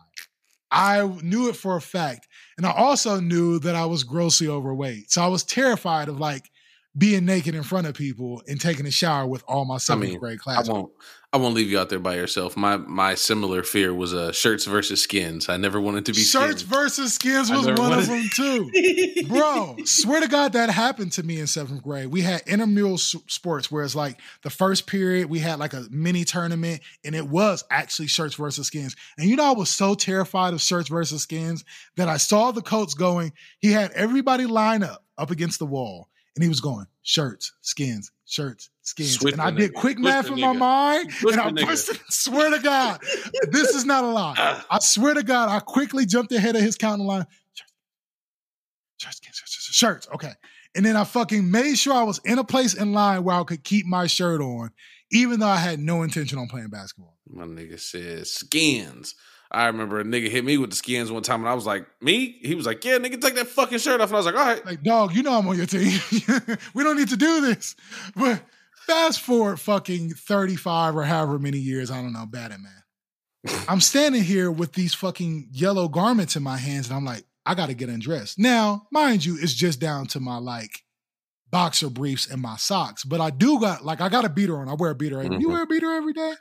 I 0.75 1.07
knew 1.23 1.51
it 1.51 1.57
for 1.57 1.77
a 1.77 1.83
fact. 1.83 2.29
And 2.57 2.65
I 2.65 2.73
also 2.73 3.21
knew 3.21 3.59
that 3.59 3.75
I 3.75 3.85
was 3.85 4.05
grossly 4.05 4.49
overweight. 4.49 5.11
So 5.11 5.23
I 5.23 5.27
was 5.27 5.45
terrified 5.45 6.09
of 6.09 6.19
like 6.19 6.51
being 6.97 7.25
naked 7.25 7.55
in 7.55 7.63
front 7.63 7.87
of 7.87 7.95
people 7.95 8.43
and 8.47 8.61
taking 8.61 8.87
a 8.87 8.91
shower 8.91 9.27
with 9.27 9.43
all 9.49 9.65
my 9.65 9.79
seventh 9.79 10.05
I 10.05 10.11
mean, 10.11 10.19
grade 10.19 10.41
classmates. 10.41 10.69
I 10.69 10.73
won't. 10.73 10.93
I 11.35 11.39
won't 11.39 11.55
leave 11.55 11.71
you 11.71 11.79
out 11.79 11.89
there 11.89 11.99
by 11.99 12.17
yourself. 12.17 12.59
My 12.59 12.77
my 12.77 13.15
similar 13.15 13.63
fear 13.63 13.95
was 13.95 14.13
uh, 14.13 14.33
shirts 14.33 14.67
versus 14.67 15.03
skins. 15.03 15.49
I 15.49 15.57
never 15.57 15.81
wanted 15.81 16.05
to 16.07 16.13
be 16.13 16.21
shirts 16.21 16.61
skins. 16.61 16.63
versus 16.63 17.15
skins 17.15 17.51
was 17.51 17.65
one 17.65 17.77
wanted... 17.77 17.99
of 18.01 18.07
them 18.09 18.29
too, 18.35 19.25
bro. 19.29 19.77
Swear 19.87 20.21
to 20.21 20.29
God, 20.29 20.53
that 20.53 20.69
happened 20.69 21.13
to 21.13 21.23
me 21.23 21.41
in 21.41 21.47
seventh 21.47 21.83
grade. 21.83 22.09
We 22.09 22.21
had 22.21 22.43
intramural 22.47 22.99
sports 22.99 23.73
where 23.73 23.83
it's 23.83 23.95
like 23.95 24.21
the 24.43 24.51
first 24.51 24.87
period 24.87 25.31
we 25.31 25.39
had 25.39 25.59
like 25.59 25.73
a 25.73 25.87
mini 25.91 26.25
tournament, 26.25 26.83
and 27.03 27.15
it 27.15 27.27
was 27.27 27.65
actually 27.71 28.09
shirts 28.09 28.35
versus 28.35 28.67
skins. 28.67 28.95
And 29.17 29.27
you 29.27 29.37
know, 29.37 29.45
I 29.45 29.53
was 29.53 29.71
so 29.71 29.95
terrified 29.95 30.53
of 30.53 30.61
shirts 30.61 30.91
versus 30.91 31.23
skins 31.23 31.65
that 31.97 32.11
I 32.11 32.19
saw 32.19 32.51
the 32.51 32.61
coach 32.61 32.95
going. 32.95 33.33
He 33.59 33.73
had 33.73 33.93
everybody 33.93 34.45
line 34.45 34.83
up 34.83 35.03
up 35.17 35.31
against 35.31 35.59
the 35.59 35.67
wall 35.67 36.11
and 36.35 36.43
he 36.43 36.49
was 36.49 36.61
going 36.61 36.87
shirts, 37.03 37.53
skins, 37.61 38.11
shirts, 38.25 38.71
skins. 38.83 39.19
Swift 39.19 39.35
and 39.35 39.43
I 39.43 39.51
did 39.51 39.75
quick 39.75 39.99
math 39.99 40.29
in 40.29 40.41
my 40.41 40.53
mind, 40.53 41.11
and 41.23 41.41
I 41.41 41.53
pushed 41.65 41.91
swear 42.13 42.51
to 42.51 42.63
God, 42.63 43.01
this 43.51 43.75
is 43.75 43.85
not 43.85 44.05
a 44.05 44.09
lie. 44.09 44.35
Ah. 44.37 44.67
I 44.71 44.79
swear 44.81 45.15
to 45.15 45.23
God, 45.23 45.49
I 45.49 45.61
quickly 45.61 46.07
jumped 46.07 46.33
ahead 46.33 46.57
of 46.57 46.63
his 46.63 46.77
counting 46.77 47.07
line. 47.07 47.27
Shirts, 48.99 49.17
skins, 49.17 49.37
shirts, 49.37 49.75
shirts. 49.75 50.09
Okay. 50.15 50.33
And 50.75 50.87
then 50.87 50.97
I 50.97 51.05
fucking 51.05 51.51
made 51.51 51.77
sure 51.77 51.93
I 51.93 52.05
was 52.05 52.21
in 52.25 52.39
a 52.39 52.45
place 52.45 52.75
in 52.75 52.93
line 52.93 53.25
where 53.25 53.37
I 53.37 53.45
could 53.45 53.63
keep 53.63 53.85
my 53.85 54.07
shirt 54.07 54.41
on, 54.41 54.71
even 55.11 55.41
though 55.41 55.49
I 55.49 55.57
had 55.59 55.81
no 55.81 56.03
intention 56.03 56.39
on 56.39 56.49
playing 56.49 56.69
basketball. 56.69 57.19
My 57.29 57.45
nigga 57.45 57.79
said 57.79 58.27
skins. 58.27 59.15
I 59.53 59.67
remember 59.67 60.01
a 60.01 60.05
nigga 60.05 60.31
hit 60.31 60.45
me 60.45 60.57
with 60.57 60.71
the 60.71 60.77
skins 60.77 61.13
one 61.13 61.23
time, 61.23 61.41
and 61.41 61.49
I 61.49 61.55
was 61.55 61.67
like, 61.67 61.87
"Me?" 62.01 62.39
He 62.43 62.55
was 62.55 62.67
like, 62.67 62.85
"Yeah, 62.85 62.99
nigga, 62.99 63.21
take 63.21 63.35
that 63.35 63.49
fucking 63.49 63.79
shirt 63.79 64.01
off." 64.01 64.09
And 64.09 64.17
I 64.17 64.19
was 64.19 64.27
like, 64.27 64.35
"All 64.35 64.45
right." 64.45 64.65
Like, 64.65 64.83
dog, 64.83 65.15
you 65.15 65.23
know 65.23 65.39
I'm 65.39 65.47
on 65.47 65.57
your 65.57 65.67
team. 65.67 65.99
we 66.75 66.83
don't 66.83 66.97
need 66.97 67.11
to 67.11 67.17
do 67.17 67.43
this. 67.43 67.77
But 68.17 68.43
fast 68.87 69.21
forward, 69.21 69.61
fucking 69.61 70.11
thirty 70.11 70.57
five 70.57 70.97
or 70.97 71.05
however 71.05 71.39
many 71.39 71.59
years, 71.59 71.91
I 71.91 72.01
don't 72.01 72.13
know, 72.13 72.27
bad 72.27 72.53
at 72.53 72.61
man. 72.61 73.65
I'm 73.69 73.81
standing 73.81 74.23
here 74.23 74.51
with 74.51 74.73
these 74.73 74.95
fucking 74.95 75.49
yellow 75.53 75.89
garments 75.89 76.35
in 76.35 76.43
my 76.43 76.57
hands, 76.57 76.89
and 76.89 76.97
I'm 76.97 77.05
like, 77.05 77.25
I 77.45 77.55
got 77.55 77.67
to 77.67 77.75
get 77.75 77.89
undressed. 77.89 78.39
Now, 78.39 78.87
mind 78.91 79.25
you, 79.25 79.37
it's 79.41 79.55
just 79.55 79.81
down 79.81 80.07
to 80.09 80.21
my 80.21 80.39
like 80.39 80.83
boxer 81.51 81.91
briefs 81.91 82.27
and 82.31 82.41
my 82.41 82.57
socks, 82.57 83.05
but 83.05 83.21
I 83.21 83.31
do 83.31 83.61
got 83.61 83.85
like 83.85 84.01
I 84.01 84.09
got 84.09 84.25
a 84.25 84.29
beater 84.29 84.57
on. 84.59 84.69
I 84.69 84.75
wear 84.75 84.91
a 84.91 84.95
beater. 84.95 85.17
Mm-hmm. 85.17 85.41
You 85.41 85.51
wear 85.51 85.63
a 85.63 85.67
beater 85.67 85.93
every 85.93 86.13
day? 86.13 86.35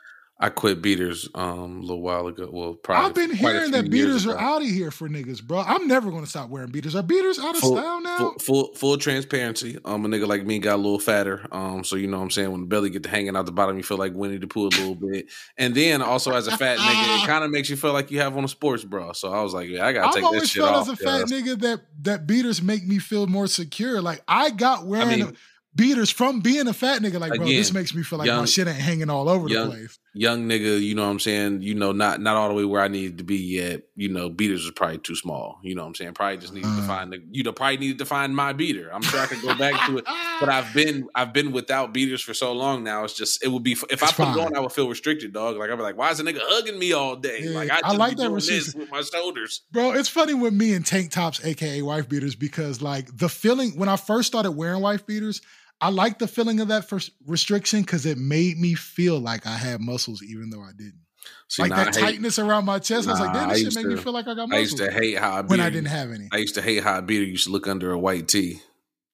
I 0.44 0.50
quit 0.50 0.82
beaters 0.82 1.30
um 1.36 1.78
a 1.78 1.82
little 1.82 2.02
while 2.02 2.26
ago. 2.26 2.50
Well, 2.52 2.74
probably 2.74 3.06
I've 3.08 3.14
been 3.30 3.38
hearing 3.38 3.70
that 3.72 3.92
beaters 3.92 4.26
are 4.26 4.36
out 4.40 4.64
of 4.64 4.68
here 4.68 4.90
for 4.90 5.08
niggas, 5.08 5.44
bro. 5.44 5.60
I'm 5.60 5.88
never 5.88 6.10
gonna 6.10 6.26
stop 6.26 6.50
wearing 6.50 6.72
beaters. 6.72 6.96
Are 6.96 7.04
beaters 7.04 7.38
out 7.38 7.54
of 7.54 7.62
Full, 7.62 7.78
style 7.78 8.02
now? 8.02 8.18
full, 8.18 8.34
full, 8.40 8.74
full 8.74 8.98
transparency. 8.98 9.78
Um, 9.86 10.04
a 10.04 10.08
nigga 10.10 10.28
like 10.28 10.44
me 10.44 10.58
got 10.58 10.76
a 10.76 10.78
little 10.78 10.98
fatter. 10.98 11.46
Um, 11.52 11.84
so 11.84 11.96
you 11.96 12.08
know 12.08 12.18
what 12.18 12.24
I'm 12.24 12.32
saying 12.32 12.52
when 12.52 12.62
the 12.62 12.68
belly 12.68 12.90
get 12.90 13.04
to 13.04 13.10
hanging 13.10 13.36
out 13.36 13.46
the 13.46 13.52
bottom, 13.52 13.78
you 13.78 13.84
feel 13.84 13.98
like 13.98 14.14
Winnie 14.16 14.38
the 14.40 14.48
Pooh 14.48 14.64
a 14.66 14.70
little 14.70 14.96
bit. 14.96 15.28
And 15.58 15.76
then 15.76 16.02
also 16.02 16.32
as 16.34 16.48
a 16.48 16.58
fat 16.58 16.80
nigga, 16.80 17.24
it 17.24 17.28
kind 17.28 17.44
of 17.44 17.52
makes 17.52 17.70
you 17.70 17.78
feel 17.78 17.94
like 17.94 18.10
you 18.10 18.20
have 18.22 18.36
on 18.36 18.44
a 18.44 18.48
sports 18.48 18.84
bra. 18.84 19.12
So 19.12 19.32
I 19.32 19.44
was 19.44 19.54
like, 19.54 19.70
yeah, 19.70 19.86
I 19.86 19.94
gotta 19.94 20.08
I've 20.08 20.14
take 20.16 20.24
that 20.24 20.28
always 20.28 20.50
shit 20.50 20.64
felt 20.64 20.76
off. 20.76 20.90
as 20.90 20.94
a 20.94 20.96
fat 21.04 21.22
cuz. 21.22 21.32
nigga 21.32 21.60
that 21.62 21.82
that 22.02 22.26
beaters 22.26 22.64
make 22.64 22.84
me 22.88 22.98
feel 22.98 23.28
more 23.28 23.46
secure. 23.46 24.02
Like 24.02 24.24
I 24.28 24.50
got 24.50 24.88
wearing 24.88 25.20
mean- 25.20 25.38
beaters 25.74 26.10
from 26.10 26.42
being 26.42 26.68
a 26.68 26.74
fat 26.74 27.02
nigga. 27.02 27.18
Like, 27.20 27.34
bro, 27.36 27.46
this 27.46 27.72
makes 27.72 27.94
me 27.94 28.04
feel 28.04 28.20
like 28.20 28.28
my 28.28 28.44
shit 28.46 28.68
ain't 28.68 28.76
hanging 28.78 29.10
all 29.10 29.30
over 29.30 29.48
young- 29.48 29.70
the 29.70 29.76
place. 29.78 30.00
Young 30.14 30.50
nigga, 30.50 30.82
you 30.82 30.94
know 30.94 31.04
what 31.06 31.12
I'm 31.12 31.20
saying? 31.20 31.62
You 31.62 31.74
know, 31.74 31.94
not 31.94 32.20
not 32.20 32.36
all 32.36 32.50
the 32.50 32.54
way 32.54 32.66
where 32.66 32.82
I 32.82 32.90
needed 32.90 33.18
to 33.20 33.24
be 33.24 33.38
yet. 33.38 33.84
You 33.96 34.10
know, 34.10 34.30
beaters 34.30 34.64
was 34.66 34.72
probably 34.72 34.98
too 34.98 35.16
small. 35.16 35.58
You 35.64 35.74
know 35.74 35.84
what 35.84 35.88
I'm 35.88 35.96
saying? 35.96 36.16
Probably 36.16 36.36
just 36.38 36.54
needed 36.54 36.68
to 36.68 36.82
Uh. 36.82 36.88
find 36.88 37.14
the 37.14 37.24
you 37.32 37.44
know, 37.44 37.54
probably 37.54 37.78
needed 37.78 38.00
to 38.00 38.06
find 38.06 38.36
my 38.36 38.52
beater. 38.52 38.90
I'm 38.94 39.04
sure 39.04 39.22
I 39.22 39.26
could 39.28 39.42
go 39.42 39.56
back 39.56 39.88
to 39.88 40.00
it. 40.00 40.06
But 40.42 40.50
I've 40.50 40.74
been 40.74 41.08
I've 41.16 41.32
been 41.32 41.54
without 41.54 41.94
beaters 41.94 42.22
for 42.22 42.34
so 42.34 42.52
long 42.52 42.84
now. 42.84 43.06
It's 43.06 43.14
just 43.14 43.42
it 43.42 43.48
would 43.48 43.64
be 43.64 43.72
if 43.72 44.04
I 44.04 44.08
It's 44.08 44.12
put 44.18 44.28
it 44.28 44.38
on, 44.38 44.54
I 44.54 44.60
would 44.60 44.74
feel 44.74 44.90
restricted, 44.90 45.32
dog. 45.32 45.56
Like 45.56 45.70
I'd 45.70 45.78
be 45.78 45.82
like, 45.82 45.98
why 45.98 46.10
is 46.12 46.20
a 46.20 46.24
nigga 46.24 46.40
hugging 46.42 46.78
me 46.78 46.92
all 46.92 47.16
day? 47.16 47.40
Yeah, 47.44 47.52
like 47.52 47.72
I, 47.72 47.80
I 47.82 47.94
like 47.94 48.18
that 48.18 48.34
this 48.34 48.76
with 48.76 48.92
my 48.92 49.02
shoulders. 49.02 49.62
Bro, 49.72 49.94
it's 49.94 50.10
funny 50.10 50.34
with 50.34 50.54
me 50.54 50.74
and 50.74 50.86
tank 50.86 51.12
tops, 51.12 51.44
aka 51.46 51.82
wife 51.84 52.10
beaters, 52.10 52.36
because 52.36 52.82
like 52.82 53.16
the 53.16 53.30
feeling 53.30 53.78
when 53.78 53.88
I 53.88 53.96
first 53.96 54.28
started 54.28 54.52
wearing 54.52 54.82
wife 54.82 55.06
beaters, 55.06 55.42
I 55.82 55.90
like 55.90 56.20
the 56.20 56.28
feeling 56.28 56.60
of 56.60 56.68
that 56.70 56.88
first 56.88 57.12
restriction 57.26 57.82
because 57.82 58.06
it 58.06 58.18
made 58.18 58.58
me 58.58 58.76
feel 58.76 59.20
like 59.20 59.46
I 59.48 59.58
had 59.58 59.82
muscles, 59.82 60.22
even 60.24 60.50
though 60.52 60.62
I 60.62 60.72
didn't. 60.78 61.02
See, 61.50 61.64
like 61.64 61.72
nah, 61.72 61.84
that 61.86 61.98
I 61.98 62.00
hate- 62.12 62.20
tichness 62.22 62.44
around 62.44 62.66
my 62.66 62.80
chest. 62.80 63.08
I 63.08 63.12
was 63.12 63.20
like, 63.20 63.34
Nah, 63.34 63.42
damn, 63.42 63.50
I 63.50 63.54
this 63.54 63.58
shit 63.60 63.66
used 63.66 63.78
make 63.78 63.86
me 63.88 63.96
feel 63.98 64.14
like 64.14 64.28
I 64.28 64.34
got 64.36 64.48
muscles. 64.50 64.54
I 64.54 64.60
used 64.60 64.78
to 64.78 64.92
hate 64.92 65.18
how 65.18 65.40
a 65.40 65.44
when 65.44 65.60
I 65.60 65.66
beater- 65.70 65.82
didn't 65.82 65.88
have 65.88 66.12
any. 66.12 66.30
I 66.32 66.38
used 66.38 66.56
to 66.56 66.62
hate 66.62 66.84
how 66.84 66.98
a 67.00 67.02
beater 67.02 67.24
used 67.26 67.46
to 67.46 67.52
look 67.52 67.68
under 67.68 67.92
a 67.92 68.00
white 68.00 68.28
tee. 68.28 68.60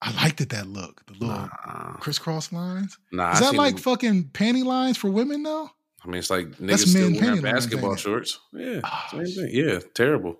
I 0.01 0.11
liked 0.23 0.41
it 0.41 0.49
that 0.49 0.67
look, 0.67 1.03
the 1.07 1.13
little 1.13 1.27
Nah, 1.29 1.93
crisscross 1.93 2.51
lines. 2.53 2.97
nah. 3.11 3.31
Is 3.33 3.41
I 3.41 3.45
that 3.51 3.55
like 3.55 3.75
them- 3.75 3.83
fucking 3.83 4.23
panty 4.25 4.63
lines 4.63 4.97
for 4.97 5.09
women 5.09 5.43
though? 5.43 5.69
I 6.03 6.07
mean, 6.07 6.19
it's 6.19 6.29
like 6.29 6.49
niggas 6.59 6.87
still 6.89 7.11
wearing 7.19 7.41
basketball 7.41 7.95
shorts. 7.95 8.39
Yeah, 8.53 8.81
Ah, 8.83 9.07
same 9.11 9.25
thing. 9.25 9.49
Yeah, 9.51 9.79
terrible. 9.95 10.37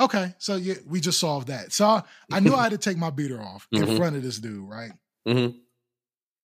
Okay, 0.00 0.34
so 0.38 0.56
yeah, 0.56 0.74
we 0.86 1.00
just 1.00 1.18
solved 1.20 1.48
that. 1.48 1.72
So 1.72 1.86
I, 1.86 2.02
I 2.32 2.40
knew 2.40 2.54
I 2.56 2.64
had 2.64 2.72
to 2.72 2.78
take 2.78 2.96
my 2.98 3.10
beater 3.10 3.40
off 3.40 3.66
in 3.72 3.82
Mhm. 3.82 3.96
front 3.96 4.16
of 4.16 4.22
this 4.22 4.38
dude, 4.38 4.68
right? 4.68 4.90
Mhm. 5.28 5.54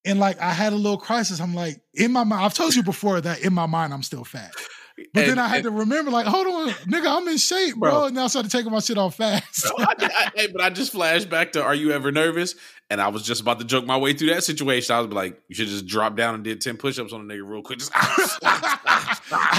And 0.05 0.21
like 0.21 0.41
I 0.41 0.53
had 0.53 0.73
a 0.73 0.77
little 0.77 0.99
crisis. 0.99 1.41
I'm 1.41 1.55
like, 1.55 1.81
in 1.95 2.13
my 2.13 2.25
mind, 2.25 2.45
I've 2.45 2.55
told 2.55 2.75
you 2.75 2.83
before 2.83 3.21
that 3.21 3.41
in 3.41 3.55
my 3.55 3.67
mind 3.67 3.93
I'm 3.95 4.03
still 4.03 4.25
fat. 4.25 4.53
But 4.97 5.27
then 5.27 5.39
I 5.41 5.49
had 5.49 5.57
and- 5.57 5.65
to 5.65 5.71
remember, 5.71 6.11
like, 6.13 6.27
hold 6.27 6.47
on, 6.47 6.69
nigga, 6.87 7.07
I'm 7.19 7.27
in 7.29 7.37
shape, 7.37 7.77
bro. 7.77 7.91
Bro. 7.91 8.05
And 8.07 8.15
now 8.15 8.25
I 8.25 8.27
started 8.29 8.51
taking 8.53 8.71
my 8.71 8.79
shit 8.79 8.97
off 8.97 9.17
fast. 9.17 9.67
I- 9.79 9.95
I- 9.99 10.31
hey, 10.37 10.47
but 10.49 10.61
I 10.63 10.71
just 10.71 10.93
flashed 10.93 11.29
back 11.29 11.53
to 11.53 11.63
"Are 11.63 11.75
you 11.75 11.91
ever 11.93 12.13
nervous?" 12.13 12.55
And 12.91 13.01
I 13.01 13.09
was 13.09 13.23
just 13.23 13.41
about 13.41 13.59
to 13.61 13.65
joke 13.65 13.87
my 13.87 13.97
way 13.97 14.13
through 14.13 14.29
that 14.29 14.45
situation. 14.45 14.95
I 14.95 15.01
was 15.01 15.11
like, 15.13 15.41
"You 15.49 15.55
should 15.57 15.69
just 15.69 15.87
drop 15.87 16.17
down 16.17 16.35
and 16.35 16.45
did 16.45 16.61
ten 16.61 16.77
push-ups 16.77 17.13
on 17.13 17.23
a 17.23 17.25
nigga 17.25 17.43
real 17.45 17.63
quick, 17.63 17.79
just 17.81 17.91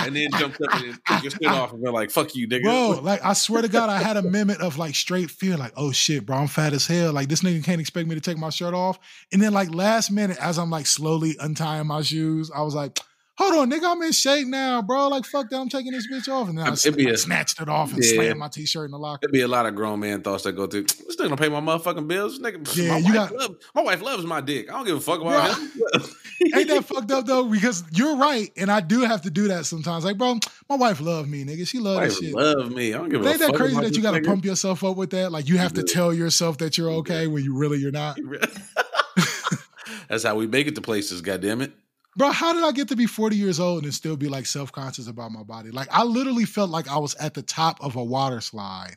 and 0.05 0.15
then 0.15 0.29
jumped 0.37 0.61
up 0.61 0.73
and 0.81 0.97
took 1.05 1.23
your 1.23 1.31
shit 1.31 1.47
off 1.47 1.73
and 1.73 1.83
be 1.83 1.89
like, 1.89 2.11
"Fuck 2.11 2.35
you, 2.35 2.47
nigga." 2.47 2.63
Bro, 2.63 2.99
like 3.03 3.23
I 3.25 3.33
swear 3.33 3.61
to 3.61 3.67
God, 3.67 3.89
I 3.89 4.01
had 4.01 4.17
a 4.17 4.21
minute 4.21 4.61
of 4.61 4.77
like 4.77 4.95
straight 4.95 5.29
fear, 5.31 5.57
like, 5.57 5.73
oh 5.75 5.91
shit, 5.91 6.25
bro, 6.25 6.37
I'm 6.37 6.47
fat 6.47 6.73
as 6.73 6.87
hell. 6.87 7.11
Like 7.13 7.27
this 7.29 7.41
nigga 7.41 7.63
can't 7.63 7.81
expect 7.81 8.07
me 8.07 8.15
to 8.15 8.21
take 8.21 8.37
my 8.37 8.49
shirt 8.49 8.73
off. 8.73 8.99
And 9.33 9.41
then 9.41 9.53
like 9.53 9.73
last 9.73 10.11
minute, 10.11 10.37
as 10.39 10.57
I'm 10.57 10.69
like 10.69 10.85
slowly 10.85 11.35
untying 11.39 11.87
my 11.87 12.01
shoes, 12.03 12.51
I 12.55 12.61
was 12.61 12.75
like, 12.75 12.99
hold 13.37 13.53
on, 13.55 13.71
nigga, 13.71 13.91
I'm 13.91 14.01
in 14.01 14.11
shape 14.11 14.47
now, 14.47 14.81
bro. 14.81 15.07
Like 15.09 15.25
fuck 15.25 15.49
that, 15.49 15.57
I'm 15.59 15.69
taking 15.69 15.91
this 15.91 16.07
bitch 16.11 16.27
off. 16.31 16.49
And 16.49 16.57
then 16.57 16.67
I 16.67 16.73
It'd 16.73 16.95
be 16.95 17.05
like, 17.07 17.17
snatched 17.17 17.61
it 17.61 17.69
off 17.69 17.93
and 17.93 18.03
Yeah. 18.03 18.13
slammed 18.13 18.39
my 18.39 18.47
t-shirt 18.47 18.85
in 18.85 18.91
the 18.91 18.97
locker. 18.99 19.19
There'd 19.21 19.31
be 19.33 19.41
a 19.41 19.47
lot 19.47 19.65
of 19.65 19.75
grown 19.75 19.99
man 19.99 20.21
thoughts 20.21 20.43
that 20.43 20.53
go 20.53 20.67
through. 20.67 20.83
This 20.83 21.15
nigga 21.17 21.23
gonna 21.29 21.37
pay 21.37 21.49
my 21.49 21.59
motherfucking 21.61 22.07
bills. 22.07 22.39
This 22.39 22.51
nigga, 22.53 22.75
Yeah, 22.75 22.89
my, 22.91 22.97
you 22.99 23.05
wife 23.05 23.13
got- 23.29 23.35
love, 23.35 23.55
my 23.75 23.81
wife 23.81 24.01
loves 24.01 24.25
my 24.25 24.41
dick. 24.41 24.69
I 24.69 24.73
don't 24.77 24.85
give 24.85 24.97
a 24.97 25.01
fuck 25.01 25.21
about 25.21 25.57
him. 25.57 25.71
Ain't 26.53 26.67
that 26.67 26.83
fucked 26.85 27.11
up 27.11 27.25
though? 27.25 27.45
Because 27.49 27.83
you're 27.93 28.17
right, 28.17 28.51
and 28.57 28.69
I 28.71 28.81
do 28.81 29.01
have 29.01 29.21
to 29.21 29.29
do 29.31 29.47
that 29.47 29.65
sometimes. 29.65 30.03
Like, 30.03 30.17
bro, 30.17 30.37
my 30.69 30.75
wife 30.75 30.99
love 30.99 31.27
me, 31.29 31.45
nigga. 31.45 31.65
She 31.67 31.79
love 31.79 31.95
wife 31.95 32.09
this 32.09 32.19
shit. 32.19 32.33
love 32.33 32.71
me. 32.71 32.93
I 32.93 32.97
don't 32.97 33.09
give 33.09 33.21
But 33.23 33.27
a 33.35 33.39
fuck. 33.39 33.41
ain't 33.41 33.51
that 33.53 33.57
crazy 33.57 33.79
that 33.81 33.95
you 33.95 34.01
got 34.03 34.11
to 34.11 34.19
nigga. 34.19 34.25
pump 34.27 34.45
yourself 34.45 34.83
up 34.83 34.97
with 34.97 35.11
that? 35.11 35.31
Like 35.31 35.47
you 35.47 35.57
have 35.57 35.73
to 35.73 35.81
Yeah. 35.87 35.93
tell 35.93 36.13
yourself 36.13 36.57
that 36.57 36.77
you're 36.77 36.91
okay 36.91 37.27
when 37.27 37.43
you 37.43 37.55
really 37.55 37.77
you're 37.79 37.91
not. 37.91 38.17
That's 40.09 40.23
how 40.23 40.35
we 40.35 40.45
make 40.47 40.67
it 40.67 40.75
to 40.75 40.81
places. 40.81 41.21
goddamn 41.21 41.61
it. 41.61 41.71
Bro, 42.17 42.31
how 42.31 42.53
did 42.53 42.63
I 42.63 42.71
get 42.71 42.87
to 42.89 42.95
be 42.95 43.05
40 43.07 43.35
years 43.35 43.59
old 43.59 43.83
and 43.83 43.93
still 43.93 44.15
be 44.15 44.29
like 44.29 44.45
self-conscious 44.45 45.07
about 45.07 45.31
my 45.31 45.43
body? 45.43 45.71
Like 45.71 45.89
I 45.91 46.03
literally 46.03 46.45
felt 46.45 46.69
like 46.69 46.89
I 46.89 46.97
was 46.97 47.13
at 47.15 47.33
the 47.33 47.41
top 47.41 47.77
of 47.83 47.95
a 47.95 48.03
water 48.03 48.41
slide. 48.41 48.95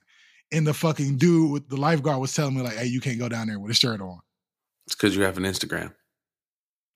And 0.50 0.66
the 0.66 0.72
fucking 0.72 1.16
dude 1.18 1.50
with 1.50 1.68
the 1.68 1.76
lifeguard 1.76 2.20
was 2.20 2.32
telling 2.32 2.54
me, 2.56 2.62
like, 2.62 2.76
hey, 2.76 2.86
you 2.86 3.02
can't 3.02 3.18
go 3.18 3.28
down 3.28 3.48
there 3.48 3.58
with 3.58 3.70
a 3.70 3.74
shirt 3.74 4.00
on. 4.00 4.18
It's 4.86 4.94
because 4.94 5.14
you 5.14 5.24
have 5.24 5.36
an 5.36 5.42
Instagram. 5.44 5.92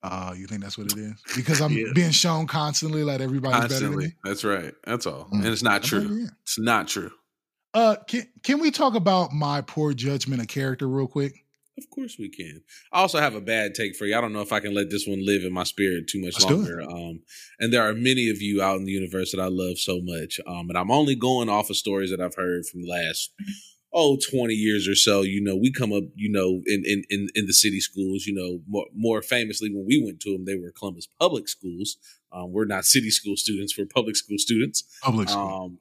Uh, 0.01 0.33
you 0.35 0.47
think 0.47 0.61
that's 0.63 0.75
what 0.77 0.91
it 0.91 0.97
is? 0.97 1.13
Because 1.35 1.61
I'm 1.61 1.71
Yeah. 1.71 1.85
being 1.93 2.09
shown 2.11 2.47
constantly 2.47 3.03
like 3.03 3.21
everybody's 3.21 3.61
better 3.61 3.73
than 3.75 3.93
Constantly. 3.93 4.05
me. 4.07 4.13
That's 4.23 4.43
right. 4.43 4.73
That's 4.85 5.05
all. 5.05 5.25
Mm. 5.25 5.33
And 5.33 5.45
it's 5.45 5.61
not 5.61 5.81
That's 5.83 5.87
true. 5.87 6.01
what 6.01 6.11
it 6.11 6.23
is. 6.23 6.31
It's 6.41 6.59
not 6.59 6.87
true. 6.87 7.11
Uh, 7.75 7.95
can 8.07 8.27
can 8.43 8.59
we 8.59 8.71
talk 8.71 8.95
about 8.95 9.33
my 9.33 9.61
poor 9.61 9.93
judgment 9.93 10.41
of 10.41 10.47
character 10.47 10.87
real 10.87 11.07
quick? 11.07 11.42
Of 11.77 11.89
course 11.89 12.17
we 12.19 12.29
can. 12.29 12.61
I 12.91 13.01
also 13.01 13.19
have 13.19 13.33
a 13.33 13.41
bad 13.41 13.73
take 13.73 13.95
for 13.95 14.05
you. 14.05 14.15
I 14.15 14.21
don't 14.21 14.33
know 14.33 14.41
if 14.41 14.53
I 14.53 14.59
can 14.59 14.75
let 14.75 14.91
this 14.91 15.07
one 15.07 15.25
live 15.25 15.43
in 15.43 15.51
my 15.51 15.63
spirit 15.63 16.07
too 16.07 16.21
much 16.21 16.39
Let's 16.39 16.45
longer. 16.45 16.81
Um, 16.81 17.21
and 17.59 17.73
there 17.73 17.87
are 17.87 17.93
many 17.93 18.29
of 18.29 18.41
you 18.41 18.61
out 18.61 18.77
in 18.77 18.85
the 18.85 18.91
universe 18.91 19.31
that 19.31 19.41
I 19.41 19.47
love 19.47 19.79
so 19.79 19.99
much. 20.03 20.39
Um, 20.45 20.69
and 20.69 20.77
I'm 20.77 20.91
only 20.91 21.15
going 21.15 21.49
off 21.49 21.71
of 21.71 21.75
stories 21.75 22.11
that 22.11 22.21
I've 22.21 22.35
heard 22.35 22.65
from 22.67 22.83
the 22.83 22.89
last 22.89 23.31
oh 23.91 24.17
20 24.31 24.53
years 24.53 24.87
or 24.87 24.95
so. 24.95 25.21
You 25.21 25.41
know, 25.41 25.55
we 25.55 25.71
come 25.71 25.93
up, 25.93 26.03
you 26.15 26.31
know, 26.31 26.61
in 26.65 26.83
in 26.85 27.03
in, 27.09 27.29
in 27.33 27.45
the 27.47 27.53
city 27.53 27.79
schools. 27.79 28.25
You 28.25 28.35
know, 28.35 28.59
more, 28.67 28.85
more 28.95 29.21
famously 29.21 29.73
when 29.73 29.85
we 29.87 30.03
went 30.03 30.19
to 30.21 30.33
them, 30.33 30.45
they 30.45 30.55
were 30.55 30.71
Columbus 30.77 31.07
public 31.19 31.47
schools. 31.47 31.97
Um, 32.31 32.51
we're 32.51 32.65
not 32.65 32.85
city 32.85 33.09
school 33.09 33.35
students; 33.35 33.77
we're 33.77 33.85
public 33.85 34.15
school 34.15 34.37
students. 34.37 34.83
Public 35.01 35.29
school. 35.29 35.63
Um, 35.65 35.79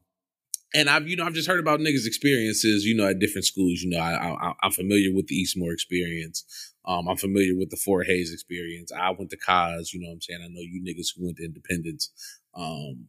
and 0.75 0.89
I've 0.89 1.09
you 1.09 1.17
know 1.17 1.25
I've 1.25 1.35
just 1.35 1.49
heard 1.49 1.61
about 1.61 1.81
niggas' 1.81 2.07
experiences, 2.07 2.85
you 2.85 2.95
know, 2.97 3.07
at 3.09 3.19
different 3.19 3.45
schools. 3.45 3.83
You 3.83 3.91
know, 3.91 3.99
I, 3.99 4.33
I 4.33 4.53
I'm 4.63 4.71
familiar 4.73 5.13
with 5.15 5.27
the 5.29 5.37
Eastmoor 5.37 5.73
experience. 5.73 6.45
Um, 6.85 7.09
I'm 7.09 7.17
familiar 7.17 7.57
with 7.57 7.71
the 7.71 7.77
Fort 7.77 8.07
Hayes 8.07 8.33
experience. 8.33 8.91
I 8.93 9.11
went 9.11 9.31
to 9.31 9.37
Cos, 9.37 9.93
you 9.93 10.01
know 10.01 10.09
what 10.09 10.15
I'm 10.15 10.21
saying. 10.21 10.41
I 10.43 10.49
know 10.49 10.61
you 10.61 10.83
niggas 10.83 11.17
who 11.17 11.27
went 11.27 11.37
to 11.37 11.45
Independence. 11.45 12.11
Um, 12.55 13.09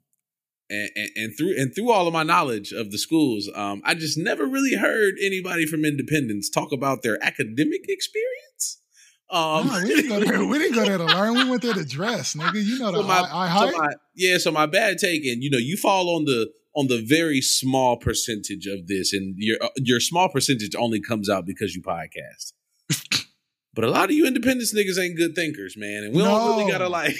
and, 0.70 0.89
and, 0.95 1.09
and 1.16 1.38
through 1.38 1.55
and 1.57 1.74
through 1.76 1.91
all 1.91 2.07
of 2.07 2.14
my 2.14 2.24
knowledge 2.24 2.72
of 2.72 2.91
the 2.91 2.97
schools, 2.97 3.49
um, 3.55 3.82
I 3.84 3.95
just 3.95 4.18
never 4.18 4.45
really 4.45 4.76
heard 4.76 5.16
anybody 5.22 5.66
from 5.66 5.86
Independence 5.86 6.49
talk 6.49 6.72
about 6.72 7.01
their 7.03 7.24
academic 7.24 7.82
experience. 7.88 8.80
Um, 9.30 9.68
Nah, 9.68 9.82
we 9.82 9.88
didn't 9.89 10.09
go 10.09 10.20
there. 10.20 10.45
We 10.45 10.59
didn't 10.59 10.76
go 10.76 10.86
there 10.86 10.97
to 10.97 11.05
learn. 11.05 11.34
We 11.34 11.49
went 11.49 11.64
there 11.64 11.74
to 11.74 11.86
dress, 11.86 12.36
nigga. 12.36 12.64
You 12.64 12.78
know 12.80 12.91
the 12.91 13.01
so 13.01 13.07
my, 13.07 13.20
I, 13.20 13.47
I 13.47 13.72
so 13.72 13.78
my- 13.78 13.93
yeah, 14.16 14.38
so 14.38 14.51
my 14.51 14.66
bad 14.68 14.97
taking. 14.99 15.41
you 15.41 15.49
know, 15.49 15.57
you 15.57 15.76
fall 15.78 16.16
on 16.16 16.26
the 16.26 16.49
on 16.76 16.88
the 16.88 17.03
very 17.05 17.41
small 17.41 17.97
percentage 17.97 18.65
of 18.67 18.88
this, 18.88 19.13
and 19.13 19.36
your 19.38 19.57
uh, 19.61 19.69
your 19.78 19.99
small 19.99 20.30
percentage 20.30 20.76
only 20.76 20.99
comes 21.01 21.30
out 21.30 21.45
because 21.45 21.76
you 21.76 21.82
podcast. 21.82 22.53
but 23.74 23.84
a 23.84 23.89
lot 23.89 24.05
of 24.05 24.11
you 24.11 24.26
independence 24.28 24.74
niggas 24.74 24.99
ain't 24.99 25.17
good 25.17 25.36
thinkers, 25.36 25.76
man, 25.78 26.03
and 26.03 26.15
we 26.15 26.21
don't 26.21 26.57
really 26.57 26.71
gotta 26.71 26.89
like. 26.89 27.15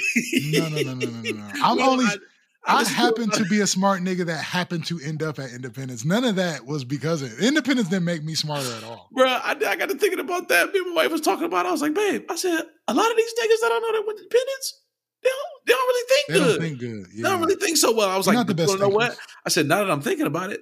No, 0.52 0.70
no, 0.70 0.76
no, 0.82 0.94
no, 0.94 0.94
no, 0.94 1.22
no, 1.22 1.32
no. 1.32 1.50
I'm 1.64 1.78
Well, 1.78 1.90
only. 1.92 2.06
I- 2.06 2.18
I 2.66 2.80
listen 2.80 2.96
happen 2.96 3.30
to 3.32 3.44
be 3.50 3.60
a 3.60 3.68
smart 3.68 4.02
nigga 4.04 4.26
that 4.28 4.38
happened 4.42 4.86
to 4.86 4.98
end 5.04 5.22
up 5.22 5.38
at 5.38 5.52
Independence. 5.52 6.06
None 6.06 6.24
of 6.24 6.38
that 6.38 6.66
was 6.66 6.86
because 6.86 7.22
of 7.22 7.38
Independence 7.42 7.90
didn't 7.90 8.06
make 8.06 8.24
me 8.24 8.36
smarter 8.36 8.74
at 8.78 8.86
all. 8.86 9.10
Bro, 9.12 9.28
I, 9.28 9.50
I 9.68 9.76
got 9.76 9.90
to 9.90 9.96
thinking 9.96 10.22
about 10.22 10.48
that. 10.48 10.72
Me 10.72 10.80
and 10.80 10.96
my 10.96 11.04
wife 11.04 11.12
was 11.12 11.20
talking 11.20 11.44
about. 11.44 11.66
it. 11.66 11.68
I 11.68 11.72
was 11.74 11.82
like, 11.82 11.94
babe, 11.94 12.24
I 12.30 12.38
said 12.38 12.62
a 12.88 12.94
lot 12.94 13.12
of 13.12 13.18
these 13.18 13.34
niggas 13.34 13.60
that 13.64 13.70
I 13.74 13.80
know 13.80 13.92
that 14.00 14.04
went 14.08 14.18
to 14.20 14.24
Independence, 14.24 14.82
they 15.24 15.30
don't, 15.30 15.66
they 15.66 15.74
don't 15.74 15.88
really 15.88 16.08
think 16.10 16.28
They 16.28 16.34
good. 16.34 16.48
don't 16.48 16.62
think 16.62 16.80
good. 16.80 17.18
They 17.18 17.22
don't 17.30 17.40
really 17.42 17.56
think 17.56 17.78
so 17.78 17.94
well. 17.96 18.10
I 18.10 18.18
was 18.18 18.26
They're 18.26 18.36
like, 18.36 18.48
not 18.48 18.56
the 18.58 18.66
you 18.72 18.78
know 18.78 18.90
what? 18.90 19.18
I 19.46 19.50
said, 19.50 19.68
now 19.68 19.78
that 19.84 19.92
I'm 19.92 20.02
thinking 20.02 20.26
about 20.28 20.52
it, 20.52 20.62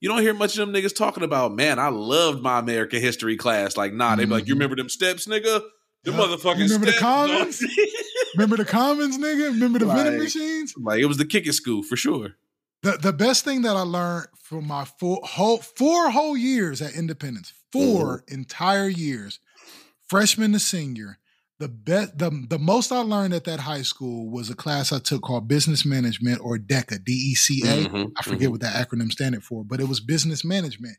you 0.00 0.08
don't 0.08 0.22
hear 0.22 0.34
much 0.34 0.58
of 0.58 0.66
them 0.66 0.74
niggas 0.74 0.94
talking 0.96 1.22
about, 1.22 1.54
man, 1.54 1.78
I 1.78 1.88
loved 1.88 2.42
my 2.42 2.58
American 2.58 3.00
history 3.00 3.36
class. 3.36 3.76
Like, 3.76 3.92
nah, 3.92 4.16
they 4.16 4.24
be 4.24 4.30
like, 4.32 4.46
you 4.46 4.54
Mhm. 4.54 4.58
remember 4.58 4.76
them 4.76 4.88
steps, 4.88 5.26
nigga? 5.26 5.62
Them 6.04 6.14
Yup. 6.16 6.30
motherfucking 6.30 6.60
remember 6.60 6.86
the. 6.86 6.92
Commons? 6.98 7.62
Remember 8.36 8.56
the 8.56 8.64
Commons, 8.64 9.18
nigga? 9.18 9.50
Remember 9.52 9.78
the 9.80 9.86
vending 9.86 10.18
machines? 10.18 10.72
like, 10.78 11.00
it 11.00 11.06
was 11.06 11.16
the 11.18 11.24
kicking 11.26 11.52
school 11.52 11.82
for 11.82 11.96
sure. 11.96 12.36
The 12.82 12.92
the 12.92 13.12
best 13.12 13.44
thing 13.44 13.62
that 13.62 13.76
I 13.76 13.80
learned 13.82 14.28
from 14.42 14.66
my 14.68 14.84
four 14.86 15.20
whole 15.24 15.58
four 15.58 16.10
whole 16.10 16.36
years 16.36 16.80
at 16.80 16.94
Independence, 16.94 17.52
4 17.72 17.82
Mm-hmm. 18.22 18.34
entire 18.34 18.88
years, 18.88 19.40
freshman 20.08 20.52
to 20.52 20.58
senior. 20.60 21.18
The 21.60 21.68
best, 21.68 22.18
the 22.18 22.30
the 22.48 22.58
most 22.58 22.90
I 22.90 23.00
learned 23.00 23.34
at 23.34 23.44
that 23.44 23.60
high 23.60 23.82
school 23.82 24.30
was 24.30 24.48
a 24.48 24.54
class 24.54 24.92
I 24.92 24.98
took 24.98 25.22
called 25.22 25.46
Business 25.46 25.84
Management 25.84 26.40
or 26.42 26.56
DECA, 26.58 27.04
D 27.04 27.12
E 27.12 27.34
C 27.34 27.62
A. 27.66 27.86
Mhm, 27.86 28.12
I 28.16 28.22
forget 28.22 28.48
mhm. 28.48 28.52
what 28.52 28.60
that 28.62 28.88
acronym 28.88 29.12
standed 29.12 29.44
for, 29.44 29.62
but 29.62 29.78
it 29.78 29.84
was 29.86 30.00
business 30.00 30.42
management. 30.44 30.96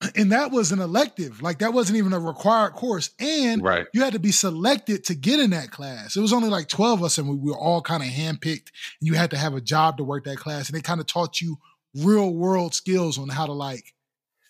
and 0.16 0.32
that 0.32 0.50
was 0.50 0.72
an 0.72 0.80
elective. 0.80 1.42
Like 1.42 1.58
that 1.58 1.74
wasn't 1.74 1.98
even 1.98 2.14
a 2.14 2.18
required 2.18 2.72
course. 2.72 3.10
And 3.20 3.62
Right. 3.62 3.86
you 3.92 4.00
had 4.02 4.14
to 4.14 4.18
be 4.18 4.32
selected 4.32 5.04
to 5.04 5.14
get 5.14 5.38
in 5.38 5.50
that 5.50 5.70
class. 5.70 6.16
It 6.16 6.20
was 6.20 6.32
only 6.32 6.48
like 6.48 6.68
12 6.68 7.00
of 7.00 7.04
us, 7.04 7.18
and 7.18 7.28
we 7.28 7.50
were 7.50 7.58
all 7.58 7.82
kind 7.82 8.02
of 8.02 8.08
handpicked. 8.08 8.70
And 9.00 9.06
you 9.08 9.14
had 9.14 9.30
to 9.32 9.36
have 9.38 9.54
a 9.54 9.60
job 9.60 9.98
to 9.98 10.04
work 10.04 10.24
that 10.24 10.38
class. 10.38 10.68
And 10.68 10.76
they 10.76 10.82
kind 10.82 11.00
of 11.00 11.06
taught 11.06 11.40
you 11.42 11.58
real 11.94 12.32
world 12.32 12.74
skills 12.74 13.18
on 13.18 13.28
how 13.28 13.46
to 13.46 13.52
like 13.52 13.92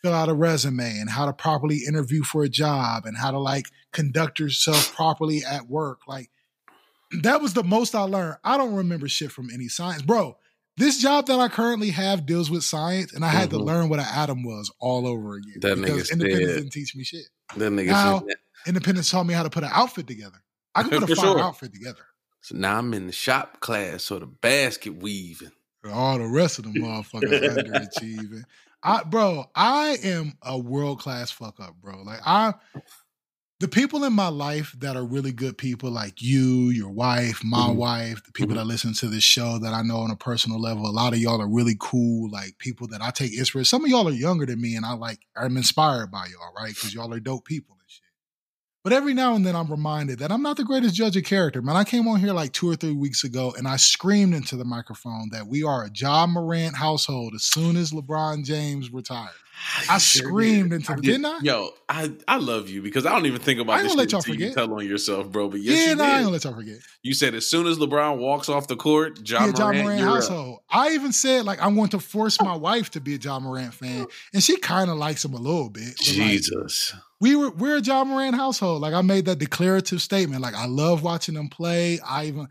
fill 0.03 0.15
out 0.15 0.29
a 0.29 0.35
resume 0.35 0.99
and 0.99 1.11
how 1.11 1.27
to 1.27 1.33
properly 1.33 1.81
interview 1.87 2.23
for 2.23 2.43
a 2.43 2.49
job 2.49 3.05
and 3.07 3.17
how 3.17 3.31
to 3.31 3.39
like 3.39 3.67
conduct 3.93 4.39
yourself 4.39 4.95
properly 4.95 5.43
at 5.45 5.69
work. 5.69 6.01
Like 6.09 6.31
that 7.23 7.41
was 7.43 7.55
the 7.55 7.65
most 7.65 7.95
I 7.95 8.03
learned. 8.03 8.37
I 8.45 8.57
don't 8.57 8.75
remember 8.75 9.09
shit 9.09 9.33
from 9.33 9.51
any 9.53 9.69
science. 9.69 10.03
Bro, 10.03 10.37
this 10.77 11.01
job 11.01 11.27
that 11.27 11.39
I 11.39 11.49
currently 11.49 11.91
have 11.91 12.25
deals 12.25 12.51
with 12.51 12.63
science, 12.65 13.13
and 13.13 13.25
I 13.25 13.29
had 13.29 13.51
to 13.51 13.57
Mhm. 13.57 13.65
learn 13.67 13.89
what 13.91 13.99
an 13.99 14.07
atom 14.11 14.43
was 14.45 14.71
all 14.79 15.07
over 15.07 15.35
again. 15.35 15.57
That 15.61 15.77
because 15.81 16.11
independence 16.11 16.47
dead. 16.49 16.55
didn't 16.57 16.71
teach 16.73 16.97
me 16.97 17.05
shit. 17.05 17.27
That 17.57 17.73
nigga 17.73 17.87
Now- 17.87 18.21
said, 18.21 18.37
Independence 18.67 19.11
taught 19.11 19.25
me 19.25 19.33
how 19.35 19.43
to 19.43 19.49
put 19.51 19.65
an 19.65 19.71
outfit 19.73 20.07
together. 20.07 20.43
I 20.75 20.83
can 20.83 21.01
put 21.01 21.03
a 21.11 21.17
fire 21.17 21.25
sure. 21.25 21.41
outfit 21.41 21.73
together. 21.73 22.05
so 22.43 22.57
now 22.57 22.77
I'm 22.79 22.93
in 22.95 23.07
the 23.07 23.13
shop 23.13 23.61
class, 23.61 24.05
so 24.05 24.19
the 24.19 24.27
basket 24.27 24.97
weaving. 24.97 25.51
All 25.91 26.19
the 26.19 26.27
rest 26.29 26.59
of 26.59 26.65
the 26.65 26.71
motherfuckers 26.79 27.57
underachieving. 27.57 28.45
I 28.83 29.05
bro, 29.05 29.45
I 29.55 29.99
am 30.03 30.39
a 30.43 30.59
world 30.59 31.01
class 31.01 31.31
fuck 31.31 31.61
up, 31.61 31.75
bro. 31.83 32.03
Like 32.03 32.21
I 32.25 32.55
the 33.61 33.69
people 33.69 34.05
in 34.05 34.15
my 34.15 34.29
life 34.29 34.75
that 34.79 34.97
are 34.97 35.05
really 35.05 35.33
good 35.33 35.59
people, 35.59 35.91
like 35.91 36.23
you, 36.23 36.71
your 36.71 36.89
wife, 36.89 37.43
my 37.45 37.69
Mhm. 37.69 37.77
wife, 37.77 38.25
the 38.25 38.33
people 38.33 38.55
Mhm. 38.55 38.61
that 38.61 38.65
listen 38.65 38.95
to 38.95 39.09
this 39.09 39.23
show 39.23 39.59
that 39.59 39.75
I 39.75 39.83
know 39.83 39.99
on 39.99 40.11
a 40.11 40.17
personal 40.17 40.59
level, 40.59 40.87
a 40.87 40.91
lot 40.91 41.13
of 41.13 41.19
y'all 41.19 41.43
are 41.43 41.49
really 41.49 41.77
cool, 41.79 42.31
like 42.31 42.57
people 42.59 42.87
that 42.89 43.03
I 43.03 43.11
take 43.11 43.35
inspiration. 43.37 43.67
Some 43.67 43.85
of 43.85 43.91
y'all 43.91 44.09
are 44.09 44.13
younger 44.13 44.47
than 44.47 44.63
me, 44.63 44.77
and 44.77 44.87
I 44.87 44.93
like 44.95 45.21
I'm 45.37 45.59
inspired 45.59 46.11
by 46.11 46.27
y'all, 46.29 46.55
right? 46.57 46.75
Because 46.75 46.95
y'all 46.95 47.13
are 47.13 47.21
dope 47.21 47.45
people. 47.45 47.77
But 48.83 48.95
every 48.95 49.13
now 49.13 49.35
and 49.35 49.45
then 49.45 49.55
I'm 49.55 49.71
reminded 49.71 50.21
that 50.21 50.33
I'm 50.33 50.41
not 50.41 50.57
the 50.57 50.65
greatest 50.65 50.95
judge 50.95 51.15
of 51.15 51.25
character. 51.25 51.61
Man, 51.61 51.77
I 51.77 51.85
came 51.85 52.09
on 52.09 52.19
here 52.19 52.33
like 52.33 52.53
two 52.53 52.71
or 52.71 52.77
three 52.77 52.95
weeks 52.95 53.25
ago 53.25 53.55
and 53.59 53.69
I 53.69 53.77
screamed 53.77 54.33
into 54.33 54.57
the 54.57 54.65
microphone 54.65 55.29
that 55.33 55.47
we 55.47 55.63
are 55.63 55.85
a 55.85 55.91
Ja 55.95 56.27
Morant 56.27 56.77
household 56.77 57.35
as 57.35 57.43
soon 57.43 57.77
as 57.77 57.93
LeBron 57.93 58.43
James 58.43 58.91
retires. 58.91 59.35
I 59.89 59.99
screamed 59.99 60.73
into 60.73 60.95
the 60.95 61.03
didn't 61.03 61.27
I? 61.27 61.39
Yo, 61.43 61.71
I, 61.89 62.11
I 62.27 62.39
love 62.39 62.69
you 62.69 62.83
because 62.83 63.07
I 63.07 63.13
don't 63.13 63.27
even 63.27 63.41
think 63.41 63.61
about 63.61 63.75
ain't 63.75 63.83
this 63.83 63.93
gonna 63.93 64.03
let 64.03 64.13
y'all 64.13 64.19
until 64.21 64.35
you 64.35 64.41
forget. 64.49 64.55
tell 64.55 64.75
on 64.75 64.87
yourself, 64.87 65.31
bro. 65.31 65.49
But 65.49 65.61
yes, 65.61 65.79
yeah, 65.79 65.91
you 65.91 65.97
no, 65.97 66.05
I 66.05 66.07
ain't 66.07 66.17
did. 66.17 66.23
gonna 66.23 66.33
let 66.33 66.45
y'all 66.45 66.55
forget. 66.55 66.79
You 67.03 67.15
said 67.15 67.35
as 67.35 67.47
soon 67.49 67.67
as 67.67 67.79
LeBron 67.79 68.19
walks 68.19 68.49
off 68.49 68.69
the 68.69 68.77
court, 68.77 69.23
John 69.23 69.51
yeah, 69.51 69.59
Ja 69.59 69.65
Morant, 69.67 69.85
Morant 69.85 70.01
you're 70.01 70.09
up. 70.09 70.15
household. 70.15 70.61
I 70.71 70.91
even 70.93 71.13
said 71.13 71.45
like 71.45 71.63
I'm 71.63 71.75
going 71.75 71.91
to 71.91 71.99
force 72.01 72.41
my 72.41 72.55
wife 72.55 72.91
to 72.91 73.01
be 73.01 73.15
a 73.15 73.19
Ja 73.19 73.39
Morant 73.39 73.75
fan, 73.75 74.07
and 74.33 74.43
she 74.43 74.57
kind 74.57 74.91
of 74.91 74.97
likes 74.97 75.25
him 75.25 75.35
a 75.35 75.41
little 75.41 75.69
bit. 75.69 75.95
but, 75.99 76.17
like, 76.17 76.29
Jesus. 76.29 76.95
we 77.21 77.37
were 77.37 77.51
we're 77.51 77.77
a 77.77 77.81
Ja 77.83 78.05
Morant 78.05 78.35
household. 78.35 78.81
Like 78.81 78.95
I 78.95 79.03
made 79.03 79.27
that 79.27 79.39
declarative 79.39 80.01
statement. 80.01 80.43
Like 80.43 80.55
I 80.55 80.67
love 80.67 81.03
watching 81.03 81.35
them 81.35 81.49
play. 81.49 82.01
I 82.01 82.27
even 82.27 82.49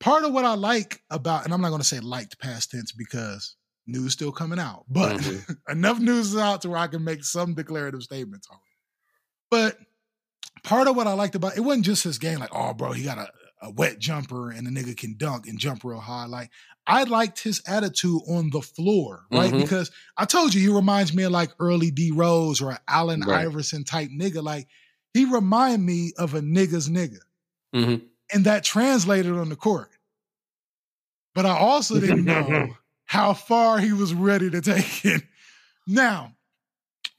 part 0.00 0.24
of 0.24 0.32
what 0.32 0.44
I 0.44 0.54
like 0.54 1.02
about, 1.10 1.44
and 1.44 1.52
I'm 1.52 1.60
not 1.60 1.70
going 1.70 1.80
to 1.80 1.86
say 1.86 2.00
liked 2.00 2.38
past 2.38 2.70
tense 2.70 2.92
because 2.92 3.56
news 3.88 4.12
still 4.12 4.32
coming 4.32 4.58
out, 4.58 4.84
but 4.88 5.16
Mhm. 5.18 5.56
enough 5.68 5.98
news 5.98 6.34
is 6.34 6.36
out 6.36 6.62
to 6.62 6.70
where 6.70 6.78
I 6.78 6.86
can 6.88 7.02
make 7.04 7.24
some 7.24 7.54
declarative 7.54 8.02
statements 8.02 8.46
on 8.50 8.56
it. 8.56 8.62
But 9.50 9.78
part 10.62 10.86
of 10.88 10.96
what 10.96 11.06
I 11.06 11.12
liked 11.14 11.34
about 11.34 11.56
it 11.56 11.60
wasn't 11.60 11.86
just 11.86 12.04
his 12.04 12.18
game. 12.18 12.38
Like 12.38 12.50
oh, 12.54 12.74
bro, 12.74 12.92
he 12.92 13.04
got 13.04 13.18
a, 13.18 13.28
a 13.62 13.70
wet 13.70 13.98
jumper 13.98 14.50
and 14.50 14.66
the 14.66 14.70
nigga 14.70 14.96
can 14.96 15.16
dunk 15.16 15.46
and 15.48 15.58
jump 15.58 15.82
real 15.84 16.00
high. 16.00 16.26
Like 16.26 16.50
I 16.86 17.04
liked 17.04 17.42
his 17.42 17.60
attitude 17.66 18.20
on 18.28 18.50
the 18.50 18.62
floor, 18.62 19.26
right? 19.30 19.52
Mhm. 19.52 19.60
Because 19.62 19.90
I 20.16 20.24
told 20.24 20.54
you 20.54 20.60
he 20.60 20.74
reminds 20.74 21.12
me 21.14 21.24
of 21.24 21.32
like 21.32 21.50
early 21.60 21.90
D 21.90 22.10
Rose 22.12 22.60
or 22.62 22.78
Allen 22.88 23.20
Right. 23.26 23.46
Iverson 23.46 23.84
type 23.84 24.10
nigga. 24.10 24.42
Like 24.42 24.68
he 25.14 25.24
remind 25.24 25.84
me 25.84 26.12
of 26.18 26.34
a 26.34 26.40
nigga's 26.40 26.88
nigga. 26.88 27.18
Mhm. 27.74 28.02
And 28.32 28.44
that 28.44 28.62
translated 28.64 29.32
on 29.32 29.48
the 29.48 29.56
court. 29.56 29.90
But 31.34 31.46
I 31.46 31.50
also 31.56 31.98
didn't 32.00 32.24
know 32.24 32.74
how 33.08 33.34
far 33.34 33.80
he 33.80 33.92
was 33.92 34.14
ready 34.14 34.50
to 34.50 34.60
take 34.60 35.04
it. 35.04 35.22
Now, 35.86 36.34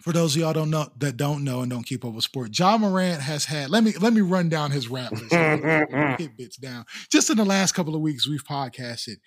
for 0.01 0.13
those 0.13 0.35
of 0.35 0.41
y'all 0.41 0.53
don't 0.53 0.69
know 0.69 0.87
that 0.99 1.17
don't 1.17 1.43
know 1.43 1.61
and 1.61 1.69
don't 1.69 1.85
keep 1.85 2.05
up 2.05 2.13
with 2.13 2.23
sport, 2.23 2.57
Ja 2.57 2.77
Morant 2.77 3.21
has 3.21 3.45
had. 3.45 3.69
Let 3.69 3.83
me 3.83 3.93
let 3.99 4.13
me 4.13 4.21
run 4.21 4.47
down 4.47 4.71
his 4.71 4.87
rap 4.87 5.11
list. 5.11 5.33
hit 5.33 6.31
bits 6.37 6.57
down. 6.57 6.85
Just 7.11 7.29
in 7.29 7.37
the 7.37 7.43
last 7.43 7.73
couple 7.73 7.95
of 7.95 8.01
weeks, 8.01 8.27
we've 8.27 8.43
podcasted. 8.45 9.17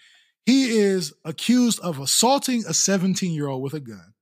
He 0.46 0.70
is 0.78 1.12
accused 1.24 1.78
of 1.80 1.98
assaulting 1.98 2.64
a 2.66 2.72
17 2.72 3.32
year 3.32 3.48
old 3.48 3.62
with 3.62 3.74
a 3.74 3.80
gun. 3.80 4.14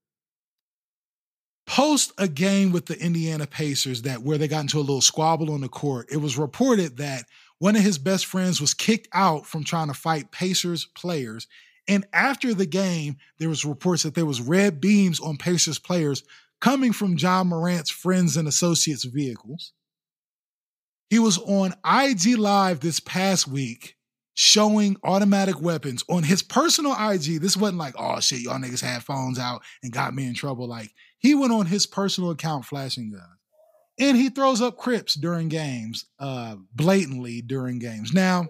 Post 1.67 2.13
a 2.19 2.27
game 2.27 2.73
with 2.73 2.87
the 2.87 2.99
Indiana 2.99 3.47
Pacers 3.47 4.03
that 4.03 4.23
where 4.23 4.39
they 4.39 4.49
got 4.49 4.63
into 4.63 4.79
a 4.79 4.81
little 4.81 5.01
squabble 5.01 5.53
on 5.53 5.61
the 5.61 5.69
court, 5.69 6.09
it 6.11 6.17
was 6.17 6.37
reported 6.37 6.97
that 6.97 7.27
one 7.59 7.77
of 7.77 7.83
his 7.83 7.99
best 7.99 8.27
friends 8.27 8.61
was 8.61 8.75
kicked 8.75 9.09
out 9.13 9.47
from 9.47 9.63
trying 9.63 9.87
to 9.89 9.95
fight 9.95 10.33
Pacers 10.33 10.87
players. 10.97 11.47
And 11.91 12.07
after 12.13 12.55
the 12.55 12.67
game, 12.67 13.17
there 13.41 13.49
was 13.49 13.65
reports 13.65 14.05
that 14.05 14.15
there 14.15 14.25
was 14.25 14.41
red 14.41 14.81
beams 14.81 15.19
on 15.19 15.37
Pacers 15.37 15.81
players 15.81 16.23
coming 16.61 16.93
from 16.93 17.19
Ja 17.19 17.43
Morant's 17.43 17.91
friends 17.91 18.37
and 18.37 18.47
associates 18.47 19.03
vehicles. 19.03 19.73
He 21.09 21.19
was 21.19 21.39
on 21.39 21.75
IG 21.85 22.39
Live 22.39 22.79
this 22.79 23.01
past 23.01 23.49
week 23.49 23.97
showing 24.35 24.99
automatic 25.03 25.61
weapons 25.61 26.05
on 26.09 26.23
his 26.23 26.45
personal 26.45 26.93
IG. 26.93 27.41
This 27.41 27.57
wasn't 27.57 27.81
like, 27.81 27.95
oh 27.99 28.21
shit, 28.21 28.43
y'all 28.43 28.61
niggas 28.61 28.81
had 28.81 29.03
phones 29.03 29.41
out 29.41 29.63
and 29.83 29.93
got 29.93 30.15
me 30.15 30.29
in 30.29 30.35
trouble. 30.35 30.69
Like 30.69 30.93
he 31.19 31.35
went 31.35 31.53
on 31.53 31.67
his 31.67 31.89
personal 31.89 32.31
account 32.31 32.67
flashing 32.67 33.11
guns. 33.11 33.25
And 33.99 34.17
he 34.17 34.31
throws 34.31 34.63
up 34.63 34.79
crips 34.79 35.15
during 35.15 35.49
games, 35.49 36.07
uh, 36.21 36.55
blatantly 36.73 37.43
during 37.43 37.81
games. 37.81 38.13
Now, 38.15 38.47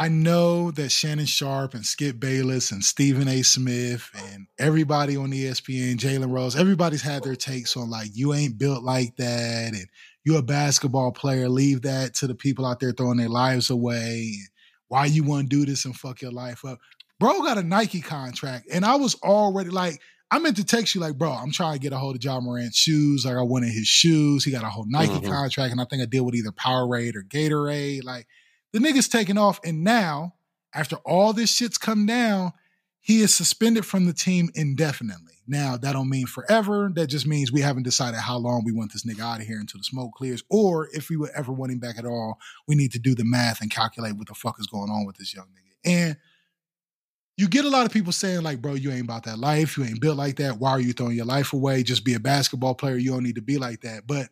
I 0.00 0.08
know 0.08 0.70
that 0.70 0.88
Shannon 0.88 1.26
Sharpe 1.26 1.74
and 1.74 1.84
Skip 1.84 2.18
Bayless 2.18 2.72
and 2.72 2.82
Stephen 2.82 3.28
A. 3.28 3.42
Smith 3.42 4.08
and 4.16 4.46
everybody 4.58 5.14
on 5.14 5.30
ESPN, 5.30 5.96
Jalen 5.96 6.32
Rose, 6.32 6.56
everybody's 6.56 7.02
had 7.02 7.22
their 7.22 7.36
takes 7.36 7.76
on 7.76 7.90
like 7.90 8.08
you 8.14 8.32
ain't 8.32 8.56
built 8.56 8.82
like 8.82 9.14
that 9.16 9.74
and 9.74 9.86
you're 10.24 10.38
a 10.38 10.42
basketball 10.42 11.12
player. 11.12 11.50
Leave 11.50 11.82
that 11.82 12.14
to 12.14 12.26
the 12.26 12.34
people 12.34 12.64
out 12.64 12.80
there 12.80 12.92
throwing 12.92 13.18
their 13.18 13.28
lives 13.28 13.68
away. 13.68 14.36
Why 14.88 15.04
you 15.04 15.22
want 15.22 15.50
to 15.50 15.54
do 15.58 15.66
this 15.66 15.84
and 15.84 15.94
fuck 15.94 16.22
your 16.22 16.32
life 16.32 16.64
up? 16.64 16.78
Bro 17.18 17.42
got 17.42 17.58
a 17.58 17.62
Nike 17.62 18.00
contract, 18.00 18.68
and 18.72 18.86
I 18.86 18.96
was 18.96 19.16
already 19.16 19.68
like, 19.68 20.00
I 20.30 20.38
meant 20.38 20.56
to 20.56 20.64
text 20.64 20.94
you 20.94 21.02
like, 21.02 21.18
bro, 21.18 21.30
I'm 21.30 21.50
trying 21.52 21.74
to 21.74 21.78
get 21.78 21.92
a 21.92 21.98
hold 21.98 22.16
of 22.16 22.24
Ja 22.24 22.40
Morant's 22.40 22.78
shoes. 22.78 23.26
Like 23.26 23.36
I 23.36 23.42
wanted 23.42 23.68
his 23.72 23.86
shoes. 23.86 24.44
He 24.46 24.50
got 24.50 24.64
a 24.64 24.70
whole 24.70 24.86
Nike 24.88 25.12
Mhm. 25.12 25.28
contract, 25.28 25.72
and 25.72 25.80
I 25.80 25.84
think 25.84 26.00
I 26.02 26.06
deal 26.06 26.24
with 26.24 26.36
either 26.36 26.52
Powerade 26.52 27.16
or 27.16 27.22
Gatorade. 27.22 28.02
Like 28.02 28.26
the 28.72 28.78
nigga's 28.78 29.08
taking 29.08 29.38
off, 29.38 29.60
and 29.64 29.84
now 29.84 30.34
after 30.74 30.96
all 31.04 31.32
this 31.32 31.52
shit's 31.52 31.78
come 31.78 32.06
down, 32.06 32.52
he 33.00 33.22
is 33.22 33.34
suspended 33.34 33.86
from 33.86 34.06
the 34.06 34.12
team 34.12 34.50
indefinitely. 34.54 35.34
Now 35.46 35.76
that 35.76 35.94
don't 35.94 36.10
mean 36.10 36.26
forever. 36.26 36.90
That 36.94 37.08
just 37.08 37.26
means 37.26 37.50
we 37.50 37.62
haven't 37.62 37.82
decided 37.82 38.20
how 38.20 38.36
long 38.36 38.62
we 38.64 38.72
want 38.72 38.92
this 38.92 39.04
nigga 39.04 39.20
out 39.20 39.40
of 39.40 39.46
here 39.46 39.58
until 39.58 39.80
the 39.80 39.84
smoke 39.84 40.12
clears, 40.14 40.44
or 40.48 40.88
if 40.92 41.08
we 41.08 41.16
would 41.16 41.30
ever 41.30 41.52
want 41.52 41.72
him 41.72 41.80
back 41.80 41.98
at 41.98 42.04
all, 42.04 42.38
we 42.68 42.74
need 42.74 42.92
to 42.92 42.98
do 42.98 43.14
the 43.14 43.24
math 43.24 43.60
and 43.60 43.70
calculate 43.70 44.16
what 44.16 44.28
the 44.28 44.34
fuck 44.34 44.60
is 44.60 44.66
going 44.66 44.90
on 44.90 45.06
with 45.06 45.16
this 45.16 45.34
young 45.34 45.46
nigga. 45.46 45.76
And 45.84 46.16
you 47.36 47.48
get 47.48 47.64
a 47.64 47.70
lot 47.70 47.86
of 47.86 47.92
people 47.92 48.12
saying 48.12 48.42
like, 48.42 48.60
bro, 48.60 48.74
you 48.74 48.90
ain't 48.92 49.04
about 49.04 49.24
that 49.24 49.38
life. 49.38 49.78
You 49.78 49.84
ain't 49.84 50.00
built 50.00 50.18
like 50.18 50.36
that. 50.36 50.58
Why 50.58 50.72
are 50.72 50.80
you 50.80 50.92
throwing 50.92 51.16
your 51.16 51.24
life 51.24 51.54
away? 51.54 51.82
Just 51.82 52.04
be 52.04 52.12
a 52.12 52.20
basketball 52.20 52.74
player. 52.74 52.96
You 52.96 53.12
don't 53.12 53.22
need 53.22 53.36
to 53.36 53.42
be 53.42 53.56
like 53.56 53.80
that. 53.80 54.06
But 54.06 54.28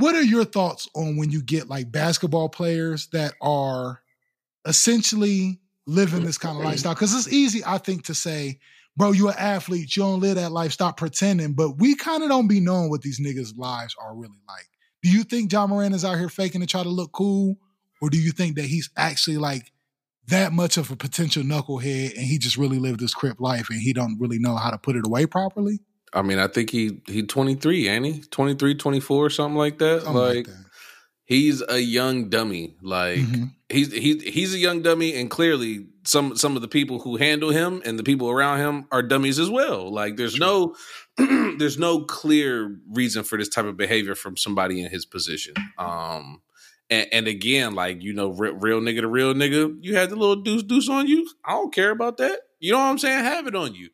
what 0.00 0.14
are 0.14 0.22
your 0.22 0.44
thoughts 0.44 0.88
on 0.94 1.16
when 1.16 1.30
you 1.30 1.42
get 1.42 1.68
like 1.68 1.92
basketball 1.92 2.48
players 2.48 3.08
that 3.08 3.34
are 3.40 4.00
essentially 4.66 5.60
living 5.86 6.24
this 6.24 6.38
kind 6.38 6.58
of 6.58 6.64
lifestyle? 6.64 6.94
Because 6.94 7.14
it's 7.14 7.32
easy, 7.32 7.62
I 7.64 7.78
think, 7.78 8.04
to 8.06 8.14
say, 8.14 8.58
bro, 8.96 9.12
you're 9.12 9.30
an 9.30 9.38
athlete. 9.38 9.96
You 9.96 10.02
don't 10.02 10.20
live 10.20 10.36
that 10.36 10.52
life. 10.52 10.72
Stop 10.72 10.96
pretending. 10.96 11.54
But 11.54 11.78
we 11.78 11.94
kind 11.94 12.22
of 12.22 12.28
don't 12.28 12.48
be 12.48 12.60
knowing 12.60 12.90
what 12.90 13.02
these 13.02 13.20
niggas' 13.20 13.56
lives 13.56 13.94
are 14.00 14.14
really 14.14 14.40
like. 14.48 14.66
Do 15.02 15.10
you 15.10 15.22
think 15.22 15.52
Ja 15.52 15.66
Morant 15.66 15.94
is 15.94 16.04
out 16.04 16.18
here 16.18 16.28
faking 16.28 16.60
to 16.60 16.66
try 16.66 16.82
to 16.82 16.88
look 16.88 17.12
cool? 17.12 17.56
Or 18.02 18.10
do 18.10 18.18
you 18.18 18.32
think 18.32 18.56
that 18.56 18.64
he's 18.64 18.90
actually 18.96 19.36
like 19.36 19.72
that 20.28 20.52
much 20.52 20.76
of 20.76 20.90
a 20.90 20.96
potential 20.96 21.42
knucklehead 21.42 22.14
and 22.14 22.24
he 22.24 22.38
just 22.38 22.56
really 22.56 22.78
lived 22.78 23.00
this 23.00 23.14
crip 23.14 23.40
life 23.40 23.68
and 23.70 23.80
he 23.80 23.92
don't 23.92 24.18
really 24.18 24.38
know 24.38 24.56
how 24.56 24.70
to 24.70 24.78
put 24.78 24.96
it 24.96 25.06
away 25.06 25.26
properly? 25.26 25.80
I 26.12 26.22
mean, 26.22 26.38
I 26.38 26.46
think 26.48 26.70
he 26.70 27.00
he 27.06 27.22
23, 27.22 27.88
ain't 27.88 28.04
he? 28.06 28.20
23, 28.30 28.74
24, 28.74 29.30
something 29.30 29.56
like 29.56 29.78
that. 29.78 30.02
Something 30.02 30.14
like 30.22 30.36
like 30.36 30.46
that. 30.46 30.64
he's 31.24 31.62
a 31.68 31.78
young 31.80 32.28
dummy. 32.28 32.76
Like 32.82 33.18
Mhm. 33.20 33.52
he's 33.68 33.92
he's 33.92 34.22
he's 34.22 34.54
a 34.54 34.58
young 34.58 34.82
dummy, 34.82 35.14
and 35.14 35.30
clearly 35.30 35.86
some 36.04 36.36
some 36.36 36.56
of 36.56 36.62
the 36.62 36.68
people 36.68 36.98
who 37.00 37.16
handle 37.16 37.50
him 37.50 37.82
and 37.84 37.98
the 37.98 38.02
people 38.02 38.28
around 38.30 38.58
him 38.58 38.86
are 38.90 39.02
dummies 39.02 39.38
as 39.38 39.50
well. 39.50 39.92
Like 39.92 40.16
there's 40.16 40.38
no 40.38 40.74
there's 41.16 41.78
no 41.78 42.00
clear 42.04 42.76
reason 42.90 43.22
for 43.22 43.38
this 43.38 43.48
type 43.48 43.66
of 43.66 43.76
behavior 43.76 44.14
from 44.14 44.36
somebody 44.36 44.82
in 44.82 44.90
his 44.90 45.04
position. 45.06 45.54
Um, 45.78 46.40
and, 46.88 47.06
and 47.12 47.28
again, 47.28 47.74
like 47.76 48.02
you 48.02 48.12
know, 48.14 48.30
real, 48.30 48.54
real 48.54 48.80
nigga 48.80 49.02
to 49.02 49.08
real 49.08 49.32
nigga, 49.34 49.76
you 49.80 49.94
had 49.94 50.10
the 50.10 50.16
little 50.16 50.36
deuce 50.42 50.64
deuce 50.64 50.88
on 50.88 51.06
you. 51.06 51.28
I 51.44 51.52
don't 51.52 51.72
care 51.72 51.90
about 51.92 52.16
that. 52.16 52.40
You 52.58 52.72
know 52.72 52.78
what 52.78 52.86
I'm 52.86 52.98
saying? 52.98 53.22
Have 53.24 53.46
it 53.46 53.54
on 53.54 53.74
you. 53.74 53.90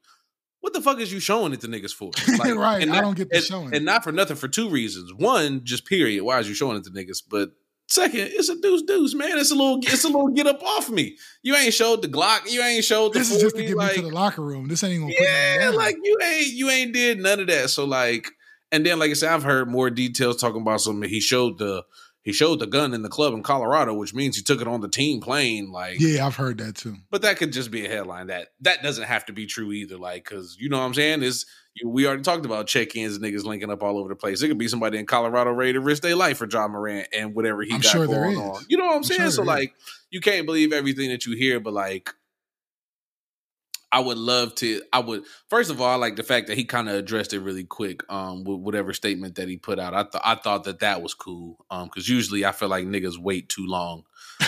What 0.66 0.72
the 0.72 0.80
fuck 0.80 0.98
is 0.98 1.12
you 1.12 1.20
showing 1.20 1.52
it 1.52 1.60
to 1.60 1.68
niggas 1.68 1.94
for? 1.94 2.10
Like, 2.38 2.56
right. 2.56 2.82
And 2.82 2.92
I 2.92 3.00
don't 3.00 3.16
get 3.16 3.30
the 3.30 3.36
and, 3.36 3.44
showing. 3.44 3.72
and 3.72 3.84
not 3.84 4.02
for 4.02 4.10
nothing 4.10 4.36
for 4.36 4.48
two 4.48 4.68
reasons. 4.68 5.14
One, 5.14 5.60
just 5.62 5.86
period. 5.86 6.24
Why 6.24 6.40
is 6.40 6.48
you 6.48 6.56
showing 6.56 6.76
it 6.76 6.82
to 6.84 6.90
niggas? 6.90 7.22
But 7.30 7.50
second, 7.86 8.30
it's 8.32 8.48
a 8.48 8.60
deuce 8.60 8.82
deuce, 8.82 9.14
man. 9.14 9.38
It's 9.38 9.52
a 9.52 9.54
little 9.54 9.78
it's 9.80 10.02
a 10.02 10.08
little 10.08 10.26
get 10.30 10.48
up 10.48 10.60
off 10.64 10.90
me. 10.90 11.18
You 11.42 11.54
ain't 11.54 11.72
showed 11.72 12.02
the 12.02 12.08
Glock. 12.08 12.50
You 12.50 12.62
ain't 12.62 12.84
showed 12.84 13.12
the 13.12 13.20
this 13.20 13.30
is 13.30 13.40
just 13.40 13.54
to 13.54 13.62
get 13.62 13.76
like, 13.76 13.92
me 13.92 14.02
to 14.02 14.08
the 14.08 14.14
locker 14.14 14.42
room. 14.42 14.66
This 14.66 14.82
ain't 14.82 14.94
even 14.94 15.06
gonna 15.06 15.14
yeah, 15.20 15.66
put 15.66 15.70
me 15.70 15.76
like 15.76 15.96
you 16.02 16.18
ain't 16.20 16.48
you 16.48 16.68
ain't 16.68 16.92
did 16.92 17.20
none 17.20 17.38
of 17.38 17.46
that. 17.46 17.70
So 17.70 17.84
like, 17.84 18.28
and 18.72 18.84
then 18.84 18.98
like 18.98 19.10
I 19.10 19.14
said, 19.14 19.32
I've 19.32 19.44
heard 19.44 19.70
more 19.70 19.88
details 19.88 20.36
talking 20.36 20.62
about 20.62 20.80
something. 20.80 21.08
He 21.08 21.20
showed 21.20 21.58
the 21.58 21.84
he 22.26 22.32
showed 22.32 22.58
the 22.58 22.66
gun 22.66 22.92
in 22.92 23.02
the 23.02 23.08
club 23.08 23.32
in 23.34 23.42
Colorado, 23.44 23.94
which 23.94 24.12
means 24.12 24.36
he 24.36 24.42
took 24.42 24.60
it 24.60 24.66
on 24.66 24.80
the 24.80 24.88
team 24.88 25.20
plane. 25.20 25.70
Like, 25.70 26.00
Yeah, 26.00 26.26
I've 26.26 26.34
heard 26.34 26.58
that 26.58 26.74
too. 26.74 26.96
but 27.08 27.22
that 27.22 27.36
could 27.38 27.52
just 27.52 27.70
be 27.70 27.86
a 27.86 27.88
headline. 27.88 28.26
That 28.26 28.48
that 28.62 28.82
doesn't 28.82 29.04
have 29.04 29.24
to 29.26 29.32
be 29.32 29.46
true 29.46 29.70
either. 29.70 29.96
Like, 29.96 30.24
because 30.24 30.56
you 30.58 30.68
know 30.68 30.78
what 30.80 30.84
I'm 30.86 30.94
saying 30.94 31.22
is 31.22 31.46
we 31.84 32.04
already 32.06 32.22
talked 32.22 32.44
about 32.44 32.66
check-ins 32.66 33.14
and 33.16 33.24
niggas 33.24 33.44
linking 33.44 33.70
up 33.70 33.82
all 33.82 33.96
over 33.98 34.08
the 34.08 34.16
place. 34.16 34.42
It 34.42 34.48
could 34.48 34.58
be 34.58 34.66
somebody 34.66 34.98
in 34.98 35.06
Colorado 35.06 35.52
ready 35.52 35.74
to 35.74 35.80
risk 35.80 36.02
their 36.02 36.16
life 36.16 36.38
for 36.38 36.48
Ja 36.50 36.66
Morant 36.66 37.06
and 37.12 37.32
whatever 37.34 37.62
he 37.62 37.72
I'm 37.72 37.80
got 37.80 37.92
sure 37.92 38.06
going 38.06 38.36
on. 38.36 38.64
You 38.68 38.76
know 38.76 38.86
what 38.86 38.90
I'm, 38.92 38.96
I'm 38.98 39.04
saying? 39.04 39.20
sure 39.20 39.30
so 39.30 39.44
there 39.44 39.54
is. 39.54 39.60
like, 39.60 39.74
you 40.10 40.20
can't 40.20 40.46
believe 40.46 40.72
everything 40.72 41.10
that 41.10 41.26
you 41.26 41.36
hear, 41.36 41.60
but 41.60 41.72
like. 41.74 42.10
I 43.92 44.00
would 44.00 44.18
love 44.18 44.54
to. 44.56 44.82
I 44.92 44.98
would 44.98 45.24
first 45.48 45.70
of 45.70 45.80
all, 45.80 45.88
I 45.88 45.94
like 45.94 46.16
the 46.16 46.22
fact 46.22 46.48
that 46.48 46.58
he 46.58 46.64
kind 46.64 46.88
of 46.88 46.96
addressed 46.96 47.32
it 47.32 47.40
really 47.40 47.64
quick. 47.64 48.00
Um, 48.10 48.44
with 48.44 48.60
whatever 48.60 48.92
statement 48.92 49.36
that 49.36 49.48
he 49.48 49.56
put 49.56 49.78
out, 49.78 49.94
I 49.94 50.04
thought 50.04 50.22
I 50.24 50.34
thought 50.34 50.64
that 50.64 50.80
that 50.80 51.02
was 51.02 51.14
cool. 51.14 51.64
Um, 51.70 51.86
because 51.86 52.08
usually 52.08 52.44
I 52.44 52.52
feel 52.52 52.68
like 52.68 52.84
niggas 52.86 53.18
wait 53.18 53.48
too 53.48 53.66
long 53.66 54.04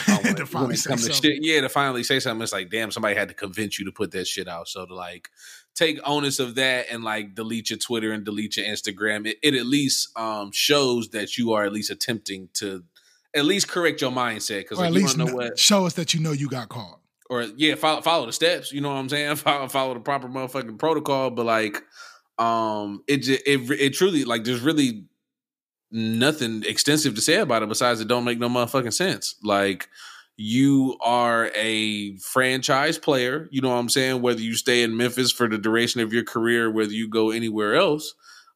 um, 0.09 0.23
To 0.37 0.47
finally 0.47 0.77
say 0.77 0.97
something. 0.97 1.13
shit. 1.13 1.39
Yeah, 1.43 1.61
to 1.63 1.69
finally 1.69 2.03
say 2.03 2.21
something, 2.21 2.43
it's 2.43 2.53
like, 2.53 2.71
damn, 2.71 2.91
somebody 2.91 3.15
had 3.15 3.29
to 3.29 3.35
convince 3.35 3.79
you 3.79 3.87
to 3.87 3.93
put 3.93 4.11
that 4.13 4.27
shit 4.27 4.49
out. 4.49 4.69
So 4.69 4.87
to 4.87 4.95
like 4.95 5.31
take 5.75 5.99
onus 6.05 6.39
of 6.39 6.57
that 6.57 6.87
and 6.91 7.05
like 7.05 7.35
delete 7.35 7.71
your 7.71 7.79
Twitter 7.79 8.13
and 8.13 8.25
delete 8.25 8.57
your 8.57 8.67
Instagram, 8.67 9.27
it, 9.27 9.39
it 9.43 9.55
at 9.55 9.67
least 9.67 10.17
um 10.19 10.51
shows 10.53 11.11
that 11.11 11.39
you 11.39 11.53
are 11.53 11.65
at 11.65 11.73
least 11.73 11.91
attempting 11.91 12.49
to 12.55 12.85
at 13.35 13.45
least 13.45 13.69
correct 13.69 14.01
your 14.01 14.11
mindset. 14.11 14.61
Because 14.61 14.79
like, 14.79 14.89
at 14.89 14.95
you 14.95 15.01
least 15.01 15.17
know 15.17 15.27
kn- 15.27 15.37
what 15.37 15.59
show 15.59 15.87
us 15.87 15.95
that 15.95 16.15
you 16.15 16.21
know 16.21 16.33
you 16.33 16.49
got 16.49 16.69
caught. 16.69 16.98
Or 17.29 17.43
yeah, 17.57 17.75
follow 17.75 18.01
follow 18.01 18.27
the 18.27 18.33
steps. 18.33 18.73
You 18.73 18.81
know 18.81 18.89
what 18.89 18.97
I'm 18.97 19.09
saying? 19.09 19.37
Follow 19.37 19.69
follow 19.69 19.95
the 19.95 20.01
proper 20.01 20.29
motherfucking 20.29 20.79
protocol. 20.79 21.31
But 21.31 21.47
like, 21.47 21.83
um, 22.39 23.03
it 23.07 23.29
it 23.29 23.71
it 23.71 23.95
truly 23.95 24.25
like 24.25 24.45
there's 24.45 24.61
really 24.61 25.05
nothing 25.91 26.65
extensive 26.67 27.15
to 27.15 27.21
say 27.21 27.37
about 27.37 27.63
it 27.63 27.69
besides 27.69 28.01
it 28.01 28.09
don't 28.09 28.25
make 28.25 28.39
no 28.39 28.49
motherfucking 28.49 28.93
sense. 28.93 29.37
Like 29.43 29.89
you 30.37 30.97
are 31.01 31.51
a 31.55 32.17
franchise 32.19 32.97
player. 32.99 33.49
You 33.51 33.61
know 33.61 33.71
what 33.71 33.77
I'm 33.77 33.89
saying? 33.89 34.23
Whether 34.23 34.41
you 34.41 34.55
stay 34.55 34.83
in 34.83 34.97
Memphis 34.97 35.33
for 35.33 35.49
the 35.49 35.59
duration 35.59 36.01
of 36.01 36.13
your 36.13 36.25
career, 36.25 36.71
whether 36.71 36.93
you 36.93 37.09
go 37.09 37.31
anywhere 37.31 37.75
else. 37.75 38.15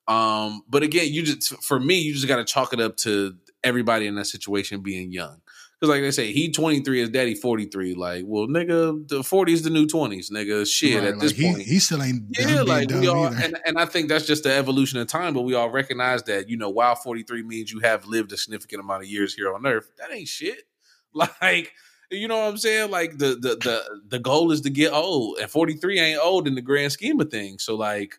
Um, 0.09 0.63
but 0.69 0.83
again, 0.83 1.13
you 1.13 1.23
just 1.23 1.63
for 1.63 1.79
me, 1.79 1.99
you 2.01 2.15
just 2.15 2.29
got 2.29 2.37
to 2.37 2.45
chalk 2.45 2.73
it 2.73 2.81
up 2.81 2.97
to 2.99 3.35
everybody 3.65 4.07
in 4.07 4.15
that 4.17 4.27
situation 4.27 4.81
being 4.81 5.13
young. 5.13 5.41
Because 5.83 5.97
like 5.97 6.03
they 6.03 6.13
say, 6.13 6.31
he 6.33 6.49
23, 6.49 7.01
his 7.01 7.11
daddy 7.11 7.35
43. 7.35 7.95
Like, 7.97 8.23
well, 8.25 8.47
nigga, 8.47 9.09
the 9.09 9.25
40 9.25 9.53
is 9.53 9.63
the 9.65 9.71
new 9.71 9.85
20s, 9.85 10.31
nigga. 10.31 10.65
Shit, 10.65 11.01
Right, 11.01 11.09
at 11.09 11.19
this 11.19 11.33
he, 11.33 11.51
point. 11.51 11.63
he 11.63 11.81
still 11.81 12.01
ain't 12.05 12.23
yeah, 12.39 12.63
like 12.63 12.89
we 12.89 13.09
all, 13.09 13.27
and, 13.27 13.59
and 13.67 13.77
I 13.77 13.87
think 13.87 14.09
that's 14.09 14.25
just 14.25 14.45
the 14.45 14.53
evolution 14.55 15.01
of 15.01 15.09
time. 15.09 15.35
But 15.35 15.43
we 15.43 15.55
all 15.55 15.71
recognize 15.71 16.23
that, 16.25 16.49
you 16.49 16.57
know, 16.57 16.71
while 16.71 16.95
43 16.95 17.43
means 17.43 17.73
you 17.73 17.81
have 17.81 18.07
lived 18.07 18.31
a 18.31 18.37
significant 18.37 18.81
amount 18.81 19.03
of 19.03 19.09
years 19.09 19.35
here 19.35 19.53
on 19.53 19.67
Earth, 19.67 19.91
that 19.99 20.13
ain't 20.13 20.29
shit. 20.29 20.63
Like, 21.15 21.73
you 22.11 22.27
know 22.29 22.39
what 22.39 22.49
I'm 22.49 22.57
saying? 22.59 22.91
Like 22.93 23.19
the 23.19 23.35
the 23.35 23.57
the 23.57 24.01
the 24.07 24.19
goal 24.21 24.51
is 24.53 24.61
to 24.63 24.71
get 24.71 24.93
old, 24.93 25.39
and 25.41 25.51
43 25.51 25.99
ain't 25.99 26.21
old 26.23 26.47
in 26.47 26.55
the 26.55 26.63
grand 26.63 26.93
scheme 26.93 27.21
of 27.21 27.31
things. 27.31 27.65
So 27.65 27.75
like, 27.75 28.19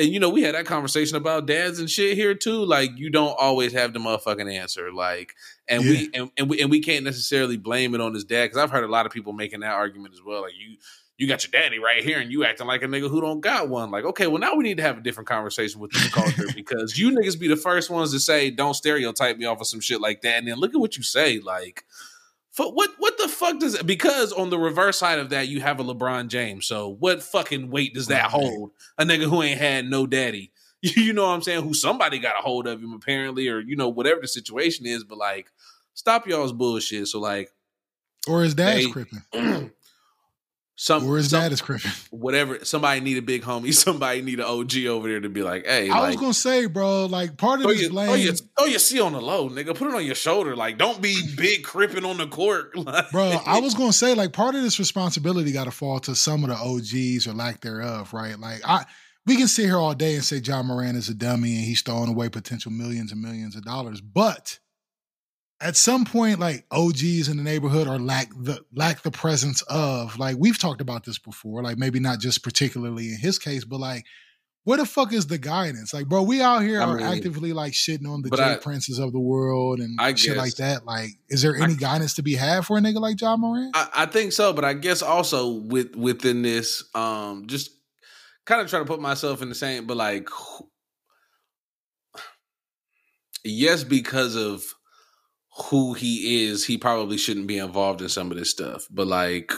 and 0.00 0.08
you 0.08 0.18
know, 0.18 0.30
we 0.30 0.42
had 0.42 0.54
that 0.54 0.66
conversation 0.66 1.16
about 1.16 1.46
dads 1.46 1.78
and 1.78 1.88
shit 1.88 2.16
here 2.16 2.34
too. 2.34 2.64
Like, 2.64 2.90
you 2.96 3.10
don't 3.10 3.36
always 3.38 3.72
have 3.74 3.92
the 3.92 3.98
motherfucking 4.00 4.52
answer. 4.52 4.92
Like, 4.92 5.34
and 5.68 5.84
Yeah. 5.84 5.90
we 5.90 6.10
and, 6.14 6.30
and 6.36 6.50
we 6.50 6.60
and 6.62 6.70
we 6.70 6.80
can't 6.80 7.04
necessarily 7.04 7.56
blame 7.56 7.94
it 7.94 8.00
on 8.00 8.14
his 8.14 8.24
dad 8.24 8.46
because 8.46 8.58
I've 8.58 8.70
heard 8.70 8.84
a 8.84 8.88
lot 8.88 9.06
of 9.06 9.12
people 9.12 9.32
making 9.32 9.60
that 9.60 9.72
argument 9.72 10.14
as 10.14 10.20
well. 10.24 10.42
Like, 10.42 10.54
you 10.58 10.76
you 11.18 11.28
got 11.28 11.44
your 11.44 11.50
daddy 11.50 11.78
right 11.78 12.02
here, 12.02 12.18
and 12.18 12.32
you 12.32 12.44
acting 12.46 12.66
like 12.66 12.82
a 12.82 12.86
nigga 12.86 13.10
who 13.10 13.20
don't 13.20 13.40
got 13.42 13.68
one. 13.68 13.90
Like, 13.90 14.04
okay, 14.04 14.26
well 14.26 14.38
now 14.38 14.54
we 14.54 14.64
need 14.64 14.78
to 14.78 14.82
have 14.82 14.96
a 14.96 15.02
different 15.02 15.28
conversation 15.28 15.78
with 15.80 15.90
this 15.92 16.08
culture 16.10 16.46
because 16.54 16.98
you 16.98 17.10
niggas 17.10 17.38
be 17.38 17.46
the 17.46 17.56
first 17.56 17.90
ones 17.90 18.10
to 18.12 18.18
say 18.20 18.50
don't 18.50 18.72
stereotype 18.74 19.36
me 19.36 19.44
off 19.44 19.60
of 19.60 19.66
some 19.66 19.80
shit 19.80 20.00
like 20.00 20.22
that, 20.22 20.38
and 20.38 20.48
then 20.48 20.56
look 20.56 20.74
at 20.74 20.80
what 20.80 20.96
you 20.96 21.02
say, 21.02 21.38
like. 21.40 21.84
What 22.56 22.90
what 22.98 23.16
the 23.16 23.28
fuck 23.28 23.58
does 23.58 23.80
because 23.82 24.32
on 24.32 24.50
the 24.50 24.58
reverse 24.58 24.98
side 24.98 25.18
of 25.18 25.30
that 25.30 25.48
you 25.48 25.60
have 25.60 25.80
a 25.80 25.84
LeBron 25.84 26.28
James. 26.28 26.66
So 26.66 26.88
what 26.88 27.22
fucking 27.22 27.70
weight 27.70 27.94
does 27.94 28.08
that 28.08 28.30
hold? 28.30 28.72
A 28.98 29.04
nigga 29.04 29.24
who 29.24 29.42
ain't 29.42 29.60
had 29.60 29.88
no 29.88 30.06
daddy. 30.06 30.52
You 30.82 31.12
know 31.12 31.26
what 31.26 31.34
I'm 31.34 31.42
saying? 31.42 31.62
Who 31.62 31.74
somebody 31.74 32.18
got 32.18 32.38
a 32.38 32.42
hold 32.42 32.66
of 32.66 32.82
him 32.82 32.94
apparently, 32.94 33.48
or 33.48 33.60
you 33.60 33.76
know, 33.76 33.90
whatever 33.90 34.22
the 34.22 34.28
situation 34.28 34.86
is, 34.86 35.04
but 35.04 35.18
like 35.18 35.52
stop 35.92 36.26
y'all's 36.26 36.54
bullshit. 36.54 37.06
So 37.08 37.20
like 37.20 37.52
or 38.26 38.42
his 38.42 38.54
dad's 38.54 38.86
Hey, 38.86 38.90
cripping. 38.90 39.22
some 40.80 41.06
his 41.08 41.28
some- 41.28 41.42
dad 41.42 41.52
is 41.52 41.60
cripping. 41.60 41.90
whatever 42.10 42.64
somebody 42.64 43.00
need 43.00 43.18
a 43.18 43.22
big 43.22 43.42
homie, 43.42 43.74
somebody 43.86 44.22
need 44.22 44.40
an 44.40 44.46
OG 44.46 44.86
over 44.86 45.08
there 45.08 45.20
to 45.20 45.28
be 45.28 45.42
like, 45.42 45.66
hey, 45.66 45.90
I 45.90 46.00
like, 46.00 46.12
was 46.12 46.16
gonna 46.16 46.32
say, 46.32 46.64
bro, 46.64 47.04
like 47.04 47.36
part 47.36 47.60
of 47.60 47.68
this 47.68 47.90
blame. 47.90 48.06
throw, 48.06 48.14
your, 48.14 48.32
throw 48.32 48.64
your 48.64 48.78
C 48.78 48.98
on 48.98 49.12
the 49.12 49.20
low, 49.20 49.50
nigga. 49.50 49.76
Put 49.76 49.88
it 49.88 49.94
on 49.94 50.06
your 50.06 50.14
shoulder. 50.14 50.56
Like, 50.56 50.78
don't 50.78 51.02
be 51.02 51.20
big 51.36 51.64
cripping 51.64 52.06
on 52.06 52.16
the 52.16 52.26
court. 52.26 52.72
Bro, 53.12 53.40
I 53.44 53.60
was 53.60 53.74
gonna 53.74 53.92
say 53.92 54.14
like 54.14 54.32
part 54.32 54.54
of 54.54 54.62
this 54.62 54.78
responsibility 54.78 55.52
got 55.52 55.64
to 55.64 55.70
fall 55.70 56.00
to 56.00 56.14
some 56.14 56.44
of 56.44 56.48
the 56.48 56.56
OGs 56.56 57.26
or 57.26 57.34
lack 57.34 57.60
thereof, 57.60 58.14
right? 58.14 58.40
Like 58.40 58.62
I, 58.64 58.86
we 59.26 59.36
can 59.36 59.48
sit 59.48 59.66
here 59.66 59.76
all 59.76 59.94
day 59.94 60.14
and 60.14 60.24
say 60.24 60.36
Ja 60.38 60.62
Morant 60.62 60.96
is 60.96 61.10
a 61.10 61.14
dummy 61.14 61.56
and 61.56 61.64
he's 61.64 61.82
throwing 61.82 62.08
away 62.08 62.30
potential 62.30 62.72
millions 62.72 63.12
and 63.12 63.20
millions 63.20 63.54
of 63.54 63.66
dollars, 63.66 64.00
but 64.00 64.58
at 65.60 65.76
some 65.76 66.04
point, 66.04 66.38
like 66.38 66.64
OGs 66.70 67.28
in 67.28 67.36
the 67.36 67.42
neighborhood 67.42 67.86
or 67.86 67.98
lack 67.98 68.30
the 68.30 68.64
lack 68.74 69.02
the 69.02 69.10
presence 69.10 69.62
of 69.62 70.18
like 70.18 70.36
we've 70.38 70.58
talked 70.58 70.80
about 70.80 71.04
this 71.04 71.18
before, 71.18 71.62
like 71.62 71.76
maybe 71.78 72.00
not 72.00 72.18
just 72.20 72.42
particularly 72.42 73.08
in 73.10 73.18
his 73.18 73.38
case, 73.38 73.64
but 73.64 73.80
like. 73.80 74.04
Where 74.64 74.76
the 74.76 74.84
fuck 74.84 75.14
is 75.14 75.26
the 75.26 75.38
guidance? 75.38 75.94
Like, 75.94 76.06
bro, 76.06 76.22
we 76.22 76.42
out 76.42 76.58
here 76.58 76.82
I 76.82 76.84
are 76.84 76.96
mean, 76.98 77.06
actively 77.06 77.54
like 77.54 77.72
shitting 77.72 78.06
on 78.06 78.20
the 78.20 78.28
J 78.28 78.42
I- 78.42 78.56
Princes 78.56 78.98
of 78.98 79.10
the 79.10 79.18
world 79.18 79.80
and 79.80 79.98
I 79.98 80.14
shit 80.14 80.36
like 80.36 80.56
that. 80.56 80.84
Like, 80.84 81.12
is 81.30 81.40
there 81.40 81.56
any 81.56 81.74
guidance 81.74 82.12
to 82.16 82.22
be 82.22 82.34
had 82.34 82.66
for 82.66 82.76
a 82.76 82.80
nigga 82.82 83.00
like 83.00 83.18
Ja 83.18 83.38
Morant? 83.38 83.74
I, 83.74 83.88
I 83.94 84.06
think 84.06 84.32
so, 84.32 84.52
but 84.52 84.66
I 84.66 84.74
guess 84.74 85.00
also 85.00 85.48
with 85.48 85.96
within 85.96 86.42
this, 86.42 86.84
um, 86.94 87.46
just 87.46 87.70
kind 88.44 88.60
of 88.60 88.68
try 88.68 88.80
to 88.80 88.84
put 88.84 89.00
myself 89.00 89.40
in 89.40 89.48
the 89.48 89.54
same, 89.54 89.86
but 89.86 89.96
like, 89.96 90.28
yes, 93.44 93.82
because 93.82 94.36
of 94.36 94.62
who 95.70 95.94
he 95.94 96.44
is, 96.46 96.64
he 96.66 96.78
probably 96.78 97.18
shouldn't 97.18 97.46
be 97.46 97.58
involved 97.58 98.00
in 98.02 98.08
some 98.08 98.30
of 98.30 98.36
this 98.38 98.50
stuff. 98.50 98.86
But 98.90 99.06
like, 99.06 99.52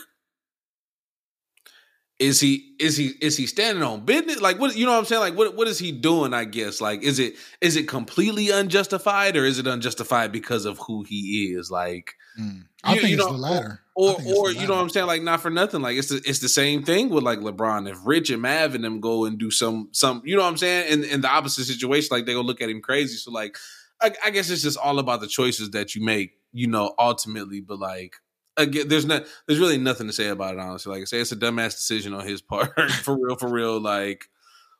is 2.18 2.40
he 2.40 2.74
is 2.78 2.96
he 2.96 3.12
is 3.20 3.36
he 3.36 3.46
standing 3.46 3.82
on 3.82 4.04
business? 4.04 4.40
Like, 4.40 4.58
what 4.60 4.76
you 4.76 4.86
know 4.86 4.92
what 4.92 4.98
I'm 4.98 5.04
saying? 5.06 5.20
Like, 5.20 5.36
what 5.36 5.56
what 5.56 5.66
is 5.66 5.78
he 5.78 5.90
doing? 5.90 6.32
I 6.32 6.44
guess 6.44 6.80
like, 6.80 7.02
is 7.02 7.18
it 7.18 7.34
is 7.60 7.76
it 7.76 7.88
completely 7.88 8.50
unjustified 8.50 9.36
or 9.36 9.44
is 9.44 9.58
it 9.58 9.66
unjustified 9.66 10.30
because 10.30 10.64
of 10.64 10.78
who 10.78 11.02
he 11.02 11.54
is? 11.56 11.70
Like. 11.70 12.14
Mm. 12.40 12.62
I 12.84 12.94
You- 12.94 13.00
think 13.00 13.10
you 13.10 13.16
it's 13.16 13.26
know, 13.26 13.32
the 13.32 13.38
latter. 13.38 13.80
Or, 13.94 14.16
it's 14.18 14.32
or 14.32 14.48
the 14.54 14.60
you 14.60 14.66
know 14.66 14.74
what. 14.76 14.80
I'm 14.82 14.88
saying? 14.88 15.06
Like, 15.06 15.22
not 15.22 15.42
for 15.42 15.50
nothing. 15.50 15.82
Like, 15.82 15.98
it's 15.98 16.08
the, 16.08 16.22
it's 16.24 16.38
the 16.38 16.48
same 16.48 16.82
thing 16.82 17.10
with 17.10 17.22
like 17.22 17.40
LeBron. 17.40 17.90
If 17.90 17.98
Rich 18.06 18.30
and 18.30 18.40
Mav 18.40 18.74
and 18.74 18.82
them 18.82 19.00
go 19.00 19.26
and 19.26 19.36
do 19.38 19.50
some 19.50 19.90
some, 19.92 20.22
you 20.24 20.34
know 20.36 20.42
what 20.42 20.48
I'm 20.48 20.56
saying? 20.56 20.90
In 20.90 21.04
in 21.04 21.20
the 21.20 21.28
opposite 21.28 21.64
situation, 21.66 22.08
like 22.10 22.24
they 22.24 22.32
gonna 22.32 22.46
look 22.46 22.62
at 22.62 22.70
him 22.70 22.80
crazy. 22.80 23.16
So 23.16 23.30
like, 23.30 23.58
I, 24.02 24.12
I 24.26 24.30
guess 24.30 24.50
it's 24.50 24.62
just 24.62 24.78
all 24.78 24.98
about 24.98 25.20
the 25.20 25.26
choices 25.28 25.70
that 25.70 25.94
you 25.94 26.04
make. 26.04 26.32
You 26.52 26.66
know, 26.66 26.94
ultimately. 26.98 27.60
But 27.60 27.78
like, 27.78 28.16
again, 28.56 28.88
there's 28.88 29.06
not 29.06 29.24
there's 29.46 29.58
really 29.60 29.78
nothing 29.78 30.06
to 30.08 30.12
say 30.12 30.28
about 30.28 30.54
it. 30.54 30.60
Honestly, 30.60 30.92
like 30.92 31.02
I 31.02 31.04
say, 31.04 31.20
it's 31.20 31.32
a 31.32 31.36
dumbass 31.36 31.76
decision 31.76 32.12
on 32.14 32.26
his 32.26 32.42
part. 32.42 32.74
for 32.90 33.16
real, 33.18 33.36
for 33.36 33.48
real. 33.48 33.80
Like. 33.80 34.26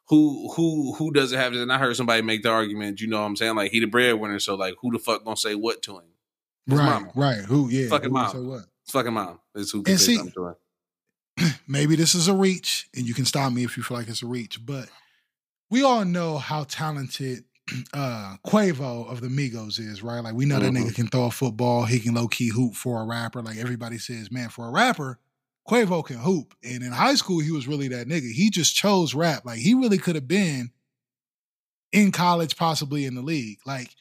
Who 0.09 0.53
who 0.57 0.93
who 0.95 1.13
doesn't 1.13 1.39
have 1.39 1.53
this? 1.53 1.63
And 1.63 1.73
I 1.73 1.79
heard 1.79 1.97
somebody 1.97 2.23
make 2.23 2.43
the 2.43 2.51
argument. 2.51 3.01
You 3.01 3.07
know 3.07 3.21
what 3.21 3.27
I'm 3.27 3.37
saying? 3.37 3.55
Like 3.55 3.71
he 3.71 3.79
the 3.79 3.87
breadwinner, 3.87 4.41
so 4.41 4.57
like 4.57 4.75
who 4.83 4.91
the 4.91 4.99
fuck 4.99 5.25
gonna 5.25 5.37
say 5.37 5.55
what 5.55 5.81
to 5.83 5.99
him? 5.99 6.05
His 6.67 6.79
Right, 6.81 6.85
mama. 6.85 7.13
right. 7.15 7.39
Who? 7.39 7.69
Yeah. 7.71 7.89
Fucking 7.89 8.11
who 8.11 8.29
say 8.29 8.39
what? 8.41 8.63
It's 8.83 8.91
fucking 8.91 9.13
mom. 9.13 9.39
Is 9.55 9.71
who 9.71 9.85
And 9.87 9.99
see- 10.01 10.17
something 10.17 10.35
to 10.35 10.43
her. 10.43 10.59
Maybe 11.69 11.95
this 11.95 12.17
is 12.17 12.27
a 12.27 12.35
reach, 12.35 12.89
and 12.97 13.07
you 13.07 13.15
can 13.15 13.25
stop 13.25 13.53
me 13.53 13.63
if 13.65 13.77
you 13.77 13.85
feel 13.85 13.97
like 13.97 14.09
it's 14.09 14.25
a 14.25 14.27
reach. 14.27 14.67
But 14.67 14.89
we 15.71 15.83
all 15.85 16.05
know 16.05 16.37
how 16.37 16.65
talented 16.65 17.45
uh 17.95 18.37
Quavo 18.47 19.11
of 19.11 19.21
the 19.21 19.29
Migos 19.29 19.79
is, 19.79 20.03
right? 20.03 20.21
Like 20.21 20.35
we 20.35 20.45
know 20.45 20.59
that 20.59 20.73
Mhm. 20.73 20.85
nigga 20.85 20.95
can 20.95 21.09
throw 21.09 21.25
a 21.27 21.31
football, 21.31 21.85
he 21.85 21.99
can 22.01 22.15
low 22.15 22.29
key 22.29 22.49
hoop 22.49 22.75
for 22.75 23.03
a 23.03 23.05
rapper. 23.07 23.43
Like 23.43 23.59
everybody 23.59 23.99
says, 23.99 24.31
man, 24.31 24.49
for 24.49 24.67
a 24.67 24.71
rapper, 24.71 25.19
Quavo 25.69 26.05
can 26.05 26.19
hoop. 26.19 26.55
And 26.63 26.83
in 26.83 26.93
high 26.93 27.15
school, 27.15 27.41
he 27.41 27.51
was 27.53 27.69
really 27.69 27.89
that 27.89 28.09
nigga. 28.09 28.31
He 28.33 28.51
just 28.51 28.75
chose 28.75 29.15
rap. 29.15 29.45
Like 29.45 29.59
he 29.59 29.75
really 29.75 29.99
could 29.99 30.15
have 30.17 30.29
been 30.29 30.71
in 31.93 32.11
college, 32.13 32.57
possibly 32.57 33.05
in 33.05 33.15
the 33.15 33.23
league. 33.23 33.59
Like, 33.67 33.95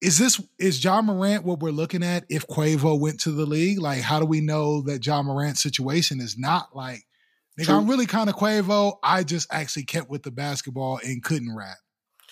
is 0.00 0.18
this 0.18 0.40
is 0.58 0.82
Ja 0.82 1.02
Morant 1.02 1.44
what 1.44 1.58
we're 1.60 1.70
looking 1.70 2.02
at 2.04 2.24
if 2.28 2.46
Quavo 2.46 2.98
went 2.98 3.20
to 3.20 3.32
the 3.32 3.46
league? 3.46 3.80
Like, 3.80 4.00
how 4.02 4.20
do 4.20 4.26
we 4.26 4.40
know 4.40 4.82
that 4.82 5.04
Ja 5.04 5.22
Morant's 5.22 5.62
situation 5.62 6.20
is 6.20 6.38
not 6.38 6.74
like 6.74 7.04
Nigga, 7.58 7.70
I'm 7.76 7.88
really 7.88 8.06
kind 8.06 8.30
of 8.30 8.36
Quavo. 8.36 8.98
I 9.02 9.24
just 9.24 9.48
actually 9.52 9.82
kept 9.82 10.08
with 10.08 10.22
the 10.22 10.30
basketball 10.30 11.00
and 11.04 11.24
couldn't 11.24 11.56
rap. 11.56 11.78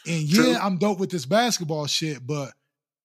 And 0.06 0.28
True. 0.28 0.52
yeah, 0.52 0.58
I'm 0.62 0.78
dope 0.78 0.98
with 0.98 1.10
this 1.10 1.26
basketball 1.26 1.86
shit, 1.86 2.26
but 2.26 2.52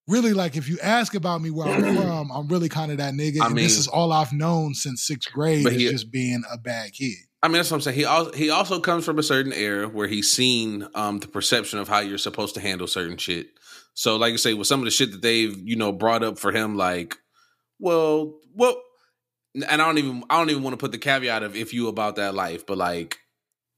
really, 0.07 0.33
like, 0.33 0.55
if 0.57 0.69
you 0.69 0.77
ask 0.81 1.15
about 1.15 1.41
me 1.41 1.49
where 1.49 1.67
I'm 1.67 1.95
from, 1.95 2.31
I'm 2.31 2.47
really 2.47 2.69
kind 2.69 2.91
of 2.91 2.97
that 2.99 3.13
nigga. 3.13 3.41
I 3.41 3.45
and 3.47 3.55
mean- 3.55 3.63
this 3.63 3.77
is 3.77 3.87
all 3.87 4.11
I've 4.11 4.33
known 4.33 4.73
since 4.73 5.03
sixth 5.03 5.31
grade 5.31 5.65
is 5.65 5.73
he- 5.73 5.89
just 5.89 6.11
being 6.11 6.43
a 6.51 6.57
bad 6.57 6.93
kid. 6.93 7.15
I 7.43 7.47
mean, 7.47 7.53
that's 7.57 7.71
what 7.71 7.77
I'm 7.77 7.81
saying. 7.81 7.97
He 7.97 8.05
also 8.05 8.31
he 8.33 8.49
also 8.51 8.79
comes 8.79 9.03
from 9.03 9.17
a 9.17 9.23
certain 9.23 9.51
era 9.51 9.87
where 9.89 10.07
he's 10.07 10.31
seen 10.31 10.87
um, 10.93 11.17
the 11.17 11.27
perception 11.27 11.79
of 11.79 11.87
how 11.87 11.97
you're 11.99 12.19
supposed 12.19 12.53
to 12.53 12.61
handle 12.61 12.85
certain 12.85 13.17
shit. 13.17 13.47
So, 13.95 14.17
like 14.17 14.33
I 14.33 14.35
say, 14.35 14.53
with 14.53 14.67
some 14.67 14.79
of 14.79 14.85
the 14.85 14.91
shit 14.91 15.11
that 15.11 15.23
they've 15.23 15.57
you 15.57 15.75
know 15.75 15.91
brought 15.91 16.23
up 16.23 16.37
for 16.37 16.51
him, 16.51 16.77
like, 16.77 17.15
well, 17.79 18.35
well, 18.53 18.75
and 19.55 19.65
I 19.65 19.77
don't 19.77 19.97
even 19.97 20.23
I 20.29 20.37
don't 20.37 20.51
even 20.51 20.61
want 20.61 20.73
to 20.73 20.77
put 20.77 20.91
the 20.91 20.99
caveat 20.99 21.41
of 21.41 21.55
if 21.55 21.73
you 21.73 21.87
about 21.87 22.17
that 22.17 22.35
life, 22.35 22.65
but 22.67 22.77
like. 22.77 23.17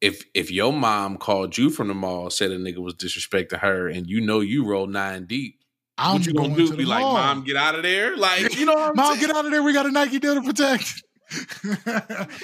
If 0.04 0.26
if 0.34 0.52
your 0.52 0.74
mom 0.74 1.18
called 1.18 1.58
you 1.58 1.70
from 1.70 1.88
the 1.88 1.94
mall, 1.94 2.30
said 2.30 2.52
a 2.52 2.58
nigga 2.58 2.80
was 2.80 2.94
disrespecting 2.96 3.60
her, 3.60 3.88
and 3.88 4.06
you 4.08 4.20
know 4.22 4.42
you 4.42 4.66
roll 4.66 4.86
nine 4.88 5.26
deep, 5.26 5.60
I'm 5.98 6.18
what 6.18 6.26
you 6.26 6.34
gonna 6.34 6.56
do? 6.56 6.76
Be 6.76 6.84
like, 6.86 7.02
mall. 7.02 7.14
mom, 7.14 7.44
get 7.44 7.56
out 7.56 7.76
of 7.76 7.84
there, 7.84 8.18
like 8.18 8.58
you 8.60 8.66
know, 8.66 8.74
what 8.74 8.90
I'm 8.90 8.96
Mom, 8.98 9.14
saying? 9.16 9.28
get 9.28 9.36
out 9.36 9.46
of 9.46 9.52
there. 9.52 9.64
We 9.64 9.72
got 9.74 9.86
a 9.86 9.92
Nike 9.92 10.20
deal 10.20 10.36
to 10.36 10.42
protect. 10.42 11.04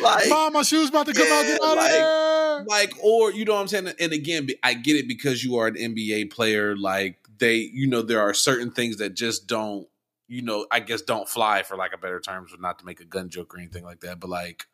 Like- 0.01 0.29
Mom, 0.29 0.53
my 0.53 0.61
shoes 0.63 0.89
about 0.89 1.05
to 1.07 1.13
come 1.13 1.27
out. 1.31 1.43
Get 1.43 1.61
out 1.61 1.77
like- 1.77 1.85
of 1.91 1.91
there. 1.91 2.63
like 2.65 2.93
or 3.03 3.31
you 3.31 3.45
know 3.45 3.53
what 3.53 3.61
i'm 3.61 3.67
saying 3.67 3.87
and 3.99 4.11
again 4.11 4.47
i 4.63 4.73
get 4.73 4.95
it 4.97 5.07
because 5.07 5.43
you 5.43 5.55
are 5.57 5.67
an 5.67 5.75
nba 5.75 6.29
player 6.31 6.75
like 6.75 7.17
they 7.37 7.55
you 7.55 7.87
know 7.87 8.01
there 8.01 8.19
are 8.21 8.33
certain 8.33 8.69
things 8.71 8.97
that 8.97 9.13
just 9.13 9.47
don't 9.47 9.87
you 10.27 10.41
know 10.41 10.65
i 10.71 10.79
guess 10.81 11.01
don't 11.01 11.29
fly 11.29 11.63
for 11.63 11.77
like 11.77 11.93
a 11.93 11.97
better 11.97 12.19
terms 12.19 12.51
but 12.51 12.59
not 12.59 12.77
to 12.79 12.85
make 12.85 12.99
a 12.99 13.05
gun 13.05 13.29
joke 13.29 13.53
or 13.55 13.59
anything 13.59 13.83
like 13.85 14.01
that 14.01 14.19
but 14.19 14.29
like 14.29 14.65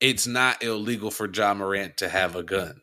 it's 0.00 0.26
not 0.26 0.62
illegal 0.62 1.10
for 1.10 1.28
ja 1.32 1.54
morant 1.54 1.96
to 1.98 2.08
have 2.08 2.36
a 2.36 2.42
gun. 2.42 2.80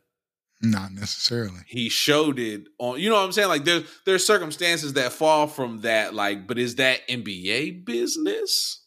Not 0.61 0.93
necessarily. 0.93 1.59
he 1.67 1.89
showed 1.89 2.39
it 2.39 2.67
on 2.79 2.97
you 2.99 3.09
know 3.09 3.15
what 3.15 3.25
i'm 3.25 3.31
saying? 3.33 3.49
Like 3.49 3.65
there's 3.65 3.83
there's 4.05 4.25
circumstances 4.25 4.93
that 4.93 5.11
fall 5.11 5.47
from 5.47 5.81
that 5.81 6.13
like 6.13 6.47
but 6.47 6.57
is 6.57 6.75
that 6.75 7.05
nba 7.09 7.83
business 7.83 8.82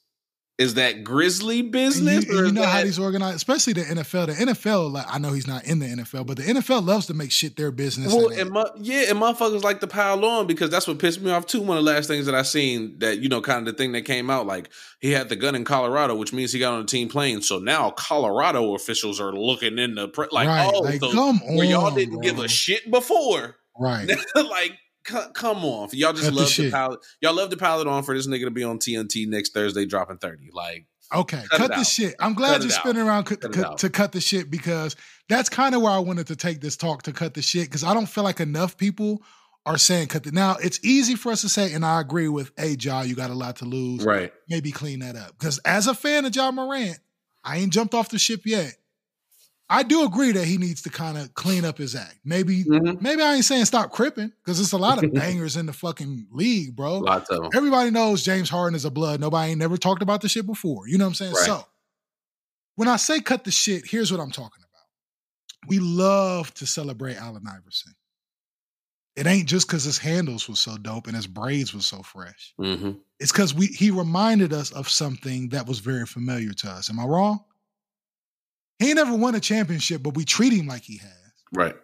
is 0.58 0.74
that 0.74 1.04
grizzly 1.04 1.60
And 1.60 1.70
business 1.70 2.24
you, 2.26 2.38
and 2.38 2.46
you 2.46 2.52
know 2.54 2.62
how 2.62 2.78
that- 2.78 2.84
these 2.84 2.98
organized, 2.98 3.36
especially 3.36 3.74
the 3.74 3.82
NFL. 3.82 4.26
The 4.26 4.32
NFL, 4.32 4.90
like 4.90 5.04
I 5.06 5.18
know 5.18 5.32
he's 5.32 5.46
not 5.46 5.64
in 5.66 5.80
the 5.80 5.86
NFL, 5.86 6.24
but 6.26 6.38
the 6.38 6.44
NFL 6.44 6.80
loves 6.86 7.04
to 7.06 7.14
make 7.14 7.30
shit 7.30 7.56
their 7.56 7.70
business. 7.70 8.10
Well, 8.12 8.28
and- 8.28 8.40
and 8.40 8.50
mu- 8.52 8.64
yeah, 8.80 9.10
and 9.10 9.18
motherfuckers 9.20 9.62
like 9.62 9.80
to 9.80 9.86
pile 9.86 10.24
on 10.24 10.46
because 10.46 10.70
that's 10.70 10.86
what 10.88 10.98
pissed 10.98 11.20
me 11.20 11.30
off 11.30 11.44
too. 11.44 11.60
One 11.60 11.76
of 11.76 11.84
the 11.84 11.90
last 11.92 12.06
things 12.06 12.24
that 12.24 12.34
I 12.34 12.40
seen 12.40 12.98
that 13.00 13.18
you 13.18 13.28
know, 13.28 13.42
kind 13.42 13.68
of 13.68 13.74
the 13.74 13.76
thing 13.76 13.92
that 13.92 14.02
came 14.06 14.30
out, 14.30 14.46
like 14.46 14.70
he 15.00 15.12
had 15.12 15.28
the 15.28 15.36
gun 15.36 15.54
in 15.54 15.64
Colorado, 15.64 16.14
which 16.14 16.32
means 16.32 16.52
he 16.52 16.58
got 16.58 16.72
on 16.72 16.80
the 16.80 16.86
team 16.86 17.08
plane. 17.08 17.42
So 17.42 17.58
now 17.58 17.90
Colorado 17.90 18.74
officials 18.74 19.20
are 19.20 19.32
looking 19.34 19.78
in 19.78 19.94
the 19.94 20.08
pre- 20.08 20.28
like, 20.32 20.48
Right, 20.48 20.70
oh, 20.72 20.78
like, 20.80 21.00
so 21.00 21.12
come 21.12 21.38
where 21.54 21.66
y'all 21.66 21.94
didn't 21.94 22.20
give 22.22 22.38
a 22.38 22.48
shit 22.48 22.90
before, 22.90 23.56
right. 23.78 24.08
like. 24.34 24.72
C- 25.08 25.16
Come 25.34 25.58
on, 25.64 25.88
y'all 25.92 26.12
just 26.12 26.24
Cut 26.24 26.30
the 26.34 26.40
love 26.40 26.46
to 26.48 26.52
shit. 26.52 26.72
pilot. 26.72 27.00
Y'all 27.20 27.34
love 27.34 27.50
to 27.50 27.56
pilot 27.56 27.86
on 27.86 28.02
for 28.02 28.14
this 28.14 28.26
nigga 28.26 28.44
to 28.44 28.50
be 28.50 28.64
on 28.64 28.78
TNT 28.78 29.26
next 29.28 29.52
Thursday, 29.54 29.86
dropping 29.86 30.18
thirty. 30.18 30.50
Like, 30.52 30.86
Okay, 31.14 31.42
Cut 31.50 31.58
cut, 31.58 31.68
the 31.68 31.74
out. 31.76 31.86
shit. 31.86 32.14
I'm 32.18 32.34
glad 32.34 32.56
it 32.56 32.64
you're 32.64 32.72
out. 32.72 32.80
spinning 32.80 33.02
around 33.06 33.24
cut, 33.24 33.40
Cut 33.40 33.52
cut- 33.52 33.64
out. 33.64 33.78
to 33.78 33.90
cut 33.90 34.10
the 34.12 34.20
shit 34.20 34.50
because 34.50 34.96
that's 35.28 35.48
kind 35.48 35.74
of 35.76 35.82
where 35.82 35.92
I 35.92 35.98
wanted 36.00 36.26
to 36.28 36.36
take 36.36 36.60
this 36.60 36.76
talk 36.76 37.02
to 37.04 37.12
cut 37.12 37.34
the 37.34 37.42
shit 37.42 37.66
because 37.66 37.84
I 37.84 37.94
don't 37.94 38.06
feel 38.06 38.24
like 38.24 38.40
enough 38.40 38.76
people 38.76 39.22
are 39.64 39.78
saying 39.78 40.08
cut 40.08 40.24
the. 40.24 40.32
Now 40.32 40.56
it's 40.60 40.80
easy 40.84 41.14
for 41.14 41.30
us 41.30 41.42
to 41.42 41.48
say, 41.48 41.72
and 41.72 41.84
I 41.86 42.00
agree 42.00 42.26
with, 42.28 42.50
hey, 42.56 42.76
Ja, 42.80 43.02
you 43.02 43.14
got 43.14 43.30
a 43.30 43.34
lot 43.34 43.56
to 43.56 43.64
lose. 43.64 44.04
right, 44.04 44.32
Maybe 44.48 44.72
clean 44.72 44.98
that 45.00 45.14
up 45.14 45.38
because 45.38 45.58
as 45.64 45.86
a 45.86 45.94
fan 45.94 46.24
of 46.24 46.34
Ja 46.34 46.50
Morant, 46.50 46.98
I 47.44 47.58
ain't 47.58 47.72
jumped 47.72 47.94
off 47.94 48.08
the 48.08 48.18
ship 48.18 48.40
yet. 48.44 48.74
I 49.68 49.82
do 49.82 50.04
agree 50.04 50.30
that 50.32 50.44
he 50.44 50.58
needs 50.58 50.82
to 50.82 50.90
kind 50.90 51.18
of 51.18 51.34
clean 51.34 51.64
up 51.64 51.76
his 51.78 51.96
act. 51.96 52.18
Maybe, 52.24 52.62
Mhm. 52.64 53.00
maybe 53.00 53.20
I 53.22 53.34
ain't 53.34 53.44
saying 53.44 53.64
stop 53.64 53.90
cripping 53.90 54.32
because 54.44 54.58
there's 54.58 54.72
a 54.72 54.78
lot 54.78 55.02
of 55.02 55.10
bangers 55.12 55.56
in 55.56 55.66
the 55.66 55.72
fucking 55.72 56.28
league, 56.30 56.76
bro. 56.76 56.98
lots 57.00 57.28
of 57.30 57.42
them. 57.42 57.50
Everybody 57.52 57.90
knows 57.90 58.22
James 58.22 58.48
Harden 58.48 58.76
is 58.76 58.84
a 58.84 58.90
blood. 58.90 59.18
Nobody 59.20 59.50
ain't 59.50 59.58
never 59.58 59.76
talked 59.76 60.02
about 60.02 60.20
the 60.20 60.28
shit 60.28 60.46
before. 60.46 60.86
You 60.88 60.98
know 60.98 61.04
what 61.04 61.08
I'm 61.10 61.14
saying? 61.14 61.32
Right. 61.32 61.46
So 61.46 61.66
when 62.76 62.86
I 62.86 62.96
say 62.96 63.20
cut 63.20 63.42
the 63.44 63.50
shit, 63.50 63.86
here's 63.86 64.12
what 64.12 64.20
I'm 64.20 64.30
talking 64.30 64.62
about. 64.62 65.68
We 65.68 65.80
love 65.80 66.54
to 66.54 66.66
celebrate 66.66 67.16
Allen 67.16 67.44
Iverson. 67.52 67.92
It 69.16 69.26
ain't 69.26 69.48
just 69.48 69.66
because 69.66 69.82
his 69.82 69.98
handles 69.98 70.48
was 70.48 70.60
so 70.60 70.76
dope 70.76 71.06
and 71.06 71.16
his 71.16 71.26
braids 71.26 71.72
was 71.74 71.86
so 71.86 72.02
fresh. 72.02 72.54
hmm 72.58 72.92
It's 73.18 73.32
because 73.32 73.52
we 73.54 73.66
he 73.66 73.90
reminded 73.90 74.52
us 74.52 74.70
of 74.70 74.88
something 74.88 75.48
that 75.48 75.66
was 75.66 75.80
very 75.80 76.06
familiar 76.06 76.52
to 76.52 76.68
us. 76.70 76.88
Am 76.90 77.00
I 77.00 77.04
wrong? 77.04 77.42
He 78.78 78.86
ain't 78.88 78.96
never 78.96 79.14
won 79.14 79.34
a 79.34 79.40
championship, 79.40 80.02
but 80.02 80.14
we 80.14 80.24
treat 80.24 80.52
him 80.52 80.66
like 80.66 80.82
he 80.82 80.98
has 80.98 81.12
Right, 81.52 81.74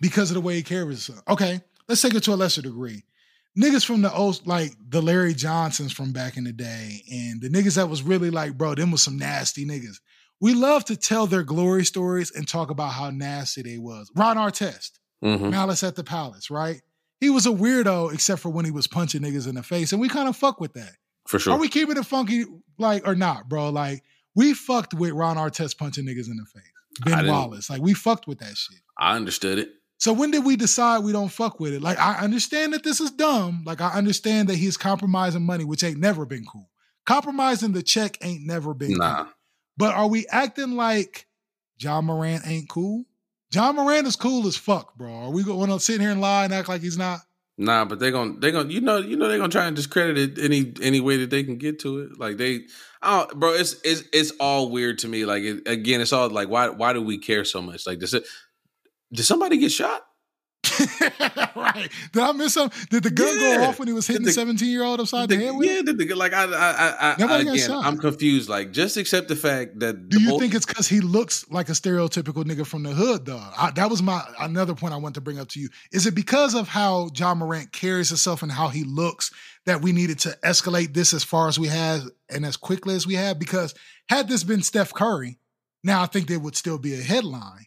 because 0.00 0.30
of 0.30 0.34
the 0.34 0.40
way 0.40 0.54
he 0.54 0.62
carries 0.62 1.06
himself. 1.06 1.24
Okay, 1.28 1.60
let's 1.88 2.00
take 2.02 2.14
it 2.14 2.22
to 2.24 2.34
a 2.34 2.36
lesser 2.36 2.62
degree. 2.62 3.04
Niggas 3.58 3.84
from 3.84 4.00
the 4.02 4.12
old, 4.14 4.46
like 4.46 4.72
the 4.88 5.02
Larry 5.02 5.34
Johnsons 5.34 5.92
from 5.92 6.12
back 6.12 6.36
in 6.36 6.44
the 6.44 6.52
day, 6.52 7.02
and 7.12 7.40
the 7.42 7.48
niggas 7.50 7.76
that 7.76 7.88
was 7.88 8.02
really 8.02 8.30
like, 8.30 8.56
bro, 8.56 8.74
them 8.74 8.90
was 8.90 9.02
some 9.02 9.18
nasty 9.18 9.66
niggas. 9.66 9.96
We 10.40 10.54
love 10.54 10.84
to 10.86 10.96
tell 10.96 11.26
their 11.26 11.42
glory 11.42 11.84
stories 11.84 12.30
and 12.34 12.48
talk 12.48 12.70
about 12.70 12.92
how 12.92 13.10
nasty 13.10 13.62
they 13.62 13.78
was. 13.78 14.10
Ron 14.16 14.36
Artest, 14.36 14.92
hmm 15.22 15.50
Malice 15.50 15.82
at 15.82 15.96
the 15.96 16.04
Palace, 16.04 16.50
right? 16.50 16.80
He 17.20 17.30
was 17.30 17.46
a 17.46 17.50
weirdo 17.50 18.12
except 18.12 18.40
for 18.40 18.48
when 18.48 18.64
he 18.64 18.70
was 18.72 18.86
punching 18.88 19.22
niggas 19.22 19.46
in 19.48 19.54
the 19.54 19.62
face, 19.62 19.92
and 19.92 20.00
we 20.00 20.08
kind 20.08 20.28
of 20.28 20.36
fuck 20.36 20.58
with 20.60 20.72
that. 20.72 20.92
for 21.28 21.38
sure. 21.38 21.52
Are 21.52 21.58
we 21.58 21.68
keeping 21.68 21.96
it 21.96 22.06
funky, 22.06 22.44
like 22.78 23.06
or 23.06 23.14
not, 23.14 23.48
bro? 23.48 23.68
Like 23.68 24.02
we 24.34 24.54
fucked 24.54 24.94
with 24.94 25.12
Ron 25.12 25.36
Artest 25.36 25.78
punching 25.78 26.04
niggas 26.06 26.28
in 26.30 26.36
the 26.36 26.46
face. 26.46 26.62
Ben 27.04 27.26
Wallace, 27.26 27.70
like 27.70 27.80
we 27.82 27.94
fucked 27.94 28.26
with 28.26 28.38
that 28.40 28.56
shit. 28.56 28.78
I 28.98 29.16
understood 29.16 29.58
it. 29.58 29.70
So 29.98 30.12
when 30.12 30.30
did 30.30 30.44
we 30.44 30.56
decide 30.56 31.04
we 31.04 31.12
don't 31.12 31.30
fuck 31.30 31.60
with 31.60 31.72
it? 31.72 31.80
Like 31.80 31.98
I 31.98 32.14
understand 32.18 32.72
that 32.74 32.82
this 32.82 33.00
is 33.00 33.10
dumb. 33.12 33.62
Like 33.64 33.80
I 33.80 33.90
understand 33.92 34.48
that 34.48 34.56
he's 34.56 34.76
compromising 34.76 35.42
money, 35.46 35.64
which 35.64 35.84
ain't 35.84 35.98
never 35.98 36.26
been 36.26 36.44
cool. 36.44 36.68
Compromising 37.06 37.72
the 37.72 37.82
check 37.82 38.18
ain't 38.22 38.44
never 38.46 38.74
been 38.74 38.94
Nah. 38.94 39.24
cool. 39.24 39.32
But 39.76 39.94
are 39.94 40.08
we 40.08 40.26
acting 40.28 40.72
like 40.72 41.26
Ja 41.78 42.00
Morant 42.00 42.46
ain't 42.46 42.68
cool? 42.68 43.04
Ja 43.52 43.72
Morant 43.72 44.06
is 44.06 44.16
cool 44.16 44.46
as 44.46 44.56
fuck, 44.56 44.94
bro. 44.96 45.12
Are 45.14 45.30
we 45.30 45.42
going 45.44 45.70
to 45.70 45.80
sit 45.80 46.00
here 46.00 46.10
and 46.10 46.20
lie 46.20 46.44
and 46.44 46.52
act 46.54 46.68
like 46.68 46.80
he's 46.82 46.98
not? 46.98 47.20
Nah, 47.58 47.84
but 47.84 47.98
they're 47.98 48.10
gonna 48.10 48.34
they're 48.38 48.50
gonna 48.50 48.70
you 48.70 48.80
know 48.80 48.96
you 48.96 49.16
know 49.16 49.28
they're 49.28 49.38
gonna 49.38 49.50
try 49.50 49.66
and 49.66 49.76
discredit 49.76 50.18
it 50.18 50.42
any 50.42 50.72
any 50.80 51.00
way 51.00 51.18
that 51.18 51.30
they 51.30 51.44
can 51.44 51.58
get 51.58 51.78
to 51.80 51.98
it. 52.00 52.18
Like 52.18 52.38
they, 52.38 52.62
oh 53.02 53.26
bro, 53.34 53.52
it's 53.52 53.76
it's 53.84 54.02
it's 54.12 54.30
all 54.40 54.70
weird 54.70 54.98
to 55.00 55.08
me. 55.08 55.26
Like 55.26 55.42
it, 55.42 55.68
again, 55.68 56.00
it's 56.00 56.12
all 56.12 56.30
like 56.30 56.48
why 56.48 56.70
why 56.70 56.92
do 56.94 57.02
we 57.02 57.18
care 57.18 57.44
so 57.44 57.60
much? 57.60 57.86
Like 57.86 57.98
does 57.98 58.14
it 58.14 58.24
did 59.12 59.24
somebody 59.24 59.58
get 59.58 59.72
shot? 59.72 60.02
right. 61.56 61.88
Did 62.12 62.22
I 62.22 62.32
miss 62.32 62.54
something? 62.54 62.86
Did 62.90 63.02
the 63.04 63.10
gun 63.10 63.38
go 63.38 63.64
off 63.64 63.78
when 63.78 63.88
he 63.88 63.94
was 63.94 64.06
hitting 64.06 64.22
the 64.22 64.28
the- 64.28 64.32
17 64.34 64.68
year 64.68 64.82
old 64.82 65.00
upside 65.00 65.28
the 65.28 65.36
the- 65.36 65.44
head 65.44 65.56
with 65.56 65.68
yeah, 65.68 65.82
did 65.82 65.98
the, 65.98 66.04
gun 66.04 66.18
like 66.18 66.32
I 66.32 66.44
I 66.44 66.70
I, 66.70 67.12
I 67.12 67.16
Nobody 67.18 67.44
got 67.44 67.54
again, 67.54 67.66
shot. 67.68 67.84
I'm 67.84 67.98
confused. 67.98 68.48
Like 68.48 68.72
just 68.72 68.96
accept 68.96 69.28
the 69.28 69.36
fact 69.36 69.78
that 69.80 70.08
Do 70.08 70.20
you 70.20 70.38
think 70.38 70.54
it's 70.54 70.66
because 70.66 70.88
he 70.88 71.00
looks 71.00 71.48
like 71.50 71.68
a 71.68 71.72
stereotypical 71.72 72.44
nigga 72.44 72.66
from 72.66 72.82
the 72.82 72.90
hood, 72.90 73.26
though? 73.26 73.42
I, 73.56 73.70
that 73.72 73.90
was 73.90 74.02
my 74.02 74.22
another 74.40 74.74
point 74.74 74.94
I 74.94 74.96
want 74.98 75.14
to 75.16 75.20
bring 75.20 75.38
up 75.38 75.48
to 75.50 75.60
you. 75.60 75.68
Is 75.92 76.06
it 76.06 76.14
because 76.14 76.54
of 76.54 76.68
how 76.68 77.10
Ja 77.14 77.34
Morant 77.34 77.72
carries 77.72 78.08
himself 78.08 78.42
and 78.42 78.50
how 78.52 78.68
he 78.68 78.84
looks 78.84 79.30
that 79.66 79.80
we 79.82 79.92
needed 79.92 80.18
to 80.20 80.36
escalate 80.44 80.92
this 80.94 81.14
as 81.14 81.22
far 81.24 81.48
as 81.48 81.58
we 81.58 81.68
have 81.68 82.02
and 82.28 82.44
as 82.44 82.56
quickly 82.56 82.94
as 82.94 83.06
we 83.06 83.14
have? 83.14 83.38
Because 83.38 83.74
had 84.08 84.28
this 84.28 84.42
been 84.44 84.62
Steph 84.62 84.92
Curry, 84.92 85.38
now 85.84 86.02
I 86.02 86.06
think 86.06 86.26
there 86.28 86.38
would 86.40 86.56
still 86.56 86.78
be 86.78 86.94
a 86.94 87.02
headline. 87.02 87.66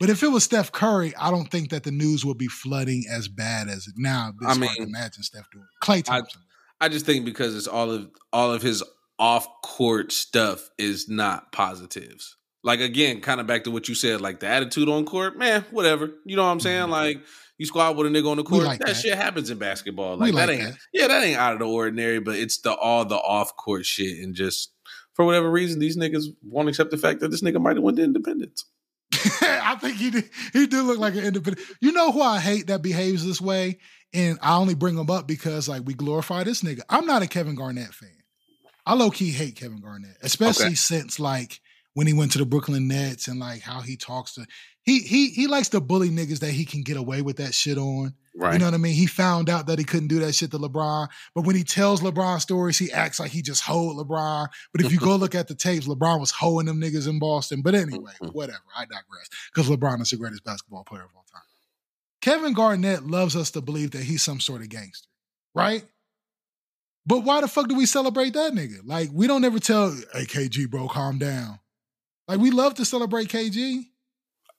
But 0.00 0.10
if 0.10 0.22
it 0.22 0.28
was 0.28 0.44
Steph 0.44 0.70
Curry, 0.70 1.14
I 1.16 1.30
don't 1.30 1.50
think 1.50 1.70
that 1.70 1.82
the 1.82 1.90
news 1.90 2.24
would 2.24 2.38
be 2.38 2.46
flooding 2.46 3.04
as 3.10 3.26
bad 3.26 3.68
as 3.68 3.88
it 3.88 3.94
now. 3.96 4.32
It's 4.40 4.44
I 4.44 4.58
hard 4.58 4.74
to 4.76 4.80
mean, 4.80 4.88
imagine 4.88 5.22
Steph 5.24 5.50
doing. 5.50 5.66
Klay 5.82 6.04
Thompson. 6.04 6.42
I 6.80 6.88
just 6.88 7.04
think 7.04 7.24
because 7.24 7.56
it's 7.56 7.66
all 7.66 7.90
of 7.90 8.08
all 8.32 8.52
of 8.52 8.62
his 8.62 8.84
off 9.18 9.48
court 9.62 10.12
stuff 10.12 10.70
is 10.78 11.08
not 11.08 11.50
positives. 11.50 12.36
Like 12.62 12.80
again, 12.80 13.20
kind 13.20 13.40
of 13.40 13.46
back 13.48 13.64
to 13.64 13.70
what 13.72 13.88
you 13.88 13.94
said, 13.96 14.20
like 14.20 14.38
the 14.40 14.46
attitude 14.46 14.88
on 14.88 15.04
court, 15.04 15.36
man, 15.36 15.64
whatever. 15.72 16.10
You 16.24 16.36
know 16.36 16.44
what 16.44 16.50
I'm 16.50 16.60
saying? 16.60 16.86
Mhm. 16.86 16.90
Like 16.90 17.20
you 17.56 17.66
squad 17.66 17.96
with 17.96 18.06
a 18.06 18.10
nigga 18.10 18.30
on 18.30 18.36
the 18.36 18.44
court, 18.44 18.62
like 18.62 18.78
that, 18.78 18.88
that. 18.88 18.94
shit 18.96 19.16
happens 19.16 19.50
in 19.50 19.58
basketball. 19.58 20.16
We 20.18 20.30
Like, 20.30 20.46
that 20.46 20.52
ain't 20.52 20.62
that. 20.74 20.78
yeah, 20.92 21.08
that 21.08 21.24
ain't 21.24 21.38
out 21.38 21.54
of 21.54 21.58
the 21.58 21.66
ordinary, 21.66 22.20
but 22.20 22.36
it's 22.36 22.58
the 22.58 22.72
all 22.72 23.04
the 23.04 23.16
off 23.16 23.56
court 23.56 23.84
shit 23.84 24.18
and 24.22 24.34
just 24.36 24.70
for 25.14 25.24
whatever 25.24 25.50
reason, 25.50 25.80
these 25.80 25.96
niggas 25.96 26.26
won't 26.44 26.68
accept 26.68 26.92
the 26.92 26.96
fact 26.96 27.18
that 27.20 27.32
this 27.32 27.42
nigga 27.42 27.60
might 27.60 27.74
have 27.74 27.82
went 27.82 27.96
to 27.96 28.04
independence. 28.04 28.64
I 29.42 29.76
think 29.80 29.96
he 29.96 30.10
did. 30.10 30.28
He 30.52 30.66
did 30.66 30.82
look 30.82 30.98
like 30.98 31.14
an 31.14 31.24
independent. 31.24 31.66
You 31.80 31.92
know 31.92 32.12
who 32.12 32.20
I 32.20 32.38
hate 32.38 32.66
that 32.66 32.82
behaves 32.82 33.24
this 33.26 33.40
way, 33.40 33.78
and 34.12 34.38
I 34.42 34.56
only 34.56 34.74
bring 34.74 34.96
him 34.98 35.10
up 35.10 35.26
because 35.26 35.68
like 35.68 35.82
we 35.84 35.94
glorify 35.94 36.44
this 36.44 36.62
nigga. 36.62 36.80
I'm 36.88 37.06
not 37.06 37.22
a 37.22 37.26
Kevin 37.26 37.54
Garnett 37.54 37.94
fan. 37.94 38.10
I 38.86 38.94
low 38.94 39.10
key 39.10 39.30
hate 39.30 39.56
Kevin 39.56 39.80
Garnett, 39.80 40.16
especially 40.22 40.66
Okay. 40.66 40.74
since 40.74 41.18
like 41.20 41.60
when 41.94 42.06
he 42.06 42.12
went 42.12 42.32
to 42.32 42.38
the 42.38 42.46
Brooklyn 42.46 42.88
Nets 42.88 43.28
and 43.28 43.38
like 43.40 43.62
how 43.62 43.80
he 43.80 43.96
talks 43.96 44.34
to. 44.34 44.46
He 44.88 45.00
he 45.00 45.28
he 45.30 45.46
likes 45.46 45.68
to 45.70 45.80
bully 45.80 46.08
niggas 46.08 46.38
that 46.40 46.50
he 46.52 46.64
can 46.64 46.82
get 46.82 46.96
away 46.96 47.20
with 47.22 47.36
that 47.36 47.52
shit 47.54 47.76
on. 47.78 48.14
Right. 48.34 48.52
You 48.54 48.58
know 48.60 48.66
what 48.66 48.74
I 48.74 48.78
mean? 48.78 48.94
He 48.94 49.06
found 49.06 49.50
out 49.50 49.66
that 49.66 49.78
he 49.78 49.84
couldn't 49.84 50.08
do 50.08 50.20
that 50.20 50.32
shit 50.34 50.52
to 50.52 50.58
LeBron. 50.58 51.08
But 51.34 51.44
when 51.44 51.56
he 51.56 51.64
tells 51.64 52.00
LeBron 52.02 52.40
stories, 52.40 52.78
he 52.78 52.90
acts 52.92 53.18
like 53.18 53.32
he 53.32 53.42
just 53.42 53.62
hoed 53.64 53.96
LeBron. 53.96 54.46
But 54.72 54.84
if 54.84 54.92
you 54.92 54.98
go 54.98 55.16
look 55.22 55.34
at 55.34 55.48
the 55.48 55.56
tapes, 55.56 55.88
LeBron 55.88 56.20
was 56.20 56.30
hoeing 56.30 56.66
them 56.66 56.80
niggas 56.80 57.08
in 57.08 57.18
Boston. 57.18 57.62
But 57.62 57.74
anyway, 57.74 58.12
Mhm. 58.22 58.32
whatever. 58.32 58.62
I 58.76 58.84
digress. 58.84 59.28
Because 59.52 59.68
LeBron 59.68 60.00
is 60.02 60.10
the 60.10 60.16
greatest 60.18 60.44
basketball 60.44 60.84
player 60.84 61.02
of 61.02 61.10
all 61.16 61.24
time. 61.32 61.42
Kevin 62.22 62.52
Garnett 62.54 63.06
loves 63.06 63.34
us 63.36 63.50
to 63.52 63.60
believe 63.60 63.90
that 63.90 64.04
he's 64.04 64.22
some 64.22 64.38
sort 64.40 64.62
of 64.62 64.68
gangster, 64.68 65.08
right? 65.54 65.84
But 67.06 67.20
why 67.24 67.40
the 67.40 67.48
fuck 67.48 67.68
do 67.68 67.74
we 67.74 67.86
celebrate 67.86 68.34
that 68.34 68.52
nigga? 68.52 68.80
Like, 68.84 69.10
we 69.12 69.26
don't 69.26 69.44
ever 69.44 69.58
tell, 69.58 69.90
hey, 70.12 70.26
KG, 70.26 70.66
bro, 70.70 70.88
calm 70.88 71.18
down. 71.18 71.58
Like, 72.28 72.38
we 72.38 72.50
love 72.50 72.74
to 72.74 72.84
celebrate 72.84 73.28
KG. 73.28 73.84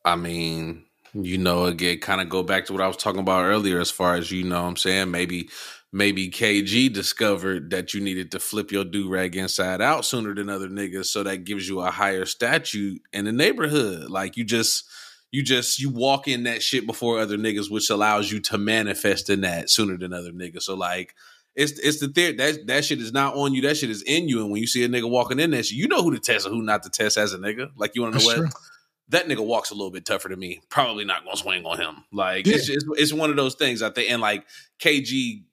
I 0.06 0.16
mean, 0.16 0.86
you 1.14 1.38
know, 1.38 1.66
again, 1.66 2.00
kind 2.00 2.22
of 2.22 2.30
go 2.30 2.44
back 2.44 2.66
to 2.66 2.74
what 2.74 2.82
I 2.82 2.88
was 2.88 2.98
talking 2.98 3.20
about 3.20 3.46
earlier, 3.46 3.80
as 3.80 3.92
far 3.92 4.16
as 4.16 4.32
you 4.32 4.44
know, 4.44 4.62
what 4.62 4.70
I'm 4.70 4.78
saying 4.78 5.12
maybe, 5.12 5.50
maybe 5.92 6.30
KG 6.30 6.92
discovered 6.94 7.72
that 7.72 7.94
you 7.94 8.02
needed 8.02 8.32
to 8.32 8.40
flip 8.40 8.72
your 8.72 8.86
do 8.86 9.10
rag 9.10 9.36
inside 9.36 9.82
out 9.82 10.06
sooner 10.06 10.34
than 10.36 10.50
other 10.50 10.70
niggas, 10.70 11.08
so 11.08 11.24
that 11.24 11.44
gives 11.46 11.68
you 11.68 11.82
a 11.82 11.92
higher 11.92 12.26
statute 12.26 13.02
in 13.12 13.26
the 13.26 13.32
neighborhood. 13.32 14.10
Like 14.10 14.38
you 14.38 14.44
just, 14.44 14.86
you 15.32 15.44
just, 15.44 15.80
you 15.80 15.90
walk 15.90 16.28
in 16.28 16.44
that 16.44 16.62
shit 16.64 16.86
before 16.88 17.20
other 17.20 17.38
niggas, 17.38 17.72
which 17.72 17.90
allows 17.90 18.32
you 18.32 18.40
to 18.42 18.58
manifest 18.58 19.30
in 19.30 19.42
that 19.42 19.70
sooner 19.70 19.98
than 19.98 20.14
other 20.14 20.32
niggas. 20.32 20.64
So 20.64 20.76
like. 20.76 21.16
It's, 21.56 21.78
it's 21.80 22.00
the 22.00 22.08
theory 22.08 22.34
that 22.34 22.68
that 22.68 22.86
shit 22.86 23.02
is 23.02 23.12
not 23.12 23.36
on 23.36 23.54
you. 23.54 23.62
That 23.64 23.76
shit 23.76 23.90
is 23.90 24.02
in 24.04 24.30
you. 24.30 24.42
And 24.42 24.52
when 24.52 24.62
you 24.62 24.68
see 24.68 24.86
a 24.86 24.88
nigga 24.88 25.10
walking 25.10 25.40
in 25.42 25.52
that 25.52 25.66
shit, 25.66 25.78
you 25.78 25.90
know 25.90 26.02
who 26.04 26.12
to 26.12 26.20
test 26.20 26.46
and 26.46 26.56
who 26.56 26.62
not 26.62 26.84
to 26.84 26.90
test 26.90 27.18
as 27.18 27.34
a 27.34 27.38
nigga. 27.38 27.72
Like 27.76 27.96
you 27.96 28.04
want 28.04 28.14
to 28.14 28.20
know 28.20 28.26
That's 28.26 28.40
what? 28.40 28.52
true. 28.52 28.62
That 29.10 29.28
nigga 29.28 29.46
walks 29.46 29.72
a 29.72 29.74
little 29.74 29.92
bit 29.92 30.06
tougher 30.06 30.30
than 30.30 30.40
me. 30.40 30.62
Probably 30.70 31.04
not 31.06 31.24
gonna 31.26 31.36
swing 31.38 31.66
on 31.66 31.78
him. 31.80 32.04
Like 32.12 32.46
Yeah. 32.46 32.56
it's, 32.56 32.70
it's 32.70 32.86
it's 32.98 33.14
one 33.14 33.30
of 33.30 33.36
those 33.36 33.56
things. 33.56 33.82
I 33.82 33.90
think, 33.90 34.12
and 34.12 34.22
like 34.22 34.46
KG 34.80 35.44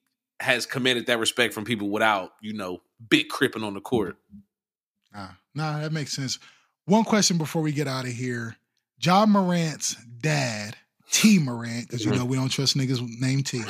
has 0.41 0.67
commanded 0.67 1.07
that 1.07 1.19
respect 1.19 1.55
from 1.55 1.65
people 1.65 1.89
without 1.89 2.33
you 2.43 2.53
know 2.53 2.83
big 3.09 3.29
cripping 3.29 3.63
on 3.65 3.75
the 3.75 3.81
court. 3.81 4.17
Nah, 5.15 5.29
nah, 5.55 5.81
that 5.81 5.93
makes 5.93 6.13
sense. 6.13 6.39
One 6.85 7.05
question 7.05 7.39
before 7.39 7.63
we 7.63 7.73
get 7.73 7.89
out 7.89 8.05
of 8.05 8.13
here. 8.13 8.57
Ja 9.01 9.27
Morant's 9.27 9.95
dad, 10.21 10.77
T 11.11 11.39
Morant, 11.39 11.87
because 11.89 12.05
you 12.05 12.13
Mhm. 12.13 12.17
know 12.19 12.25
we 12.25 12.37
don't 12.37 12.49
trust 12.49 12.77
niggas 12.77 13.01
named 13.21 13.47
T. 13.47 13.63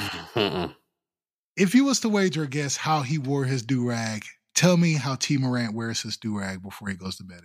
If 1.56 1.74
you 1.74 1.84
was 1.84 2.00
to 2.00 2.08
wager 2.08 2.42
a 2.42 2.46
guess 2.46 2.76
how 2.76 3.02
he 3.02 3.18
wore 3.18 3.44
his 3.44 3.62
do 3.62 3.88
rag, 3.88 4.24
tell 4.54 4.76
me 4.76 4.92
how 4.94 5.14
T 5.14 5.38
Morant 5.38 5.74
wears 5.74 6.02
his 6.02 6.16
do 6.16 6.38
rag 6.38 6.62
before 6.62 6.88
he 6.88 6.94
goes 6.94 7.16
to 7.16 7.24
bed. 7.24 7.42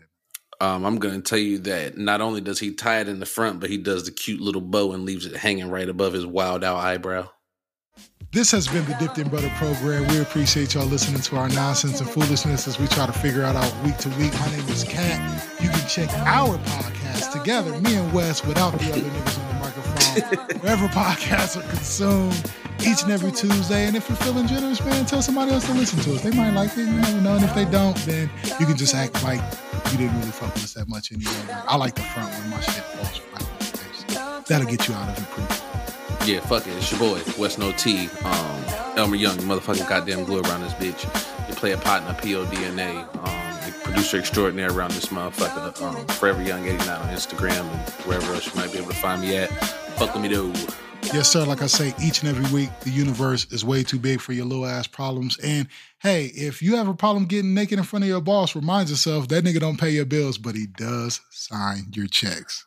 Um, 0.62 0.86
I'm 0.86 1.00
gonna 1.00 1.22
tell 1.22 1.40
you 1.40 1.58
that 1.60 1.98
not 1.98 2.22
only 2.22 2.40
does 2.40 2.60
he 2.60 2.72
tie 2.72 3.00
it 3.00 3.08
in 3.08 3.20
the 3.20 3.26
front, 3.26 3.60
but 3.60 3.72
he 3.72 3.80
does 3.80 4.06
the 4.06 4.12
cute 4.12 4.40
little 4.40 4.62
bow 4.62 4.94
and 4.94 5.06
leaves 5.06 5.26
it 5.26 5.36
hanging 5.36 5.72
right 5.72 5.90
above 5.90 6.14
his 6.14 6.24
wild 6.24 6.64
out 6.64 6.78
eyebrow. 6.78 7.30
This 8.32 8.52
has 8.52 8.68
been 8.68 8.86
the 8.86 8.94
Dipped 9.00 9.18
in 9.18 9.28
Butter 9.28 9.52
program. 9.56 10.08
We 10.10 10.20
appreciate 10.20 10.76
y'all 10.76 10.86
listening 10.86 11.20
to 11.22 11.36
our 11.38 11.50
nonsense 11.50 12.00
and 12.00 12.08
foolishness 12.08 12.68
as 12.68 12.80
we 12.80 12.86
try 12.86 13.08
to 13.08 13.12
figure 13.12 13.42
out 13.42 13.56
our 13.56 13.84
week 13.84 13.98
to 13.98 14.10
week. 14.10 14.34
My 14.40 14.52
name 14.52 14.70
is 14.70 14.84
Kat. 14.84 15.20
You 15.60 15.70
can 15.70 15.88
check 15.88 16.14
our 16.28 16.60
podcast 16.60 17.34
together, 17.34 17.78
me 17.82 17.96
and 17.96 18.14
Wes, 18.14 18.46
without 18.46 18.78
the 18.78 18.92
other 18.92 19.02
niggas 19.02 19.40
on 19.40 19.48
the 19.48 19.60
microphone, 19.66 20.60
wherever 20.60 20.88
podcasts 20.90 21.58
are 21.58 21.68
consumed 21.70 22.52
each 22.86 23.04
and 23.04 23.12
every 23.12 23.32
Tuesday. 23.32 23.88
And 23.88 23.96
if 23.96 24.08
you're 24.10 24.18
feeling 24.18 24.48
generous, 24.48 24.84
man, 24.84 25.06
tell 25.06 25.22
somebody 25.22 25.52
else 25.52 25.66
to 25.66 25.74
listen 25.74 26.00
to 26.00 26.16
us. 26.16 26.22
They 26.22 26.32
might 26.32 26.52
like 26.52 26.72
it, 26.78 26.86
you 26.86 26.94
never 26.94 27.22
know. 27.22 27.36
And 27.36 27.44
if 27.44 27.54
they 27.56 27.66
don't, 27.66 27.96
then 28.06 28.30
you 28.60 28.66
can 28.66 28.78
just 28.78 28.96
act 28.96 29.24
like 29.24 29.42
you 29.92 29.98
didn't 29.98 30.18
really 30.20 30.32
fuck 30.32 30.54
with 30.54 30.64
us 30.64 30.74
that 30.74 30.88
much 30.88 31.12
anyway. 31.12 31.32
I 31.68 31.76
like 31.76 31.96
the 31.96 32.02
front 32.02 32.32
when 32.34 32.50
my 32.50 32.60
shit 32.62 32.84
falls 32.84 33.22
right 33.34 33.44
on 33.44 33.58
the 33.60 33.64
face. 33.66 34.48
That'll 34.48 34.68
get 34.70 34.88
you 34.88 34.94
out 34.96 35.10
of 35.10 35.24
it 35.24 35.30
pretty 35.30 36.32
Yeah, 36.32 36.40
fuck 36.42 36.68
it. 36.68 36.76
It's 36.78 36.92
your 36.92 37.00
boy, 37.00 37.22
West 37.38 37.60
No 37.60 37.72
T. 37.74 38.10
Um, 38.24 38.64
Elmer 38.98 39.16
Young, 39.16 39.38
motherfucking 39.40 39.88
goddamn 39.88 40.26
glue 40.26 40.42
around 40.42 40.62
this 40.62 40.74
bitch. 40.74 41.04
You 41.50 41.56
play 41.56 41.72
a 41.72 41.78
partner, 41.78 42.14
PODNA. 42.14 43.08
Um, 43.28 43.42
producer 43.84 44.18
extraordinaire 44.18 44.72
around 44.72 44.92
this 44.92 45.08
motherfucker. 45.08 45.82
Um, 45.82 46.06
Forever 46.08 46.42
Young 46.44 46.66
89 46.66 46.90
on 46.90 47.10
Instagram 47.10 47.62
and 47.62 47.92
wherever 48.06 48.34
else 48.34 48.48
you 48.48 48.60
might 48.60 48.72
be 48.72 48.78
able 48.78 48.90
to 48.90 48.96
find 48.96 49.22
me 49.22 49.36
at. 49.38 49.50
Fuck 49.98 50.14
with 50.14 50.24
me, 50.24 50.30
though. 50.30 50.54
Yes, 51.14 51.30
sir. 51.30 51.46
Like 51.46 51.62
I 51.62 51.68
say, 51.68 51.94
each 52.02 52.24
and 52.24 52.30
every 52.30 52.50
week, 52.56 52.70
the 52.82 52.90
universe 52.90 53.46
is 53.52 53.66
way 53.66 53.84
too 53.84 54.00
big 54.00 54.22
for 54.22 54.32
your 54.32 54.46
little 54.46 54.66
ass 54.66 54.88
problems. 54.88 55.38
And 55.40 55.68
hey, 56.00 56.28
if 56.28 56.62
you 56.62 56.78
have 56.78 56.88
a 56.88 56.94
problem 56.94 57.26
getting 57.26 57.54
naked 57.54 57.78
in 57.80 57.84
front 57.84 58.04
of 58.04 58.10
your 58.10 58.22
boss, 58.22 58.56
remind 58.56 58.90
yourself 58.90 59.28
that 59.28 59.44
nigga 59.44 59.60
don't 59.60 59.80
pay 59.80 59.90
your 59.90 60.06
bills, 60.06 60.38
but 60.38 60.56
he 60.56 60.68
does 60.68 61.20
sign 61.30 61.88
your 61.94 62.08
checks. 62.08 62.66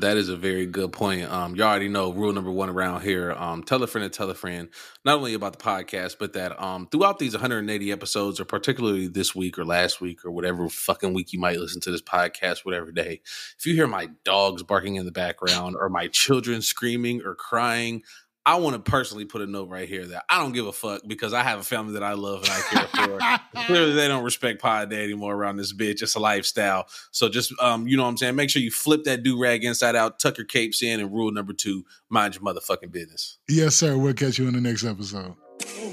That 0.00 0.16
is 0.16 0.28
a 0.28 0.36
very 0.36 0.66
good 0.66 0.92
point. 0.92 1.24
Um, 1.30 1.56
you 1.56 1.62
already 1.62 1.88
know 1.88 2.12
rule 2.12 2.32
number 2.32 2.50
one 2.50 2.70
around 2.70 3.02
here. 3.02 3.32
Um, 3.32 3.64
tell 3.64 3.82
a 3.82 3.86
friend 3.86 4.10
to 4.10 4.16
tell 4.16 4.30
a 4.30 4.34
friend, 4.34 4.68
not 5.04 5.16
only 5.16 5.34
about 5.34 5.58
the 5.58 5.64
podcast, 5.64 6.16
but 6.20 6.34
that 6.34 6.60
um, 6.62 6.86
throughout 6.86 7.18
these 7.18 7.32
180 7.34 7.90
episodes, 7.90 8.38
or 8.38 8.44
particularly 8.44 9.08
this 9.08 9.34
week 9.34 9.58
or 9.58 9.64
last 9.64 10.00
week 10.00 10.24
or 10.24 10.30
whatever 10.30 10.68
fucking 10.68 11.14
week 11.14 11.32
you 11.32 11.40
might 11.40 11.58
listen 11.58 11.80
to 11.80 11.90
this 11.90 12.02
podcast, 12.02 12.64
whatever 12.64 12.92
day, 12.92 13.20
if 13.58 13.66
you 13.66 13.74
hear 13.74 13.88
my 13.88 14.08
dogs 14.24 14.62
barking 14.62 14.94
in 14.94 15.04
the 15.04 15.12
background 15.12 15.74
or 15.78 15.88
my 15.88 16.06
children 16.06 16.62
screaming 16.62 17.22
or 17.24 17.34
crying, 17.34 18.02
I 18.48 18.54
want 18.56 18.82
to 18.82 18.90
personally 18.90 19.26
put 19.26 19.42
a 19.42 19.46
note 19.46 19.68
right 19.68 19.86
here 19.86 20.06
that 20.06 20.24
I 20.30 20.38
don't 20.38 20.52
give 20.52 20.66
a 20.66 20.72
fuck 20.72 21.02
because 21.06 21.34
I 21.34 21.42
have 21.42 21.58
a 21.58 21.62
family 21.62 21.92
that 21.92 22.02
I 22.02 22.14
love 22.14 22.44
and 22.44 22.50
I 22.50 22.60
care 22.62 23.06
for. 23.52 23.64
Clearly, 23.66 23.92
they 23.92 24.08
don't 24.08 24.24
respect 24.24 24.62
Pod 24.62 24.88
Day 24.88 25.04
anymore 25.04 25.34
around 25.34 25.58
this 25.58 25.74
bitch. 25.74 26.00
It's 26.00 26.14
a 26.14 26.18
lifestyle. 26.18 26.86
So 27.10 27.28
just, 27.28 27.52
um, 27.60 27.86
you 27.86 27.98
know 27.98 28.04
what 28.04 28.08
I'm 28.08 28.16
saying? 28.16 28.36
Make 28.36 28.48
sure 28.48 28.62
you 28.62 28.70
flip 28.70 29.04
that 29.04 29.22
do 29.22 29.38
rag 29.38 29.64
inside 29.64 29.96
out, 29.96 30.18
tuck 30.18 30.38
your 30.38 30.46
capes 30.46 30.82
in, 30.82 30.98
and 30.98 31.12
rule 31.12 31.30
number 31.30 31.52
two, 31.52 31.84
mind 32.08 32.36
your 32.36 32.42
motherfucking 32.42 32.90
business. 32.90 33.36
yes, 33.50 33.76
sir. 33.76 33.98
We'll 33.98 34.14
catch 34.14 34.38
you 34.38 34.48
in 34.48 34.54
the 34.54 34.62
next 34.62 34.82
episode. 34.82 35.34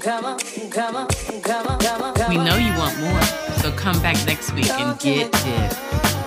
Come 0.00 0.24
on, 0.24 0.38
come 0.70 0.96
on, 0.96 1.08
come 1.42 1.66
on, 1.66 1.78
come 1.78 2.02
on. 2.02 2.30
We 2.30 2.36
know 2.38 2.56
you 2.56 2.72
want 2.78 2.98
more, 3.00 3.22
so 3.60 3.70
come 3.72 4.00
back 4.00 4.16
next 4.24 4.54
week 4.54 4.70
and 4.70 4.98
get 4.98 5.30
dipped. 5.30 6.25